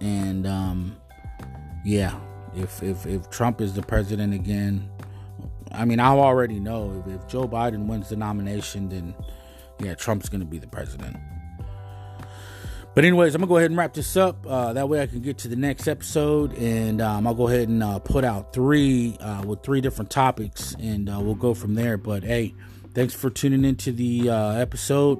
And 0.00 0.46
um, 0.46 0.96
yeah, 1.84 2.18
if, 2.54 2.82
if 2.82 3.06
if 3.06 3.30
Trump 3.30 3.60
is 3.60 3.74
the 3.74 3.82
president 3.82 4.34
again, 4.34 4.90
I 5.72 5.84
mean, 5.84 6.00
I 6.00 6.08
already 6.08 6.60
know 6.60 7.02
if, 7.06 7.14
if 7.14 7.26
Joe 7.28 7.48
Biden 7.48 7.86
wins 7.86 8.08
the 8.08 8.16
nomination, 8.16 8.88
then 8.88 9.14
yeah, 9.80 9.94
Trump's 9.94 10.28
going 10.28 10.40
to 10.40 10.46
be 10.46 10.58
the 10.58 10.66
president. 10.68 11.16
But 12.94 13.04
anyways, 13.04 13.34
I'm 13.36 13.40
gonna 13.40 13.48
go 13.48 13.58
ahead 13.58 13.70
and 13.70 13.78
wrap 13.78 13.94
this 13.94 14.16
up. 14.16 14.44
Uh, 14.44 14.72
that 14.72 14.88
way, 14.88 15.00
I 15.00 15.06
can 15.06 15.20
get 15.20 15.38
to 15.38 15.48
the 15.48 15.54
next 15.54 15.86
episode, 15.86 16.52
and 16.54 17.00
um, 17.00 17.28
I'll 17.28 17.34
go 17.34 17.46
ahead 17.46 17.68
and 17.68 17.80
uh, 17.80 18.00
put 18.00 18.24
out 18.24 18.52
three 18.52 19.16
uh, 19.20 19.44
with 19.46 19.62
three 19.62 19.80
different 19.80 20.10
topics, 20.10 20.74
and 20.80 21.08
uh, 21.08 21.20
we'll 21.20 21.36
go 21.36 21.54
from 21.54 21.74
there. 21.74 21.96
But 21.96 22.24
hey, 22.24 22.56
thanks 22.94 23.14
for 23.14 23.30
tuning 23.30 23.64
into 23.64 23.92
the 23.92 24.30
uh, 24.30 24.52
episode, 24.54 25.18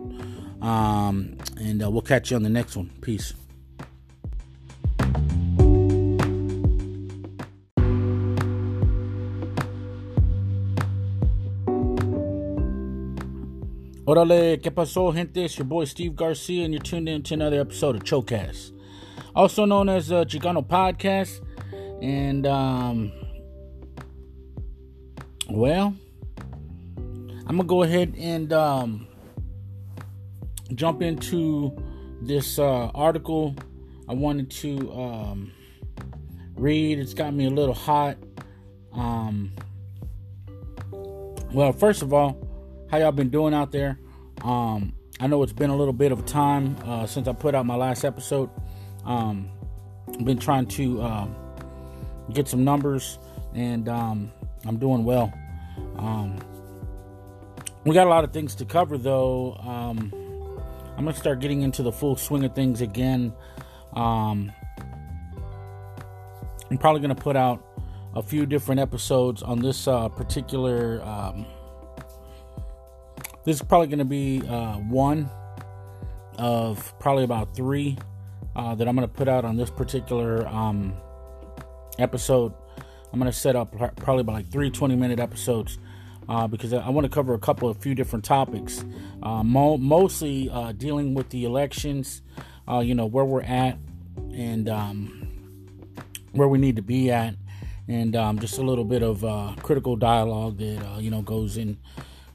um, 0.61 1.39
and 1.57 1.81
uh, 1.81 1.89
we'll 1.89 2.03
catch 2.03 2.33
you 2.33 2.37
on 2.37 2.43
the 2.43 2.49
next 2.49 2.77
one. 2.77 2.91
Peace. 3.01 3.35
Orale, 14.09 14.59
¿qué 14.63 14.71
pasó, 14.71 15.13
gente? 15.13 15.45
It's 15.45 15.59
your 15.59 15.67
boy 15.67 15.85
Steve 15.85 16.17
Garcia, 16.17 16.65
and 16.65 16.73
you're 16.73 16.83
tuned 16.83 17.11
in 17.11 17.23
to 17.25 17.35
another 17.35 17.61
episode 17.61 17.95
of 17.95 18.05
Chocast, 18.05 18.73
also 19.37 19.67
known 19.67 19.91
as 19.91 20.09
the 20.09 20.25
Chicano 20.25 20.67
Podcast. 20.67 21.43
And, 22.03 22.47
um, 22.47 23.13
well, 25.51 25.95
I'm 26.97 27.59
gonna 27.59 27.65
go 27.65 27.83
ahead 27.83 28.15
and 28.17 28.51
um, 28.51 29.09
jump 30.75 31.03
into 31.03 31.77
this 32.23 32.59
uh, 32.59 32.87
article 32.95 33.55
I 34.09 34.15
wanted 34.15 34.51
to 34.53 34.91
um, 34.91 35.53
read. 36.55 36.99
It's 36.99 37.13
got 37.13 37.35
me 37.35 37.45
a 37.45 37.51
little 37.51 37.75
hot. 37.75 38.17
Um, 38.95 39.53
well, 41.53 41.73
first 41.73 42.01
of 42.01 42.15
all, 42.15 42.48
how 42.91 42.97
y'all 42.99 43.13
been 43.13 43.31
doing 43.31 43.55
out 43.55 43.71
there? 43.71 43.99
Um, 44.43 44.95
I 45.21 45.27
know 45.27 45.43
it's 45.43 45.53
been 45.53 45.71
a 45.71 45.77
little 45.77 45.93
bit 45.93 46.13
of 46.13 46.25
time 46.27 46.77
uh, 46.85 47.07
since 47.07 47.29
I 47.29 47.33
put 47.33 47.55
out 47.55 47.67
my 47.67 47.77
last 47.77 48.05
episode. 48.05 48.51
Um, 49.05 49.51
I've 50.09 50.25
been 50.25 50.39
trying 50.39 50.67
to 50.67 51.03
um, 51.03 51.37
get 52.33 52.49
some 52.49 52.65
numbers, 52.65 53.19
and 53.55 53.89
um, 53.89 54.33
I'm 54.65 54.79
doing 54.79 55.05
well. 55.05 55.33
Um, 55.97 56.39
we 57.85 57.95
got 57.95 58.07
a 58.07 58.11
lot 58.11 58.25
of 58.25 58.33
things 58.33 58.55
to 58.57 58.65
cover, 58.65 58.97
though. 58.97 59.55
Um, 59.55 60.13
I'm 60.97 61.05
gonna 61.05 61.15
start 61.15 61.41
getting 61.41 61.63
into 61.63 61.83
the 61.83 61.93
full 61.93 62.17
swing 62.17 62.45
of 62.45 62.55
things 62.55 62.81
again. 62.81 63.33
Um, 63.95 64.51
I'm 66.71 66.79
probably 66.79 67.01
gonna 67.01 67.15
put 67.15 67.37
out 67.37 67.65
a 68.15 68.23
few 68.23 68.47
different 68.47 68.81
episodes 68.81 69.43
on 69.43 69.61
this 69.61 69.87
uh, 69.87 70.09
particular 70.09 71.03
this 73.49 73.57
is 73.57 73.63
probably 73.63 73.87
going 73.87 73.99
to 73.99 74.05
be 74.05 74.47
uh, 74.47 74.75
one 74.75 75.27
of 76.37 76.93
probably 76.99 77.25
about 77.25 77.57
three 77.57 77.97
uh, 78.55 78.75
that 78.75 78.87
I'm 78.87 78.95
going 78.95 79.09
to 79.09 79.15
put 79.15 79.27
out 79.27 79.47
on 79.47 79.57
this 79.57 79.71
particular 79.71 80.47
um, 80.49 80.93
episode. 81.99 82.53
I'm 83.11 83.19
going 83.19 83.33
to 83.33 83.37
set 83.37 83.57
up 83.57 83.75
probably 83.97 84.21
about 84.21 84.35
like 84.35 84.51
three 84.53 84.69
20 84.69 84.97
minute 84.97 85.19
episodes 85.19 85.79
uh, 86.29 86.47
because 86.47 86.75
I 86.75 86.91
want 86.91 87.07
to 87.07 87.09
cover 87.09 87.33
a 87.33 87.39
couple 87.39 87.71
of 87.71 87.79
few 87.79 87.95
different 87.95 88.23
topics, 88.23 88.85
uh, 89.23 89.43
mo- 89.43 89.79
mostly 89.79 90.51
uh, 90.51 90.73
dealing 90.73 91.15
with 91.15 91.31
the 91.31 91.47
elections, 91.47 92.21
uh, 92.71 92.81
you 92.81 92.95
know, 92.95 93.07
where 93.07 93.25
we're 93.25 93.41
at 93.41 93.79
and 94.35 94.69
um, 94.69 95.27
where 96.33 96.49
we 96.49 96.59
need 96.59 96.77
to 96.77 96.83
be 96.83 97.11
at, 97.11 97.35
and 97.89 98.15
um, 98.15 98.39
just 98.41 98.59
a 98.59 98.63
little 98.63 98.85
bit 98.85 99.03
of 99.03 99.23
critical 99.63 99.97
dialogue 99.97 100.59
that, 100.59 101.01
you 101.01 101.11
know, 101.11 101.23
goes 101.23 101.57
in 101.57 101.79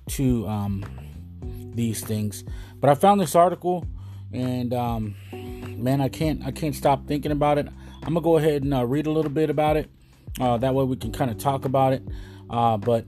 to 0.07 0.47
um, 0.47 0.83
these 1.73 2.01
things. 2.01 2.43
But 2.79 2.89
I 2.89 2.95
found 2.95 3.21
this 3.21 3.35
article, 3.35 3.85
and 4.31 4.73
um, 4.73 5.15
man, 5.77 6.01
I 6.01 6.09
can't 6.09 6.45
I 6.45 6.51
can't 6.51 6.75
stop 6.75 7.07
thinking 7.07 7.31
about 7.31 7.57
it. 7.57 7.67
I'm 8.01 8.13
gonna 8.13 8.21
go 8.21 8.37
ahead 8.37 8.63
and 8.63 8.73
uh, 8.73 8.85
read 8.85 9.07
a 9.07 9.11
little 9.11 9.31
bit 9.31 9.49
about 9.49 9.77
it. 9.77 9.89
Uh, 10.39 10.57
that 10.57 10.73
way 10.73 10.83
we 10.83 10.95
can 10.95 11.11
kind 11.11 11.31
of 11.31 11.37
talk 11.37 11.65
about 11.65 11.93
it. 11.93 12.03
Uh, 12.49 12.77
but 12.77 13.05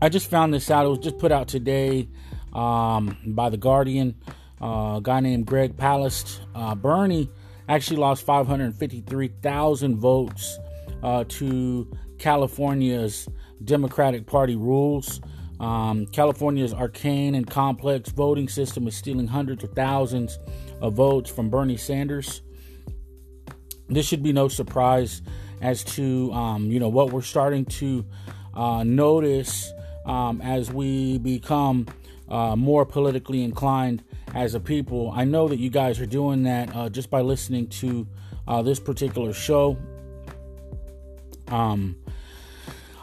I 0.00 0.08
just 0.08 0.30
found 0.30 0.52
this 0.52 0.70
out. 0.70 0.86
It 0.86 0.88
was 0.88 0.98
just 0.98 1.18
put 1.18 1.32
out 1.32 1.48
today 1.48 2.08
um, 2.52 3.16
by 3.24 3.50
the 3.50 3.56
Guardian. 3.56 4.14
Uh, 4.60 4.96
a 4.96 5.00
guy 5.02 5.20
named 5.20 5.46
Greg 5.46 5.76
Palast. 5.76 6.40
Uh, 6.54 6.74
Bernie 6.74 7.30
actually 7.68 7.98
lost 7.98 8.24
553,000 8.24 9.96
votes 9.96 10.58
uh, 11.02 11.24
to 11.28 11.90
California's 12.18 13.28
Democratic 13.64 14.26
Party 14.26 14.56
rules. 14.56 15.20
Um, 15.60 16.06
California's 16.06 16.72
arcane 16.72 17.34
and 17.34 17.48
complex 17.48 18.10
voting 18.10 18.48
system 18.48 18.86
is 18.86 18.96
stealing 18.96 19.26
hundreds 19.26 19.64
of 19.64 19.72
thousands 19.72 20.38
of 20.80 20.94
votes 20.94 21.30
from 21.30 21.50
Bernie 21.50 21.76
Sanders. 21.76 22.42
This 23.88 24.06
should 24.06 24.22
be 24.22 24.32
no 24.32 24.48
surprise 24.48 25.22
as 25.60 25.82
to 25.82 26.32
um, 26.32 26.70
you 26.70 26.78
know 26.78 26.88
what 26.88 27.12
we're 27.12 27.22
starting 27.22 27.64
to 27.64 28.04
uh, 28.54 28.84
notice 28.84 29.72
um, 30.06 30.40
as 30.40 30.70
we 30.70 31.18
become 31.18 31.86
uh, 32.28 32.54
more 32.54 32.84
politically 32.84 33.42
inclined 33.42 34.04
as 34.34 34.54
a 34.54 34.60
people. 34.60 35.10
I 35.14 35.24
know 35.24 35.48
that 35.48 35.58
you 35.58 35.70
guys 35.70 36.00
are 36.00 36.06
doing 36.06 36.44
that 36.44 36.74
uh, 36.74 36.88
just 36.88 37.10
by 37.10 37.20
listening 37.22 37.68
to 37.68 38.06
uh, 38.46 38.62
this 38.62 38.78
particular 38.78 39.32
show. 39.32 39.78
Um, 41.48 41.96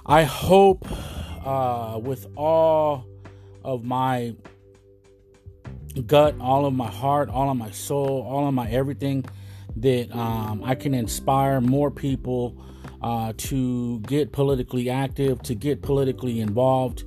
I 0.06 0.24
hope 0.24 0.88
uh, 1.46 2.00
with 2.02 2.28
all 2.36 3.06
of 3.64 3.84
my 3.84 4.36
gut, 6.08 6.36
all 6.40 6.66
of 6.66 6.74
my 6.74 6.90
heart, 6.90 7.30
all 7.30 7.50
of 7.50 7.58
my 7.58 7.72
soul, 7.72 8.26
all 8.28 8.48
of 8.48 8.54
my 8.54 8.70
everything 8.70 9.24
that 9.78 10.14
um, 10.16 10.64
I 10.64 10.76
can 10.76 10.94
inspire 10.94 11.62
more 11.62 11.92
people 11.92 12.58
uh, 13.02 13.34
to 13.38 14.00
get 14.02 14.32
politically 14.32 14.90
active, 14.90 15.42
to 15.44 15.56
get 15.56 15.82
politically 15.82 16.40
involved, 16.40 17.04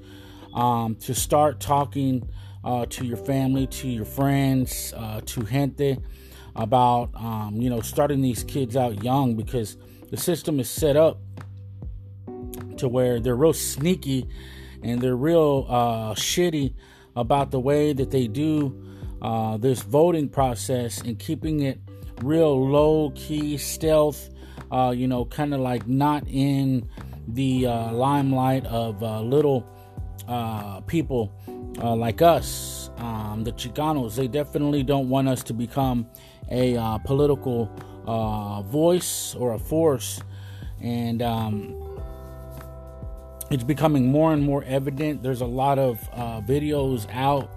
um, 0.54 0.94
to 0.96 1.14
start 1.14 1.60
talking 1.60 2.28
uh, 2.64 2.86
to 2.86 3.04
your 3.04 3.16
family, 3.16 3.66
to 3.66 3.88
your 3.88 4.04
friends, 4.04 4.92
uh, 4.96 5.20
to 5.26 5.44
gente 5.46 5.98
about 6.56 7.10
um, 7.14 7.54
you 7.56 7.70
know 7.70 7.80
starting 7.80 8.20
these 8.20 8.42
kids 8.44 8.76
out 8.76 9.02
young 9.02 9.36
because 9.36 9.76
the 10.10 10.16
system 10.16 10.58
is 10.58 10.68
set 10.68 10.96
up 10.96 11.20
to 12.78 12.88
where 12.88 13.20
they're 13.20 13.36
real 13.36 13.52
sneaky 13.52 14.26
and 14.82 15.00
they're 15.00 15.16
real 15.16 15.66
uh, 15.68 16.14
shitty 16.14 16.74
about 17.16 17.50
the 17.50 17.60
way 17.60 17.92
that 17.92 18.10
they 18.10 18.26
do 18.26 18.84
uh, 19.22 19.56
this 19.56 19.82
voting 19.82 20.28
process 20.28 21.00
and 21.00 21.18
keeping 21.18 21.60
it 21.60 21.80
real 22.22 22.68
low 22.68 23.10
key, 23.14 23.56
stealth, 23.56 24.30
uh, 24.70 24.92
you 24.96 25.08
know, 25.08 25.24
kind 25.24 25.54
of 25.54 25.60
like 25.60 25.86
not 25.86 26.24
in 26.28 26.88
the 27.26 27.66
uh, 27.66 27.92
limelight 27.92 28.64
of 28.66 29.02
uh, 29.02 29.20
little 29.20 29.66
uh, 30.28 30.80
people 30.82 31.32
like 31.82 32.22
us, 32.22 32.90
um, 32.98 33.44
the 33.44 33.52
Chicanos. 33.52 34.16
They 34.16 34.28
definitely 34.28 34.82
don't 34.82 35.08
want 35.08 35.28
us 35.28 35.42
to 35.44 35.54
become 35.54 36.06
a 36.50 36.76
uh, 36.76 36.98
political 36.98 37.66
voice 38.66 39.34
or 39.34 39.54
a 39.54 39.58
force. 39.58 40.20
And 40.80 41.22
um, 41.22 41.87
it's 43.50 43.64
becoming 43.64 44.10
more 44.10 44.32
and 44.32 44.42
more 44.42 44.62
evident. 44.64 45.22
There's 45.22 45.40
a 45.40 45.46
lot 45.46 45.78
of 45.78 45.98
videos 46.46 47.06
out 47.12 47.50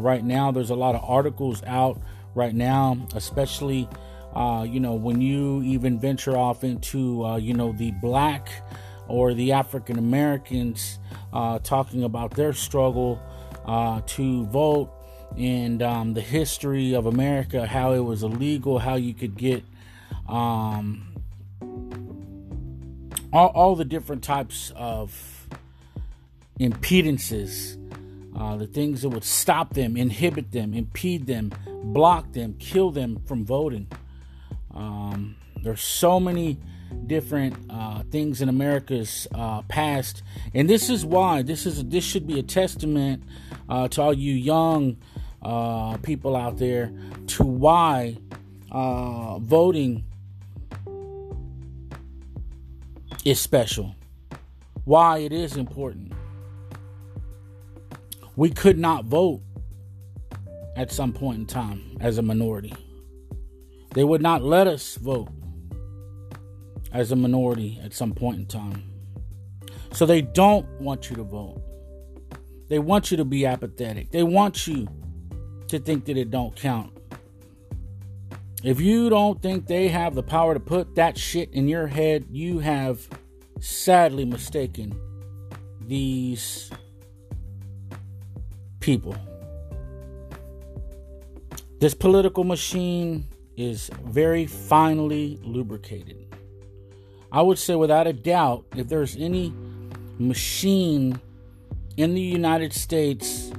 right 0.00 0.24
now, 0.24 0.50
there's 0.50 0.70
a 0.70 0.74
lot 0.74 0.94
of 0.94 1.02
articles 1.04 1.62
out 1.64 2.00
right 2.34 2.54
now, 2.54 3.06
especially 3.14 3.88
uh, 4.34 4.66
you 4.68 4.80
know 4.80 4.94
when 4.94 5.20
you 5.20 5.62
even 5.62 5.98
venture 5.98 6.36
off 6.36 6.64
into 6.64 7.24
uh, 7.24 7.36
you 7.36 7.54
know 7.54 7.72
the 7.72 7.90
black 7.92 8.50
or 9.08 9.34
the 9.34 9.52
African 9.52 9.98
Americans 9.98 10.98
uh, 11.32 11.58
talking 11.58 12.04
about 12.04 12.32
their 12.34 12.52
struggle 12.52 13.20
uh, 13.66 14.00
to 14.06 14.46
vote 14.46 14.90
and 15.36 15.82
um, 15.82 16.14
the 16.14 16.20
history 16.20 16.94
of 16.94 17.06
America, 17.06 17.66
how 17.66 17.92
it 17.92 18.00
was 18.00 18.22
illegal, 18.22 18.78
how 18.78 18.96
you 18.96 19.14
could 19.14 19.36
get 19.36 19.64
um, 20.28 21.14
all, 23.32 23.48
all 23.48 23.76
the 23.76 23.84
different 23.84 24.22
types 24.22 24.72
of 24.76 25.48
impedances 26.60 27.78
uh, 28.34 28.56
the 28.56 28.66
things 28.66 29.02
that 29.02 29.10
would 29.10 29.24
stop 29.24 29.74
them, 29.74 29.96
inhibit 29.96 30.52
them, 30.52 30.72
impede 30.72 31.26
them, 31.26 31.52
block 31.84 32.32
them, 32.32 32.54
kill 32.58 32.90
them 32.90 33.22
from 33.26 33.44
voting. 33.44 33.86
Um, 34.74 35.36
there's 35.62 35.82
so 35.82 36.18
many 36.18 36.58
different 37.06 37.54
uh, 37.70 38.02
things 38.10 38.40
in 38.40 38.48
America's 38.48 39.26
uh, 39.34 39.62
past, 39.62 40.22
and 40.54 40.68
this 40.68 40.88
is 40.88 41.04
why 41.04 41.42
this 41.42 41.66
is 41.66 41.84
this 41.84 42.04
should 42.04 42.26
be 42.26 42.38
a 42.38 42.42
testament 42.42 43.22
uh, 43.68 43.88
to 43.88 44.02
all 44.02 44.14
you 44.14 44.32
young 44.32 44.96
uh, 45.42 45.96
people 45.98 46.34
out 46.34 46.58
there 46.58 46.92
to 47.26 47.44
why 47.44 48.16
uh, 48.70 49.38
voting 49.38 50.04
is 53.24 53.40
special, 53.40 53.94
why 54.84 55.18
it 55.18 55.32
is 55.32 55.56
important 55.56 56.12
we 58.36 58.50
could 58.50 58.78
not 58.78 59.04
vote 59.04 59.42
at 60.76 60.90
some 60.90 61.12
point 61.12 61.38
in 61.38 61.46
time 61.46 61.98
as 62.00 62.18
a 62.18 62.22
minority. 62.22 62.74
They 63.94 64.04
would 64.04 64.22
not 64.22 64.42
let 64.42 64.66
us 64.66 64.96
vote 64.96 65.28
as 66.92 67.12
a 67.12 67.16
minority 67.16 67.78
at 67.84 67.92
some 67.92 68.12
point 68.12 68.38
in 68.38 68.46
time. 68.46 68.84
So 69.92 70.06
they 70.06 70.22
don't 70.22 70.66
want 70.80 71.10
you 71.10 71.16
to 71.16 71.24
vote. 71.24 71.62
They 72.68 72.78
want 72.78 73.10
you 73.10 73.18
to 73.18 73.24
be 73.24 73.44
apathetic. 73.44 74.10
They 74.10 74.22
want 74.22 74.66
you 74.66 74.88
to 75.68 75.78
think 75.78 76.06
that 76.06 76.16
it 76.16 76.30
don't 76.30 76.56
count. 76.56 76.91
If 78.62 78.80
you 78.80 79.10
don't 79.10 79.42
think 79.42 79.66
they 79.66 79.88
have 79.88 80.14
the 80.14 80.22
power 80.22 80.54
to 80.54 80.60
put 80.60 80.94
that 80.94 81.18
shit 81.18 81.52
in 81.52 81.66
your 81.66 81.88
head, 81.88 82.26
you 82.30 82.60
have 82.60 83.08
sadly 83.58 84.24
mistaken 84.24 84.96
these 85.80 86.70
people. 88.78 89.16
This 91.80 91.92
political 91.94 92.44
machine 92.44 93.26
is 93.56 93.90
very 94.04 94.46
finely 94.46 95.40
lubricated. 95.42 96.32
I 97.32 97.42
would 97.42 97.58
say, 97.58 97.74
without 97.74 98.06
a 98.06 98.12
doubt, 98.12 98.64
if 98.76 98.88
there's 98.88 99.16
any 99.16 99.52
machine 100.18 101.20
in 101.96 102.14
the 102.14 102.20
United 102.20 102.72
States 102.72 103.50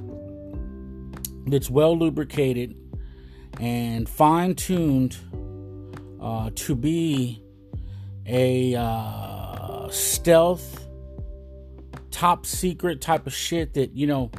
that's 1.46 1.68
well 1.68 1.98
lubricated 1.98 2.74
and 3.60 4.08
fine 4.08 4.54
tuned 4.54 5.16
uh, 6.20 6.50
to 6.54 6.74
be 6.74 7.42
a 8.26 8.74
uh, 8.74 9.88
stealth, 9.90 10.86
top 12.10 12.46
secret 12.46 13.00
type 13.00 13.26
of 13.26 13.34
shit 13.34 13.74
that, 13.74 13.94
you 13.94 14.06
know, 14.06 14.30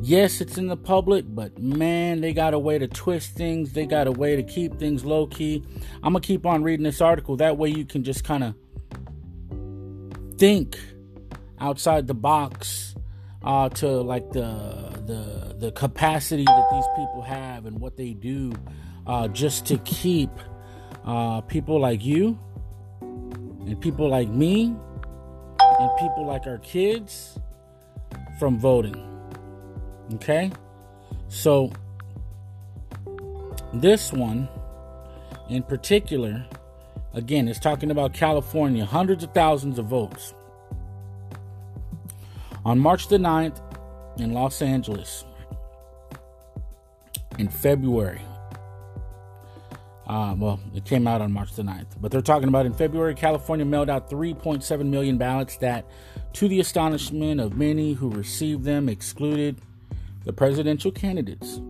yes, 0.00 0.40
it's 0.40 0.58
in 0.58 0.66
the 0.66 0.76
public, 0.76 1.24
but 1.28 1.58
man, 1.58 2.20
they 2.20 2.32
got 2.32 2.54
a 2.54 2.58
way 2.58 2.78
to 2.78 2.88
twist 2.88 3.34
things. 3.34 3.72
They 3.72 3.86
got 3.86 4.06
a 4.06 4.12
way 4.12 4.36
to 4.36 4.42
keep 4.42 4.78
things 4.78 5.04
low 5.04 5.26
key. 5.26 5.64
I'm 6.02 6.12
gonna 6.12 6.20
keep 6.20 6.44
on 6.44 6.62
reading 6.62 6.84
this 6.84 7.00
article. 7.00 7.36
That 7.36 7.56
way, 7.56 7.68
you 7.68 7.84
can 7.84 8.02
just 8.02 8.24
kind 8.24 8.44
of 8.44 8.54
think 10.38 10.76
outside 11.60 12.08
the 12.08 12.14
box 12.14 12.96
uh, 13.44 13.68
to 13.68 13.86
like 13.88 14.32
the 14.32 14.91
the 15.06 15.54
the 15.58 15.72
capacity 15.72 16.44
that 16.44 16.68
these 16.72 16.86
people 16.96 17.22
have 17.22 17.66
and 17.66 17.80
what 17.80 17.96
they 17.96 18.12
do 18.12 18.52
uh, 19.06 19.28
just 19.28 19.66
to 19.66 19.78
keep 19.78 20.30
uh, 21.04 21.40
people 21.42 21.80
like 21.80 22.04
you 22.04 22.38
and 23.00 23.80
people 23.80 24.08
like 24.08 24.28
me 24.28 24.74
and 25.60 25.90
people 25.98 26.26
like 26.26 26.46
our 26.46 26.58
kids 26.58 27.38
from 28.38 28.58
voting. 28.58 28.96
Okay? 30.14 30.50
So, 31.28 31.72
this 33.72 34.12
one 34.12 34.48
in 35.48 35.62
particular, 35.62 36.44
again, 37.14 37.48
is 37.48 37.58
talking 37.58 37.90
about 37.90 38.12
California, 38.14 38.84
hundreds 38.84 39.24
of 39.24 39.32
thousands 39.32 39.78
of 39.78 39.86
votes. 39.86 40.34
On 42.64 42.78
March 42.78 43.08
the 43.08 43.18
9th 43.18 43.60
in 44.16 44.32
Los 44.32 44.62
Angeles, 44.62 45.24
in 47.38 47.48
February, 47.48 48.20
uh, 50.06 50.34
well, 50.36 50.60
it 50.74 50.84
came 50.84 51.06
out 51.06 51.20
on 51.20 51.32
March 51.32 51.54
the 51.54 51.62
9th, 51.62 51.86
but 52.00 52.10
they're 52.10 52.20
talking 52.20 52.48
about 52.48 52.66
in 52.66 52.72
February, 52.74 53.14
California 53.14 53.64
mailed 53.64 53.88
out 53.88 54.10
3.7 54.10 54.86
million 54.86 55.16
ballots 55.16 55.56
that, 55.58 55.86
to 56.34 56.48
the 56.48 56.60
astonishment 56.60 57.40
of 57.40 57.56
many 57.56 57.94
who 57.94 58.10
received 58.10 58.64
them, 58.64 58.88
excluded 58.88 59.60
the 60.24 60.32
presidential 60.32 60.90
candidates. 60.90 61.60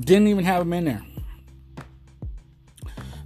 Didn't 0.00 0.28
even 0.28 0.44
have 0.44 0.60
them 0.60 0.72
in 0.72 0.84
there. 0.86 1.02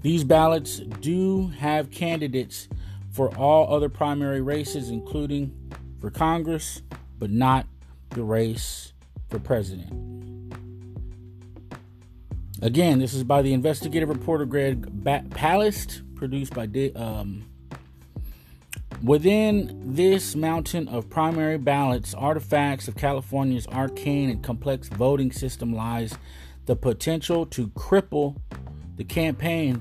These 0.03 0.25
ballots 0.25 0.79
do 0.79 1.49
have 1.59 1.91
candidates 1.91 2.69
for 3.13 3.35
all 3.37 3.73
other 3.73 3.89
primary 3.89 4.41
races, 4.41 4.91
including 4.91 5.55
for 6.01 6.11
Congress, 6.11 6.83
but 7.23 7.31
not 7.31 7.69
the 8.11 8.23
race 8.25 8.93
for 9.31 9.39
president. 9.39 9.93
Again, 12.61 12.99
this 12.99 13.15
is 13.15 13.23
by 13.23 13.43
the 13.43 13.53
investigative 13.53 14.09
reporter 14.09 14.45
Greg 14.45 15.05
Palast, 15.05 16.03
produced 16.17 16.53
by 16.53 16.69
um, 16.97 17.45
Within 19.05 19.95
this 19.95 20.35
mountain 20.35 20.89
of 20.89 21.09
primary 21.09 21.59
ballots, 21.59 22.13
artifacts 22.13 22.89
of 22.89 22.97
California's 22.97 23.69
arcane 23.69 24.29
and 24.29 24.43
complex 24.43 24.89
voting 24.89 25.31
system 25.31 25.73
lies 25.73 26.19
the 26.67 26.75
potential 26.75 27.47
to 27.47 27.69
cripple 27.69 28.37
the 28.97 29.05
campaign 29.05 29.81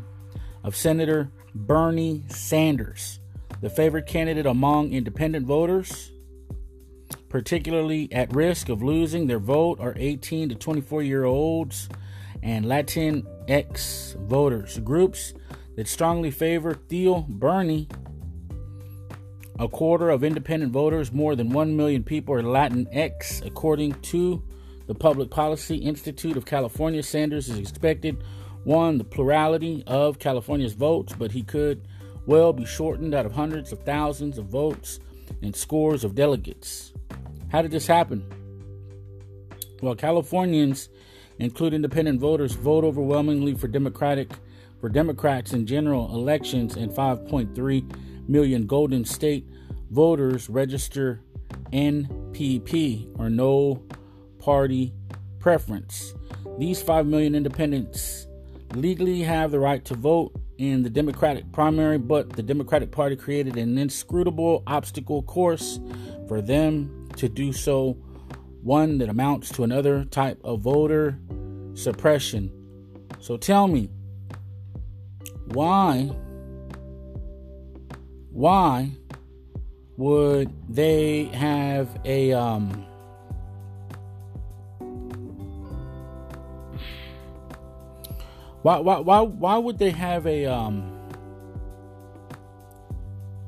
of 0.63 0.75
Senator 0.75 1.31
Bernie 1.55 2.21
Sanders, 2.27 3.19
the 3.61 3.69
favorite 3.71 4.05
candidate 4.05 4.45
among 4.45 4.91
independent 4.91 5.47
voters. 5.47 6.11
Particularly 7.31 8.11
at 8.11 8.35
risk 8.35 8.67
of 8.67 8.83
losing 8.83 9.27
their 9.27 9.39
vote 9.39 9.79
are 9.79 9.93
18 9.95 10.49
to 10.49 10.55
24 10.55 11.01
year 11.01 11.23
olds 11.23 11.87
and 12.43 12.65
Latinx 12.65 14.15
voters, 14.27 14.77
groups 14.79 15.33
that 15.77 15.87
strongly 15.87 16.29
favor 16.29 16.73
Theo 16.73 17.25
Bernie 17.29 17.87
a 19.59 19.69
quarter 19.69 20.09
of 20.09 20.23
independent 20.23 20.73
voters, 20.73 21.11
more 21.11 21.35
than 21.35 21.51
1 21.51 21.77
million 21.77 22.03
people, 22.03 22.33
are 22.33 22.41
Latinx, 22.41 23.45
according 23.45 23.93
to 24.01 24.43
the 24.87 24.95
Public 24.95 25.29
Policy 25.29 25.77
Institute 25.77 26.35
of 26.35 26.45
California, 26.45 27.03
Sanders 27.03 27.47
is 27.47 27.59
expected 27.59 28.23
won 28.65 28.97
the 28.97 29.03
plurality 29.03 29.83
of 29.87 30.19
California's 30.19 30.73
votes, 30.73 31.13
but 31.17 31.31
he 31.31 31.43
could 31.43 31.87
well 32.25 32.53
be 32.53 32.65
shortened 32.65 33.13
out 33.13 33.25
of 33.25 33.31
hundreds 33.31 33.71
of 33.71 33.83
thousands 33.83 34.37
of 34.37 34.45
votes 34.45 34.99
and 35.41 35.55
scores 35.55 36.03
of 36.03 36.15
delegates. 36.15 36.90
How 37.51 37.61
did 37.61 37.71
this 37.71 37.85
happen? 37.85 38.25
Well, 39.81 39.95
Californians, 39.95 40.89
including 41.37 41.77
independent 41.77 42.21
voters, 42.21 42.53
vote 42.53 42.83
overwhelmingly 42.83 43.55
for 43.55 43.67
Democratic 43.67 44.31
for 44.79 44.89
Democrats 44.89 45.53
in 45.53 45.67
general 45.67 46.13
elections, 46.13 46.75
and 46.75 46.91
5.3 46.91 48.27
million 48.27 48.65
Golden 48.65 49.05
State 49.05 49.47
voters 49.91 50.49
register 50.49 51.21
NPP 51.71 53.19
or 53.19 53.29
no 53.29 53.83
party 54.39 54.93
preference. 55.39 56.15
These 56.57 56.81
5 56.81 57.05
million 57.05 57.35
independents 57.35 58.27
legally 58.73 59.21
have 59.21 59.51
the 59.51 59.59
right 59.59 59.83
to 59.85 59.93
vote 59.93 60.33
in 60.57 60.83
the 60.83 60.89
Democratic 60.89 61.51
primary, 61.51 61.97
but 61.97 62.31
the 62.31 62.43
Democratic 62.43 62.91
Party 62.91 63.15
created 63.15 63.57
an 63.57 63.77
inscrutable 63.77 64.63
obstacle 64.65 65.21
course 65.23 65.79
for 66.31 66.41
them 66.41 67.09
to 67.17 67.27
do 67.27 67.51
so, 67.51 67.91
one 68.63 68.99
that 68.99 69.09
amounts 69.09 69.49
to 69.49 69.65
another 69.65 70.05
type 70.05 70.39
of 70.45 70.61
voter 70.61 71.19
suppression. 71.73 72.49
So 73.19 73.35
tell 73.35 73.67
me, 73.67 73.89
why 75.47 76.03
why 78.31 78.91
would 79.97 80.49
they 80.73 81.25
have 81.33 81.99
a 82.05 82.31
um 82.31 82.85
why 88.61 88.79
why 88.79 88.99
why 88.99 89.19
why 89.19 89.57
would 89.57 89.77
they 89.77 89.91
have 89.91 90.25
a 90.25 90.45
um 90.45 91.00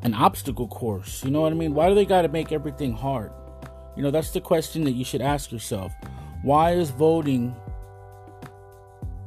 an 0.03 0.13
obstacle 0.13 0.67
course 0.67 1.23
you 1.23 1.31
know 1.31 1.41
what 1.41 1.51
i 1.51 1.55
mean? 1.55 1.73
Why 1.73 1.89
do 1.89 1.95
they 1.95 2.05
got 2.05 2.21
to 2.23 2.29
make 2.29 2.51
everything 2.51 2.93
hard? 2.93 3.31
You 3.95 4.03
know 4.03 4.11
that's 4.11 4.31
the 4.31 4.41
question 4.41 4.83
that 4.85 4.91
you 4.91 5.05
should 5.05 5.21
ask 5.21 5.51
yourself. 5.51 5.93
Why 6.41 6.71
is 6.71 6.89
voting 6.89 7.55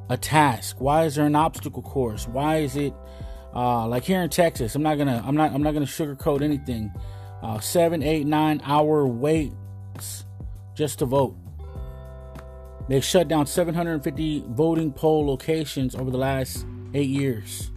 a 0.09 0.17
task? 0.17 0.77
Why 0.81 1.05
is 1.05 1.15
there 1.15 1.27
an 1.27 1.35
obstacle 1.35 1.83
course? 1.83 2.29
Why 2.29 2.59
is 2.59 2.77
it 2.77 2.93
uh, 3.55 3.87
like 3.87 4.05
here 4.05 4.21
in 4.21 4.29
texas 4.29 4.75
i'm 4.75 4.83
not 4.83 4.99
gonna 4.99 5.23
i'm 5.27 5.35
not 5.35 5.53
i'm 5.53 5.63
not 5.63 5.73
gonna 5.73 5.87
sugarcoat 5.87 6.43
anything. 6.43 6.93
Uh, 7.43 7.61
seven, 7.61 8.03
eight, 8.03 8.27
nine 8.27 8.61
hour 8.65 9.07
waits 9.07 10.25
just 10.75 10.99
to 10.99 11.07
vote. 11.07 11.37
They 12.89 13.01
shut 13.01 13.29
down 13.29 13.47
750 13.47 14.45
voting 14.49 14.93
poll 14.93 15.27
locations 15.27 15.95
over 15.95 16.11
the 16.11 16.19
last 16.19 16.67
eight 16.95 17.09
years. 17.09 17.71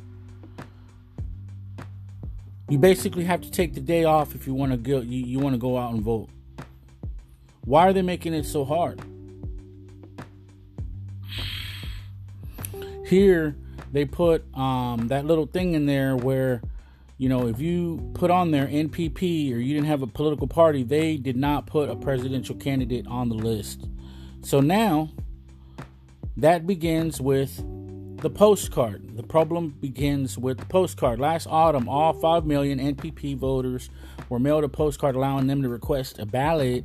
You 2.70 2.78
basically 2.78 3.24
have 3.24 3.42
to 3.42 3.52
take 3.52 3.74
the 3.74 3.80
day 3.80 4.04
off 4.04 4.36
if 4.36 4.46
you 4.46 4.54
want 4.54 4.72
to 4.72 4.78
go. 4.78 5.02
You, 5.02 5.26
you 5.26 5.40
want 5.40 5.56
to 5.56 5.60
go 5.60 5.78
out 5.78 5.94
and 5.94 6.02
vote. 6.02 6.30
Why 7.66 7.88
are 7.88 7.94
they 7.94 8.02
making 8.02 8.34
it 8.34 8.46
so 8.46 8.64
hard? 8.64 9.02
Here, 13.06 13.56
they 13.92 14.06
put 14.06 14.46
um, 14.56 15.08
that 15.08 15.26
little 15.26 15.48
thing 15.48 15.74
in 15.74 15.88
there 15.88 16.16
where 16.16 16.62
you 17.20 17.28
know, 17.28 17.48
if 17.48 17.60
you 17.60 18.12
put 18.14 18.32
on 18.32 18.52
their 18.52 18.66
NPP 18.66 19.54
or 19.54 19.58
you 19.58 19.74
didn't 19.74 19.88
have 19.88 20.02
a 20.02 20.08
political 20.08 20.48
party, 20.48 20.84
they 20.84 21.18
did 21.18 21.36
not 21.36 21.68
put 21.68 21.90
a 21.90 21.96
presidential 21.98 22.56
candidate 22.56 23.06
on 23.08 23.28
the 23.28 23.36
list. 23.36 23.90
So 24.42 24.62
now 24.62 25.10
that 26.38 26.66
begins 26.66 27.20
with 27.20 27.62
the 28.22 28.30
postcard. 28.30 29.16
The 29.16 29.24
problem 29.24 29.70
begins 29.80 30.38
with 30.38 30.58
the 30.58 30.66
postcard. 30.66 31.20
Last 31.20 31.48
autumn, 31.50 31.88
all 31.88 32.12
5 32.12 32.46
million 32.46 32.78
NPP 32.78 33.38
voters 33.38 33.90
were 34.28 34.40
mailed 34.40 34.66
a 34.66 34.70
postcard 34.70 35.16
allowing 35.16 35.48
them 35.48 35.62
to 35.62 35.70
request 35.70 36.20
a 36.20 36.26
ballot 36.26 36.84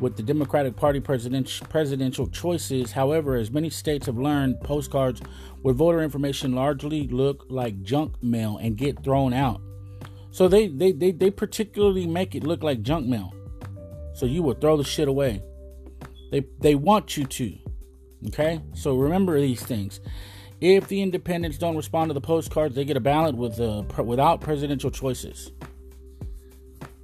with 0.00 0.16
the 0.16 0.22
Democratic 0.24 0.74
Party 0.74 0.98
presidential 0.98 1.66
presidential 1.68 2.26
choices. 2.26 2.90
However, 2.90 3.36
as 3.36 3.52
many 3.52 3.70
states 3.70 4.06
have 4.06 4.18
learned, 4.18 4.60
postcards 4.62 5.22
with 5.62 5.76
voter 5.76 6.02
information 6.02 6.52
largely 6.52 7.06
look 7.06 7.46
like 7.48 7.82
junk 7.82 8.20
mail 8.20 8.58
and 8.58 8.76
get 8.76 9.04
thrown 9.04 9.32
out. 9.32 9.60
So 10.32 10.48
they, 10.48 10.66
they, 10.66 10.90
they, 10.90 11.12
they 11.12 11.30
particularly 11.30 12.06
make 12.08 12.34
it 12.34 12.42
look 12.42 12.64
like 12.64 12.82
junk 12.82 13.06
mail. 13.06 13.32
So 14.14 14.26
you 14.26 14.42
will 14.42 14.54
throw 14.54 14.76
the 14.76 14.84
shit 14.84 15.06
away. 15.06 15.42
They, 16.32 16.44
they 16.58 16.74
want 16.74 17.16
you 17.16 17.24
to. 17.24 17.56
Okay? 18.28 18.60
So 18.74 18.96
remember 18.96 19.40
these 19.40 19.62
things. 19.62 20.00
If 20.62 20.86
the 20.86 21.02
independents 21.02 21.58
don't 21.58 21.76
respond 21.76 22.10
to 22.10 22.14
the 22.14 22.20
postcards, 22.20 22.76
they 22.76 22.84
get 22.84 22.96
a 22.96 23.00
ballot 23.00 23.34
with 23.34 23.58
uh, 23.58 23.82
without 24.00 24.40
presidential 24.40 24.92
choices. 24.92 25.50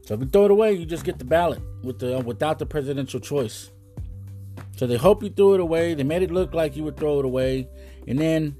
So 0.02 0.14
if 0.14 0.20
you 0.20 0.26
throw 0.26 0.44
it 0.44 0.52
away, 0.52 0.74
you 0.74 0.86
just 0.86 1.04
get 1.04 1.18
the 1.18 1.24
ballot 1.24 1.60
with 1.82 1.98
the 1.98 2.18
uh, 2.18 2.20
without 2.20 2.60
the 2.60 2.66
presidential 2.66 3.18
choice. 3.18 3.72
So 4.76 4.86
they 4.86 4.96
hope 4.96 5.24
you 5.24 5.30
threw 5.30 5.54
it 5.54 5.60
away. 5.60 5.94
They 5.94 6.04
made 6.04 6.22
it 6.22 6.30
look 6.30 6.54
like 6.54 6.76
you 6.76 6.84
would 6.84 6.96
throw 6.96 7.18
it 7.18 7.24
away, 7.24 7.68
and 8.06 8.16
then 8.16 8.56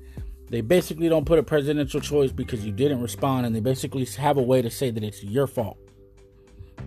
they 0.51 0.63
basically 0.63 1.09
don't 1.09 1.25
put 1.25 1.39
a 1.39 1.45
presidential 1.45 2.01
choice 2.01 2.33
because 2.33 2.67
you 2.67 2.73
didn't 2.73 3.01
respond, 3.01 3.47
and 3.47 3.55
they 3.55 3.61
basically 3.61 4.05
have 4.05 4.37
a 4.37 4.43
way 4.43 4.63
to 4.63 4.71
say 4.71 4.91
that 4.91 5.05
it's 5.05 5.23
your 5.23 5.47
fault. 5.47 5.79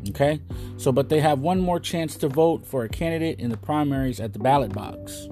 Okay? 0.09 0.41
So, 0.75 0.91
but 0.91 1.07
they 1.07 1.21
have 1.21 1.39
one 1.39 1.61
more 1.61 1.79
chance 1.79 2.17
to 2.17 2.27
vote 2.27 2.65
for 2.65 2.83
a 2.83 2.89
candidate 2.89 3.39
in 3.39 3.51
the 3.51 3.57
primaries 3.57 4.19
at 4.19 4.33
the 4.33 4.39
ballot 4.39 4.73
box. 4.73 5.29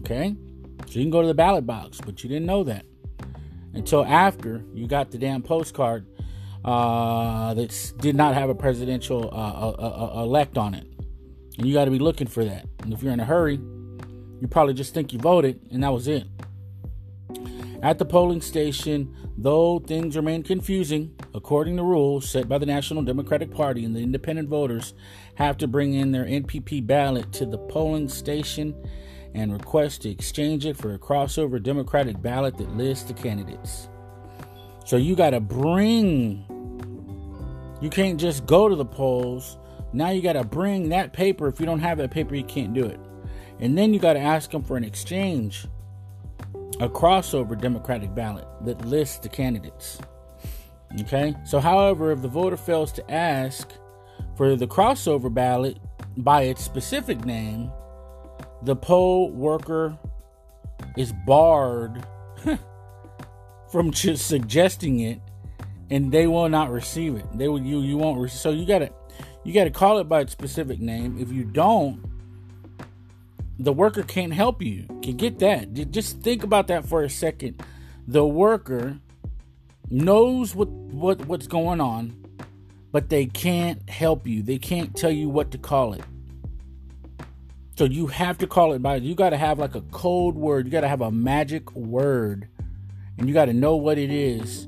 Okay? 0.00 0.36
So 0.90 0.98
you 0.98 1.04
can 1.04 1.10
go 1.10 1.22
to 1.22 1.28
the 1.28 1.34
ballot 1.34 1.66
box, 1.66 2.00
but 2.04 2.24
you 2.24 2.28
didn't 2.28 2.46
know 2.46 2.64
that 2.64 2.84
until 3.74 4.04
after 4.04 4.64
you 4.74 4.88
got 4.88 5.12
the 5.12 5.18
damn 5.18 5.40
postcard 5.40 6.04
uh, 6.64 7.54
that 7.54 7.92
did 7.98 8.16
not 8.16 8.34
have 8.34 8.50
a 8.50 8.56
presidential 8.56 9.30
uh, 9.32 9.36
uh, 9.36 9.76
uh, 9.78 10.18
uh 10.18 10.22
elect 10.24 10.58
on 10.58 10.74
it. 10.74 10.88
And 11.58 11.66
you 11.68 11.74
got 11.74 11.84
to 11.84 11.92
be 11.92 12.00
looking 12.00 12.26
for 12.26 12.44
that. 12.44 12.66
And 12.80 12.92
if 12.92 13.04
you're 13.04 13.12
in 13.12 13.20
a 13.20 13.24
hurry, 13.24 13.60
you 14.40 14.48
probably 14.50 14.74
just 14.74 14.92
think 14.92 15.12
you 15.12 15.20
voted 15.20 15.60
and 15.70 15.84
that 15.84 15.92
was 15.92 16.08
it. 16.08 16.26
At 17.84 18.00
the 18.00 18.04
polling 18.04 18.40
station, 18.40 19.14
though 19.38 19.78
things 19.78 20.16
remain 20.16 20.42
confusing, 20.42 21.14
according 21.34 21.76
to 21.76 21.84
rules 21.84 22.28
set 22.28 22.48
by 22.48 22.58
the 22.58 22.66
National 22.66 23.04
Democratic 23.04 23.52
Party 23.52 23.84
and 23.84 23.94
the 23.94 24.00
independent 24.00 24.48
voters 24.48 24.92
have 25.36 25.56
to 25.58 25.68
bring 25.68 25.94
in 25.94 26.10
their 26.10 26.24
NPP 26.24 26.84
ballot 26.84 27.32
to 27.34 27.46
the 27.46 27.58
polling 27.58 28.08
station 28.08 28.74
and 29.34 29.52
request 29.52 30.02
to 30.02 30.10
exchange 30.10 30.66
it 30.66 30.76
for 30.76 30.94
a 30.94 30.98
crossover 30.98 31.62
Democratic 31.62 32.20
ballot 32.20 32.56
that 32.58 32.76
lists 32.76 33.04
the 33.04 33.14
candidates. 33.14 33.88
So 34.84 34.96
you 34.96 35.14
got 35.14 35.30
to 35.30 35.40
bring, 35.40 36.44
you 37.80 37.90
can't 37.90 38.18
just 38.18 38.46
go 38.46 38.68
to 38.68 38.74
the 38.74 38.84
polls. 38.84 39.56
Now 39.92 40.10
you 40.10 40.22
got 40.22 40.32
to 40.34 40.44
bring 40.44 40.88
that 40.88 41.12
paper. 41.12 41.46
If 41.48 41.60
you 41.60 41.66
don't 41.66 41.80
have 41.80 41.98
that 41.98 42.10
paper, 42.10 42.34
you 42.34 42.44
can't 42.44 42.74
do 42.74 42.84
it. 42.84 43.00
And 43.60 43.76
then 43.76 43.92
you 43.92 44.00
got 44.00 44.14
to 44.14 44.20
ask 44.20 44.50
them 44.50 44.62
for 44.62 44.76
an 44.76 44.84
exchange 44.84 45.66
a 46.80 46.88
crossover 46.88 47.60
Democratic 47.60 48.14
ballot 48.14 48.46
that 48.62 48.84
lists 48.86 49.18
the 49.18 49.28
candidates. 49.28 49.98
Okay? 51.02 51.34
So, 51.44 51.60
however, 51.60 52.10
if 52.10 52.22
the 52.22 52.28
voter 52.28 52.56
fails 52.56 52.90
to 52.92 53.10
ask 53.10 53.70
for 54.34 54.56
the 54.56 54.66
crossover 54.66 55.32
ballot 55.32 55.78
by 56.16 56.42
its 56.42 56.64
specific 56.64 57.24
name, 57.26 57.70
the 58.62 58.76
poll 58.76 59.30
worker 59.30 59.98
is 60.96 61.12
barred 61.26 62.04
from 63.70 63.90
just 63.90 64.26
suggesting 64.26 65.00
it 65.00 65.20
and 65.90 66.12
they 66.12 66.26
will 66.26 66.48
not 66.48 66.70
receive 66.70 67.16
it. 67.16 67.26
They 67.36 67.48
will 67.48 67.60
you 67.60 67.80
you 67.80 67.96
won't 67.96 68.18
receive 68.20 68.40
so 68.40 68.50
you 68.50 68.66
gotta 68.66 68.90
you 69.44 69.52
gotta 69.52 69.70
call 69.70 69.98
it 69.98 70.04
by 70.04 70.20
its 70.20 70.32
specific 70.32 70.80
name. 70.80 71.18
If 71.18 71.32
you 71.32 71.44
don't, 71.44 72.04
the 73.58 73.72
worker 73.72 74.02
can't 74.02 74.32
help 74.32 74.62
you. 74.62 74.86
can 75.02 75.16
get 75.16 75.38
that. 75.40 75.72
Just 75.90 76.20
think 76.20 76.44
about 76.44 76.68
that 76.68 76.86
for 76.86 77.02
a 77.02 77.10
second. 77.10 77.62
The 78.06 78.24
worker 78.24 78.98
knows 79.90 80.54
what, 80.54 80.68
what 80.68 81.26
what's 81.26 81.46
going 81.46 81.80
on, 81.80 82.24
but 82.92 83.08
they 83.08 83.26
can't 83.26 83.88
help 83.88 84.26
you. 84.26 84.42
They 84.42 84.58
can't 84.58 84.94
tell 84.96 85.10
you 85.10 85.28
what 85.28 85.50
to 85.50 85.58
call 85.58 85.94
it. 85.94 86.04
So 87.76 87.84
you 87.84 88.08
have 88.08 88.38
to 88.38 88.46
call 88.46 88.72
it 88.72 88.82
by 88.82 88.96
you 88.96 89.14
got 89.14 89.30
to 89.30 89.36
have 89.36 89.58
like 89.58 89.74
a 89.74 89.80
code 89.80 90.34
word. 90.34 90.66
You 90.66 90.72
got 90.72 90.82
to 90.82 90.88
have 90.88 91.00
a 91.00 91.10
magic 91.10 91.74
word. 91.74 92.48
And 93.16 93.28
you 93.28 93.34
got 93.34 93.46
to 93.46 93.52
know 93.52 93.76
what 93.76 93.98
it 93.98 94.10
is 94.10 94.66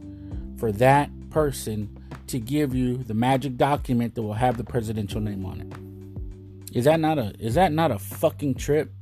for 0.59 0.73
that 0.73 1.11
person 1.31 1.99
to 2.29 2.39
give 2.39 2.75
you 2.75 2.99
the 2.99 3.15
magic 3.15 3.57
document 3.57 4.15
that 4.15 4.23
will 4.23 4.35
have 4.35 4.57
the 4.57 4.65
presidential 4.65 5.21
name 5.21 5.45
on 5.45 5.61
it. 5.61 6.77
Is 6.77 6.87
that 6.87 7.01
not 7.01 7.19
a 7.19 7.35
is 7.39 7.55
that 7.55 7.73
not 7.73 7.91
a 7.91 7.99
fucking 7.99 8.55
trip? 8.55 8.93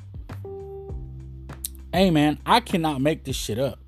Hey 1.92 2.10
man, 2.10 2.38
I 2.44 2.60
cannot 2.60 3.00
make 3.00 3.24
this 3.24 3.36
shit 3.36 3.58
up. 3.58 3.78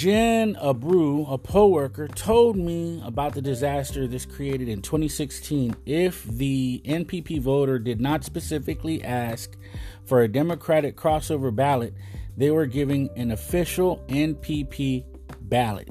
Jen 0.00 0.54
Abreu, 0.54 1.30
a 1.30 1.36
poll 1.36 1.72
worker, 1.72 2.08
told 2.08 2.56
me 2.56 3.02
about 3.04 3.34
the 3.34 3.42
disaster 3.42 4.06
this 4.06 4.24
created 4.24 4.66
in 4.66 4.80
2016 4.80 5.76
if 5.84 6.24
the 6.24 6.80
NPP 6.86 7.38
voter 7.42 7.78
did 7.78 8.00
not 8.00 8.24
specifically 8.24 9.04
ask 9.04 9.58
for 10.06 10.22
a 10.22 10.28
Democratic 10.28 10.96
crossover 10.96 11.54
ballot, 11.54 11.92
they 12.34 12.50
were 12.50 12.64
giving 12.64 13.10
an 13.14 13.32
official 13.32 14.02
NPP 14.08 15.04
ballot, 15.42 15.90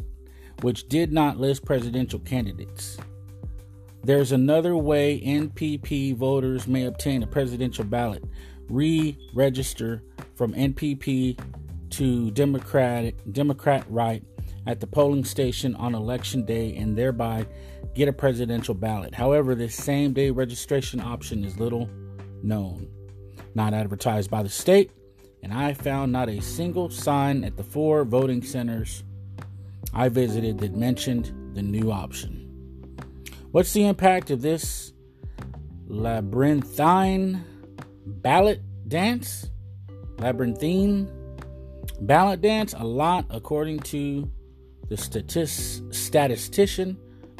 which 0.64 0.90
did 0.90 1.14
not 1.14 1.38
list 1.38 1.64
presidential 1.64 2.18
candidates. 2.18 2.98
There's 4.04 4.32
another 4.32 4.76
way 4.76 5.22
NPP 5.22 6.16
voters 6.16 6.68
may 6.68 6.86
obtain 6.86 7.22
a 7.22 7.28
presidential 7.28 7.84
ballot. 7.84 8.24
Re 8.70 9.16
register 9.36 10.02
from 10.34 10.56
NPP 10.56 11.38
to 11.92 12.32
Democratic 12.32 13.16
Democrat 13.32 13.86
right 13.90 14.24
at 14.68 14.80
the 14.80 14.88
polling 14.88 15.26
station 15.26 15.76
on 15.76 15.96
election 15.96 16.46
day 16.46 16.76
and 16.76 16.98
thereby 16.98 17.46
get 17.96 18.08
a 18.08 18.14
presidential 18.14 18.74
ballot. 18.74 19.16
However, 19.16 19.56
this 19.56 19.76
same 19.76 20.14
day 20.14 20.30
registration 20.30 21.00
option 21.00 21.44
is 21.44 21.60
little 21.60 21.90
known, 22.44 22.88
not 23.56 23.74
advertised 23.74 24.30
by 24.30 24.44
the 24.44 24.50
state, 24.50 24.92
and 25.42 25.54
I 25.54 25.74
found 25.74 26.12
not 26.12 26.30
a 26.30 26.42
single 26.42 26.90
sign 26.90 27.44
at 27.44 27.58
the 27.58 27.64
four 27.64 28.04
voting 28.04 28.44
centers 28.44 29.04
I 29.94 30.10
visited 30.10 30.60
that 30.60 30.76
mentioned 30.76 31.56
the 31.56 31.62
new 31.62 31.92
option. 31.92 32.46
What's 33.52 33.74
the 33.74 33.88
impact 33.88 34.30
of 34.30 34.42
this 34.42 34.94
labyrinthine 35.88 37.44
ballot 38.06 38.62
dance? 38.88 39.50
Labyrinthine 40.20 41.10
ballot 42.02 42.42
dance? 42.42 42.74
A 42.78 42.84
lot, 42.84 43.26
according 43.30 43.80
to 43.80 44.30
the 44.90 44.98
statist, 44.98 45.94
statistician 45.94 46.98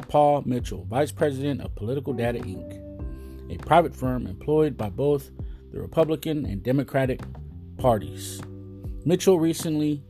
Paul 0.08 0.42
Mitchell, 0.44 0.84
Vice 0.88 1.12
President 1.12 1.60
of 1.60 1.74
Political 1.74 2.14
Data 2.14 2.38
Inc., 2.40 3.52
a 3.52 3.58
private 3.58 3.94
firm 3.94 4.26
employed 4.26 4.76
by 4.76 4.88
both 4.88 5.30
the 5.72 5.80
Republican 5.80 6.46
and 6.46 6.62
Democratic 6.62 7.20
parties. 7.78 8.40
Mitchell 9.04 9.38
recently 9.38 10.02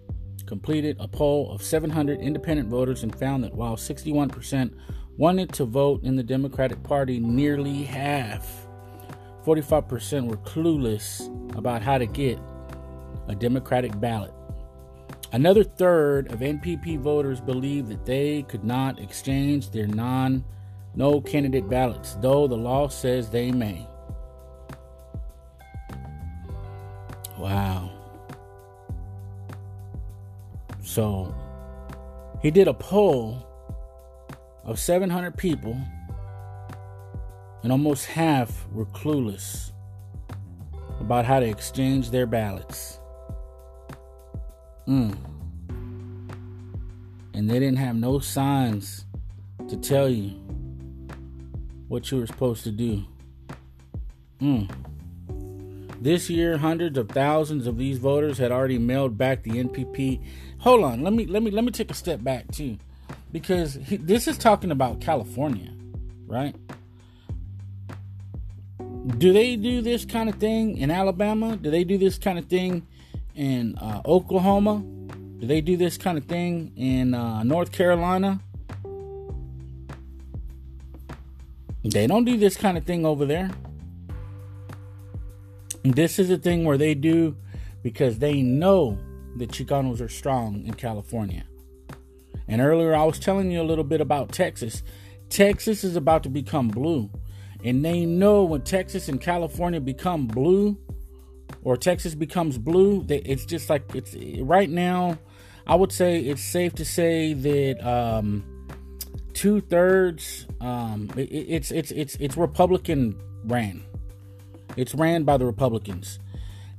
completed 0.47 0.97
a 0.99 1.07
poll 1.07 1.51
of 1.53 1.63
700 1.63 2.21
independent 2.21 2.69
voters 2.69 3.03
and 3.03 3.15
found 3.15 3.45
that 3.45 3.55
while 3.55 3.77
61% 3.77 4.75
wanted 5.17 5.53
to 5.53 5.65
vote 5.65 6.03
in 6.03 6.17
the 6.17 6.23
Democratic 6.23 6.83
Party, 6.83 7.21
nearly 7.21 7.85
half, 7.85 8.67
45%, 9.45 10.29
were 10.29 10.37
clueless 10.39 11.29
about 11.57 11.83
how 11.83 11.99
to 11.99 12.07
get 12.07 12.39
a 13.29 13.35
Democratic 13.35 13.99
ballot. 14.01 14.33
Another 15.33 15.63
third 15.63 16.33
of 16.33 16.41
NPP 16.41 16.99
voters 16.99 17.41
believe 17.41 17.89
that 17.89 18.05
they 18.05 18.43
could 18.43 18.65
not 18.65 18.99
exchange 18.99 19.71
their 19.71 19.87
non 19.87 20.45
no 20.95 21.21
candidate 21.21 21.69
ballots, 21.69 22.15
though 22.21 22.49
the 22.49 22.57
law 22.57 22.89
says 22.89 23.31
they 23.31 23.53
may. 23.53 23.87
Wow. 27.39 27.91
So 30.83 31.35
he 32.43 32.51
did 32.51 32.67
a 32.67 32.75
poll 32.75 33.47
of 34.65 34.79
700 34.79 35.37
people, 35.37 35.79
and 37.63 37.71
almost 37.71 38.07
half 38.07 38.67
were 38.73 38.87
clueless 38.87 39.73
about 41.01 41.25
how 41.25 41.41
to 41.41 41.47
exchange 41.47 42.11
their 42.11 42.27
ballots. 42.27 43.00
Mm. 44.87 45.17
And 47.35 47.49
they 47.49 47.59
didn't 47.59 47.79
have 47.79 47.97
no 47.97 48.19
signs 48.19 49.05
to 49.69 49.77
tell 49.77 50.09
you 50.09 50.31
what 51.89 52.11
you 52.11 52.19
were 52.19 52.27
supposed 52.27 52.65
to 52.65 52.71
do. 52.71 53.05
Mm. 54.41 54.71
This 56.01 56.31
year, 56.31 56.57
hundreds 56.57 56.97
of 56.97 57.09
thousands 57.11 57.67
of 57.67 57.77
these 57.77 57.99
voters 57.99 58.39
had 58.39 58.51
already 58.51 58.79
mailed 58.79 59.19
back 59.19 59.43
the 59.43 59.51
NPP. 59.51 60.23
Hold 60.59 60.85
on, 60.85 61.03
let 61.03 61.13
me 61.13 61.27
let 61.27 61.43
me 61.43 61.51
let 61.51 61.65
me 61.65 61.71
take 61.71 61.91
a 61.91 61.95
step 61.95 62.23
back 62.23 62.51
too, 62.51 62.79
because 63.33 63.75
he, 63.75 63.97
this 63.97 64.27
is 64.27 64.39
talking 64.39 64.71
about 64.71 65.01
California, 65.01 65.73
right? 66.27 66.55
Do 69.19 69.33
they 69.33 69.57
do 69.57 69.83
this 69.83 70.05
kind 70.05 70.29
of 70.29 70.37
thing 70.37 70.79
in 70.79 70.91
Alabama? 70.91 71.57
Do 71.57 71.71
they 71.71 71.85
do 71.85 71.99
this 71.99 72.19
kind 72.19 72.39
of 72.39 72.47
thing 72.47 72.87
in 73.41 73.75
uh, 73.79 74.03
Oklahoma? 74.05 74.85
Do 75.39 75.47
they 75.47 75.63
do 75.63 75.79
this 75.79 75.97
kind 75.97 76.19
of 76.19 76.25
thing 76.25 76.73
in 76.77 77.15
uh, 77.15 77.43
North 77.43 77.73
Carolina? 77.73 78.39
They 81.83 82.07
don't 82.07 82.27
do 82.27 82.37
this 82.37 82.59
kind 82.59 82.77
of 82.77 82.85
thing 82.85 83.07
over 83.07 83.25
there. 83.25 83.51
This 85.83 86.19
is 86.19 86.29
a 86.29 86.37
thing 86.37 86.67
where 86.67 86.77
they 86.77 86.95
do 86.95 87.35
because 87.83 88.19
they 88.19 88.43
know 88.43 88.99
the 89.37 89.47
Chicanos 89.47 90.03
are 90.03 90.09
strong 90.11 90.63
in 90.67 90.75
California. 90.75 91.45
And 92.47 92.61
earlier 92.61 92.95
I 92.95 93.05
was 93.05 93.19
telling 93.19 93.51
you 93.51 93.63
a 93.63 93.65
little 93.65 93.85
bit 93.85 94.03
about 94.03 94.33
Texas. 94.33 94.83
Texas 95.31 95.83
is 95.83 95.97
about 95.97 96.23
to 96.25 96.29
become 96.29 96.69
blue. 96.69 97.09
And 97.65 97.83
they 97.83 98.05
know 98.05 98.45
when 98.45 98.61
Texas 98.63 99.09
and 99.09 99.19
California 99.19 99.81
become 99.81 100.27
blue 100.27 100.77
or 101.63 101.77
Texas 101.77 102.15
becomes 102.15 102.59
blue, 102.59 103.05
it's 103.09 103.45
just 103.45 103.71
like 103.71 103.95
it's 103.95 104.15
right 104.41 104.71
now. 104.71 105.19
I 105.67 105.75
would 105.75 105.93
say 105.93 106.21
it's 106.21 106.43
safe 106.43 106.75
to 106.75 106.85
say 106.85 107.33
that 107.33 107.87
um, 107.87 108.45
two 109.35 109.61
thirds, 109.61 110.47
um, 110.61 111.11
it, 111.17 111.31
it's 111.31 111.71
it's 111.71 111.91
it's 111.91 112.17
it's 112.17 112.37
Republican 112.37 113.21
ran 113.45 113.85
it's 114.77 114.95
ran 114.95 115.25
by 115.25 115.37
the 115.37 115.47
Republicans. 115.47 116.19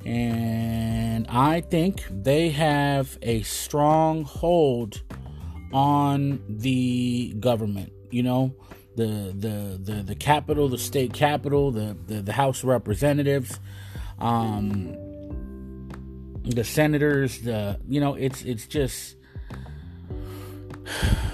And 0.06 1.28
I 1.28 1.62
think 1.62 2.04
they 2.10 2.50
have 2.50 3.18
a 3.22 3.44
strong 3.44 4.24
hold 4.24 5.04
on 5.72 6.42
the 6.50 7.34
government. 7.40 7.94
You 8.10 8.24
know, 8.24 8.56
the 8.96 9.34
the 9.38 9.80
the, 9.80 10.04
the 10.04 10.16
capital, 10.16 10.68
the 10.68 10.80
state 10.80 11.14
capital, 11.14 11.72
the, 11.72 11.96
the, 12.08 12.22
the 12.22 12.34
House 12.34 12.64
of 12.64 12.70
Representatives, 12.70 13.60
um, 14.22 14.96
the 16.44 16.64
senators, 16.64 17.40
the 17.40 17.80
you 17.88 18.00
know, 18.00 18.16
it's 18.16 18.44
it's 18.44 18.68
just 18.68 19.18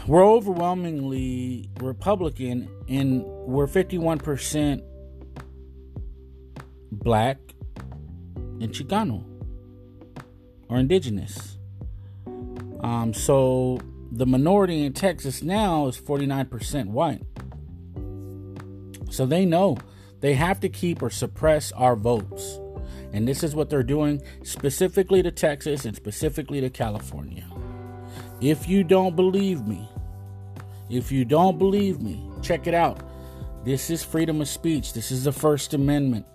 we're 0.07 0.25
overwhelmingly 0.25 1.69
Republican 1.81 2.69
and 2.87 3.23
we're 3.23 3.67
51% 3.67 4.81
black, 6.91 7.37
and 8.35 8.71
Chicano 8.71 9.23
or 10.69 10.77
indigenous. 10.77 11.57
Um, 12.81 13.13
so 13.13 13.79
the 14.11 14.25
minority 14.25 14.83
in 14.83 14.93
Texas 14.93 15.41
now 15.41 15.87
is 15.87 15.97
49% 15.97 16.87
white. 16.87 17.23
So 19.09 19.25
they 19.25 19.45
know 19.45 19.77
they 20.19 20.33
have 20.33 20.59
to 20.61 20.69
keep 20.69 21.01
or 21.01 21.09
suppress 21.09 21.71
our 21.73 21.95
votes. 21.95 22.59
And 23.13 23.27
this 23.27 23.43
is 23.43 23.55
what 23.55 23.69
they're 23.69 23.83
doing 23.83 24.21
specifically 24.43 25.23
to 25.23 25.31
Texas 25.31 25.85
and 25.85 25.95
specifically 25.95 26.61
to 26.61 26.69
California. 26.69 27.45
If 28.41 28.67
you 28.67 28.83
don't 28.83 29.15
believe 29.15 29.65
me, 29.65 29.89
if 30.89 31.11
you 31.11 31.25
don't 31.25 31.57
believe 31.57 32.01
me, 32.01 32.29
check 32.41 32.67
it 32.67 32.73
out. 32.73 33.01
This 33.65 33.89
is 33.89 34.03
freedom 34.03 34.41
of 34.41 34.47
speech. 34.47 34.93
This 34.93 35.11
is 35.11 35.25
the 35.25 35.31
First 35.31 35.73
Amendment. 35.73 36.25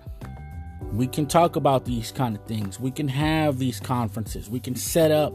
We 0.92 1.06
can 1.06 1.26
talk 1.26 1.56
about 1.56 1.84
these 1.84 2.12
kind 2.12 2.36
of 2.36 2.44
things. 2.44 2.78
We 2.78 2.90
can 2.90 3.08
have 3.08 3.58
these 3.58 3.80
conferences. 3.80 4.50
We 4.50 4.60
can 4.60 4.74
set 4.74 5.10
up 5.10 5.32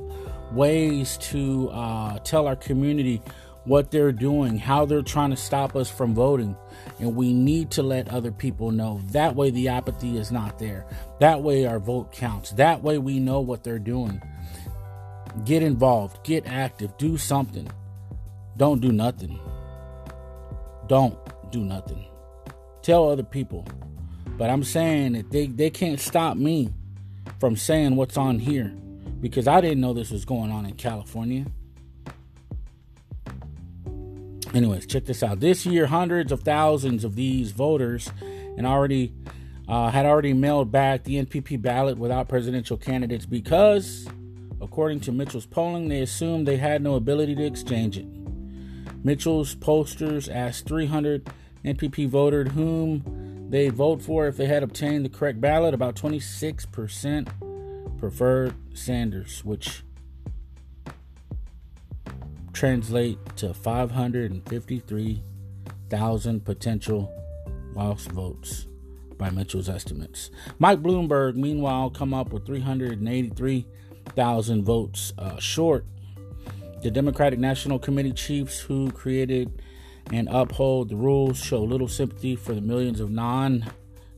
ways 0.52 1.18
to 1.18 1.70
uh, 1.70 2.20
tell 2.20 2.48
our 2.48 2.56
community 2.56 3.22
what 3.68 3.92
they're 3.92 4.12
doing, 4.12 4.58
how 4.58 4.86
they're 4.86 5.02
trying 5.02 5.30
to 5.32 5.36
stop 5.36 5.76
us 5.76 5.90
from 5.90 6.16
voting. 6.16 6.56
And 7.00 7.16
we 7.16 7.34
need 7.34 7.72
to 7.72 7.84
let 7.84 8.10
other 8.10 8.32
people 8.32 8.72
know. 8.72 9.02
That 9.12 9.36
way, 9.36 9.50
the 9.50 9.68
apathy 9.68 10.18
is 10.18 10.32
not 10.32 10.58
there. 10.58 10.86
That 11.20 11.44
way, 11.44 11.66
our 11.66 11.80
vote 11.80 12.12
counts. 12.12 12.52
That 12.52 12.82
way, 12.82 12.98
we 12.98 13.20
know 13.20 13.42
what 13.42 13.64
they're 13.64 13.80
doing. 13.80 14.22
Get 15.46 15.62
involved, 15.64 16.24
get 16.24 16.48
active, 16.48 16.98
do 16.98 17.18
something. 17.18 17.70
Don't 18.56 18.82
do 18.82 18.92
nothing. 18.92 19.40
Don't 20.88 21.18
do 21.52 21.64
nothing. 21.64 22.06
Tell 22.82 23.10
other 23.10 23.24
people. 23.24 23.68
But 24.38 24.50
I'm 24.50 24.64
saying 24.64 25.14
that 25.14 25.32
they, 25.32 25.48
they 25.48 25.70
can't 25.70 26.00
stop 26.00 26.38
me 26.38 26.74
from 27.40 27.56
saying 27.56 27.96
what's 27.96 28.18
on 28.18 28.40
here 28.40 28.74
because 29.20 29.48
I 29.48 29.62
didn't 29.62 29.82
know 29.82 29.94
this 29.94 30.12
was 30.12 30.26
going 30.26 30.52
on 30.52 30.66
in 30.66 30.76
California. 30.76 31.46
Anyways, 34.54 34.86
check 34.86 35.06
this 35.06 35.24
out. 35.24 35.40
This 35.40 35.66
year, 35.66 35.88
hundreds 35.88 36.32
of 36.32 36.42
thousands 36.42 37.04
of 37.04 37.16
these 37.16 37.52
voters 37.52 38.10
and 38.22 38.66
already 38.66 39.14
uh, 39.68 39.92
had 39.92 40.06
already 40.06 40.34
mailed 40.34 40.72
back 40.72 41.04
the 41.04 41.24
NPP 41.24 41.62
ballot 41.62 41.98
without 41.98 42.30
presidential 42.30 42.78
candidates 42.78 43.26
because 43.26 44.08
According 44.60 45.02
to 45.02 45.12
Mitchell's 45.12 45.46
polling, 45.46 45.88
they 45.88 46.02
assumed 46.02 46.48
they 46.48 46.58
had 46.58 46.82
no 46.82 46.96
ability 46.96 47.36
to 47.36 47.46
exchange 47.46 47.98
it. 47.98 48.08
Mitchell's 49.04 49.56
pollsters 49.56 50.34
asked 50.34 50.68
300 50.68 51.30
NPP 51.64 52.10
voters 52.10 52.52
whom 52.52 53.50
they'd 53.50 53.74
vote 53.74 54.02
for 54.02 54.28
if 54.28 54.38
they 54.38 54.48
had 54.48 54.64
obtained 54.64 55.06
the 55.06 55.10
correct 55.10 55.40
ballot. 55.40 55.74
About 55.74 55.96
26% 55.96 58.00
preferred 58.00 58.56
Sanders, 58.74 59.46
which 59.46 59.84
translate 62.58 63.18
to 63.36 63.54
553,000 63.54 66.44
potential 66.44 67.14
lost 67.76 68.12
votes 68.12 68.66
by 69.16 69.30
Mitchell's 69.30 69.70
estimates. 69.70 70.32
Mike 70.58 70.82
Bloomberg, 70.82 71.36
meanwhile, 71.36 71.92
come 71.92 72.16
up 72.16 72.34
with 72.34 72.48
383,000 72.48 74.64
votes 74.64 75.14
uh, 75.20 75.38
short. 75.38 75.86
The 76.82 76.90
Democratic 76.90 77.38
National 77.38 77.78
Committee 77.78 78.14
chiefs 78.14 78.60
who 78.60 78.92
created 78.92 79.62
and 80.12 80.28
uphold 80.32 80.90
the 80.90 80.96
rules 80.96 81.38
show 81.38 81.62
little 81.62 81.88
sympathy 81.88 82.36
for 82.36 82.56
the 82.56 82.62
millions 82.62 83.00
of 83.00 83.12
non 83.12 83.72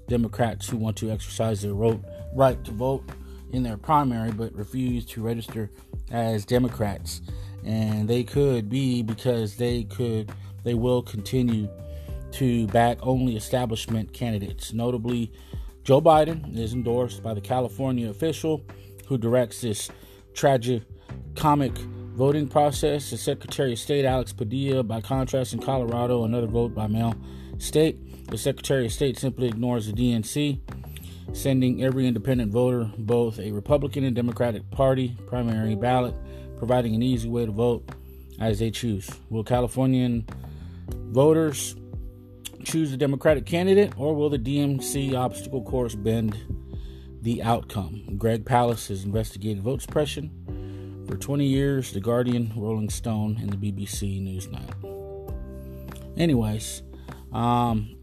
Democrats 0.07 0.69
who 0.69 0.77
want 0.77 0.95
to 0.97 1.11
exercise 1.11 1.61
their 1.61 1.73
right 1.73 2.63
to 2.63 2.71
vote 2.71 3.03
in 3.51 3.63
their 3.63 3.75
primary 3.75 4.31
but 4.31 4.55
refuse 4.55 5.05
to 5.07 5.21
register 5.21 5.69
as 6.09 6.45
Democrats. 6.45 7.19
And 7.63 8.07
they 8.07 8.23
could 8.23 8.69
be 8.69 9.01
because 9.03 9.55
they 9.55 9.83
could, 9.83 10.31
they 10.63 10.73
will 10.73 11.01
continue 11.01 11.69
to 12.31 12.67
back 12.67 12.97
only 13.01 13.35
establishment 13.35 14.13
candidates. 14.13 14.73
Notably, 14.73 15.31
Joe 15.83 16.01
Biden 16.01 16.57
is 16.57 16.73
endorsed 16.73 17.23
by 17.23 17.33
the 17.33 17.41
California 17.41 18.09
official 18.09 18.61
who 19.07 19.17
directs 19.17 19.61
this 19.61 19.89
tragic 20.33 20.83
comic 21.35 21.75
voting 22.19 22.47
process. 22.47 23.09
The 23.09 23.17
Secretary 23.17 23.73
of 23.73 23.79
State 23.79 24.05
Alex 24.05 24.31
Padilla, 24.31 24.83
by 24.83 25.01
contrast, 25.01 25.53
in 25.53 25.59
Colorado, 25.59 26.25
another 26.25 26.47
vote 26.47 26.75
by 26.75 26.87
mail 26.87 27.15
state. 27.57 28.27
The 28.29 28.37
Secretary 28.37 28.85
of 28.85 28.91
State 28.91 29.17
simply 29.17 29.47
ignores 29.47 29.87
the 29.87 29.93
DNC, 29.93 30.59
sending 31.33 31.83
every 31.83 32.07
independent 32.07 32.51
voter 32.51 32.91
both 32.97 33.39
a 33.39 33.51
Republican 33.51 34.03
and 34.03 34.15
Democratic 34.15 34.69
Party 34.69 35.17
primary 35.27 35.75
ballot, 35.75 36.13
providing 36.59 36.93
an 36.93 37.01
easy 37.01 37.27
way 37.27 37.45
to 37.45 37.51
vote 37.51 37.89
as 38.39 38.59
they 38.59 38.69
choose. 38.69 39.09
Will 39.29 39.43
Californian 39.43 40.27
voters 40.91 41.75
choose 42.63 42.93
a 42.93 42.97
Democratic 42.97 43.45
candidate, 43.45 43.93
or 43.97 44.15
will 44.15 44.29
the 44.29 44.37
DNC 44.37 45.15
obstacle 45.15 45.63
course 45.63 45.95
bend 45.95 46.37
the 47.21 47.41
outcome? 47.41 48.17
Greg 48.17 48.45
Palast 48.45 48.89
has 48.89 49.03
investigated 49.03 49.63
vote 49.63 49.81
suppression 49.81 51.05
for 51.07 51.17
20 51.17 51.45
years, 51.45 51.91
The 51.91 51.99
Guardian, 51.99 52.53
Rolling 52.55 52.89
Stone, 52.89 53.39
and 53.41 53.51
the 53.51 53.57
BBC 53.57 54.21
Newsnight. 54.21 54.75
Anyways, 56.17 56.83
um, 57.31 57.95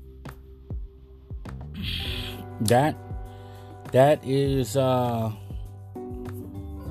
that 2.62 2.96
that 3.92 4.24
is 4.24 4.76
uh, 4.76 5.30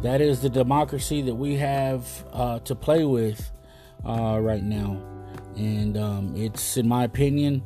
that 0.02 0.22
is 0.22 0.42
the 0.42 0.50
democracy 0.50 1.22
that 1.22 1.36
we 1.36 1.56
have 1.56 2.08
uh, 2.34 2.60
to 2.60 2.76
play 2.76 3.04
with 3.06 3.52
uh, 4.06 4.40
right 4.42 4.64
now 4.64 5.02
and 5.58 5.98
um, 5.98 6.34
it's, 6.36 6.78
in 6.78 6.88
my 6.88 7.06
opinion, 7.06 7.64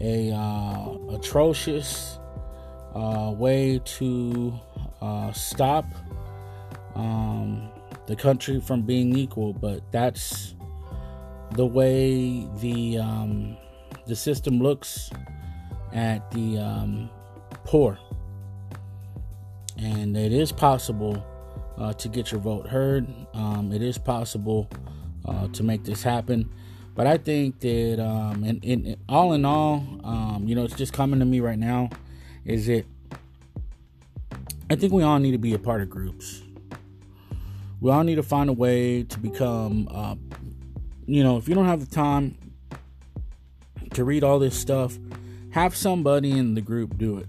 a 0.00 0.32
uh, 0.32 0.96
atrocious 1.10 2.18
uh, 2.94 3.32
way 3.36 3.80
to 3.84 4.52
uh, 5.00 5.32
stop 5.32 5.86
um, 6.94 7.70
the 8.06 8.16
country 8.16 8.60
from 8.60 8.82
being 8.82 9.16
equal. 9.16 9.54
But 9.54 9.80
that's 9.92 10.54
the 11.52 11.64
way 11.66 12.46
the 12.56 12.98
um, 12.98 13.56
the 14.06 14.16
system 14.16 14.60
looks 14.60 15.10
at 15.92 16.30
the 16.32 16.58
um, 16.58 17.10
poor, 17.64 17.98
and 19.78 20.16
it 20.16 20.32
is 20.32 20.52
possible 20.52 21.24
uh, 21.82 21.92
to 21.94 22.08
get 22.08 22.30
your 22.30 22.40
vote 22.40 22.68
heard. 22.68 23.06
Um, 23.34 23.72
it 23.72 23.82
is 23.82 23.98
possible 23.98 24.70
uh, 25.24 25.48
to 25.48 25.62
make 25.64 25.82
this 25.82 26.02
happen. 26.02 26.48
But 26.94 27.06
I 27.06 27.16
think 27.16 27.58
that, 27.60 28.00
um, 28.00 28.44
and, 28.44 28.64
and 28.64 28.96
all 29.08 29.32
in 29.32 29.44
all, 29.44 29.84
um, 30.04 30.44
you 30.46 30.54
know, 30.54 30.64
it's 30.64 30.76
just 30.76 30.92
coming 30.92 31.18
to 31.18 31.26
me 31.26 31.40
right 31.40 31.58
now. 31.58 31.90
Is 32.44 32.68
it? 32.68 32.86
I 34.70 34.76
think 34.76 34.92
we 34.92 35.02
all 35.02 35.18
need 35.18 35.32
to 35.32 35.38
be 35.38 35.54
a 35.54 35.58
part 35.58 35.82
of 35.82 35.90
groups. 35.90 36.42
We 37.80 37.90
all 37.90 38.04
need 38.04 38.14
to 38.16 38.22
find 38.22 38.48
a 38.48 38.52
way 38.52 39.02
to 39.02 39.18
become, 39.18 39.88
uh, 39.90 40.14
you 41.06 41.24
know, 41.24 41.36
if 41.36 41.48
you 41.48 41.54
don't 41.54 41.66
have 41.66 41.80
the 41.80 41.92
time 41.92 42.36
to 43.94 44.04
read 44.04 44.22
all 44.22 44.38
this 44.38 44.56
stuff, 44.56 44.98
have 45.50 45.74
somebody 45.74 46.30
in 46.30 46.54
the 46.54 46.60
group 46.60 46.96
do 46.96 47.18
it. 47.18 47.26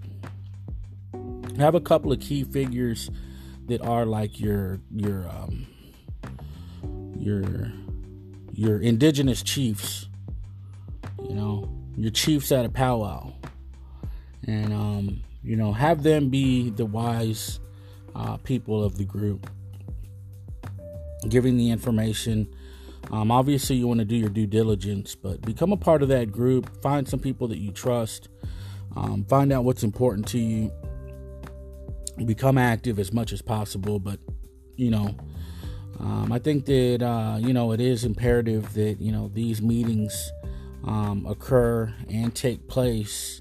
Have 1.58 1.74
a 1.74 1.80
couple 1.80 2.12
of 2.12 2.20
key 2.20 2.44
figures 2.44 3.10
that 3.66 3.80
are 3.82 4.06
like 4.06 4.40
your 4.40 4.80
your 4.94 5.28
um, 5.28 5.66
your 7.18 7.72
your 8.52 8.78
indigenous 8.78 9.42
chiefs, 9.42 10.08
you 11.22 11.34
know, 11.34 11.68
your 11.96 12.10
chiefs 12.10 12.52
at 12.52 12.64
a 12.64 12.68
powwow, 12.68 13.32
and 14.46 14.72
um, 14.72 15.20
you 15.42 15.56
know, 15.56 15.72
have 15.72 16.02
them 16.02 16.28
be 16.30 16.70
the 16.70 16.84
wise 16.86 17.60
uh, 18.14 18.36
people 18.38 18.82
of 18.84 18.96
the 18.96 19.04
group, 19.04 19.50
giving 21.28 21.56
the 21.56 21.70
information. 21.70 22.48
Um, 23.10 23.30
obviously, 23.30 23.76
you 23.76 23.86
want 23.86 23.98
to 23.98 24.04
do 24.04 24.16
your 24.16 24.30
due 24.30 24.46
diligence, 24.46 25.14
but 25.14 25.42
become 25.42 25.72
a 25.72 25.76
part 25.76 26.02
of 26.02 26.08
that 26.08 26.32
group. 26.32 26.80
Find 26.82 27.06
some 27.06 27.20
people 27.20 27.48
that 27.48 27.58
you 27.58 27.70
trust. 27.70 28.28
Um, 28.96 29.24
find 29.24 29.52
out 29.52 29.64
what's 29.64 29.82
important 29.82 30.26
to 30.28 30.38
you. 30.38 30.72
Become 32.16 32.58
active 32.58 32.98
as 32.98 33.12
much 33.12 33.32
as 33.32 33.42
possible, 33.42 33.98
but 33.98 34.20
you 34.76 34.90
know, 34.90 35.14
um, 35.98 36.32
I 36.32 36.38
think 36.38 36.64
that 36.66 37.02
uh, 37.02 37.38
you 37.38 37.52
know 37.52 37.72
it 37.72 37.80
is 37.80 38.04
imperative 38.04 38.72
that 38.74 39.00
you 39.00 39.12
know 39.12 39.30
these 39.34 39.60
meetings 39.60 40.30
um, 40.84 41.26
occur 41.28 41.92
and 42.08 42.34
take 42.34 42.68
place 42.68 43.40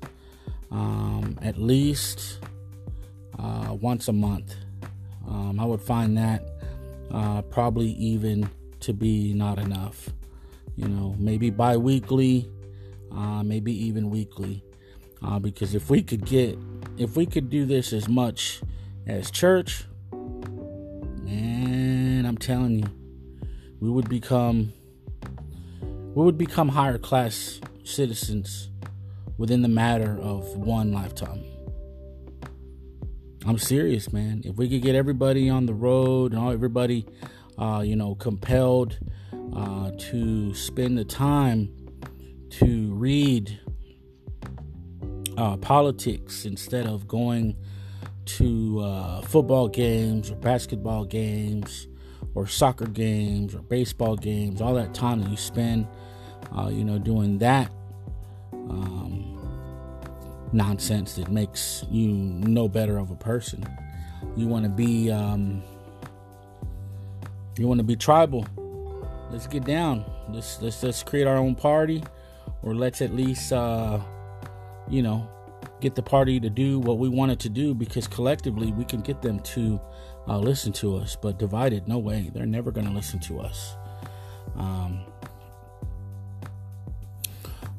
um, 0.71 1.37
at 1.41 1.57
least 1.57 2.39
uh, 3.37 3.77
once 3.79 4.07
a 4.07 4.13
month. 4.13 4.55
Um, 5.27 5.59
I 5.59 5.65
would 5.65 5.81
find 5.81 6.17
that 6.17 6.43
uh, 7.11 7.41
probably 7.43 7.91
even 7.91 8.49
to 8.81 8.93
be 8.93 9.33
not 9.33 9.59
enough. 9.59 10.09
You 10.75 10.87
know, 10.87 11.15
maybe 11.19 11.51
bi-weekly, 11.51 12.49
uh, 13.11 13.43
maybe 13.43 13.71
even 13.85 14.09
weekly, 14.09 14.63
uh, 15.23 15.39
because 15.39 15.75
if 15.75 15.89
we 15.89 16.03
could 16.03 16.25
get, 16.25 16.57
if 16.97 17.15
we 17.15 17.25
could 17.25 17.49
do 17.49 17.65
this 17.65 17.93
as 17.93 18.07
much 18.07 18.61
as 19.07 19.31
church, 19.31 19.85
and 20.11 22.27
I'm 22.27 22.37
telling 22.37 22.79
you, 22.79 22.85
we 23.79 23.89
would 23.89 24.09
become 24.09 24.73
we 25.81 26.23
would 26.23 26.37
become 26.37 26.69
higher 26.69 26.97
class 26.97 27.59
citizens 27.83 28.69
within 29.37 29.61
the 29.61 29.67
matter 29.67 30.17
of 30.21 30.45
one 30.55 30.91
lifetime. 30.91 31.43
I'm 33.45 33.57
serious, 33.57 34.13
man. 34.13 34.41
If 34.45 34.55
we 34.55 34.69
could 34.69 34.81
get 34.81 34.95
everybody 34.95 35.49
on 35.49 35.65
the 35.65 35.73
road 35.73 36.31
and 36.31 36.39
all 36.39 36.51
everybody, 36.51 37.05
uh, 37.57 37.81
you 37.83 37.95
know, 37.95 38.15
compelled 38.15 38.99
uh, 39.55 39.91
to 39.97 40.53
spend 40.53 40.97
the 40.97 41.03
time 41.03 41.73
to 42.51 42.93
read 42.93 43.59
uh, 45.37 45.57
politics 45.57 46.45
instead 46.45 46.85
of 46.85 47.07
going 47.07 47.55
to 48.25 48.79
uh, 48.79 49.21
football 49.21 49.67
games 49.67 50.31
or 50.31 50.35
basketball 50.35 51.05
games 51.05 51.87
or 52.35 52.47
soccer 52.47 52.87
games 52.87 53.53
or 53.53 53.59
baseball 53.59 54.15
games, 54.15 54.61
all 54.61 54.73
that 54.73 54.93
time 54.93 55.21
that 55.21 55.29
you 55.29 55.37
spend, 55.37 55.87
uh, 56.57 56.69
you 56.71 56.83
know, 56.83 56.97
doing 56.97 57.37
that 57.37 57.71
um, 58.53 59.37
nonsense 60.51 61.15
that 61.15 61.29
makes 61.29 61.83
you 61.91 62.07
no 62.07 62.67
better 62.67 62.97
of 62.97 63.11
a 63.11 63.15
person. 63.15 63.63
You 64.35 64.47
want 64.47 64.63
to 64.63 64.69
be, 64.69 65.11
um, 65.11 65.61
you 67.57 67.67
want 67.67 67.79
to 67.79 67.83
be 67.83 67.95
tribal. 67.95 68.47
Let's 69.31 69.47
get 69.47 69.65
down. 69.65 70.05
Let's 70.29 70.61
let's 70.61 70.81
let's 70.83 71.03
create 71.03 71.27
our 71.27 71.37
own 71.37 71.55
party, 71.55 72.03
or 72.61 72.73
let's 72.73 73.01
at 73.01 73.13
least, 73.13 73.51
uh, 73.51 73.99
you 74.89 75.01
know, 75.01 75.29
get 75.81 75.95
the 75.95 76.03
party 76.03 76.39
to 76.39 76.49
do 76.49 76.79
what 76.79 76.97
we 76.97 77.09
want 77.09 77.31
it 77.31 77.39
to 77.39 77.49
do 77.49 77.73
because 77.73 78.07
collectively 78.07 78.71
we 78.71 78.85
can 78.85 79.01
get 79.01 79.21
them 79.21 79.39
to 79.41 79.79
uh, 80.27 80.37
listen 80.37 80.71
to 80.73 80.95
us. 80.95 81.15
But 81.21 81.39
divided, 81.39 81.87
no 81.87 81.97
way. 81.97 82.31
They're 82.33 82.45
never 82.45 82.71
going 82.71 82.87
to 82.87 82.93
listen 82.93 83.19
to 83.21 83.39
us. 83.39 83.75
Um, 84.55 84.99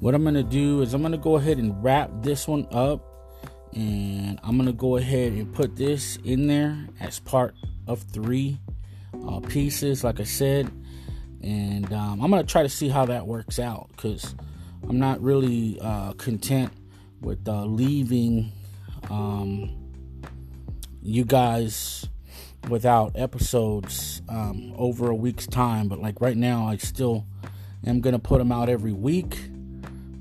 what 0.00 0.14
I'm 0.14 0.22
going 0.22 0.34
to 0.34 0.42
do 0.42 0.82
is 0.82 0.92
I'm 0.94 1.00
going 1.00 1.12
to 1.12 1.18
go 1.18 1.36
ahead 1.36 1.58
and 1.58 1.82
wrap 1.82 2.10
this 2.22 2.46
one 2.48 2.66
up. 2.70 3.10
and 3.74 4.38
I'm 4.42 4.56
gonna 4.56 4.72
go 4.72 4.96
ahead 4.96 5.32
and 5.32 5.52
put 5.52 5.76
this 5.76 6.16
in 6.24 6.46
there 6.46 6.86
as 7.00 7.18
part 7.18 7.54
of 7.86 8.02
three 8.02 8.60
uh, 9.26 9.40
pieces, 9.40 10.04
like 10.04 10.20
I 10.20 10.24
said, 10.24 10.70
and 11.42 11.92
um, 11.92 12.22
I'm 12.22 12.30
gonna 12.30 12.44
try 12.44 12.62
to 12.62 12.68
see 12.68 12.88
how 12.88 13.04
that 13.06 13.26
works 13.26 13.58
out 13.58 13.88
because 13.90 14.34
I'm 14.88 14.98
not 14.98 15.20
really 15.20 15.78
uh, 15.80 16.12
content 16.14 16.72
with 17.24 17.48
uh, 17.48 17.64
leaving 17.64 18.52
um, 19.10 19.70
you 21.02 21.24
guys 21.24 22.06
without 22.68 23.12
episodes 23.14 24.22
um, 24.28 24.74
over 24.76 25.10
a 25.10 25.14
week's 25.14 25.46
time. 25.46 25.88
But 25.88 26.00
like 26.00 26.20
right 26.20 26.36
now, 26.36 26.66
I 26.66 26.76
still 26.76 27.26
am 27.86 28.00
gonna 28.00 28.18
put 28.18 28.38
them 28.38 28.52
out 28.52 28.68
every 28.68 28.92
week. 28.92 29.38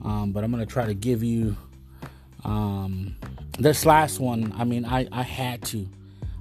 Um, 0.04 0.32
but 0.34 0.44
I'm 0.44 0.52
gonna 0.52 0.66
try 0.66 0.86
to 0.86 0.94
give 0.94 1.24
you 1.24 1.56
um, 2.44 3.16
this 3.60 3.86
last 3.86 4.20
one. 4.20 4.54
I 4.58 4.64
mean, 4.64 4.86
I 4.86 5.08
I 5.12 5.24
had 5.24 5.62
to, 5.66 5.88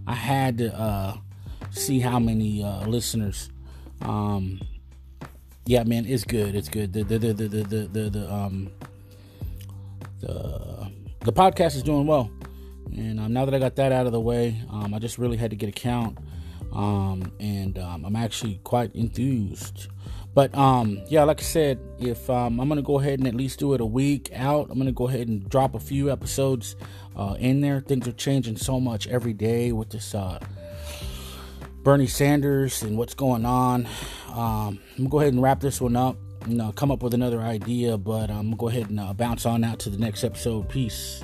I 0.07 0.15
had 0.15 0.59
to 0.59 0.75
uh, 0.79 1.17
see 1.71 2.01
how 2.01 2.19
many 2.19 2.63
uh, 2.63 2.87
listeners. 2.87 3.51
Um, 4.01 4.61
yeah, 5.65 5.85
man, 5.85 6.07
it's 6.07 6.25
good. 6.25 6.57
It's 6.57 6.69
good. 6.69 6.93
The 6.93 7.05
the 7.05 7.19
the 7.19 7.33
the 7.33 7.49
the, 7.49 7.89
the, 7.89 8.11
the 8.11 8.33
um 8.33 8.73
the 10.23 10.91
the 11.21 11.33
podcast 11.33 11.77
is 11.77 11.83
doing 11.83 12.07
well. 12.07 12.31
And 12.97 13.21
um, 13.21 13.33
now 13.33 13.45
that 13.45 13.55
I 13.55 13.59
got 13.59 13.77
that 13.77 13.93
out 13.93 14.07
of 14.07 14.13
the 14.13 14.21
way, 14.21 14.61
um, 14.71 14.93
I 14.93 14.99
just 14.99 15.19
really 15.19 15.37
had 15.37 15.51
to 15.51 15.57
get 15.57 15.69
a 15.69 15.73
count. 15.73 16.19
Um, 16.73 17.33
and 17.39 17.79
um, 17.79 18.05
I'm 18.05 18.17
actually 18.17 18.61
quite 18.65 18.95
enthused. 18.95 19.89
But 20.35 20.57
um, 20.57 21.03
yeah, 21.09 21.25
like 21.25 21.41
I 21.41 21.45
said, 21.45 21.79
if 21.99 22.29
um, 22.31 22.59
I'm 22.59 22.69
gonna 22.69 22.83
go 22.83 22.99
ahead 22.99 23.19
and 23.19 23.29
at 23.29 23.35
least 23.35 23.59
do 23.59 23.75
it 23.75 23.81
a 23.81 23.87
week 23.87 24.31
out, 24.35 24.69
I'm 24.71 24.79
gonna 24.79 24.91
go 24.93 25.07
ahead 25.07 25.29
and 25.29 25.47
drop 25.49 25.75
a 25.75 25.81
few 25.81 26.11
episodes 26.11 26.75
uh, 27.15 27.37
in 27.39 27.61
there. 27.61 27.81
Things 27.81 28.09
are 28.09 28.13
changing 28.13 28.57
so 28.57 28.81
much 28.81 29.07
every 29.09 29.35
day 29.35 29.73
with 29.73 29.91
this 29.91 30.15
uh, 30.15 30.39
Bernie 31.83 32.07
Sanders 32.07 32.83
and 32.83 32.97
what's 32.97 33.15
going 33.15 33.45
on. 33.45 33.87
I'm 34.31 34.81
gonna 34.97 35.09
go 35.11 35.21
ahead 35.21 35.35
and 35.35 35.43
wrap 35.43 35.61
this 35.61 35.81
one 35.81 35.97
up 35.97 36.17
you 36.47 36.57
know, 36.57 36.73
come 36.73 36.91
up 36.91 37.03
with 37.03 37.15
another 37.15 37.41
idea, 37.41 37.97
but 37.97 38.31
I'm 38.31 38.45
gonna 38.51 38.57
go 38.57 38.69
ahead 38.69 38.91
and 38.91 38.99
uh, 38.99 39.13
bounce 39.15 39.47
on 39.47 39.65
out 39.65 39.79
to 39.81 39.91
the 39.91 39.99
next 39.99 40.25
episode. 40.25 40.69
Peace. 40.69 41.23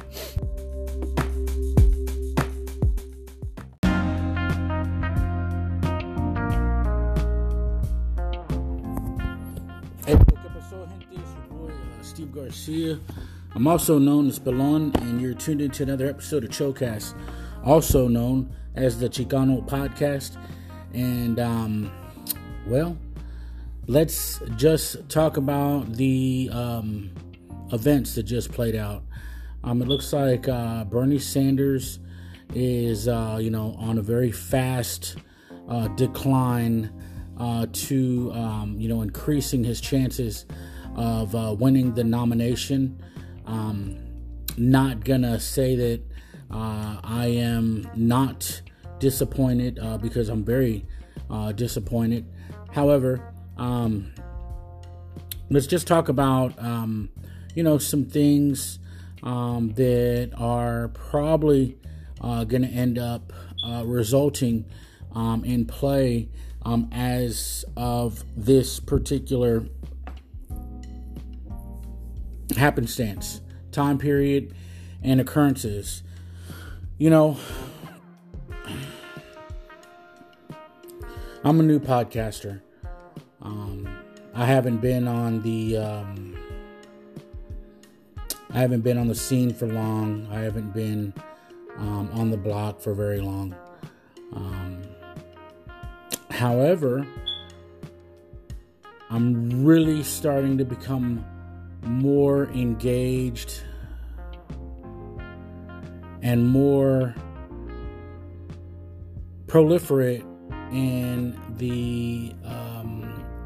Hey, 10.07 10.15
boy, 10.15 10.36
uh, 11.66 12.03
Steve 12.03 12.32
Garcia. 12.32 13.01
I'm 13.55 13.66
also 13.66 13.99
known 13.99 14.28
as 14.28 14.39
Balon, 14.39 14.95
and 15.01 15.20
you're 15.20 15.35
tuned 15.35 15.61
into 15.61 15.82
another 15.82 16.07
episode 16.09 16.45
of 16.45 16.51
Chocast, 16.51 17.15
also 17.65 18.07
known 18.07 18.55
as 18.74 19.01
the 19.01 19.09
Chicano 19.09 19.66
Podcast. 19.66 20.36
And, 20.95 21.40
um, 21.40 21.90
well, 22.66 22.97
let's 23.89 24.43
just 24.56 25.09
talk 25.09 25.39
about 25.39 25.94
the 25.94 26.51
um, 26.52 27.10
events 27.73 28.15
that 28.15 28.24
just 28.24 28.52
played 28.52 28.77
out. 28.77 29.02
Um, 29.65 29.81
it 29.81 29.89
looks 29.89 30.12
like 30.12 30.47
uh, 30.47 30.85
Bernie 30.85 31.19
Sanders 31.19 31.98
is, 32.55 33.09
uh, 33.09 33.39
you 33.40 33.51
know, 33.51 33.74
on 33.78 33.97
a 33.97 34.02
very 34.02 34.31
fast 34.31 35.16
uh, 35.70 35.89
decline 35.89 36.93
uh, 37.39 37.66
to, 37.73 38.31
um, 38.35 38.77
you 38.78 38.90
know, 38.90 39.01
increasing 39.01 39.65
his 39.65 39.81
chances 39.81 40.44
of 40.94 41.35
uh, 41.35 41.56
winning 41.59 41.94
the 41.94 42.05
nomination. 42.05 43.02
Um, 43.47 43.97
not 44.59 45.02
gonna 45.02 45.40
say 45.40 45.77
that 45.77 46.02
uh, 46.51 47.01
I 47.02 47.28
am 47.28 47.89
not 47.97 48.60
disappointed 48.98 49.78
because 50.02 50.28
I'm 50.28 50.44
very 50.44 50.85
disappointed. 51.55 52.27
However, 52.73 53.32
um, 53.59 54.12
let's 55.51 55.66
just 55.66 55.86
talk 55.86 56.09
about, 56.09 56.59
um, 56.59 57.10
you 57.55 57.62
know, 57.62 57.78
some 57.78 58.05
things 58.05 58.78
um, 59.22 59.72
that 59.74 60.32
are 60.39 60.89
probably 60.89 61.76
uh, 62.20 62.44
going 62.44 62.62
to 62.62 62.68
end 62.68 62.98
up 62.98 63.32
uh, 63.64 63.82
resulting 63.85 64.64
um, 65.14 65.44
in 65.44 65.64
play 65.66 66.28
um, 66.64 66.89
as 66.93 67.64
of 67.76 68.24
this 68.36 68.80
particular 68.80 69.64
happenstance, 72.56 73.40
time 73.72 73.98
period, 73.98 74.55
and 75.02 75.20
occurrences. 75.20 76.02
You 76.98 77.10
know, 77.10 77.36
I'm 81.44 81.60
a 81.60 81.62
new 81.62 81.78
podcaster. 81.78 82.60
Um, 83.43 83.89
I 84.35 84.44
haven't 84.47 84.78
been 84.78 85.09
on 85.09 85.43
the 85.43 85.77
um, 85.77 86.36
I 88.51 88.60
haven't 88.60 88.81
been 88.81 88.98
on 88.98 89.09
the 89.09 89.15
scene 89.15 89.52
for 89.52 89.66
long. 89.66 90.27
I 90.31 90.40
haven't 90.40 90.73
been 90.73 91.12
um, 91.77 92.10
on 92.12 92.31
the 92.31 92.36
block 92.36 92.81
for 92.81 92.94
very 92.94 93.20
long. 93.20 93.55
Um, 94.35 94.82
however, 96.31 97.06
I'm 99.10 99.65
really 99.65 100.02
starting 100.02 100.59
to 100.59 100.65
become 100.65 101.24
more 101.82 102.47
engaged 102.51 103.62
and 106.23 106.47
more 106.48 107.15
proliferate 109.47 110.24
in 110.73 111.39
the 111.56 112.35
um, 112.44 112.68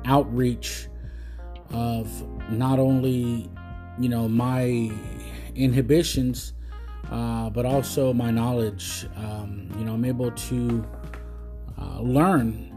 outreach 0.04 0.88
of 1.70 2.08
not 2.50 2.78
only 2.78 3.50
you 3.98 4.08
know 4.08 4.28
my 4.28 4.90
inhibitions 5.54 6.54
uh, 7.10 7.50
but 7.50 7.66
also 7.66 8.12
my 8.12 8.30
knowledge. 8.30 9.06
Um, 9.16 9.68
you 9.78 9.84
know 9.84 9.94
i'm 9.94 10.04
able 10.04 10.30
to 10.30 10.84
uh, 11.78 12.00
learn. 12.00 12.68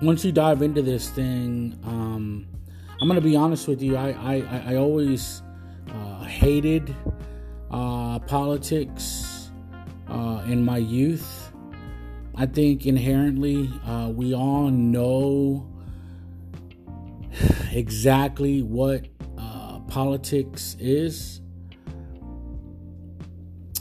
Once 0.00 0.24
you 0.24 0.32
dive 0.32 0.62
into 0.62 0.82
this 0.82 1.10
thing 1.10 1.78
um, 1.84 2.46
i'm 3.00 3.08
gonna 3.08 3.20
be 3.20 3.36
honest 3.36 3.68
with 3.68 3.82
you. 3.82 3.96
I 3.96 4.10
i, 4.10 4.72
I 4.72 4.76
always 4.76 5.42
uh, 5.90 6.24
hated 6.24 6.94
uh, 7.70 8.18
politics 8.20 9.50
uh, 10.08 10.42
in 10.46 10.64
my 10.64 10.78
youth 10.78 11.41
I 12.34 12.46
think 12.46 12.86
inherently 12.86 13.70
uh, 13.86 14.10
we 14.14 14.34
all 14.34 14.70
know 14.70 15.68
exactly 17.72 18.62
what 18.62 19.06
uh, 19.36 19.80
politics 19.80 20.76
is, 20.80 21.40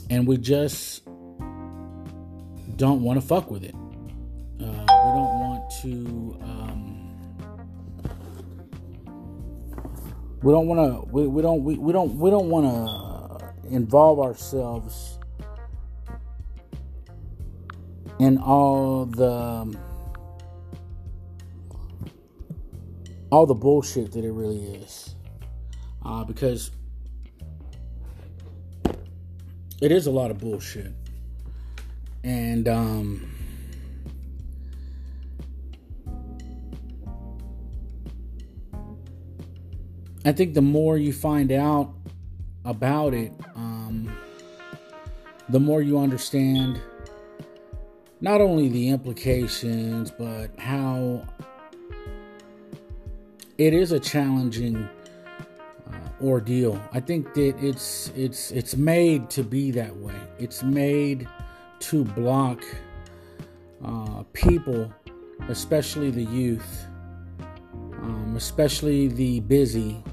and 0.10 0.28
we 0.28 0.38
just 0.38 1.06
don't 2.76 3.04
want 3.04 3.22
to 3.22 3.26
fuck 3.26 3.50
with 3.50 3.64
it. 3.64 3.74
Uh, 3.74 3.86
we 4.60 4.66
don't 4.66 5.40
want 5.40 5.72
to. 5.82 6.38
Um, 6.42 7.14
we 10.44 10.52
don't 10.52 10.68
want 10.68 11.06
to. 11.06 11.10
We, 11.10 11.28
we 11.28 11.42
don't. 11.42 11.64
We, 11.64 11.78
we 11.78 11.94
don't. 11.94 12.18
We 12.18 12.30
don't 12.30 12.50
want 12.50 12.66
to 12.66 13.74
involve 13.74 14.20
ourselves 14.20 15.20
and 18.22 18.38
all 18.38 19.06
the 19.06 19.76
all 23.32 23.48
the 23.48 23.56
bullshit 23.56 24.12
that 24.12 24.24
it 24.24 24.32
really 24.32 24.76
is. 24.76 25.16
Uh, 26.06 26.24
because 26.24 26.72
it 29.82 29.92
is 29.92 30.06
a 30.06 30.12
lot 30.12 30.30
of 30.30 30.38
bullshit. 30.40 30.94
And 32.24 32.68
um, 32.68 33.32
I 40.24 40.32
think 40.32 40.54
the 40.54 40.62
more 40.62 40.98
you 40.98 41.14
find 41.14 41.52
out 41.52 41.94
about 42.66 43.16
it, 43.16 43.32
um, 43.56 44.16
the 45.50 45.60
more 45.60 45.82
you 45.82 45.98
understand 45.98 46.80
not 48.22 48.40
only 48.40 48.70
the 48.70 48.90
implications, 48.90 50.12
but 50.12 50.48
how 50.58 51.28
it 53.58 53.74
is 53.74 53.92
a 53.92 54.00
challenging 54.00 54.88
uh, 55.88 56.24
ordeal. 56.24 56.82
I 56.94 57.00
think 57.00 57.34
that 57.34 57.56
it's 57.64 58.12
it's 58.16 58.52
it's 58.52 58.76
made 58.76 59.30
to 59.32 59.44
be 59.44 59.72
that 59.72 59.96
way. 59.98 60.16
It's 60.40 60.64
made 60.64 61.28
to 61.80 62.06
block 62.06 62.64
uh, 63.84 64.24
people, 64.34 64.94
especially 65.50 66.12
the 66.12 66.24
youth, 66.24 66.86
um, 68.02 68.36
especially 68.38 69.08
the 69.08 69.40
busy, 69.42 70.04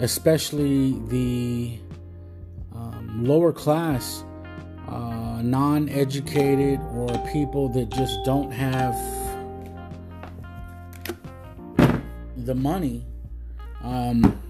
especially 0.00 1.00
the 1.08 1.80
lower 3.16 3.52
class, 3.52 4.24
uh, 4.88 5.40
non 5.42 5.88
educated, 5.88 6.80
or 6.92 7.08
people 7.32 7.68
that 7.70 7.88
just 7.90 8.18
don't 8.24 8.50
have 8.50 8.94
the 12.36 12.54
money 12.54 13.04
um, 13.82 14.40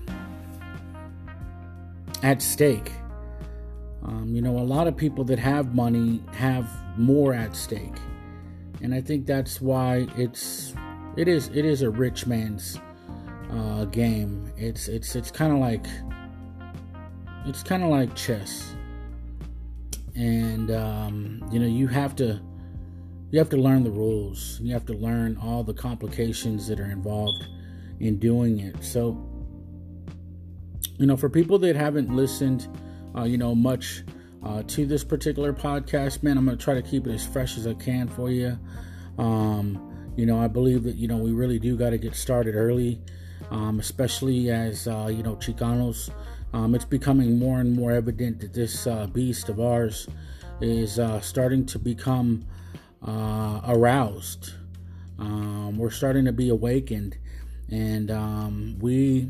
at 2.22 2.42
stake. 2.42 2.92
Um, 4.04 4.34
you 4.34 4.40
know, 4.42 4.58
a 4.58 4.62
lot 4.62 4.86
of 4.86 4.96
people 4.96 5.24
that 5.24 5.38
have 5.38 5.74
money 5.74 6.22
have 6.32 6.68
more 6.96 7.34
at 7.34 7.56
stake, 7.56 7.96
and 8.82 8.94
I 8.94 9.00
think 9.00 9.26
that's 9.26 9.60
why 9.60 10.06
it's 10.16 10.74
it 11.16 11.28
is 11.28 11.48
it 11.48 11.64
is 11.64 11.82
a 11.82 11.90
rich 11.90 12.26
man's 12.26 12.78
uh, 13.50 13.86
game. 13.86 14.52
It's 14.56 14.86
it's 14.86 15.16
it's 15.16 15.30
kind 15.30 15.52
of 15.52 15.58
like 15.58 15.86
it's 17.46 17.62
kind 17.62 17.82
of 17.82 17.90
like 17.90 18.14
chess, 18.14 18.75
and 20.16 20.70
um, 20.70 21.48
you 21.52 21.60
know 21.60 21.66
you 21.66 21.86
have 21.88 22.16
to 22.16 22.40
you 23.30 23.38
have 23.38 23.50
to 23.50 23.56
learn 23.56 23.84
the 23.84 23.90
rules. 23.90 24.60
You 24.60 24.72
have 24.72 24.86
to 24.86 24.94
learn 24.94 25.36
all 25.42 25.64
the 25.64 25.74
complications 25.74 26.66
that 26.68 26.78
are 26.78 26.90
involved 26.90 27.46
in 28.00 28.18
doing 28.18 28.60
it. 28.60 28.82
So, 28.82 29.22
you 30.98 31.06
know, 31.06 31.16
for 31.16 31.28
people 31.28 31.58
that 31.58 31.76
haven't 31.76 32.14
listened, 32.14 32.68
uh, 33.16 33.24
you 33.24 33.36
know, 33.36 33.54
much 33.54 34.04
uh, 34.44 34.62
to 34.68 34.86
this 34.86 35.02
particular 35.02 35.52
podcast, 35.52 36.22
man, 36.22 36.38
I'm 36.38 36.44
going 36.44 36.56
to 36.56 36.64
try 36.64 36.74
to 36.74 36.82
keep 36.82 37.06
it 37.06 37.12
as 37.12 37.26
fresh 37.26 37.58
as 37.58 37.66
I 37.66 37.74
can 37.74 38.08
for 38.08 38.30
you. 38.30 38.58
Um, 39.18 40.12
you 40.16 40.24
know, 40.24 40.40
I 40.40 40.46
believe 40.46 40.84
that, 40.84 40.96
you 40.96 41.08
know, 41.08 41.16
we 41.16 41.32
really 41.32 41.58
do 41.58 41.76
got 41.76 41.90
to 41.90 41.98
get 41.98 42.14
started 42.14 42.54
early, 42.54 43.00
um, 43.50 43.80
especially 43.80 44.50
as, 44.50 44.86
uh, 44.86 45.10
you 45.12 45.22
know, 45.22 45.36
Chicanos. 45.36 46.10
Um, 46.52 46.74
it's 46.74 46.84
becoming 46.84 47.38
more 47.38 47.60
and 47.60 47.74
more 47.74 47.92
evident 47.92 48.40
that 48.40 48.54
this 48.54 48.86
uh, 48.86 49.06
beast 49.06 49.48
of 49.48 49.60
ours 49.60 50.08
is 50.60 50.98
uh, 50.98 51.20
starting 51.20 51.66
to 51.66 51.78
become 51.78 52.46
uh, 53.06 53.60
aroused. 53.66 54.54
Um, 55.18 55.78
we're 55.78 55.90
starting 55.90 56.24
to 56.26 56.32
be 56.32 56.48
awakened 56.48 57.16
and 57.70 58.10
um, 58.10 58.76
we, 58.80 59.28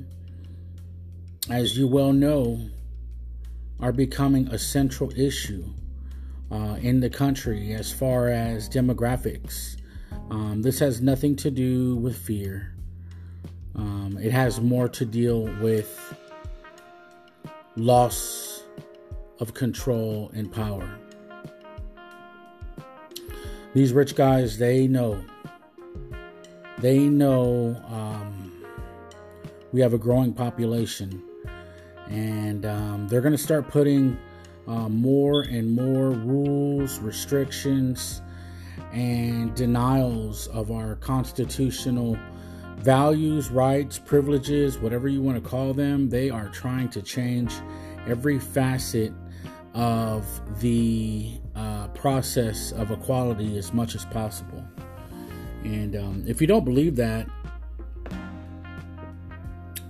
as 1.48 1.78
you 1.78 1.88
well 1.88 2.12
know, 2.12 2.68
are 3.80 3.92
becoming 3.92 4.48
a 4.48 4.58
central 4.58 5.10
issue 5.18 5.64
uh, 6.50 6.76
in 6.80 7.00
the 7.00 7.10
country 7.10 7.72
as 7.72 7.92
far 7.92 8.28
as 8.28 8.68
demographics. 8.68 9.76
Um, 10.30 10.62
this 10.62 10.78
has 10.80 11.00
nothing 11.00 11.36
to 11.36 11.50
do 11.50 11.96
with 11.96 12.16
fear. 12.16 12.74
Um, 13.74 14.18
it 14.20 14.32
has 14.32 14.60
more 14.60 14.88
to 14.88 15.04
deal 15.04 15.44
with 15.60 16.16
loss 17.76 18.62
of 19.40 19.54
control 19.54 20.30
and 20.34 20.50
power. 20.50 20.98
These 23.74 23.92
rich 23.92 24.14
guys, 24.14 24.58
they 24.58 24.86
know 24.88 25.22
they 26.78 26.98
know 27.08 27.74
um, 27.88 28.52
we 29.72 29.80
have 29.80 29.94
a 29.94 29.98
growing 29.98 30.34
population, 30.34 31.22
and 32.08 32.66
um, 32.66 33.08
they're 33.08 33.22
going 33.22 33.32
to 33.32 33.38
start 33.38 33.68
putting 33.68 34.18
uh, 34.66 34.88
more 34.88 35.42
and 35.42 35.72
more 35.74 36.10
rules, 36.10 36.98
restrictions, 36.98 38.20
and 38.92 39.54
denials 39.54 40.48
of 40.48 40.70
our 40.70 40.96
constitutional 40.96 42.18
values, 42.86 43.50
rights, 43.50 43.98
privileges, 43.98 44.78
whatever 44.78 45.08
you 45.08 45.20
want 45.20 45.42
to 45.42 45.50
call 45.50 45.74
them. 45.74 46.08
They 46.08 46.30
are 46.30 46.48
trying 46.50 46.88
to 46.90 47.02
change 47.02 47.52
every 48.06 48.38
facet 48.38 49.12
of 49.74 50.24
the 50.60 51.32
uh, 51.56 51.88
process 51.88 52.70
of 52.70 52.92
equality 52.92 53.58
as 53.58 53.74
much 53.74 53.96
as 53.96 54.04
possible. 54.04 54.64
And 55.64 55.96
um, 55.96 56.24
if 56.28 56.40
you 56.40 56.46
don't 56.46 56.64
believe 56.64 56.94
that, 56.94 57.26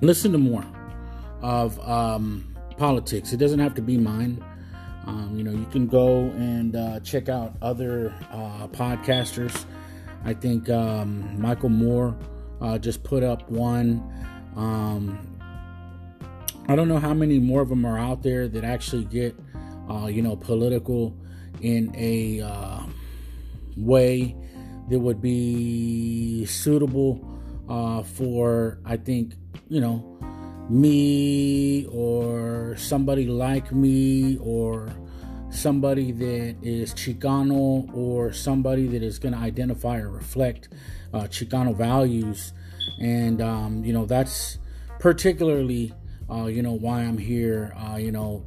listen 0.01 0.33
to 0.33 0.39
more 0.39 0.65
of 1.43 1.79
um, 1.87 2.57
politics. 2.79 3.31
It 3.35 3.37
doesn't 3.37 3.61
have 3.61 3.75
to 3.75 3.83
be 3.83 3.99
mine. 3.99 4.43
Um, 5.07 5.35
you 5.37 5.45
know, 5.45 5.53
you 5.53 5.67
can 5.67 5.87
go 5.87 6.31
and 6.31 6.75
uh, 6.75 7.01
check 7.01 7.29
out 7.29 7.57
other 7.61 8.15
uh, 8.33 8.69
podcasters. 8.69 9.67
I 10.25 10.33
think 10.33 10.71
um, 10.71 11.39
Michael 11.39 11.69
Moore 11.69 12.17
uh, 12.61 12.79
just 12.79 13.03
put 13.03 13.23
up 13.23 13.49
one. 13.51 14.03
Um, 14.57 15.37
I 16.69 16.75
don't 16.75 16.89
know 16.89 16.99
how 16.99 17.15
many 17.15 17.39
more 17.39 17.63
of 17.63 17.69
them 17.69 17.85
are 17.85 17.99
out 17.99 18.23
there 18.23 18.49
that 18.49 18.65
actually 18.65 19.05
get, 19.05 19.37
uh, 19.89 20.07
you 20.07 20.23
know, 20.23 20.37
political 20.37 21.17
in 21.61 21.95
a 21.97 22.41
uh, 22.41 22.83
way 23.77 24.37
that 24.89 24.99
would 24.99 25.21
be 25.21 26.45
suitable 26.47 27.21
uh, 27.69 28.03
for, 28.03 28.79
I 28.85 28.97
think, 28.97 29.35
you 29.69 29.81
know, 29.81 30.19
me 30.69 31.87
or 31.87 32.77
somebody 32.77 33.27
like 33.27 33.73
me 33.73 34.39
or 34.39 34.93
somebody 35.57 36.13
that 36.13 36.57
is 36.63 36.95
Chicano 36.95 37.93
or 37.95 38.33
somebody 38.33 38.87
that 38.89 39.03
is 39.03 39.19
going 39.19 39.35
to 39.35 39.41
identify 39.41 39.99
or 39.99 40.11
reflect 40.11 40.69
uh, 41.13 41.23
Chicano 41.23 41.75
values. 41.75 42.53
And, 43.01 43.43
um, 43.43 43.85
you 43.85 43.93
know, 43.93 44.07
that's 44.07 44.59
particularly, 45.01 45.93
uh, 46.31 46.47
you 46.47 46.63
know, 46.63 46.73
why 46.73 47.01
I'm 47.01 47.19
here, 47.19 47.75
uh, 47.77 47.97
you 47.97 48.13
know, 48.13 48.47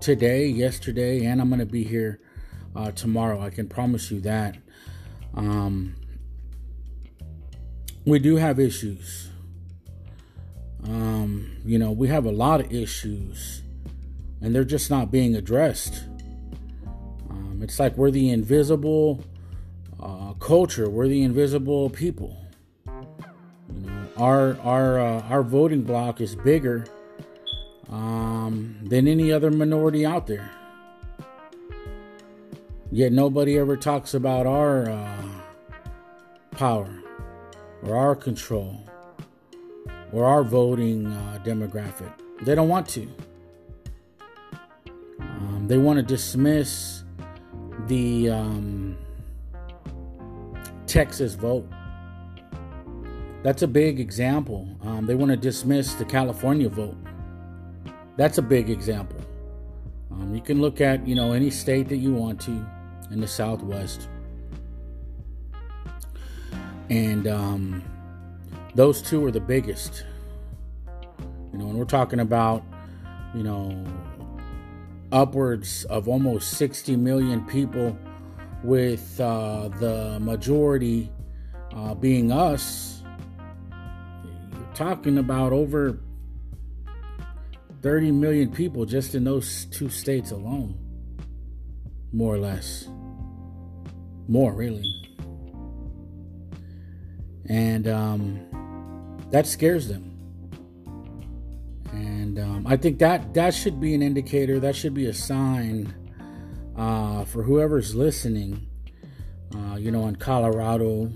today, 0.00 0.46
yesterday, 0.46 1.24
and 1.24 1.40
I'm 1.40 1.48
going 1.48 1.60
to 1.60 1.66
be 1.66 1.84
here 1.84 2.20
uh, 2.76 2.90
tomorrow. 2.90 3.40
I 3.40 3.50
can 3.50 3.68
promise 3.68 4.10
you 4.10 4.20
that. 4.22 4.56
Um, 5.34 5.96
we 8.04 8.18
do 8.18 8.36
have 8.36 8.60
issues. 8.60 9.30
Um, 10.84 11.56
you 11.64 11.78
know, 11.78 11.90
we 11.90 12.08
have 12.08 12.26
a 12.26 12.30
lot 12.30 12.60
of 12.60 12.70
issues, 12.72 13.62
and 14.40 14.54
they're 14.54 14.64
just 14.64 14.90
not 14.90 15.10
being 15.10 15.34
addressed. 15.34 16.04
Um, 17.54 17.62
it's 17.62 17.78
like 17.78 17.96
we're 17.96 18.10
the 18.10 18.30
invisible 18.30 19.24
uh, 20.00 20.32
culture. 20.34 20.88
We're 20.88 21.08
the 21.08 21.22
invisible 21.22 21.90
people. 21.90 22.36
You 22.86 23.90
know, 23.90 24.08
our 24.16 24.58
our 24.60 24.98
uh, 24.98 25.22
our 25.22 25.42
voting 25.42 25.82
block 25.82 26.20
is 26.20 26.34
bigger 26.34 26.86
um, 27.90 28.76
than 28.82 29.06
any 29.06 29.32
other 29.32 29.50
minority 29.50 30.04
out 30.04 30.26
there. 30.26 30.50
Yet 32.90 33.12
nobody 33.12 33.58
ever 33.58 33.76
talks 33.76 34.14
about 34.14 34.46
our 34.46 34.88
uh, 34.88 35.28
power 36.52 37.02
or 37.82 37.96
our 37.96 38.14
control 38.14 38.80
or 40.12 40.26
our 40.26 40.44
voting 40.44 41.06
uh, 41.06 41.40
demographic. 41.44 42.12
They 42.42 42.54
don't 42.54 42.68
want 42.68 42.88
to. 42.90 43.08
Um, 45.18 45.66
they 45.66 45.78
want 45.78 45.96
to 45.96 46.02
dismiss 46.02 47.03
the 47.88 48.30
um, 48.30 48.96
Texas 50.86 51.34
vote. 51.34 51.68
That's 53.42 53.62
a 53.62 53.68
big 53.68 54.00
example. 54.00 54.68
Um, 54.82 55.06
they 55.06 55.14
want 55.14 55.30
to 55.30 55.36
dismiss 55.36 55.94
the 55.94 56.04
California 56.04 56.68
vote. 56.68 56.96
That's 58.16 58.38
a 58.38 58.42
big 58.42 58.70
example. 58.70 59.20
Um, 60.10 60.34
you 60.34 60.40
can 60.40 60.60
look 60.60 60.80
at 60.80 61.06
you 61.06 61.14
know 61.14 61.32
any 61.32 61.50
state 61.50 61.88
that 61.88 61.96
you 61.96 62.14
want 62.14 62.40
to 62.42 62.66
in 63.10 63.20
the 63.20 63.28
Southwest. 63.28 64.08
And 66.90 67.26
um, 67.26 67.82
those 68.74 69.02
two 69.02 69.24
are 69.24 69.30
the 69.30 69.40
biggest. 69.40 70.04
You 71.52 71.58
know, 71.58 71.66
and 71.68 71.78
we're 71.78 71.84
talking 71.84 72.20
about, 72.20 72.64
you 73.34 73.42
know, 73.42 73.84
upwards 75.12 75.84
of 75.84 76.08
almost 76.08 76.52
60 76.52 76.96
million 76.96 77.44
people, 77.46 77.96
with 78.64 79.20
uh, 79.20 79.68
the 79.78 80.18
majority 80.20 81.12
uh, 81.76 81.94
being 81.94 82.32
us. 82.32 83.02
You're 83.70 84.74
talking 84.74 85.18
about 85.18 85.52
over 85.52 86.00
30 87.82 88.10
million 88.12 88.50
people 88.50 88.86
just 88.86 89.14
in 89.14 89.24
those 89.24 89.66
two 89.66 89.90
states 89.90 90.30
alone, 90.30 90.78
more 92.12 92.34
or 92.34 92.38
less. 92.38 92.88
More, 94.26 94.54
really. 94.54 94.90
And 97.46 97.86
um, 97.86 99.26
that 99.30 99.46
scares 99.46 99.88
them. 99.88 100.13
And 101.94 102.38
um, 102.40 102.66
I 102.66 102.76
think 102.76 102.98
that 102.98 103.34
that 103.34 103.54
should 103.54 103.80
be 103.80 103.94
an 103.94 104.02
indicator, 104.02 104.58
that 104.58 104.74
should 104.74 104.94
be 104.94 105.06
a 105.06 105.14
sign 105.14 105.94
uh, 106.76 107.24
for 107.24 107.44
whoever's 107.44 107.94
listening, 107.94 108.66
uh, 109.54 109.76
you 109.76 109.92
know, 109.92 110.08
in 110.08 110.16
Colorado, 110.16 111.12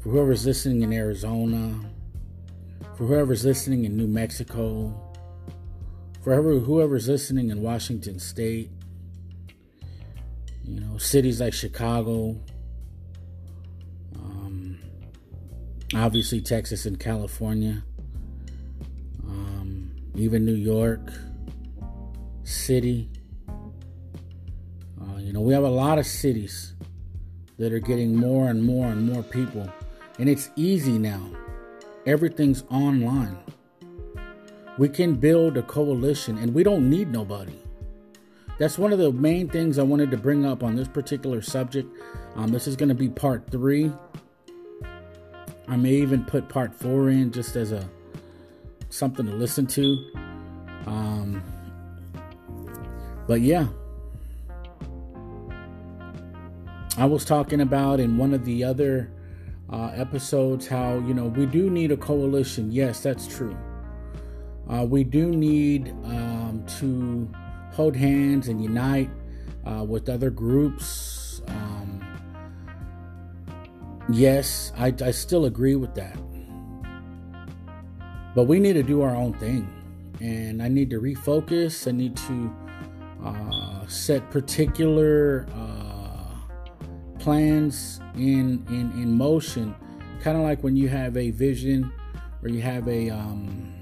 for 0.00 0.10
whoever's 0.10 0.44
listening 0.44 0.82
in 0.82 0.92
Arizona, 0.92 1.80
for 2.96 3.06
whoever's 3.06 3.46
listening 3.46 3.86
in 3.86 3.96
New 3.96 4.06
Mexico, 4.06 4.94
for 6.22 6.34
whoever, 6.34 6.58
whoever's 6.58 7.08
listening 7.08 7.48
in 7.48 7.62
Washington 7.62 8.18
State, 8.18 8.70
you 10.64 10.80
know, 10.80 10.98
cities 10.98 11.40
like 11.40 11.54
Chicago, 11.54 12.38
um, 14.16 14.78
obviously 15.94 16.42
Texas 16.42 16.84
and 16.84 17.00
California, 17.00 17.84
even 20.18 20.44
New 20.44 20.54
York 20.54 21.12
City. 22.42 23.10
Uh, 25.00 25.18
you 25.18 25.32
know, 25.32 25.40
we 25.40 25.52
have 25.52 25.64
a 25.64 25.68
lot 25.68 25.98
of 25.98 26.06
cities 26.06 26.74
that 27.58 27.72
are 27.72 27.78
getting 27.78 28.16
more 28.16 28.48
and 28.48 28.62
more 28.62 28.86
and 28.86 29.10
more 29.10 29.22
people, 29.22 29.68
and 30.18 30.28
it's 30.28 30.50
easy 30.56 30.98
now. 30.98 31.20
Everything's 32.06 32.64
online. 32.70 33.36
We 34.78 34.88
can 34.88 35.14
build 35.14 35.56
a 35.56 35.62
coalition, 35.62 36.38
and 36.38 36.54
we 36.54 36.62
don't 36.62 36.88
need 36.88 37.10
nobody. 37.10 37.58
That's 38.58 38.78
one 38.78 38.92
of 38.92 38.98
the 38.98 39.12
main 39.12 39.48
things 39.48 39.78
I 39.78 39.82
wanted 39.82 40.10
to 40.12 40.16
bring 40.16 40.46
up 40.46 40.62
on 40.62 40.76
this 40.76 40.88
particular 40.88 41.42
subject. 41.42 41.90
Um, 42.36 42.48
this 42.48 42.66
is 42.66 42.76
going 42.76 42.88
to 42.88 42.94
be 42.94 43.08
part 43.08 43.50
three. 43.50 43.92
I 45.68 45.76
may 45.76 45.92
even 45.92 46.24
put 46.24 46.48
part 46.48 46.74
four 46.74 47.10
in 47.10 47.32
just 47.32 47.56
as 47.56 47.72
a 47.72 47.88
something 48.96 49.26
to 49.26 49.32
listen 49.32 49.66
to. 49.66 50.10
Um, 50.86 51.42
but 53.26 53.40
yeah, 53.40 53.66
I 56.96 57.04
was 57.04 57.24
talking 57.24 57.60
about 57.60 58.00
in 58.00 58.16
one 58.16 58.32
of 58.32 58.44
the 58.44 58.64
other 58.64 59.10
uh, 59.70 59.90
episodes 59.94 60.66
how 60.66 60.94
you 60.94 61.12
know 61.12 61.26
we 61.26 61.46
do 61.46 61.68
need 61.68 61.92
a 61.92 61.96
coalition. 61.96 62.70
Yes, 62.72 63.00
that's 63.02 63.26
true. 63.26 63.56
Uh, 64.68 64.84
we 64.88 65.04
do 65.04 65.30
need 65.30 65.90
um, 66.04 66.64
to 66.78 67.28
hold 67.72 67.94
hands 67.94 68.48
and 68.48 68.62
unite 68.62 69.10
uh, 69.64 69.84
with 69.84 70.08
other 70.08 70.30
groups. 70.30 71.42
Um, 71.48 72.04
yes, 74.08 74.72
I, 74.76 74.92
I 75.04 75.10
still 75.10 75.44
agree 75.44 75.76
with 75.76 75.94
that. 75.94 76.16
But 78.36 78.44
we 78.44 78.60
need 78.60 78.74
to 78.74 78.82
do 78.82 79.00
our 79.00 79.16
own 79.16 79.32
thing. 79.32 79.66
And 80.20 80.62
I 80.62 80.68
need 80.68 80.90
to 80.90 81.00
refocus. 81.00 81.88
I 81.88 81.92
need 81.92 82.16
to 82.18 82.54
uh, 83.24 83.86
set 83.86 84.30
particular 84.30 85.46
uh, 85.54 87.18
plans 87.18 87.98
in, 88.14 88.62
in, 88.68 88.92
in 88.92 89.16
motion. 89.16 89.74
Kind 90.20 90.36
of 90.36 90.42
like 90.42 90.62
when 90.62 90.76
you 90.76 90.86
have 90.88 91.16
a 91.16 91.30
vision 91.30 91.90
or 92.42 92.50
you 92.50 92.60
have 92.60 92.86
a, 92.88 93.08
um, 93.08 93.72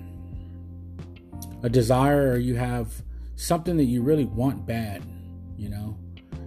a 1.65 1.69
desire 1.69 2.31
or 2.31 2.37
you 2.37 2.55
have 2.55 3.03
something 3.35 3.77
that 3.77 3.85
you 3.85 4.03
really 4.03 4.25
want 4.25 4.65
bad, 4.65 5.03
you 5.57 5.69
know. 5.69 5.99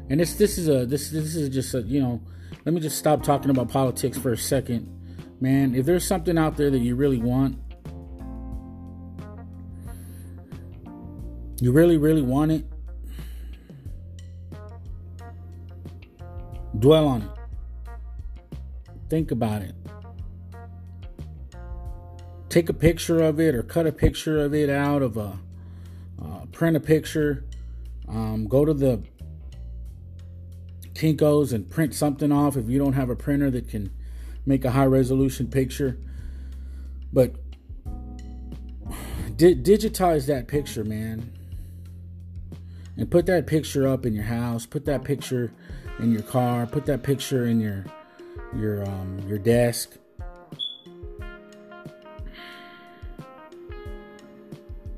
And 0.09 0.21
this 0.21 0.35
this 0.35 0.57
is 0.57 0.69
a 0.69 0.85
this 0.85 1.09
this 1.09 1.35
is 1.35 1.49
just 1.49 1.73
a 1.73 1.81
you 1.81 1.99
know. 2.01 2.21
Let 2.63 2.73
me 2.73 2.79
just 2.79 2.97
stop 2.97 3.23
talking 3.23 3.49
about 3.49 3.67
politics 3.67 4.17
for 4.17 4.31
a 4.31 4.37
second, 4.37 4.87
man. 5.41 5.75
If 5.75 5.85
there's 5.85 6.07
something 6.07 6.37
out 6.37 6.55
there 6.55 6.69
that 6.69 6.79
you 6.79 6.95
really 6.95 7.17
want, 7.17 7.57
you 11.59 11.71
really 11.71 11.97
really 11.97 12.21
want 12.21 12.51
it, 12.51 12.65
dwell 16.77 17.07
on 17.07 17.21
it. 17.23 17.29
Think 19.09 19.31
about 19.31 19.61
it. 19.61 19.73
Take 22.49 22.69
a 22.69 22.73
picture 22.73 23.21
of 23.21 23.39
it 23.39 23.55
or 23.55 23.63
cut 23.63 23.87
a 23.87 23.91
picture 23.91 24.39
of 24.39 24.53
it 24.53 24.69
out 24.69 25.01
of 25.01 25.17
a 25.17 25.39
uh, 26.21 26.45
print 26.51 26.75
a 26.75 26.79
picture, 26.79 27.45
um, 28.07 28.47
go 28.47 28.65
to 28.65 28.73
the 28.73 29.03
Kinko's 30.93 31.53
and 31.53 31.69
print 31.69 31.93
something 31.93 32.31
off 32.31 32.57
if 32.57 32.67
you 32.67 32.79
don't 32.79 32.93
have 32.93 33.09
a 33.09 33.15
printer 33.15 33.51
that 33.51 33.69
can 33.69 33.91
make 34.45 34.65
a 34.65 34.71
high 34.71 34.85
resolution 34.85 35.47
picture. 35.47 35.99
But 37.13 37.35
di- 39.35 39.55
digitize 39.55 40.25
that 40.25 40.47
picture, 40.47 40.83
man. 40.83 41.36
And 42.97 43.09
put 43.11 43.25
that 43.27 43.45
picture 43.45 43.87
up 43.87 44.05
in 44.05 44.13
your 44.13 44.23
house, 44.23 44.65
put 44.65 44.85
that 44.85 45.03
picture 45.03 45.51
in 45.99 46.11
your 46.11 46.23
car, 46.23 46.65
put 46.65 46.85
that 46.87 47.03
picture 47.03 47.45
in 47.45 47.59
your 47.59 47.85
your 48.55 48.85
um, 48.85 49.19
your 49.27 49.37
desk 49.37 49.97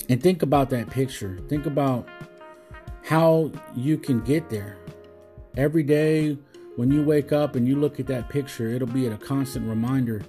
And 0.09 0.21
think 0.21 0.41
about 0.41 0.71
that 0.71 0.89
picture. 0.89 1.37
Think 1.47 1.67
about 1.67 2.07
how 3.03 3.51
you 3.75 3.95
can 3.95 4.21
get 4.21 4.49
there. 4.49 4.75
Every 5.55 5.83
day 5.83 6.35
when 6.75 6.91
you 6.91 7.03
wake 7.03 7.31
up 7.31 7.55
and 7.55 7.67
you 7.67 7.79
look 7.79 7.99
at 7.99 8.07
that 8.07 8.27
picture, 8.27 8.69
it'll 8.69 8.87
be 8.87 9.05
a 9.05 9.17
constant 9.17 9.69
reminder 9.69 10.23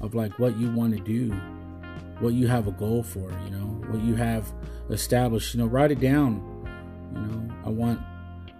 of 0.00 0.14
like 0.14 0.38
what 0.38 0.56
you 0.56 0.70
want 0.70 0.96
to 0.96 1.02
do, 1.02 1.32
what 2.20 2.34
you 2.34 2.46
have 2.46 2.68
a 2.68 2.72
goal 2.72 3.02
for, 3.02 3.32
you 3.44 3.50
know, 3.50 3.66
what 3.88 4.00
you 4.02 4.14
have 4.14 4.52
established, 4.90 5.52
you 5.52 5.60
know, 5.60 5.66
write 5.66 5.90
it 5.90 5.98
down. 5.98 6.57
You 7.14 7.20
know, 7.20 7.54
I 7.64 7.70
want 7.70 8.00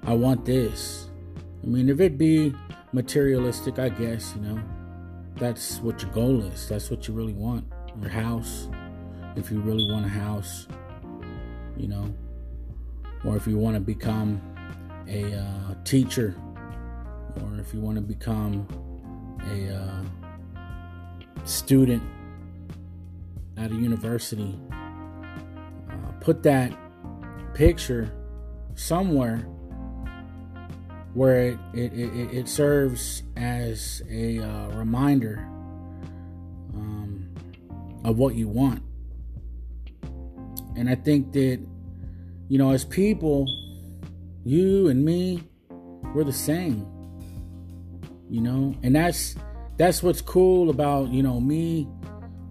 I 0.04 0.14
want 0.14 0.44
this. 0.44 1.08
I 1.62 1.66
mean, 1.66 1.88
if 1.88 2.00
it 2.00 2.16
be 2.16 2.54
materialistic, 2.92 3.78
I 3.78 3.88
guess, 3.88 4.34
you 4.34 4.42
know, 4.42 4.62
that's 5.36 5.80
what 5.80 6.02
your 6.02 6.10
goal 6.12 6.42
is. 6.44 6.68
That's 6.68 6.90
what 6.90 7.06
you 7.06 7.14
really 7.14 7.32
want. 7.32 7.64
Your 8.00 8.10
house, 8.10 8.68
if 9.36 9.50
you 9.50 9.60
really 9.60 9.90
want 9.90 10.06
a 10.06 10.08
house, 10.08 10.66
you 11.76 11.88
know, 11.88 12.14
or 13.24 13.36
if 13.36 13.46
you 13.46 13.58
want 13.58 13.74
to 13.74 13.80
become 13.80 14.40
a 15.08 15.34
uh, 15.34 15.74
teacher, 15.84 16.34
or 17.42 17.58
if 17.58 17.74
you 17.74 17.80
want 17.80 17.96
to 17.96 18.02
become 18.02 18.66
a 19.50 19.74
uh, 19.74 20.58
student 21.44 22.02
at 23.56 23.70
a 23.70 23.74
university, 23.74 24.58
uh, 24.72 26.12
put 26.20 26.42
that 26.42 26.72
picture 27.54 28.12
somewhere 28.78 29.38
where 31.14 31.48
it, 31.48 31.58
it, 31.74 31.92
it, 31.92 32.34
it 32.38 32.48
serves 32.48 33.22
as 33.36 34.02
a 34.10 34.38
uh, 34.38 34.68
reminder 34.68 35.38
um, 36.74 37.28
of 38.04 38.18
what 38.18 38.34
you 38.34 38.46
want. 38.48 38.82
And 40.76 40.88
I 40.88 40.94
think 40.94 41.32
that, 41.32 41.60
you 42.48 42.58
know, 42.58 42.70
as 42.70 42.84
people, 42.84 43.48
you 44.44 44.88
and 44.88 45.04
me, 45.04 45.42
we're 46.14 46.24
the 46.24 46.32
same. 46.32 46.86
You 48.30 48.42
know, 48.42 48.74
and 48.82 48.94
that's 48.94 49.34
that's 49.78 50.02
what's 50.02 50.20
cool 50.20 50.68
about 50.68 51.08
you 51.08 51.22
know 51.22 51.40
me 51.40 51.88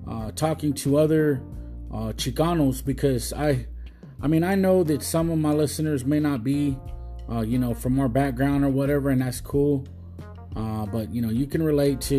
uh, 0.09 0.31
talking 0.31 0.73
to 0.73 0.97
other 0.97 1.43
uh, 1.93 2.13
Chicanos 2.13 2.83
because 2.83 3.31
I, 3.31 3.67
I 4.21 4.27
mean, 4.27 4.43
I 4.43 4.55
know 4.55 4.83
that 4.83 5.03
some 5.03 5.29
of 5.29 5.37
my 5.37 5.53
listeners 5.53 6.03
may 6.03 6.19
not 6.19 6.43
be, 6.43 6.77
uh, 7.29 7.41
you 7.41 7.59
know, 7.59 7.73
from 7.73 7.99
our 7.99 8.09
background 8.09 8.63
or 8.63 8.69
whatever, 8.69 9.09
and 9.09 9.21
that's 9.21 9.41
cool. 9.41 9.85
Uh, 10.55 10.87
but 10.87 11.13
you 11.13 11.21
know, 11.21 11.29
you 11.29 11.45
can 11.45 11.61
relate 11.61 12.01
to 12.01 12.15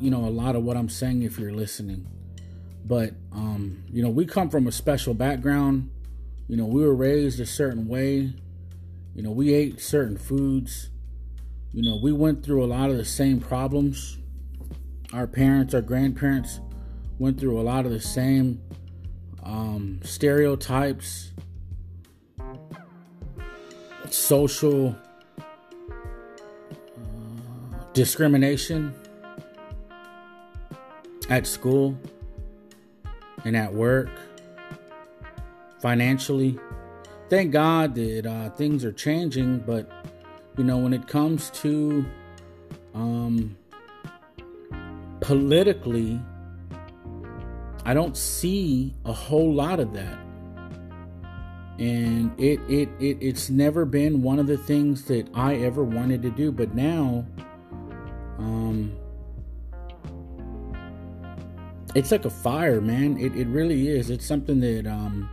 you 0.00 0.10
know 0.10 0.24
a 0.24 0.30
lot 0.30 0.56
of 0.56 0.62
what 0.62 0.76
I'm 0.76 0.88
saying 0.88 1.22
if 1.22 1.38
you're 1.38 1.52
listening. 1.52 2.06
But 2.86 3.12
um, 3.32 3.84
you 3.92 4.02
know, 4.02 4.08
we 4.08 4.24
come 4.24 4.48
from 4.48 4.66
a 4.66 4.72
special 4.72 5.12
background. 5.12 5.90
You 6.48 6.56
know, 6.56 6.64
we 6.64 6.82
were 6.82 6.94
raised 6.94 7.38
a 7.40 7.46
certain 7.46 7.86
way. 7.86 8.32
You 9.14 9.22
know, 9.22 9.30
we 9.30 9.52
ate 9.52 9.80
certain 9.80 10.16
foods. 10.16 10.90
You 11.72 11.82
know, 11.82 11.96
we 11.96 12.12
went 12.12 12.42
through 12.44 12.64
a 12.64 12.66
lot 12.66 12.90
of 12.90 12.96
the 12.96 13.04
same 13.04 13.40
problems. 13.40 14.16
Our 15.12 15.26
parents, 15.26 15.74
our 15.74 15.82
grandparents 15.82 16.60
went 17.18 17.38
through 17.38 17.60
a 17.60 17.62
lot 17.62 17.84
of 17.84 17.92
the 17.92 18.00
same 18.00 18.62
um, 19.46 20.00
stereotypes, 20.02 21.32
social 24.10 24.96
uh, 25.38 25.42
discrimination 27.92 28.92
at 31.30 31.46
school 31.46 31.96
and 33.44 33.56
at 33.56 33.72
work, 33.72 34.10
financially. 35.80 36.58
Thank 37.28 37.52
God 37.52 37.94
that 37.94 38.26
uh, 38.26 38.50
things 38.50 38.84
are 38.84 38.92
changing, 38.92 39.60
but 39.60 39.88
you 40.56 40.64
know, 40.64 40.78
when 40.78 40.92
it 40.92 41.06
comes 41.06 41.50
to 41.50 42.04
um, 42.94 43.56
politically, 45.20 46.20
I 47.86 47.94
don't 47.94 48.16
see 48.16 48.92
a 49.04 49.12
whole 49.12 49.54
lot 49.54 49.78
of 49.78 49.92
that. 49.92 50.18
And 51.78 52.32
it, 52.36 52.58
it, 52.68 52.88
it 52.98 53.18
it's 53.20 53.48
never 53.48 53.84
been 53.84 54.22
one 54.22 54.40
of 54.40 54.48
the 54.48 54.58
things 54.58 55.04
that 55.04 55.28
I 55.34 55.54
ever 55.56 55.84
wanted 55.84 56.20
to 56.22 56.30
do. 56.30 56.50
But 56.50 56.74
now, 56.74 57.24
um, 58.38 58.92
it's 61.94 62.10
like 62.10 62.24
a 62.24 62.30
fire, 62.30 62.80
man. 62.80 63.18
It, 63.18 63.36
it 63.36 63.46
really 63.46 63.86
is. 63.86 64.10
It's 64.10 64.26
something 64.26 64.58
that 64.60 64.88
um, 64.88 65.30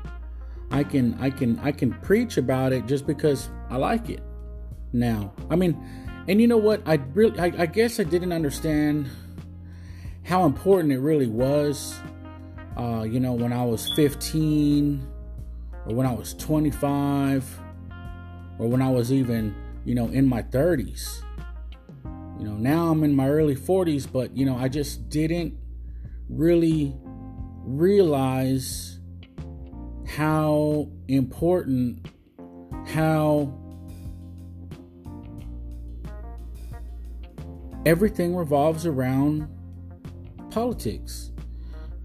I 0.70 0.84
can 0.84 1.18
I 1.20 1.32
can 1.32 1.58
I 1.58 1.72
can 1.72 1.92
preach 2.02 2.38
about 2.38 2.72
it 2.72 2.86
just 2.86 3.08
because 3.08 3.50
I 3.72 3.78
like 3.78 4.12
it. 4.12 4.22
Now, 4.92 5.34
I 5.50 5.56
mean, 5.56 5.76
and 6.28 6.40
you 6.40 6.48
know 6.48 6.58
what? 6.58 6.84
I 6.86 7.00
really 7.16 7.40
I, 7.40 7.64
I 7.64 7.66
guess 7.66 8.00
I 8.00 8.04
didn't 8.04 8.32
understand 8.32 9.10
how 10.24 10.46
important 10.46 10.94
it 10.94 11.00
really 11.00 11.28
was. 11.28 11.96
Uh, 12.78 13.04
you 13.04 13.20
know, 13.20 13.34
when 13.34 13.54
I 13.54 13.64
was 13.64 13.92
15 13.94 15.08
or 15.86 15.96
when 15.96 16.08
I 16.08 16.14
was 16.14 16.34
25 16.36 17.60
or 18.58 18.68
when 18.68 18.82
I 18.82 18.90
was 18.90 19.12
even, 19.12 19.56
you 19.86 19.96
know, 19.96 20.08
in 20.08 20.28
my 20.28 20.42
30s. 20.42 21.22
You 22.40 22.50
know, 22.50 22.56
now 22.56 22.88
I'm 22.88 23.04
in 23.04 23.16
my 23.16 23.30
early 23.30 23.56
40s, 23.56 24.12
but 24.12 24.36
you 24.36 24.46
know, 24.46 24.58
I 24.58 24.68
just 24.68 25.10
didn't 25.10 25.58
really 26.30 26.96
realize 27.66 29.00
how 30.08 30.90
important, 31.08 32.08
how 32.88 33.54
everything 37.86 38.36
revolves 38.36 38.86
around 38.86 39.48
politics. 40.50 41.33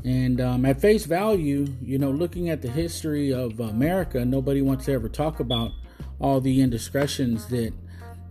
And 0.05 0.41
um, 0.41 0.65
at 0.65 0.81
face 0.81 1.05
value, 1.05 1.66
you 1.83 1.99
know, 1.99 2.11
looking 2.11 2.51
at 2.51 2.62
the 2.62 2.70
history 2.70 3.33
of 3.33 3.59
America, 3.61 4.25
nobody 4.25 4.62
wants 4.62 4.85
to 4.87 4.93
ever 4.93 5.09
talk 5.09 5.41
about 5.41 5.73
all 6.20 6.41
the 6.41 6.61
indiscretions 6.61 7.47
that, 7.47 7.73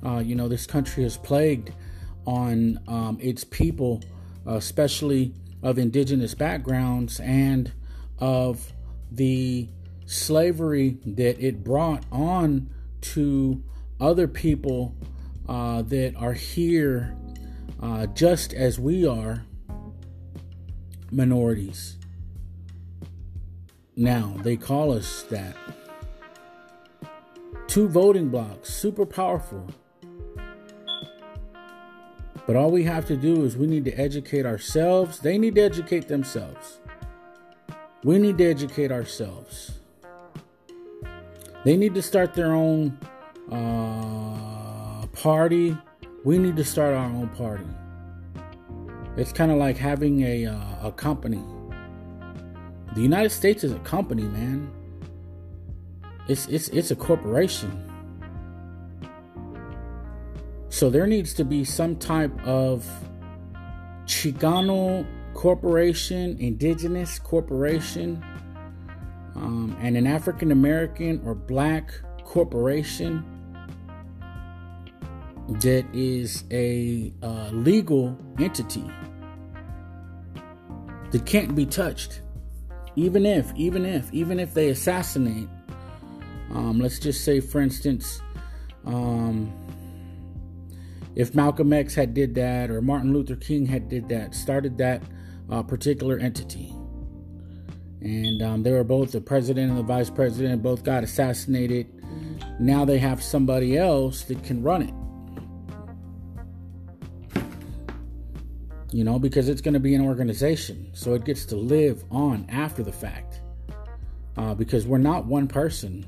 uh, 0.05 0.19
you 0.19 0.35
know, 0.35 0.47
this 0.47 0.65
country 0.65 1.03
has 1.03 1.17
plagued 1.17 1.71
on 2.25 2.79
um, 2.87 3.17
its 3.21 3.43
people, 3.43 4.01
especially 4.45 5.33
of 5.61 5.77
indigenous 5.77 6.33
backgrounds 6.33 7.19
and 7.19 7.71
of 8.19 8.73
the 9.11 9.69
slavery 10.05 10.97
that 11.05 11.39
it 11.39 11.63
brought 11.63 12.03
on 12.11 12.69
to 13.01 13.63
other 13.99 14.27
people 14.27 14.95
uh, 15.47 15.81
that 15.81 16.15
are 16.15 16.33
here 16.33 17.15
uh, 17.81 18.05
just 18.07 18.53
as 18.53 18.79
we 18.79 19.05
are 19.05 19.43
minorities. 21.11 21.97
Now, 23.95 24.35
they 24.43 24.55
call 24.55 24.91
us 24.91 25.23
that. 25.23 25.55
Two 27.67 27.87
voting 27.87 28.29
blocks, 28.29 28.69
super 28.69 29.05
powerful. 29.05 29.67
But 32.45 32.55
all 32.55 32.71
we 32.71 32.83
have 32.83 33.05
to 33.07 33.17
do 33.17 33.43
is 33.43 33.57
we 33.57 33.67
need 33.67 33.83
to 33.85 33.91
educate 33.99 34.45
ourselves. 34.45 35.19
They 35.19 35.37
need 35.37 35.55
to 35.55 35.61
educate 35.61 36.07
themselves. 36.07 36.79
We 38.03 38.19
need 38.19 38.37
to 38.37 38.45
educate 38.45 38.91
ourselves. 38.91 39.79
They 41.65 41.75
need 41.75 41.93
to 41.95 42.01
start 42.01 42.33
their 42.33 42.53
own 42.53 42.97
uh, 43.51 45.07
party. 45.07 45.77
We 46.23 46.37
need 46.37 46.55
to 46.55 46.63
start 46.63 46.93
our 46.93 47.05
own 47.05 47.27
party. 47.29 47.65
It's 49.17 49.33
kind 49.33 49.51
of 49.51 49.57
like 49.57 49.77
having 49.77 50.21
a, 50.21 50.45
uh, 50.45 50.87
a 50.87 50.91
company. 50.91 51.43
The 52.93 53.01
United 53.01 53.31
States 53.31 53.63
is 53.63 53.71
a 53.71 53.79
company, 53.79 54.23
man. 54.23 54.71
It's, 56.27 56.47
it's, 56.47 56.69
it's 56.69 56.91
a 56.91 56.95
corporation. 56.95 57.83
So 60.69 60.91
there 60.91 61.07
needs 61.07 61.33
to 61.33 61.43
be 61.43 61.63
some 61.63 61.95
type 61.95 62.31
of 62.45 62.87
Chicano 64.05 65.05
corporation, 65.33 66.37
indigenous 66.39 67.17
corporation, 67.17 68.23
um, 69.35 69.75
and 69.81 69.97
an 69.97 70.05
African 70.05 70.51
American 70.51 71.21
or 71.25 71.33
black 71.33 71.91
corporation 72.23 73.36
that 75.49 75.85
is 75.93 76.43
a 76.51 77.13
uh, 77.23 77.49
legal 77.51 78.17
entity 78.39 78.83
that 81.11 81.25
can't 81.25 81.55
be 81.55 81.65
touched 81.65 82.21
even 82.95 83.25
if 83.25 83.53
even 83.55 83.85
if 83.85 84.11
even 84.13 84.39
if 84.39 84.53
they 84.53 84.69
assassinate 84.69 85.47
um, 86.51 86.79
let's 86.79 86.99
just 86.99 87.23
say 87.23 87.39
for 87.39 87.61
instance 87.61 88.21
um, 88.85 89.53
if 91.17 91.33
Malcolm 91.33 91.73
X 91.73 91.95
had 91.95 92.13
did 92.13 92.35
that 92.35 92.69
or 92.69 92.79
Martin 92.79 93.11
Luther 93.11 93.35
King 93.35 93.65
had 93.65 93.89
did 93.89 94.07
that, 94.09 94.35
started 94.35 94.77
that 94.77 95.01
uh, 95.49 95.63
particular 95.63 96.19
entity, 96.19 96.71
and 98.01 98.43
um, 98.43 98.61
they 98.61 98.71
were 98.71 98.83
both 98.83 99.13
the 99.13 99.19
president 99.19 99.71
and 99.71 99.79
the 99.79 99.83
vice 99.83 100.11
president, 100.11 100.61
both 100.61 100.83
got 100.83 101.03
assassinated. 101.03 101.87
Now 102.59 102.85
they 102.85 102.99
have 102.99 103.23
somebody 103.23 103.75
else 103.75 104.25
that 104.25 104.43
can 104.43 104.61
run 104.61 104.83
it. 104.83 104.93
You 108.97 109.03
know, 109.03 109.19
because 109.19 109.47
it's 109.47 109.61
going 109.61 109.75
to 109.75 109.79
be 109.79 109.93
an 109.93 110.01
organization, 110.01 110.89
so 110.93 111.13
it 111.13 111.23
gets 111.23 111.45
to 111.45 111.55
live 111.55 112.03
on 112.09 112.47
after 112.49 112.81
the 112.81 112.91
fact. 112.91 113.41
Uh, 114.35 114.55
because 114.55 114.87
we're 114.87 114.97
not 114.97 115.25
one 115.25 115.47
person. 115.47 116.03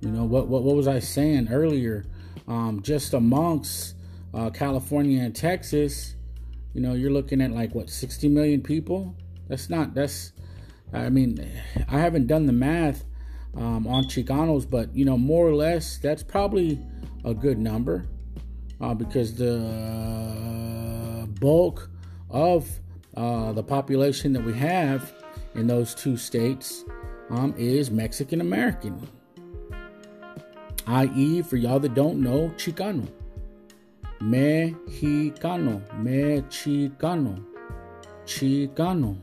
You 0.00 0.10
know 0.10 0.24
what? 0.24 0.48
What, 0.48 0.62
what 0.64 0.74
was 0.74 0.88
I 0.88 0.98
saying 0.98 1.50
earlier? 1.50 2.04
um, 2.48 2.82
just 2.82 3.12
amongst 3.12 3.94
uh, 4.34 4.50
California 4.50 5.22
and 5.22 5.36
Texas, 5.36 6.16
you 6.74 6.80
know, 6.80 6.94
you're 6.94 7.12
looking 7.12 7.40
at 7.40 7.52
like 7.52 7.74
what 7.74 7.90
60 7.90 8.28
million 8.28 8.62
people. 8.62 9.14
That's 9.48 9.70
not. 9.70 9.94
That's. 9.94 10.32
I 10.92 11.10
mean, 11.10 11.48
I 11.88 12.00
haven't 12.00 12.26
done 12.26 12.46
the 12.46 12.52
math 12.52 13.04
um, 13.54 13.86
on 13.86 14.04
Chicanos, 14.04 14.68
but 14.68 14.94
you 14.96 15.04
know, 15.04 15.18
more 15.18 15.46
or 15.46 15.54
less, 15.54 15.98
that's 15.98 16.22
probably 16.22 16.80
a 17.24 17.34
good 17.34 17.58
number 17.58 18.06
uh, 18.80 18.94
because 18.94 19.34
the 19.34 21.26
bulk 21.40 21.90
of 22.30 22.68
uh, 23.16 23.52
the 23.52 23.62
population 23.62 24.32
that 24.32 24.44
we 24.44 24.52
have 24.54 25.12
in 25.54 25.66
those 25.66 25.94
two 25.94 26.16
states 26.16 26.84
um, 27.30 27.54
is 27.56 27.90
Mexican 27.90 28.40
American 28.40 29.08
i.e., 30.88 31.42
for 31.42 31.56
y'all 31.56 31.78
that 31.78 31.94
don't 31.94 32.18
know, 32.18 32.50
Chicano. 32.56 33.06
Mexicano. 34.20 35.82
Mexicano. 36.00 37.44
Chicano. 38.24 39.16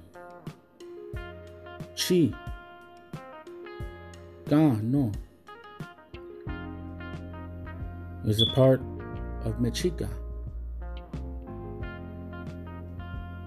Chi. 1.95 2.31
Gano. 4.47 5.11
Is 8.25 8.41
a 8.41 8.53
part 8.53 8.81
of 9.45 9.55
Mexica. 9.55 10.09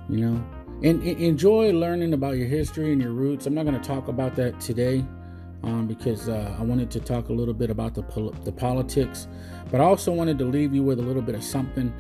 You 0.09 0.19
know? 0.19 0.45
And, 0.83 1.03
and 1.03 1.21
enjoy 1.21 1.73
learning 1.73 2.15
about 2.15 2.37
your 2.37 2.47
history 2.47 2.93
and 2.93 3.03
your 3.03 3.11
roots. 3.11 3.47
I'm 3.47 3.55
not 3.55 3.67
going 3.67 3.79
to 3.79 3.87
talk 3.87 4.09
about 4.09 4.37
that 4.37 4.61
today 4.61 5.05
um, 5.65 5.87
because 5.87 6.29
uh, 6.29 6.57
I 6.59 6.63
wanted 6.63 6.91
to 6.93 7.01
talk 7.01 7.29
a 7.29 7.33
little 7.33 7.55
bit 7.55 7.69
about 7.69 7.95
the, 7.95 8.03
pol- 8.03 8.35
the 8.45 8.53
politics, 8.53 9.27
but 9.71 9.81
I 9.81 9.85
also 9.85 10.13
wanted 10.13 10.39
to 10.39 10.45
leave 10.45 10.75
you 10.75 10.83
with 10.83 11.01
a 11.01 11.03
little 11.03 11.23
bit 11.23 11.35
of 11.35 11.43
something 11.43 11.93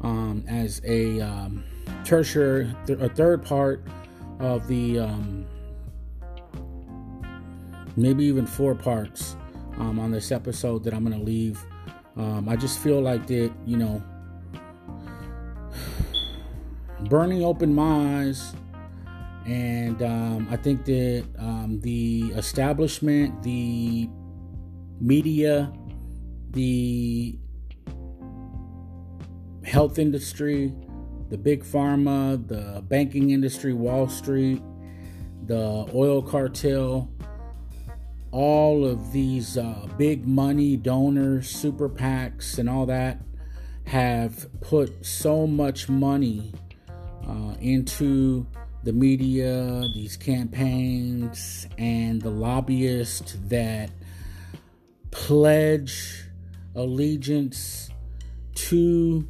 um, 0.00 0.44
as 0.48 0.80
a 0.84 1.20
um, 1.20 1.62
tertiary, 2.04 2.74
th- 2.86 2.98
a 3.00 3.08
third 3.10 3.44
part 3.44 3.86
of 4.40 4.66
the 4.66 4.98
um, 4.98 5.46
maybe 7.96 8.24
even 8.24 8.46
four 8.46 8.74
parts 8.74 9.36
um, 9.78 9.98
on 9.98 10.10
this 10.10 10.32
episode 10.32 10.84
that 10.84 10.94
I'm 10.94 11.04
going 11.04 11.18
to 11.18 11.24
leave. 11.24 11.64
Um, 12.16 12.48
I 12.48 12.56
just 12.56 12.78
feel 12.78 13.00
like 13.00 13.26
that, 13.28 13.52
you 13.66 13.76
know, 13.76 14.02
burning 17.08 17.44
open 17.44 17.78
eyes 17.78 18.54
and 19.46 20.00
um, 20.02 20.48
I 20.50 20.56
think 20.56 20.84
that 20.84 21.24
um, 21.38 21.80
the 21.80 22.32
establishment, 22.36 23.42
the 23.42 24.08
media, 25.00 25.72
the 26.50 27.38
health 29.64 29.98
industry, 29.98 30.72
the 31.30 31.38
big 31.38 31.64
pharma, 31.64 32.46
the 32.46 32.82
banking 32.82 33.30
industry, 33.30 33.72
Wall 33.72 34.08
Street, 34.08 34.62
the 35.46 35.90
oil 35.92 36.22
cartel, 36.22 37.10
all 38.32 38.86
of 38.86 39.12
these 39.12 39.58
uh, 39.58 39.86
big 39.98 40.26
money 40.26 40.76
donors, 40.76 41.48
super 41.48 41.88
PACs, 41.88 42.58
and 42.58 42.68
all 42.68 42.86
that 42.86 43.20
have 43.84 44.48
put 44.60 45.04
so 45.04 45.46
much 45.46 45.88
money 45.88 46.52
uh, 47.28 47.54
into 47.60 48.46
the 48.84 48.92
media, 48.92 49.86
these 49.94 50.16
campaigns, 50.16 51.68
and 51.76 52.22
the 52.22 52.30
lobbyists 52.30 53.36
that 53.48 53.90
pledge 55.10 56.24
allegiance 56.74 57.90
to 58.54 59.28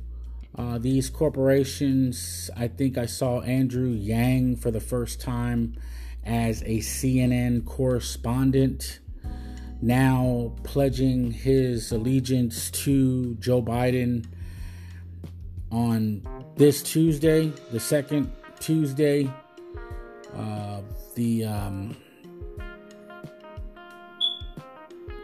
uh, 0.56 0.78
these 0.78 1.10
corporations. 1.10 2.50
I 2.56 2.68
think 2.68 2.96
I 2.96 3.06
saw 3.06 3.40
Andrew 3.40 3.90
Yang 3.90 4.56
for 4.56 4.70
the 4.70 4.80
first 4.80 5.20
time 5.20 5.76
as 6.24 6.62
a 6.62 6.78
CNN 6.78 7.65
correspondent, 7.65 9.01
now 9.81 10.53
pledging 10.62 11.31
his 11.31 11.93
allegiance 11.93 12.70
to 12.70 13.35
Joe 13.36 13.62
Biden 13.62 14.27
on 15.70 16.27
this 16.57 16.82
Tuesday, 16.82 17.53
the 17.70 17.81
second 17.81 18.31
Tuesday, 18.61 19.28
uh, 20.36 20.81
the 21.15 21.44
um, 21.44 21.97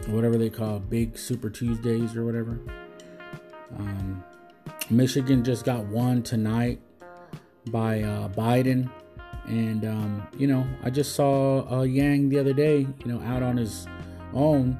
whatever 0.09 0.37
they 0.37 0.51
call 0.51 0.79
big 0.79 1.16
Super 1.19 1.51
Tuesdays 1.51 2.16
or 2.16 2.25
whatever. 2.25 2.59
Um, 3.79 4.25
Michigan 4.91 5.45
just 5.45 5.65
got 5.65 5.85
won 5.85 6.23
tonight 6.23 6.81
by 7.66 8.03
uh, 8.03 8.29
Biden. 8.29 8.91
And, 9.49 9.85
um, 9.87 10.29
you 10.37 10.47
know, 10.47 10.66
I 10.83 10.91
just 10.91 11.15
saw 11.16 11.66
uh, 11.70 11.83
Yang 11.83 12.29
the 12.29 12.39
other 12.39 12.53
day, 12.53 12.81
you 12.81 13.07
know, 13.07 13.20
out 13.23 13.43
on 13.43 13.57
his 13.57 13.87
own, 14.35 14.79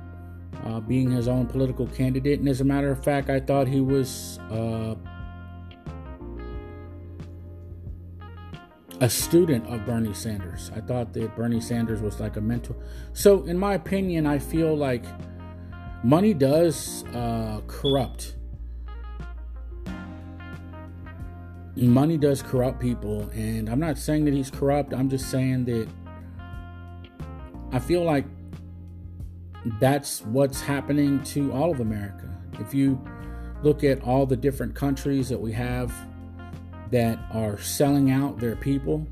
uh, 0.65 0.81
being 0.81 1.11
his 1.11 1.27
own 1.27 1.47
political 1.47 1.86
candidate. 1.86 2.39
And 2.39 2.49
as 2.49 2.61
a 2.61 2.65
matter 2.65 2.90
of 2.90 3.03
fact, 3.03 3.31
I 3.31 3.40
thought 3.40 3.66
he 3.66 3.81
was 3.81 4.39
uh, 4.51 4.95
a 9.01 9.09
student 9.09 9.66
of 9.69 9.86
Bernie 9.86 10.12
Sanders. 10.12 10.70
I 10.74 10.81
thought 10.81 11.12
that 11.15 11.35
Bernie 11.35 11.61
Sanders 11.61 12.01
was 12.01 12.20
like 12.20 12.36
a 12.36 12.40
mentor. 12.40 12.77
So, 13.15 13.45
in 13.45 13.59
my 13.59 13.74
opinion, 13.74 14.27
I 14.27 14.39
feel 14.39 14.77
like 14.77 15.05
money 16.03 16.35
does 16.35 17.05
uh, 17.15 17.62
corrupt. 17.66 18.35
Money 21.86 22.18
does 22.18 22.42
corrupt 22.42 22.80
people, 22.80 23.30
and 23.34 23.68
I'm 23.68 23.78
not 23.78 23.98
saying 23.98 24.24
that 24.24 24.34
he's 24.34 24.50
corrupt. 24.50 24.92
I'm 24.92 25.09
just 25.09 25.30
saying 25.30 25.64
that 25.66 25.88
I 27.70 27.78
feel 27.78 28.02
like 28.02 28.24
that's 29.80 30.22
what's 30.22 30.60
happening 30.60 31.22
to 31.24 31.52
all 31.52 31.70
of 31.70 31.80
America. 31.80 32.28
If 32.59 32.74
you 32.74 33.00
look 33.62 33.84
at 33.84 34.02
all 34.02 34.26
the 34.26 34.36
different 34.36 34.74
countries 34.74 35.28
that 35.28 35.40
we 35.40 35.52
have 35.52 35.92
that 36.90 37.18
are 37.32 37.59
selling 37.59 38.10
out 38.10 38.38
their 38.38 38.56
people. 38.56 39.06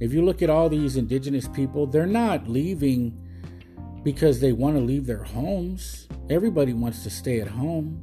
If 0.00 0.12
you 0.12 0.24
look 0.24 0.42
at 0.42 0.50
all 0.50 0.68
these 0.68 0.96
indigenous 0.96 1.46
people, 1.48 1.86
they're 1.86 2.06
not 2.06 2.48
leaving 2.48 3.18
because 4.02 4.40
they 4.40 4.52
want 4.52 4.76
to 4.76 4.82
leave 4.82 5.06
their 5.06 5.22
homes. 5.22 6.08
Everybody 6.30 6.72
wants 6.72 7.02
to 7.04 7.10
stay 7.10 7.40
at 7.40 7.48
home. 7.48 8.02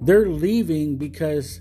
They're 0.00 0.28
leaving 0.28 0.96
because 0.96 1.60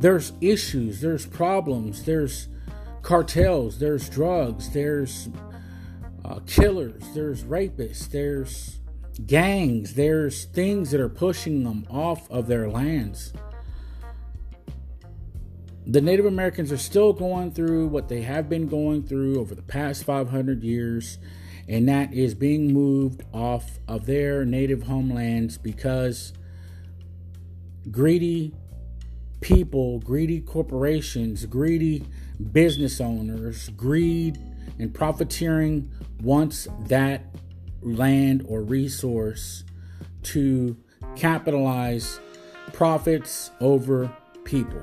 there's 0.00 0.32
issues, 0.40 1.00
there's 1.00 1.26
problems, 1.26 2.04
there's 2.04 2.48
cartels, 3.02 3.78
there's 3.78 4.08
drugs, 4.08 4.70
there's 4.70 5.28
uh, 6.24 6.40
killers, 6.46 7.02
there's 7.14 7.44
rapists, 7.44 8.10
there's 8.10 8.80
gangs, 9.24 9.94
there's 9.94 10.44
things 10.46 10.90
that 10.90 11.00
are 11.00 11.08
pushing 11.08 11.64
them 11.64 11.86
off 11.88 12.30
of 12.30 12.46
their 12.46 12.68
lands. 12.68 13.32
The 15.86 16.00
Native 16.00 16.26
Americans 16.26 16.72
are 16.72 16.76
still 16.76 17.12
going 17.12 17.52
through 17.52 17.86
what 17.86 18.08
they 18.08 18.22
have 18.22 18.48
been 18.48 18.66
going 18.66 19.04
through 19.04 19.38
over 19.38 19.54
the 19.54 19.62
past 19.62 20.04
500 20.04 20.64
years, 20.64 21.18
and 21.68 21.88
that 21.88 22.12
is 22.12 22.34
being 22.34 22.72
moved 22.72 23.22
off 23.32 23.78
of 23.86 24.04
their 24.04 24.44
native 24.44 24.82
homelands 24.82 25.56
because 25.56 26.32
greedy 27.88 28.52
people, 29.46 30.00
greedy 30.00 30.40
corporations, 30.40 31.46
greedy 31.46 32.02
business 32.50 33.00
owners, 33.00 33.68
greed 33.76 34.36
and 34.80 34.92
profiteering 34.92 35.88
wants 36.20 36.66
that 36.88 37.22
land 37.80 38.44
or 38.48 38.60
resource 38.62 39.62
to 40.24 40.76
capitalize 41.14 42.18
profits 42.72 43.52
over 43.60 44.10
people. 44.42 44.82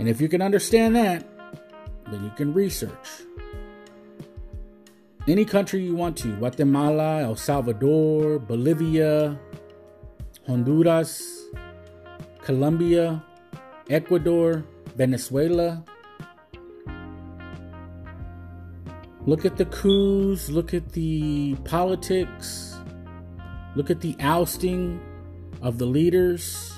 And 0.00 0.08
if 0.08 0.20
you 0.20 0.28
can 0.28 0.42
understand 0.42 0.96
that, 0.96 1.24
then 2.10 2.24
you 2.24 2.30
can 2.30 2.52
research. 2.52 3.22
Any 5.28 5.44
country 5.44 5.84
you 5.84 5.94
want 5.94 6.16
to 6.18 6.34
Guatemala, 6.34 7.22
El 7.22 7.36
Salvador, 7.36 8.40
Bolivia, 8.40 9.38
Honduras, 10.48 11.37
Colombia, 12.48 13.22
Ecuador, 13.90 14.64
Venezuela. 14.96 15.84
Look 19.26 19.44
at 19.44 19.58
the 19.58 19.66
coups, 19.66 20.48
look 20.48 20.72
at 20.72 20.92
the 20.92 21.56
politics, 21.66 22.74
look 23.76 23.90
at 23.90 24.00
the 24.00 24.16
ousting 24.20 24.98
of 25.60 25.76
the 25.76 25.84
leaders 25.84 26.72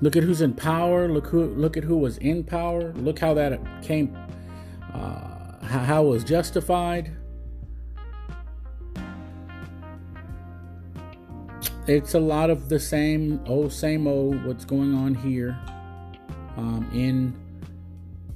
Look 0.00 0.16
at 0.16 0.22
who's 0.22 0.42
in 0.42 0.52
power. 0.52 1.08
Look 1.08 1.28
who 1.28 1.46
look 1.54 1.78
at 1.78 1.84
who 1.84 1.96
was 1.96 2.18
in 2.18 2.44
power. 2.44 2.92
Look 2.92 3.18
how 3.18 3.32
that 3.34 3.58
came, 3.82 4.14
uh, 4.92 5.64
how 5.64 6.04
it 6.04 6.08
was 6.08 6.24
justified. 6.24 7.16
It's 11.86 12.14
a 12.14 12.20
lot 12.20 12.50
of 12.50 12.68
the 12.68 12.80
same 12.80 13.42
oh 13.46 13.68
same 13.68 14.06
old 14.06 14.44
what's 14.44 14.64
going 14.64 14.94
on 14.94 15.14
here 15.14 15.58
um, 16.56 16.88
in 16.94 17.34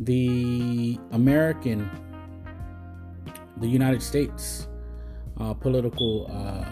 the 0.01 0.99
American, 1.13 1.91
the 3.57 3.69
United 3.69 4.03
States 4.03 4.69
uh, 5.41 5.55
political 5.55 6.31
uh, 6.31 6.65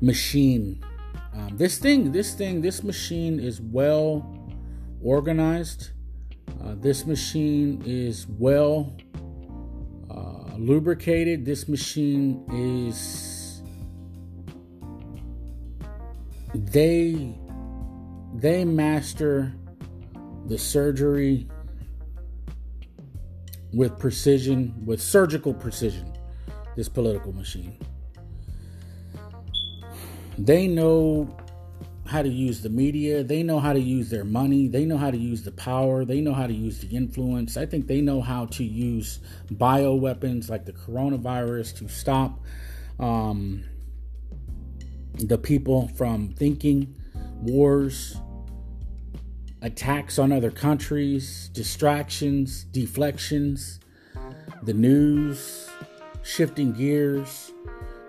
machine 0.00 0.82
um, 1.36 1.56
this 1.58 1.78
thing, 1.78 2.12
this 2.12 2.34
thing, 2.34 2.62
this 2.62 2.82
machine 2.82 3.38
is 3.38 3.60
well 3.60 4.26
organized. 5.02 5.90
Uh, 6.62 6.74
this 6.76 7.04
machine 7.04 7.82
is 7.84 8.26
well 8.26 8.96
Uh, 10.56 10.58
lubricated. 10.58 11.44
This 11.44 11.68
machine 11.68 12.44
is 12.52 13.62
they 16.54 17.36
they 18.34 18.64
master 18.64 19.54
the 20.46 20.58
surgery 20.58 21.48
with 23.72 23.98
precision, 23.98 24.74
with 24.84 25.00
surgical 25.00 25.52
precision. 25.52 26.12
This 26.76 26.88
political 26.88 27.32
machine. 27.32 27.78
They 30.36 30.68
know 30.68 31.34
how 32.06 32.22
to 32.22 32.28
use 32.28 32.62
the 32.62 32.68
media. 32.68 33.22
They 33.22 33.42
know 33.42 33.58
how 33.58 33.72
to 33.72 33.80
use 33.80 34.10
their 34.10 34.24
money. 34.24 34.68
They 34.68 34.84
know 34.84 34.96
how 34.96 35.10
to 35.10 35.16
use 35.16 35.42
the 35.42 35.52
power. 35.52 36.04
They 36.04 36.20
know 36.20 36.32
how 36.32 36.46
to 36.46 36.52
use 36.52 36.78
the 36.80 36.88
influence. 36.88 37.56
I 37.56 37.66
think 37.66 37.86
they 37.86 38.00
know 38.00 38.20
how 38.20 38.46
to 38.46 38.64
use 38.64 39.20
bioweapons 39.52 40.48
like 40.48 40.64
the 40.64 40.72
coronavirus 40.72 41.76
to 41.78 41.88
stop 41.88 42.40
um, 42.98 43.64
the 45.14 45.38
people 45.38 45.88
from 45.88 46.30
thinking, 46.30 46.94
wars, 47.42 48.16
attacks 49.62 50.18
on 50.18 50.32
other 50.32 50.50
countries, 50.50 51.50
distractions, 51.52 52.64
deflections, 52.64 53.80
the 54.62 54.74
news, 54.74 55.68
shifting 56.22 56.72
gears 56.72 57.52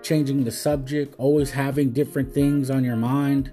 changing 0.07 0.45
the 0.45 0.51
subject, 0.51 1.13
always 1.17 1.51
having 1.51 1.89
different 1.91 2.33
things 2.33 2.69
on 2.69 2.83
your 2.85 2.95
mind, 2.95 3.51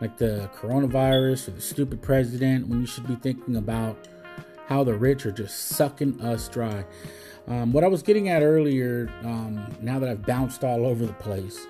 like 0.00 0.16
the 0.18 0.50
coronavirus 0.56 1.48
or 1.48 1.50
the 1.52 1.60
stupid 1.60 2.02
president, 2.02 2.68
when 2.68 2.80
you 2.80 2.86
should 2.86 3.06
be 3.06 3.16
thinking 3.16 3.56
about 3.56 4.08
how 4.66 4.84
the 4.84 4.94
rich 4.94 5.24
are 5.24 5.32
just 5.32 5.68
sucking 5.68 6.20
us 6.20 6.48
dry. 6.48 6.84
Um, 7.46 7.72
what 7.72 7.84
I 7.84 7.86
was 7.86 8.02
getting 8.02 8.28
at 8.28 8.42
earlier, 8.42 9.08
um, 9.22 9.74
now 9.80 10.00
that 10.00 10.08
I've 10.08 10.26
bounced 10.26 10.64
all 10.64 10.84
over 10.84 11.06
the 11.06 11.12
place, 11.14 11.66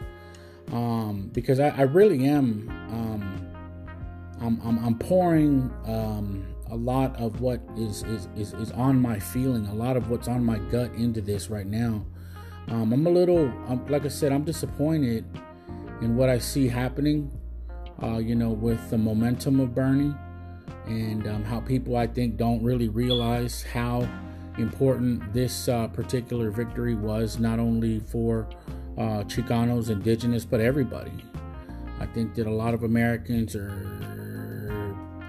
um, 0.72 1.30
because 1.32 1.60
I, 1.60 1.68
I, 1.68 1.82
really 1.82 2.26
am, 2.26 2.68
um, 2.90 3.48
I'm, 4.40 4.60
I'm, 4.64 4.84
I'm, 4.84 4.98
pouring 4.98 5.70
um, 5.86 6.46
a 6.70 6.76
lot 6.76 7.14
of 7.16 7.40
what 7.40 7.60
is, 7.76 8.02
is, 8.04 8.28
is, 8.36 8.52
is 8.54 8.72
on 8.72 9.00
my 9.00 9.18
feeling, 9.18 9.66
a 9.66 9.74
lot 9.74 9.96
of 9.96 10.10
what's 10.10 10.28
on 10.28 10.42
my 10.44 10.58
gut 10.58 10.92
into 10.94 11.20
this 11.20 11.50
right 11.50 11.66
now. 11.66 12.04
Um, 12.68 12.92
I'm 12.92 13.06
a 13.06 13.10
little, 13.10 13.52
like 13.88 14.04
I 14.04 14.08
said, 14.08 14.32
I'm 14.32 14.42
disappointed 14.42 15.24
in 16.00 16.16
what 16.16 16.28
I 16.28 16.38
see 16.38 16.66
happening. 16.66 17.30
Uh, 18.02 18.18
you 18.18 18.34
know, 18.34 18.50
with 18.50 18.90
the 18.90 18.98
momentum 18.98 19.58
of 19.58 19.74
Bernie 19.74 20.14
and 20.86 21.26
um, 21.26 21.42
how 21.42 21.60
people 21.60 21.96
I 21.96 22.06
think 22.06 22.36
don't 22.36 22.62
really 22.62 22.88
realize 22.88 23.62
how 23.62 24.06
important 24.58 25.32
this 25.32 25.68
uh, 25.68 25.88
particular 25.88 26.50
victory 26.50 26.94
was, 26.94 27.38
not 27.38 27.58
only 27.58 28.00
for 28.00 28.48
uh, 28.98 29.24
Chicanos, 29.24 29.90
Indigenous, 29.90 30.44
but 30.44 30.60
everybody. 30.60 31.24
I 31.98 32.06
think 32.06 32.34
that 32.34 32.46
a 32.46 32.50
lot 32.52 32.74
of 32.74 32.82
Americans 32.82 33.56
are 33.56 33.72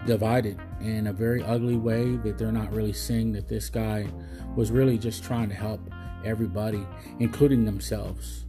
divided 0.06 0.60
in 0.82 1.08
a 1.08 1.14
very 1.14 1.44
ugly 1.44 1.76
way 1.76 2.16
that 2.18 2.38
they're 2.38 2.52
not 2.52 2.72
really 2.74 2.94
seeing 2.94 3.32
that 3.34 3.48
this 3.48 3.70
guy 3.70 4.08
was 4.56 4.72
really 4.72 4.98
just 4.98 5.24
trying 5.24 5.50
to 5.50 5.56
help 5.56 5.82
everybody, 6.24 6.86
including 7.20 7.66
themselves. 7.66 8.46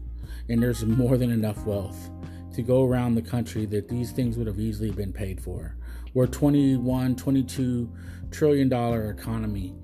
And 0.48 0.62
there's 0.62 0.84
more 0.84 1.16
than 1.16 1.30
enough 1.30 1.64
wealth 1.66 2.10
to 2.58 2.62
go 2.64 2.84
around 2.84 3.14
the 3.14 3.22
country 3.22 3.66
that 3.66 3.88
these 3.88 4.10
things 4.10 4.36
would 4.36 4.48
have 4.48 4.58
easily 4.58 4.90
been 4.90 5.12
paid 5.12 5.40
for. 5.40 5.76
We're 6.12 6.26
21, 6.26 7.14
22 7.14 7.88
trillion 8.32 8.68
dollar 8.68 9.10
economy, 9.10 9.76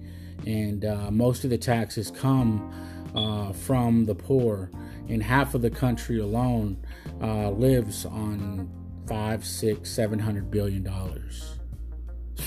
and 0.44 0.84
uh, 0.84 1.12
most 1.12 1.44
of 1.44 1.50
the 1.50 1.56
taxes 1.56 2.10
come 2.10 2.74
uh, 3.14 3.52
from 3.52 4.06
the 4.06 4.14
poor, 4.16 4.72
and 5.08 5.22
half 5.22 5.54
of 5.54 5.62
the 5.62 5.70
country 5.70 6.18
alone 6.18 6.84
uh, 7.22 7.50
lives 7.50 8.06
on 8.06 8.68
five, 9.06 9.44
six, 9.44 9.88
seven 9.88 10.18
hundred 10.18 10.50
billion 10.50 10.82
dollars. 10.82 11.60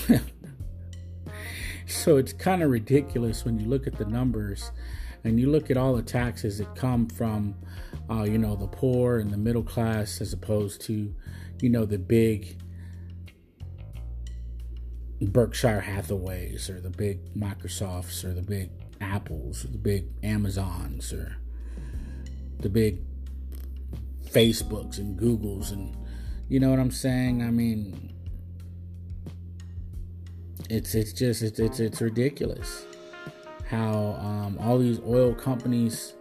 so 1.86 2.18
it's 2.18 2.34
kind 2.34 2.62
of 2.62 2.68
ridiculous 2.68 3.46
when 3.46 3.58
you 3.58 3.66
look 3.66 3.86
at 3.86 3.96
the 3.96 4.04
numbers 4.04 4.72
and 5.24 5.40
you 5.40 5.50
look 5.50 5.70
at 5.70 5.78
all 5.78 5.94
the 5.94 6.02
taxes 6.02 6.58
that 6.58 6.74
come 6.74 7.06
from, 7.06 7.54
uh, 8.10 8.22
you 8.22 8.38
know, 8.38 8.56
the 8.56 8.66
poor 8.66 9.18
and 9.18 9.30
the 9.30 9.36
middle 9.36 9.62
class 9.62 10.20
as 10.20 10.32
opposed 10.32 10.80
to, 10.82 11.14
you 11.60 11.68
know, 11.68 11.84
the 11.84 11.98
big 11.98 12.60
Berkshire 15.20 15.80
Hathaways 15.80 16.70
or 16.70 16.80
the 16.80 16.90
big 16.90 17.34
Microsofts 17.34 18.24
or 18.24 18.32
the 18.32 18.42
big 18.42 18.70
Apples 19.00 19.64
or 19.64 19.68
the 19.68 19.78
big 19.78 20.06
Amazons 20.22 21.12
or 21.12 21.36
the 22.60 22.68
big 22.68 23.00
Facebooks 24.30 24.98
and 24.98 25.18
Googles 25.18 25.72
and 25.72 25.96
you 26.48 26.60
know 26.60 26.70
what 26.70 26.78
I'm 26.78 26.90
saying? 26.90 27.42
I 27.42 27.50
mean 27.50 28.14
it's 30.70 30.94
it's 30.94 31.12
just 31.12 31.42
it's 31.42 31.58
it's, 31.58 31.80
it's 31.80 32.00
ridiculous 32.00 32.86
how 33.68 34.16
um, 34.20 34.58
all 34.60 34.78
these 34.78 35.00
oil 35.00 35.34
companies 35.34 36.14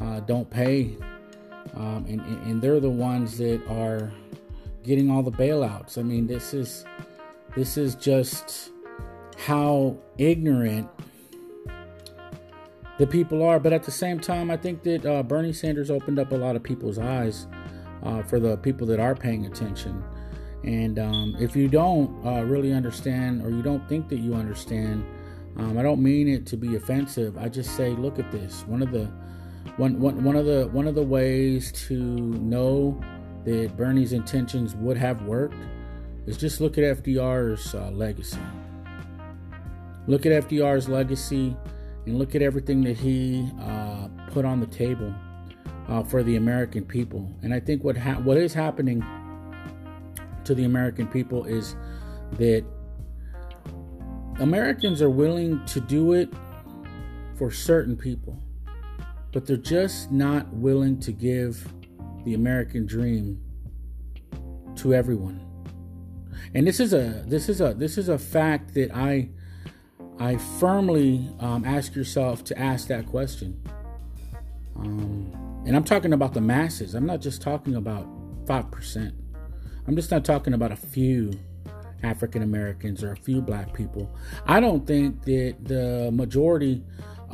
uh, 0.00 0.20
don't 0.20 0.48
pay 0.50 0.96
um, 1.74 2.04
and, 2.08 2.20
and 2.20 2.62
they're 2.62 2.80
the 2.80 2.90
ones 2.90 3.38
that 3.38 3.66
are 3.68 4.12
getting 4.82 5.10
all 5.10 5.22
the 5.22 5.32
bailouts. 5.32 5.98
I 5.98 6.02
mean 6.02 6.26
this 6.26 6.54
is 6.54 6.84
this 7.56 7.76
is 7.76 7.94
just 7.94 8.70
how 9.36 9.96
ignorant 10.18 10.88
the 12.98 13.06
people 13.06 13.42
are. 13.42 13.58
But 13.58 13.72
at 13.72 13.82
the 13.82 13.90
same 13.90 14.20
time, 14.20 14.50
I 14.50 14.56
think 14.56 14.82
that 14.84 15.04
uh, 15.04 15.22
Bernie 15.22 15.52
Sanders 15.52 15.90
opened 15.90 16.18
up 16.18 16.32
a 16.32 16.36
lot 16.36 16.56
of 16.56 16.62
people's 16.62 16.98
eyes 16.98 17.46
uh, 18.02 18.22
for 18.22 18.38
the 18.38 18.56
people 18.58 18.86
that 18.88 19.00
are 19.00 19.14
paying 19.14 19.46
attention. 19.46 20.02
And 20.62 20.98
um, 20.98 21.36
if 21.38 21.54
you 21.54 21.68
don't 21.68 22.24
uh, 22.24 22.42
really 22.44 22.72
understand 22.72 23.42
or 23.44 23.50
you 23.50 23.62
don't 23.62 23.86
think 23.88 24.08
that 24.08 24.18
you 24.18 24.34
understand, 24.34 25.04
um, 25.56 25.78
I 25.78 25.82
don't 25.82 26.02
mean 26.02 26.28
it 26.28 26.46
to 26.46 26.56
be 26.56 26.76
offensive. 26.76 27.36
I 27.36 27.48
just 27.48 27.76
say, 27.76 27.90
look 27.90 28.18
at 28.18 28.30
this. 28.32 28.64
One 28.66 28.82
of 28.82 28.90
the 28.90 29.10
one, 29.76 30.00
one, 30.00 30.22
one 30.22 30.36
of 30.36 30.46
the 30.46 30.68
one 30.68 30.86
of 30.86 30.94
the 30.94 31.02
ways 31.02 31.72
to 31.88 31.94
know 31.94 33.00
that 33.44 33.76
Bernie's 33.76 34.12
intentions 34.12 34.74
would 34.76 34.96
have 34.96 35.22
worked 35.22 35.56
is 36.26 36.36
just 36.36 36.60
look 36.60 36.78
at 36.78 36.84
FDR's 37.02 37.74
uh, 37.74 37.90
legacy. 37.90 38.38
Look 40.06 40.26
at 40.26 40.48
FDR's 40.48 40.88
legacy 40.88 41.56
and 42.06 42.18
look 42.18 42.34
at 42.34 42.42
everything 42.42 42.82
that 42.84 42.96
he 42.96 43.48
uh, 43.60 44.08
put 44.30 44.44
on 44.44 44.60
the 44.60 44.66
table 44.66 45.14
uh, 45.88 46.02
for 46.02 46.22
the 46.22 46.36
American 46.36 46.84
people. 46.84 47.30
And 47.42 47.52
I 47.52 47.60
think 47.60 47.84
what 47.84 47.96
ha- 47.96 48.20
what 48.20 48.36
is 48.36 48.52
happening 48.54 49.04
to 50.44 50.54
the 50.54 50.64
American 50.64 51.06
people 51.06 51.44
is 51.44 51.74
that 52.32 52.64
Americans 54.40 55.00
are 55.00 55.10
willing 55.10 55.64
to 55.66 55.80
do 55.80 56.12
it 56.12 56.28
for 57.36 57.50
certain 57.50 57.96
people, 57.96 58.42
but 59.34 59.46
they're 59.46 59.56
just 59.56 60.12
not 60.12 60.48
willing 60.54 61.00
to 61.00 61.10
give 61.10 61.68
the 62.24 62.34
American 62.34 62.86
dream 62.86 63.40
to 64.76 64.94
everyone. 64.94 65.44
And 66.54 66.64
this 66.66 66.78
is 66.78 66.94
a 66.94 67.24
this 67.26 67.48
is 67.48 67.60
a 67.60 67.74
this 67.74 67.98
is 67.98 68.08
a 68.08 68.16
fact 68.16 68.74
that 68.74 68.94
I 68.94 69.28
I 70.20 70.36
firmly 70.36 71.28
um, 71.40 71.64
ask 71.64 71.96
yourself 71.96 72.44
to 72.44 72.58
ask 72.58 72.86
that 72.88 73.06
question. 73.06 73.60
Um, 74.76 75.32
and 75.66 75.74
I'm 75.74 75.84
talking 75.84 76.12
about 76.12 76.32
the 76.32 76.40
masses. 76.40 76.94
I'm 76.94 77.06
not 77.06 77.20
just 77.20 77.42
talking 77.42 77.74
about 77.74 78.06
5%. 78.46 79.12
I'm 79.86 79.96
just 79.96 80.10
not 80.10 80.24
talking 80.24 80.54
about 80.54 80.70
a 80.70 80.76
few 80.76 81.32
African 82.04 82.42
Americans 82.42 83.02
or 83.02 83.12
a 83.12 83.16
few 83.16 83.40
black 83.40 83.72
people. 83.72 84.14
I 84.46 84.60
don't 84.60 84.86
think 84.86 85.24
that 85.24 85.56
the 85.62 86.10
majority 86.12 86.82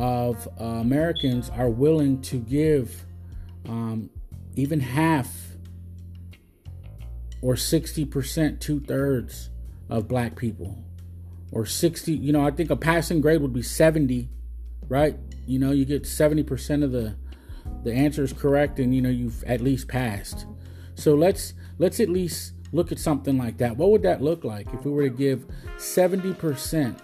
of 0.00 0.48
uh, 0.60 0.64
Americans 0.64 1.50
are 1.50 1.68
willing 1.68 2.22
to 2.22 2.38
give 2.38 3.04
um, 3.68 4.10
even 4.56 4.80
half 4.80 5.28
or 7.42 7.54
60%, 7.54 8.60
two 8.60 8.80
thirds 8.80 9.50
of 9.88 10.08
black 10.08 10.36
people. 10.36 10.82
Or 11.52 11.66
60 11.66 12.12
you 12.12 12.32
know 12.32 12.46
i 12.46 12.52
think 12.52 12.70
a 12.70 12.76
passing 12.76 13.20
grade 13.20 13.42
would 13.42 13.52
be 13.52 13.60
70 13.60 14.28
right? 14.90 15.16
You 15.46 15.58
know 15.58 15.70
you 15.70 15.86
get 15.86 16.02
70% 16.02 16.84
of 16.84 16.92
the 16.92 17.16
the 17.84 17.92
answer 17.94 18.22
is 18.22 18.32
correct 18.32 18.78
and 18.78 18.94
you 18.94 19.00
know 19.00 19.08
you've 19.08 19.42
at 19.44 19.62
least 19.62 19.88
passed. 19.88 20.44
So 20.94 21.14
let's 21.14 21.54
let's 21.78 21.98
at 22.00 22.10
least 22.10 22.52
look 22.72 22.92
at 22.92 22.98
something 22.98 23.38
like 23.38 23.56
that. 23.58 23.78
What 23.78 23.90
would 23.90 24.02
that 24.02 24.20
look 24.20 24.44
like 24.44 24.66
if 24.74 24.84
we 24.84 24.90
were 24.90 25.08
to 25.08 25.16
give 25.16 25.46
70% 25.76 27.00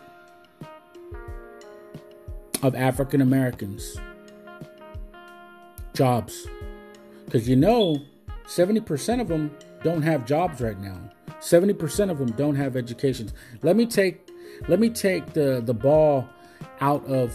of 2.66 2.74
african 2.74 3.20
americans 3.20 3.96
jobs 5.94 6.46
because 7.24 7.48
you 7.48 7.56
know 7.56 8.02
70% 8.46 9.20
of 9.20 9.26
them 9.26 9.56
don't 9.82 10.02
have 10.02 10.24
jobs 10.24 10.60
right 10.60 10.78
now 10.78 11.10
70% 11.40 12.10
of 12.10 12.18
them 12.18 12.30
don't 12.32 12.54
have 12.54 12.76
educations 12.76 13.32
let 13.62 13.76
me 13.76 13.86
take 13.86 14.30
let 14.68 14.78
me 14.78 14.88
take 14.88 15.32
the 15.32 15.60
the 15.64 15.74
ball 15.74 16.28
out 16.80 17.04
of 17.06 17.34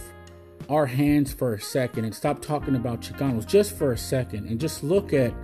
our 0.68 0.86
hands 0.86 1.32
for 1.32 1.54
a 1.54 1.60
second 1.60 2.04
and 2.04 2.14
stop 2.14 2.40
talking 2.40 2.76
about 2.76 3.00
Chicanos 3.00 3.46
just 3.46 3.76
for 3.76 3.92
a 3.92 3.98
second 3.98 4.48
and 4.48 4.60
just 4.60 4.82
look 4.82 5.12
at 5.12 5.34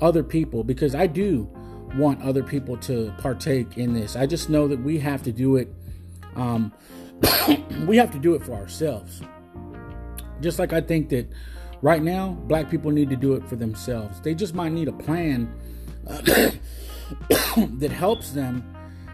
other 0.00 0.22
people 0.22 0.64
because 0.64 0.94
I 0.94 1.06
do 1.06 1.48
want 1.96 2.22
other 2.22 2.42
people 2.42 2.76
to 2.78 3.12
partake 3.18 3.78
in 3.78 3.94
this. 3.94 4.16
I 4.16 4.26
just 4.26 4.50
know 4.50 4.68
that 4.68 4.80
we 4.80 4.98
have 4.98 5.22
to 5.22 5.32
do 5.32 5.56
it. 5.56 5.72
Um, 6.34 6.72
we 7.86 7.96
have 7.96 8.10
to 8.12 8.18
do 8.18 8.34
it 8.34 8.42
for 8.42 8.52
ourselves. 8.52 9.22
Just 10.40 10.58
like 10.58 10.72
I 10.72 10.80
think 10.80 11.08
that 11.10 11.30
right 11.82 12.02
now, 12.02 12.32
black 12.46 12.70
people 12.70 12.90
need 12.90 13.10
to 13.10 13.16
do 13.16 13.34
it 13.34 13.46
for 13.48 13.56
themselves. 13.56 14.20
They 14.20 14.34
just 14.34 14.54
might 14.54 14.72
need 14.72 14.88
a 14.88 14.92
plan 14.92 15.52
that 16.06 17.90
helps 17.92 18.30
them 18.30 18.72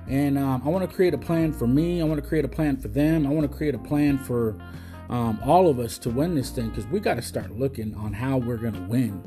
and 0.09 0.37
um, 0.37 0.63
I 0.65 0.69
want 0.69 0.89
to 0.89 0.95
create 0.95 1.15
a 1.15 1.19
plan 1.19 1.53
for 1.53 1.67
me. 1.67 2.01
I 2.01 2.05
want 2.05 2.23
to 2.23 2.29
create 2.29 2.45
a 2.45 2.49
plan 2.49 2.77
for 2.77 2.89
them. 2.89 3.27
I 3.27 3.31
want 3.31 3.51
to 3.51 3.57
create 3.57 3.75
a 3.75 3.79
plan 3.79 4.19
for 4.19 4.59
um, 5.09 5.39
all 5.45 5.69
of 5.69 5.79
us 5.79 5.99
to 5.99 6.11
win 6.11 6.35
this 6.35 6.51
thing 6.51 6.71
because 6.71 6.87
we 6.87 7.01
got 7.01 7.15
to 7.15 7.23
start 7.23 7.53
looking 7.53 7.95
on 7.95 8.13
how 8.13 8.39
we're 8.39 8.57
going 8.57 8.75
to 8.75 8.83
win. 8.83 9.23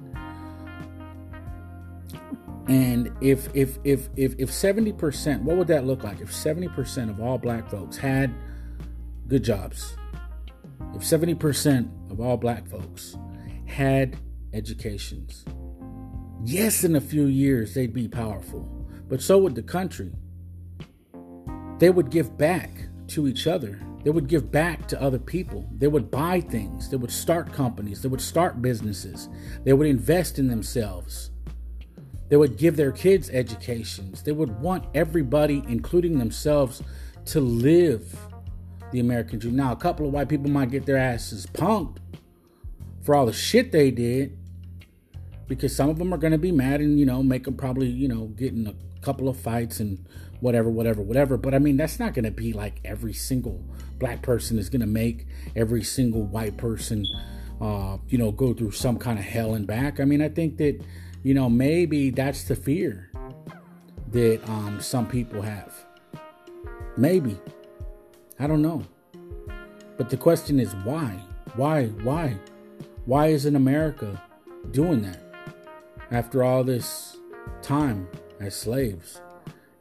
And 2.67 3.11
if 3.21 3.47
if 3.55 3.77
if 3.83 4.09
if 4.15 4.35
if 4.39 4.51
seventy 4.51 4.91
percent, 4.91 5.43
what 5.43 5.55
would 5.55 5.67
that 5.67 5.85
look 5.85 6.03
like? 6.03 6.19
If 6.19 6.33
seventy 6.33 6.67
percent 6.67 7.11
of 7.11 7.21
all 7.21 7.37
black 7.37 7.69
folks 7.69 7.95
had 7.95 8.33
good 9.27 9.43
jobs, 9.43 9.95
if 10.95 11.03
seventy 11.03 11.35
percent 11.35 11.89
of 12.09 12.19
all 12.19 12.37
black 12.37 12.67
folks 12.67 13.17
had 13.65 14.17
educations, 14.53 15.45
yes, 16.43 16.83
in 16.83 16.95
a 16.95 17.01
few 17.01 17.25
years 17.25 17.73
they'd 17.73 17.93
be 17.93 18.07
powerful, 18.07 18.87
but 19.07 19.21
so 19.21 19.37
would 19.39 19.55
the 19.55 19.63
country 19.63 20.11
they 21.77 21.89
would 21.89 22.09
give 22.09 22.37
back 22.37 22.71
to 23.07 23.27
each 23.27 23.47
other. 23.47 23.79
They 24.03 24.11
would 24.11 24.27
give 24.27 24.51
back 24.51 24.87
to 24.87 25.01
other 25.01 25.19
people. 25.19 25.67
They 25.77 25.87
would 25.87 26.09
buy 26.11 26.39
things. 26.39 26.89
They 26.89 26.97
would 26.97 27.11
start 27.11 27.51
companies. 27.51 28.01
They 28.01 28.07
would 28.07 28.21
start 28.21 28.61
businesses. 28.61 29.29
They 29.63 29.73
would 29.73 29.87
invest 29.87 30.39
in 30.39 30.47
themselves. 30.47 31.31
They 32.29 32.37
would 32.37 32.57
give 32.57 32.77
their 32.77 32.91
kids 32.91 33.29
educations. 33.29 34.23
They 34.23 34.31
would 34.31 34.61
want 34.61 34.85
everybody, 34.93 35.63
including 35.67 36.17
themselves, 36.17 36.81
to 37.25 37.41
live 37.41 38.15
the 38.95 39.01
American 39.01 39.39
dream. 39.39 39.55
Now, 39.55 39.71
a 39.71 39.75
couple 39.75 40.07
of 40.07 40.13
white 40.13 40.29
people 40.29 40.49
might 40.49 40.71
get 40.71 40.85
their 40.85 40.97
asses 40.97 41.45
punked 41.45 41.97
for 43.03 43.13
all 43.13 43.25
the 43.25 43.33
shit 43.33 43.71
they 43.71 43.91
did 43.91 44.37
because 45.47 45.75
some 45.75 45.89
of 45.89 45.99
them 45.99 46.13
are 46.13 46.17
going 46.17 46.31
to 46.31 46.39
be 46.39 46.51
mad 46.51 46.81
and, 46.81 46.99
you 46.99 47.05
know, 47.05 47.21
make 47.21 47.43
them 47.43 47.55
probably, 47.55 47.87
you 47.87 48.07
know, 48.07 48.27
get 48.27 48.53
in 48.53 48.65
a 48.67 48.73
couple 49.01 49.29
of 49.29 49.37
fights 49.37 49.79
and 49.79 50.03
whatever, 50.39 50.69
whatever, 50.69 51.01
whatever. 51.01 51.37
But 51.37 51.53
I 51.53 51.59
mean, 51.59 51.77
that's 51.77 51.99
not 51.99 52.13
going 52.13 52.25
to 52.25 52.31
be 52.31 52.53
like 52.53 52.79
every 52.83 53.13
single 53.13 53.63
black 53.99 54.21
person 54.21 54.57
is 54.57 54.69
going 54.69 54.81
to 54.81 54.87
make 54.87 55.27
every 55.55 55.83
single 55.83 56.23
white 56.23 56.57
person, 56.57 57.05
uh, 57.61 57.97
you 58.07 58.17
know, 58.17 58.31
go 58.31 58.53
through 58.53 58.71
some 58.71 58.97
kind 58.97 59.19
of 59.19 59.25
hell 59.25 59.53
and 59.53 59.67
back. 59.67 59.99
I 59.99 60.05
mean, 60.05 60.21
I 60.21 60.29
think 60.29 60.57
that, 60.57 60.81
you 61.21 61.33
know, 61.33 61.49
maybe 61.49 62.09
that's 62.09 62.43
the 62.45 62.55
fear 62.55 63.11
that 64.11 64.41
um, 64.49 64.79
some 64.79 65.07
people 65.07 65.41
have. 65.41 65.73
Maybe. 66.97 67.37
I 68.39 68.47
don't 68.47 68.61
know. 68.61 68.83
But 69.97 70.09
the 70.09 70.17
question 70.17 70.59
is 70.59 70.73
why? 70.83 71.19
Why? 71.55 71.85
Why? 72.03 72.37
Why 73.05 73.27
isn't 73.27 73.55
America 73.55 74.21
doing 74.71 75.01
that? 75.03 75.21
After 76.11 76.43
all 76.43 76.63
this 76.63 77.17
time 77.61 78.07
as 78.39 78.55
slaves, 78.55 79.21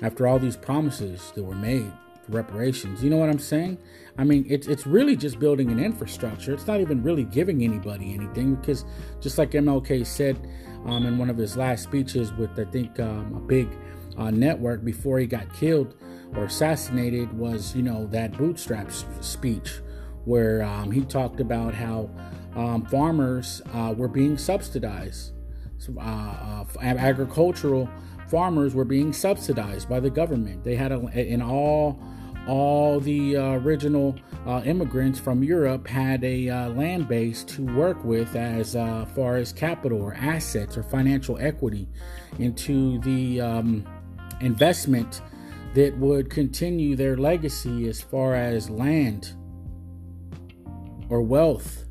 after 0.02 0.26
all 0.26 0.39
these 0.39 0.57
promises 0.57 1.33
that 1.34 1.42
were 1.42 1.55
made 1.55 1.91
reparations, 2.28 3.02
you 3.02 3.10
know 3.10 3.16
what 3.16 3.28
I'm 3.28 3.39
saying? 3.39 3.78
I 4.18 4.24
mean, 4.24 4.47
it's 4.49 4.68
it's 4.68 4.86
really 4.86 5.16
just 5.16 5.41
building 5.41 5.70
an 5.70 5.81
infrastructure. 5.81 6.55
It's 6.55 6.66
not 6.66 6.81
even 6.81 7.02
really 7.02 7.24
giving 7.24 7.62
anybody 7.65 8.15
anything 8.15 8.55
because, 8.55 8.84
just 9.20 9.36
like 9.36 9.50
MLK 9.50 10.07
said 10.07 10.49
um, 10.86 11.07
in 11.07 11.18
one 11.18 11.28
of 11.28 11.36
his 11.36 11.57
last 11.57 11.83
speeches 11.83 12.33
with 12.34 12.58
I 12.58 12.65
think 12.70 13.00
um, 13.00 13.34
a 13.34 13.41
big 13.41 13.68
uh, 14.16 14.31
network 14.31 14.84
before 14.84 15.18
he 15.18 15.26
got 15.26 15.52
killed 15.52 15.97
or 16.36 16.44
assassinated, 16.44 17.32
was 17.36 17.74
you 17.74 17.82
know 17.82 18.06
that 18.06 18.36
bootstraps 18.36 19.04
speech 19.20 19.80
where 20.24 20.62
um, 20.62 20.90
he 20.90 21.02
talked 21.02 21.40
about 21.40 21.74
how 21.74 22.10
um, 22.56 22.84
farmers 22.86 23.62
uh, 23.72 23.94
were 23.96 24.08
being 24.08 24.38
subsidized. 24.38 25.32
Uh, 25.98 26.00
uh, 26.00 26.64
agricultural 26.80 27.88
farmers 28.28 28.74
were 28.74 28.86
being 28.86 29.12
subsidized 29.12 29.88
by 29.88 30.00
the 30.00 30.08
government. 30.08 30.64
They 30.64 30.76
had 30.76 30.92
a, 30.92 30.98
in 31.18 31.42
all 31.42 32.00
all 32.46 33.00
the 33.00 33.36
uh, 33.36 33.42
original 33.52 34.14
uh, 34.46 34.60
immigrants 34.66 35.18
from 35.18 35.42
Europe 35.42 35.86
had 35.86 36.22
a 36.24 36.48
uh, 36.50 36.68
land 36.70 37.08
base 37.08 37.42
to 37.42 37.64
work 37.74 38.02
with 38.04 38.36
as 38.36 38.74
far 39.14 39.36
as 39.36 39.52
capital 39.52 40.02
or 40.02 40.14
assets 40.14 40.76
or 40.76 40.82
financial 40.82 41.38
equity 41.38 41.88
into 42.38 42.98
the 43.00 43.40
um, 43.40 43.86
investment 44.40 45.22
that 45.75 45.97
would 45.99 46.31
continue 46.31 46.94
their 46.94 47.17
legacy 47.17 47.89
as 47.89 48.01
far 48.01 48.35
as 48.35 48.70
land 48.70 49.35
or 51.09 51.20
wealth 51.20 51.85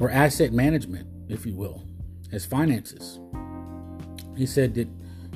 or 0.00 0.10
asset 0.10 0.52
management, 0.52 1.06
if 1.28 1.44
you 1.44 1.54
will, 1.54 1.84
as 2.32 2.46
finances. 2.46 3.20
He 4.36 4.46
said 4.46 4.74
that 4.74 4.88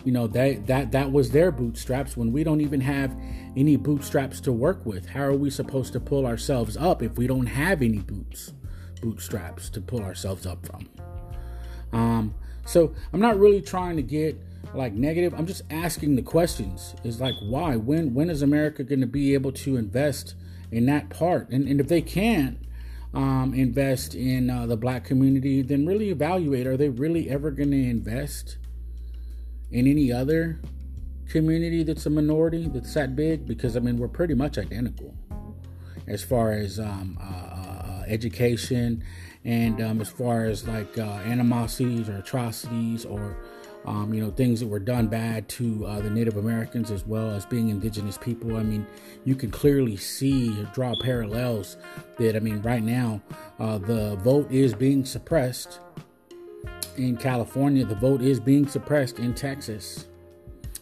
you 0.05 0.13
know 0.13 0.27
that 0.29 0.67
that 0.67 0.93
that 0.93 1.13
was 1.13 1.31
their 1.31 1.53
bootstraps 1.53 2.17
when 2.17 2.33
we 2.33 2.43
don't 2.43 2.61
even 2.61 2.81
have 2.81 3.15
any 3.57 3.77
bootstraps 3.77 4.41
to 4.41 4.53
work 4.53 4.85
with 4.85 5.07
how 5.07 5.23
are 5.23 5.35
we 5.35 5.51
supposed 5.51 5.93
to 5.93 6.01
pull 6.01 6.27
ourselves 6.27 6.77
up 6.77 7.03
if 7.03 7.17
we 7.17 7.27
don't 7.27 7.47
have 7.47 7.83
any 7.83 7.99
boots 7.99 8.53
bootstraps 9.01 9.71
to 9.71 9.81
pull 9.81 10.03
ourselves 10.03 10.45
up 10.45 10.67
from 10.67 10.89
um 11.93 12.35
so 12.67 12.93
i'm 13.13 13.21
not 13.21 13.39
really 13.39 13.61
trying 13.61 13.95
to 13.95 14.03
get 14.03 14.37
like 14.75 14.93
negative 14.95 15.35
i'm 15.35 15.47
just 15.47 15.63
asking 15.71 16.17
the 16.17 16.23
questions. 16.23 16.95
Is 17.05 17.21
like 17.21 17.35
why? 17.41 17.77
When 17.77 18.15
when 18.15 18.31
is 18.31 18.43
america 18.43 18.85
going 18.85 19.01
to 19.01 19.07
be 19.07 19.35
able 19.35 19.53
to 19.53 19.77
invest 19.77 20.35
in 20.71 20.87
that 20.87 21.11
part? 21.11 21.51
And, 21.51 21.69
and 21.69 21.81
if 21.81 21.89
they 21.89 22.03
can't 22.03 22.59
um, 23.15 23.53
invest 23.55 24.15
in 24.15 24.49
uh, 24.49 24.67
the 24.67 24.77
black 24.77 25.05
community 25.05 25.61
then 25.63 25.87
really 25.87 26.11
evaluate 26.11 26.67
are 26.67 26.77
they 26.77 26.89
really 26.89 27.29
ever 27.29 27.51
going 27.51 27.71
to 27.71 27.91
invest 27.91 28.57
in 29.71 29.87
any 29.87 30.11
other 30.11 30.61
community 31.29 31.83
that's 31.83 32.07
a 32.07 32.11
minority 32.11 32.69
that's 32.69 32.95
that 32.95 33.15
big? 33.17 33.47
Because 33.47 33.77
I 33.77 33.81
mean 33.81 33.99
we're 33.99 34.09
pretty 34.09 34.35
much 34.35 34.59
identical 34.59 35.15
as 36.07 36.23
far 36.23 36.53
as 36.53 36.79
um, 36.79 37.19
uh, 37.21 37.25
uh, 37.25 38.05
education 38.07 39.05
and 39.45 39.81
um, 39.81 40.01
as 40.01 40.09
far 40.09 40.45
as 40.45 40.67
like 40.67 40.99
uh, 40.99 41.21
animosities 41.25 42.09
or 42.09 42.19
atrocities 42.19 43.05
or 43.05 43.37
um, 43.85 44.15
you 44.15 44.23
know 44.23 44.31
things 44.31 44.61
that 44.61 44.69
were 44.69 44.79
done 44.79 45.09
bad 45.09 45.49
to 45.51 45.85
uh, 45.87 46.01
the 46.01 46.11
Native 46.11 46.37
Americans 46.37 46.91
as 46.91 47.07
well 47.07 47.31
as 47.31 47.45
being 47.47 47.69
indigenous 47.69 48.17
people. 48.19 48.57
I 48.57 48.63
mean, 48.63 48.87
you 49.25 49.35
can 49.35 49.51
clearly 49.51 49.97
see 49.97 50.67
draw 50.73 50.95
parallels 51.01 51.77
that 52.19 52.37
I 52.37 52.41
mean 52.41 52.63
right 52.63 52.83
now 52.83 53.21
uh, 53.59 53.79
the 53.79 54.17
vote 54.17 54.51
is 54.51 54.75
being 54.75 55.05
suppressed 55.05 55.81
in 56.97 57.17
California, 57.17 57.85
the 57.85 57.95
vote 57.95 58.23
is 58.23 58.41
being 58.41 58.67
suppressed 58.67 59.19
in 59.19 59.35
Texas. 59.35 60.07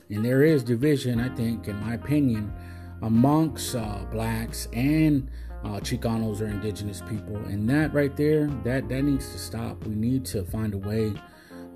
And 0.09 0.25
there 0.25 0.43
is 0.43 0.65
division, 0.65 1.21
I 1.21 1.29
think, 1.37 1.69
in 1.69 1.77
my 1.81 1.95
opinion, 1.95 2.53
amongst 3.03 3.77
uh, 3.77 4.05
blacks 4.11 4.67
and 4.73 5.31
uh, 5.63 5.81
Chicanos 5.81 6.41
or 6.41 6.47
indigenous 6.47 7.03
people. 7.09 7.37
And 7.37 7.69
that 7.71 7.95
right 7.95 8.15
there, 8.17 8.49
that, 8.65 8.89
that 8.89 9.03
needs 9.03 9.31
to 9.33 9.39
stop. 9.39 9.85
We 9.87 9.95
need 9.95 10.25
to 10.27 10.45
find 10.45 10.75
a 10.75 10.79
way 10.79 11.15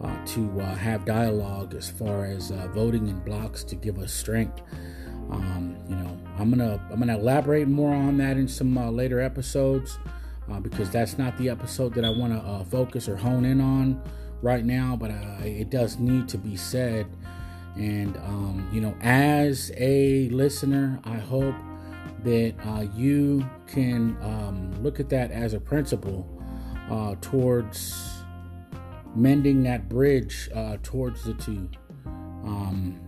uh, 0.01 0.27
to 0.27 0.61
uh, 0.61 0.75
have 0.75 1.05
dialogue 1.05 1.75
as 1.75 1.89
far 1.89 2.25
as 2.25 2.51
uh, 2.51 2.69
voting 2.75 3.09
in 3.09 3.19
blocks 3.21 3.65
to 3.65 3.75
give 3.75 3.99
us 3.99 4.13
strength. 4.13 4.61
Um, 5.31 5.77
you 5.89 5.97
know, 5.97 6.19
I'm 6.39 6.51
gonna 6.51 6.81
I'm 6.93 6.99
gonna 6.99 7.19
elaborate 7.19 7.69
more 7.69 7.95
on 7.95 8.19
that 8.19 8.37
in 8.37 8.49
some 8.49 8.77
uh, 8.77 8.91
later 8.91 9.21
episodes 9.21 9.99
because 10.63 10.91
that's 10.91 11.17
not 11.17 11.37
the 11.39 11.49
episode 11.49 11.95
that 11.95 12.05
I 12.05 12.11
want 12.11 12.35
to 12.35 12.71
focus 12.71 13.09
or 13.09 13.17
hone 13.17 13.47
in 13.47 13.63
on 13.63 14.03
right 14.45 14.65
now, 14.65 14.95
but 14.95 15.11
uh, 15.11 15.39
it 15.43 15.71
does 15.71 15.99
need 15.99 16.29
to 16.29 16.39
be 16.39 16.55
said. 16.55 17.07
And, 17.77 18.17
um, 18.19 18.69
you 18.73 18.81
know, 18.81 18.95
as 19.01 19.73
a 19.77 20.29
listener, 20.29 21.01
I 21.05 21.17
hope 21.17 21.55
that 22.23 22.55
uh, 22.67 22.87
you 22.95 23.49
can 23.67 24.17
um, 24.21 24.71
look 24.83 25.01
at 25.01 25.09
that 25.09 25.31
as 25.31 25.55
a 25.55 25.61
principle 25.61 26.29
uh, 26.91 27.17
towards 27.21 28.14
mending 29.15 29.63
that 29.65 29.89
bridge 29.89 30.49
uh, 30.55 30.77
towards 30.83 31.25
the 31.25 31.35
two. 31.35 31.69
Um, 32.05 33.01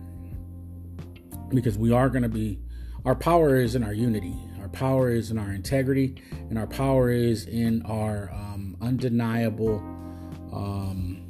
because 1.49 1.77
we 1.77 1.91
are 1.91 2.09
going 2.09 2.23
to 2.23 2.29
be, 2.29 2.59
our 3.05 3.15
power 3.15 3.55
is 3.55 3.75
in 3.75 3.83
our 3.83 3.93
unity, 3.93 4.35
our 4.59 4.69
power 4.69 5.09
is 5.09 5.31
in 5.31 5.37
our 5.37 5.51
integrity, 5.51 6.15
and 6.49 6.57
our 6.57 6.67
power 6.67 7.09
is 7.09 7.45
in 7.45 7.81
our 7.83 8.29
um, 8.33 8.75
undeniable 8.81 9.77
um, 10.51 11.23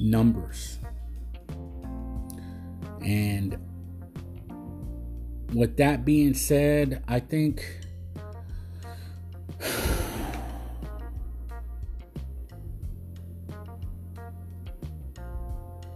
numbers. 0.00 0.78
And 3.02 3.58
with 5.52 5.76
that 5.76 6.04
being 6.04 6.32
said, 6.34 7.04
I 7.06 7.20
think 7.20 7.80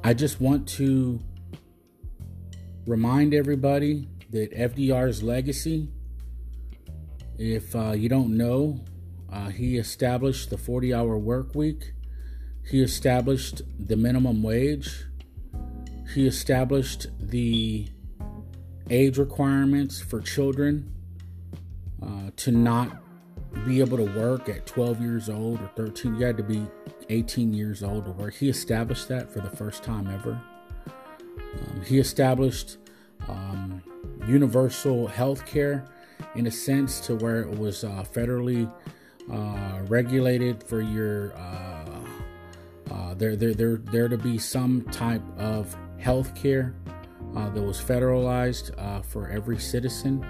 I 0.08 0.14
just 0.14 0.40
want 0.40 0.66
to 0.78 1.20
remind 2.86 3.34
everybody 3.34 4.08
that 4.30 4.50
FDR's 4.52 5.22
legacy, 5.22 5.90
if 7.36 7.76
uh, 7.76 7.90
you 7.90 8.08
don't 8.08 8.34
know, 8.34 8.80
uh, 9.30 9.50
he 9.50 9.76
established 9.76 10.48
the 10.48 10.56
40 10.56 10.94
hour 10.94 11.18
work 11.18 11.54
week. 11.54 11.92
He 12.64 12.80
established 12.80 13.60
the 13.78 13.98
minimum 13.98 14.42
wage. 14.42 15.04
He 16.14 16.26
established 16.26 17.08
the 17.20 17.88
age 18.88 19.18
requirements 19.18 20.00
for 20.00 20.22
children 20.22 20.90
uh, 22.02 22.30
to 22.36 22.50
not 22.50 23.02
be 23.66 23.80
able 23.80 23.98
to 23.98 24.10
work 24.18 24.48
at 24.48 24.66
12 24.66 25.02
years 25.02 25.28
old 25.28 25.60
or 25.60 25.70
13. 25.76 26.14
You 26.14 26.24
had 26.24 26.38
to 26.38 26.42
be 26.42 26.66
18 27.08 27.52
years 27.52 27.82
old 27.82 28.04
to 28.04 28.10
work. 28.12 28.34
He 28.34 28.48
established 28.48 29.08
that 29.08 29.30
for 29.30 29.40
the 29.40 29.50
first 29.50 29.82
time 29.82 30.08
ever. 30.08 30.40
Um, 31.36 31.82
he 31.84 31.98
established 31.98 32.78
um, 33.28 33.82
universal 34.26 35.06
health 35.06 35.46
care 35.46 35.84
in 36.34 36.46
a 36.46 36.50
sense 36.50 37.00
to 37.00 37.14
where 37.16 37.40
it 37.40 37.58
was 37.58 37.84
uh, 37.84 38.04
federally 38.12 38.70
uh, 39.30 39.80
regulated 39.86 40.62
for 40.62 40.80
your 40.80 41.32
uh, 41.34 41.68
uh, 42.90 43.14
there, 43.14 43.36
there, 43.36 43.54
there, 43.54 43.76
there 43.76 44.08
to 44.08 44.16
be 44.16 44.38
some 44.38 44.82
type 44.90 45.22
of 45.38 45.76
health 45.98 46.34
care 46.34 46.74
uh, 47.36 47.50
that 47.50 47.62
was 47.62 47.80
federalized 47.80 48.70
uh, 48.78 49.02
for 49.02 49.28
every 49.28 49.58
citizen. 49.58 50.24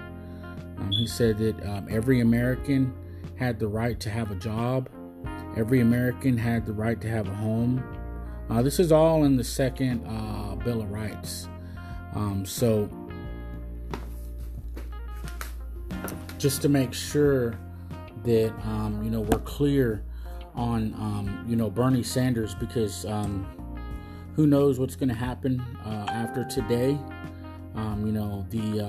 Um, 0.77 0.91
he 0.91 1.07
said 1.07 1.37
that 1.37 1.65
um, 1.65 1.87
every 1.89 2.19
American 2.19 2.93
had 3.35 3.59
the 3.59 3.67
right 3.67 3.99
to 3.99 4.09
have 4.09 4.31
a 4.31 4.35
job, 4.35 4.89
every 5.55 5.79
American 5.79 6.37
had 6.37 6.65
the 6.65 6.73
right 6.73 6.99
to 7.01 7.09
have 7.09 7.27
a 7.27 7.33
home. 7.33 7.83
Uh, 8.49 8.61
this 8.61 8.79
is 8.79 8.91
all 8.91 9.23
in 9.23 9.35
the 9.35 9.43
second 9.43 10.05
uh, 10.07 10.55
Bill 10.55 10.81
of 10.81 10.89
Rights. 10.89 11.47
Um, 12.15 12.45
so, 12.45 12.89
just 16.37 16.61
to 16.63 16.69
make 16.69 16.93
sure 16.93 17.59
that 18.23 18.51
um, 18.63 19.01
you 19.03 19.11
know 19.11 19.21
we're 19.21 19.39
clear 19.39 20.03
on 20.55 20.93
um, 20.95 21.45
you 21.47 21.55
know 21.55 21.69
Bernie 21.69 22.03
Sanders 22.03 22.55
because 22.55 23.05
um, 23.05 23.45
who 24.35 24.47
knows 24.47 24.79
what's 24.79 24.95
going 24.95 25.09
to 25.09 25.15
happen 25.15 25.61
uh, 25.85 26.05
after 26.09 26.43
today. 26.43 26.97
Um, 27.75 28.03
you 28.05 28.11
know 28.11 28.45
the 28.49 28.81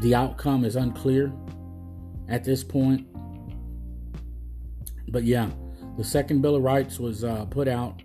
the 0.00 0.14
outcome 0.14 0.64
is 0.64 0.76
unclear 0.76 1.32
at 2.28 2.44
this 2.44 2.62
point. 2.62 3.06
but 5.08 5.24
yeah, 5.24 5.48
the 5.96 6.04
second 6.04 6.42
Bill 6.42 6.56
of 6.56 6.62
Rights 6.62 6.98
was 6.98 7.24
uh, 7.24 7.46
put 7.46 7.68
out, 7.68 8.02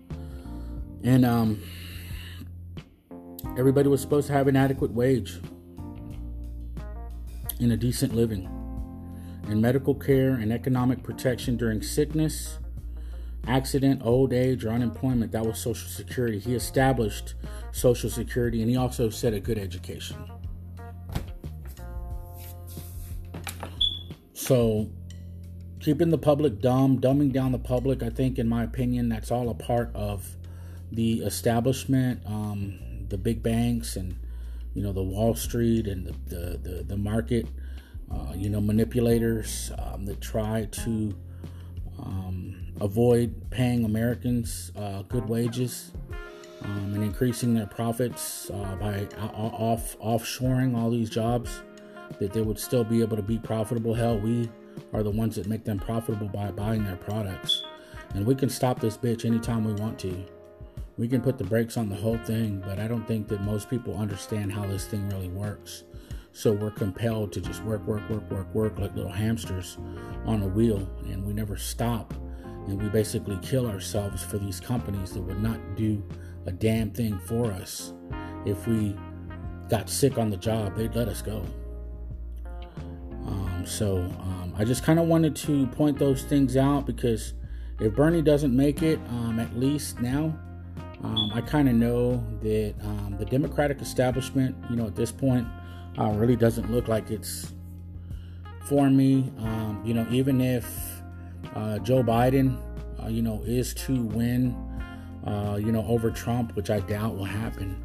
and 1.02 1.26
um, 1.26 1.62
everybody 3.58 3.88
was 3.88 4.00
supposed 4.00 4.28
to 4.28 4.32
have 4.32 4.48
an 4.48 4.56
adequate 4.56 4.92
wage 4.92 5.40
and 7.60 7.72
a 7.72 7.76
decent 7.76 8.14
living, 8.14 8.46
and 9.48 9.60
medical 9.60 9.94
care 9.94 10.30
and 10.30 10.52
economic 10.52 11.02
protection 11.02 11.56
during 11.56 11.82
sickness, 11.82 12.58
accident, 13.46 14.00
old 14.04 14.32
age, 14.32 14.64
or 14.64 14.70
unemployment. 14.70 15.32
That 15.32 15.44
was 15.44 15.58
Social 15.58 15.88
Security. 15.88 16.38
He 16.38 16.54
established 16.54 17.34
Social 17.72 18.08
Security, 18.08 18.62
and 18.62 18.70
he 18.70 18.76
also 18.76 19.10
said 19.10 19.34
a 19.34 19.40
good 19.40 19.58
education. 19.58 20.16
So 24.42 24.90
keeping 25.78 26.10
the 26.10 26.18
public 26.18 26.60
dumb, 26.60 27.00
dumbing 27.00 27.32
down 27.32 27.52
the 27.52 27.60
public, 27.60 28.02
I 28.02 28.10
think, 28.10 28.40
in 28.40 28.48
my 28.48 28.64
opinion, 28.64 29.08
that's 29.08 29.30
all 29.30 29.48
a 29.48 29.54
part 29.54 29.94
of 29.94 30.34
the 30.90 31.20
establishment, 31.20 32.22
um, 32.26 33.06
the 33.08 33.16
big 33.16 33.40
banks, 33.40 33.94
and 33.94 34.18
you 34.74 34.82
know 34.82 34.92
the 34.92 35.02
Wall 35.02 35.36
Street 35.36 35.86
and 35.86 36.08
the 36.08 36.14
the 36.26 36.58
the, 36.58 36.82
the 36.82 36.96
market, 36.96 37.46
uh, 38.10 38.32
you 38.34 38.50
know 38.50 38.60
manipulators 38.60 39.70
um, 39.78 40.06
that 40.06 40.20
try 40.20 40.64
to 40.72 41.16
um, 42.00 42.56
avoid 42.80 43.48
paying 43.50 43.84
Americans 43.84 44.72
uh, 44.74 45.02
good 45.02 45.28
wages. 45.28 45.92
Um, 46.64 46.94
and 46.94 47.02
increasing 47.02 47.54
their 47.54 47.66
profits 47.66 48.48
uh, 48.48 48.76
by 48.76 49.06
off 49.34 49.98
offshoring 49.98 50.76
all 50.76 50.90
these 50.90 51.10
jobs, 51.10 51.60
that 52.18 52.32
they 52.32 52.42
would 52.42 52.58
still 52.58 52.84
be 52.84 53.00
able 53.00 53.16
to 53.16 53.22
be 53.22 53.38
profitable. 53.38 53.94
Hell, 53.94 54.18
we 54.18 54.50
are 54.92 55.02
the 55.02 55.10
ones 55.10 55.36
that 55.36 55.46
make 55.46 55.64
them 55.64 55.78
profitable 55.78 56.28
by 56.28 56.50
buying 56.50 56.84
their 56.84 56.96
products. 56.96 57.62
And 58.14 58.26
we 58.26 58.34
can 58.34 58.48
stop 58.48 58.80
this 58.80 58.96
bitch 58.96 59.24
anytime 59.24 59.64
we 59.64 59.74
want 59.74 59.98
to. 60.00 60.24
We 60.98 61.08
can 61.08 61.22
put 61.22 61.38
the 61.38 61.44
brakes 61.44 61.76
on 61.76 61.88
the 61.88 61.96
whole 61.96 62.18
thing, 62.18 62.62
but 62.64 62.78
I 62.78 62.86
don't 62.86 63.06
think 63.08 63.28
that 63.28 63.42
most 63.42 63.70
people 63.70 63.96
understand 63.96 64.52
how 64.52 64.66
this 64.66 64.86
thing 64.86 65.08
really 65.08 65.28
works. 65.28 65.84
So 66.32 66.52
we're 66.52 66.70
compelled 66.70 67.32
to 67.32 67.40
just 67.40 67.62
work, 67.64 67.86
work, 67.86 68.08
work, 68.08 68.30
work, 68.30 68.54
work 68.54 68.78
like 68.78 68.94
little 68.94 69.12
hamsters 69.12 69.78
on 70.26 70.42
a 70.42 70.46
wheel, 70.46 70.88
and 71.04 71.24
we 71.24 71.32
never 71.32 71.56
stop. 71.56 72.14
And 72.66 72.80
we 72.80 72.88
basically 72.88 73.38
kill 73.42 73.66
ourselves 73.66 74.22
for 74.22 74.38
these 74.38 74.60
companies 74.60 75.12
that 75.12 75.22
would 75.22 75.42
not 75.42 75.58
do 75.76 76.02
a 76.46 76.52
damn 76.52 76.90
thing 76.90 77.18
for 77.26 77.50
us. 77.52 77.92
If 78.46 78.66
we 78.66 78.96
got 79.68 79.88
sick 79.88 80.18
on 80.18 80.30
the 80.30 80.36
job, 80.36 80.76
they'd 80.76 80.94
let 80.94 81.08
us 81.08 81.22
go. 81.22 81.44
Um, 83.26 83.64
so 83.66 83.98
um, 83.98 84.52
I 84.56 84.64
just 84.64 84.82
kind 84.82 84.98
of 84.98 85.06
wanted 85.06 85.36
to 85.36 85.66
point 85.68 85.98
those 85.98 86.22
things 86.22 86.56
out 86.56 86.86
because 86.86 87.34
if 87.80 87.94
Bernie 87.94 88.22
doesn't 88.22 88.54
make 88.54 88.82
it, 88.82 88.98
um, 89.08 89.38
at 89.40 89.56
least 89.56 90.00
now, 90.00 90.36
um, 91.02 91.32
I 91.34 91.40
kind 91.40 91.68
of 91.68 91.74
know 91.74 92.24
that 92.42 92.74
um, 92.82 93.16
the 93.18 93.24
Democratic 93.24 93.80
establishment, 93.80 94.54
you 94.70 94.76
know, 94.76 94.86
at 94.86 94.94
this 94.94 95.10
point, 95.10 95.46
uh, 95.98 96.10
really 96.10 96.36
doesn't 96.36 96.70
look 96.70 96.88
like 96.88 97.10
it's 97.10 97.52
for 98.68 98.88
me. 98.88 99.32
Um, 99.38 99.82
you 99.84 99.94
know, 99.94 100.06
even 100.10 100.40
if 100.40 101.02
uh, 101.54 101.78
Joe 101.80 102.02
Biden, 102.02 102.56
uh, 103.02 103.08
you 103.08 103.22
know, 103.22 103.42
is 103.44 103.74
to 103.74 104.04
win, 104.06 104.54
uh, 105.26 105.56
you 105.60 105.72
know, 105.72 105.84
over 105.86 106.10
Trump, 106.10 106.54
which 106.54 106.70
I 106.70 106.80
doubt 106.80 107.16
will 107.16 107.24
happen. 107.24 107.76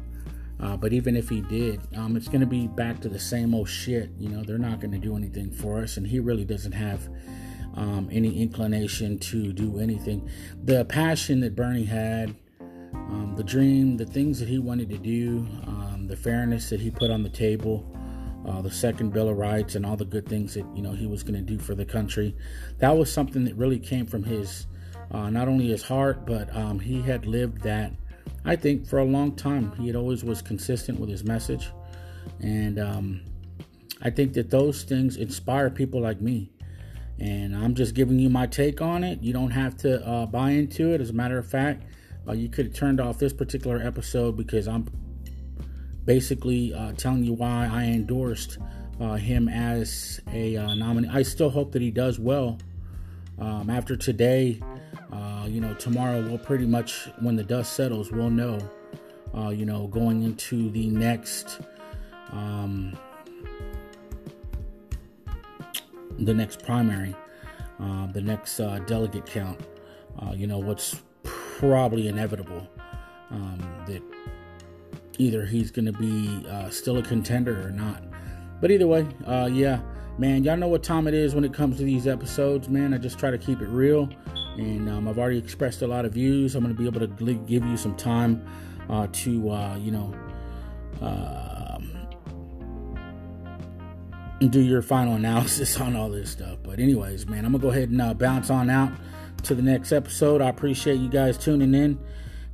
Uh, 0.60 0.76
but 0.76 0.92
even 0.92 1.16
if 1.16 1.28
he 1.28 1.40
did, 1.42 1.80
um, 1.96 2.16
it's 2.16 2.26
going 2.28 2.40
to 2.40 2.46
be 2.46 2.66
back 2.66 3.00
to 3.00 3.08
the 3.08 3.18
same 3.18 3.54
old 3.54 3.68
shit. 3.68 4.10
You 4.18 4.28
know, 4.28 4.42
they're 4.42 4.58
not 4.58 4.80
going 4.80 4.92
to 4.92 4.98
do 4.98 5.16
anything 5.16 5.52
for 5.52 5.82
us, 5.82 5.96
and 5.96 6.06
he 6.06 6.18
really 6.18 6.44
doesn't 6.44 6.72
have 6.72 7.08
um, 7.74 8.08
any 8.10 8.42
inclination 8.42 9.18
to 9.18 9.52
do 9.52 9.78
anything. 9.78 10.28
The 10.64 10.84
passion 10.84 11.40
that 11.40 11.54
Bernie 11.54 11.84
had, 11.84 12.34
um, 12.92 13.34
the 13.36 13.44
dream, 13.44 13.96
the 13.96 14.06
things 14.06 14.40
that 14.40 14.48
he 14.48 14.58
wanted 14.58 14.90
to 14.90 14.98
do, 14.98 15.46
um, 15.66 16.06
the 16.08 16.16
fairness 16.16 16.70
that 16.70 16.80
he 16.80 16.90
put 16.90 17.10
on 17.10 17.22
the 17.22 17.28
table, 17.28 17.86
uh, 18.46 18.60
the 18.62 18.70
second 18.70 19.12
Bill 19.12 19.28
of 19.28 19.36
Rights, 19.36 19.76
and 19.76 19.86
all 19.86 19.96
the 19.96 20.04
good 20.04 20.28
things 20.28 20.54
that 20.54 20.64
you 20.74 20.82
know 20.82 20.92
he 20.92 21.06
was 21.06 21.22
going 21.22 21.34
to 21.34 21.40
do 21.40 21.58
for 21.58 21.76
the 21.76 21.84
country. 21.84 22.34
That 22.78 22.96
was 22.96 23.12
something 23.12 23.44
that 23.44 23.54
really 23.54 23.78
came 23.78 24.06
from 24.06 24.24
his, 24.24 24.66
uh, 25.12 25.30
not 25.30 25.46
only 25.46 25.68
his 25.68 25.84
heart, 25.84 26.26
but 26.26 26.54
um, 26.56 26.80
he 26.80 27.00
had 27.00 27.26
lived 27.26 27.62
that 27.62 27.92
I 28.44 28.56
think 28.56 28.86
for 28.86 28.98
a 28.98 29.04
long 29.04 29.36
time 29.36 29.72
he 29.72 29.86
had 29.86 29.96
always 29.96 30.24
was 30.24 30.42
consistent 30.42 30.98
with 30.98 31.10
his 31.10 31.24
message, 31.24 31.70
and 32.40 32.78
um, 32.78 33.20
I 34.00 34.10
think 34.10 34.34
that 34.34 34.50
those 34.50 34.82
things 34.82 35.16
inspire 35.16 35.70
people 35.70 36.00
like 36.00 36.20
me. 36.20 36.50
And 37.20 37.56
I'm 37.56 37.74
just 37.74 37.94
giving 37.94 38.18
you 38.20 38.30
my 38.30 38.46
take 38.46 38.80
on 38.80 39.02
it. 39.02 39.20
You 39.22 39.32
don't 39.32 39.50
have 39.50 39.76
to 39.78 40.06
uh, 40.06 40.26
buy 40.26 40.50
into 40.50 40.94
it. 40.94 41.00
As 41.00 41.10
a 41.10 41.12
matter 41.12 41.36
of 41.36 41.46
fact, 41.46 41.82
uh, 42.28 42.32
you 42.32 42.48
could 42.48 42.66
have 42.66 42.74
turned 42.74 43.00
off 43.00 43.18
this 43.18 43.32
particular 43.32 43.82
episode 43.82 44.36
because 44.36 44.68
I'm 44.68 44.86
basically 46.04 46.72
uh, 46.72 46.92
telling 46.92 47.24
you 47.24 47.32
why 47.32 47.68
I 47.70 47.84
endorsed 47.84 48.58
uh, 49.00 49.14
him 49.14 49.48
as 49.48 50.20
a 50.32 50.56
uh, 50.56 50.74
nominee. 50.74 51.08
I 51.12 51.22
still 51.22 51.50
hope 51.50 51.72
that 51.72 51.82
he 51.82 51.90
does 51.90 52.18
well. 52.18 52.58
Um, 53.38 53.70
after 53.70 53.96
today, 53.96 54.60
uh, 55.12 55.46
you 55.48 55.60
know, 55.60 55.74
tomorrow 55.74 56.20
we'll 56.22 56.38
pretty 56.38 56.66
much, 56.66 57.08
when 57.20 57.36
the 57.36 57.44
dust 57.44 57.72
settles, 57.74 58.10
we'll 58.12 58.30
know, 58.30 58.58
uh, 59.34 59.48
you 59.48 59.64
know, 59.64 59.86
going 59.86 60.22
into 60.22 60.70
the 60.70 60.88
next, 60.90 61.60
um, 62.32 62.96
the 66.18 66.34
next 66.34 66.62
primary, 66.62 67.14
uh, 67.80 68.06
the 68.12 68.20
next 68.20 68.60
uh, 68.60 68.78
delegate 68.80 69.24
count, 69.24 69.60
uh, 70.20 70.32
you 70.34 70.46
know, 70.46 70.58
what's 70.58 71.02
probably 71.22 72.08
inevitable 72.08 72.68
um, 73.30 73.58
that 73.86 74.02
either 75.18 75.46
he's 75.46 75.70
going 75.70 75.86
to 75.86 75.92
be 75.92 76.46
uh, 76.48 76.68
still 76.68 76.98
a 76.98 77.02
contender 77.02 77.66
or 77.66 77.70
not. 77.70 78.02
But 78.60 78.70
either 78.70 78.86
way, 78.86 79.06
yeah, 79.26 79.80
man, 80.18 80.44
y'all 80.44 80.56
know 80.56 80.68
what 80.68 80.82
time 80.82 81.06
it 81.06 81.14
is 81.14 81.34
when 81.34 81.44
it 81.44 81.54
comes 81.54 81.78
to 81.78 81.84
these 81.84 82.06
episodes, 82.06 82.68
man. 82.68 82.92
I 82.92 82.98
just 82.98 83.18
try 83.18 83.30
to 83.30 83.38
keep 83.38 83.60
it 83.60 83.68
real 83.68 84.08
and 84.58 84.88
um, 84.88 85.08
I've 85.08 85.18
already 85.18 85.38
expressed 85.38 85.82
a 85.82 85.86
lot 85.86 86.04
of 86.04 86.12
views. 86.12 86.54
I'm 86.54 86.64
going 86.64 86.74
to 86.74 86.80
be 86.80 86.86
able 86.86 87.00
to 87.00 87.34
give 87.46 87.64
you 87.64 87.76
some 87.76 87.96
time 87.96 88.44
uh, 88.90 89.06
to, 89.12 89.50
uh, 89.50 89.76
you 89.76 89.92
know, 89.92 90.14
uh, 91.00 91.78
do 94.40 94.60
your 94.60 94.82
final 94.82 95.14
analysis 95.16 95.80
on 95.80 95.94
all 95.94 96.10
this 96.10 96.30
stuff. 96.30 96.58
But, 96.62 96.80
anyways, 96.80 97.28
man, 97.28 97.44
I'm 97.44 97.52
going 97.52 97.60
to 97.60 97.66
go 97.66 97.70
ahead 97.70 97.90
and 97.90 98.02
uh, 98.02 98.14
bounce 98.14 98.50
on 98.50 98.68
out 98.68 98.92
to 99.44 99.54
the 99.54 99.62
next 99.62 99.92
episode. 99.92 100.42
I 100.42 100.48
appreciate 100.48 100.96
you 100.96 101.08
guys 101.08 101.38
tuning 101.38 101.74
in, 101.74 101.98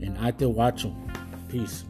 and 0.01 0.19
I 0.19 0.31
still 0.33 0.53
watch 0.53 0.83
them. 0.83 1.11
Peace. 1.49 1.85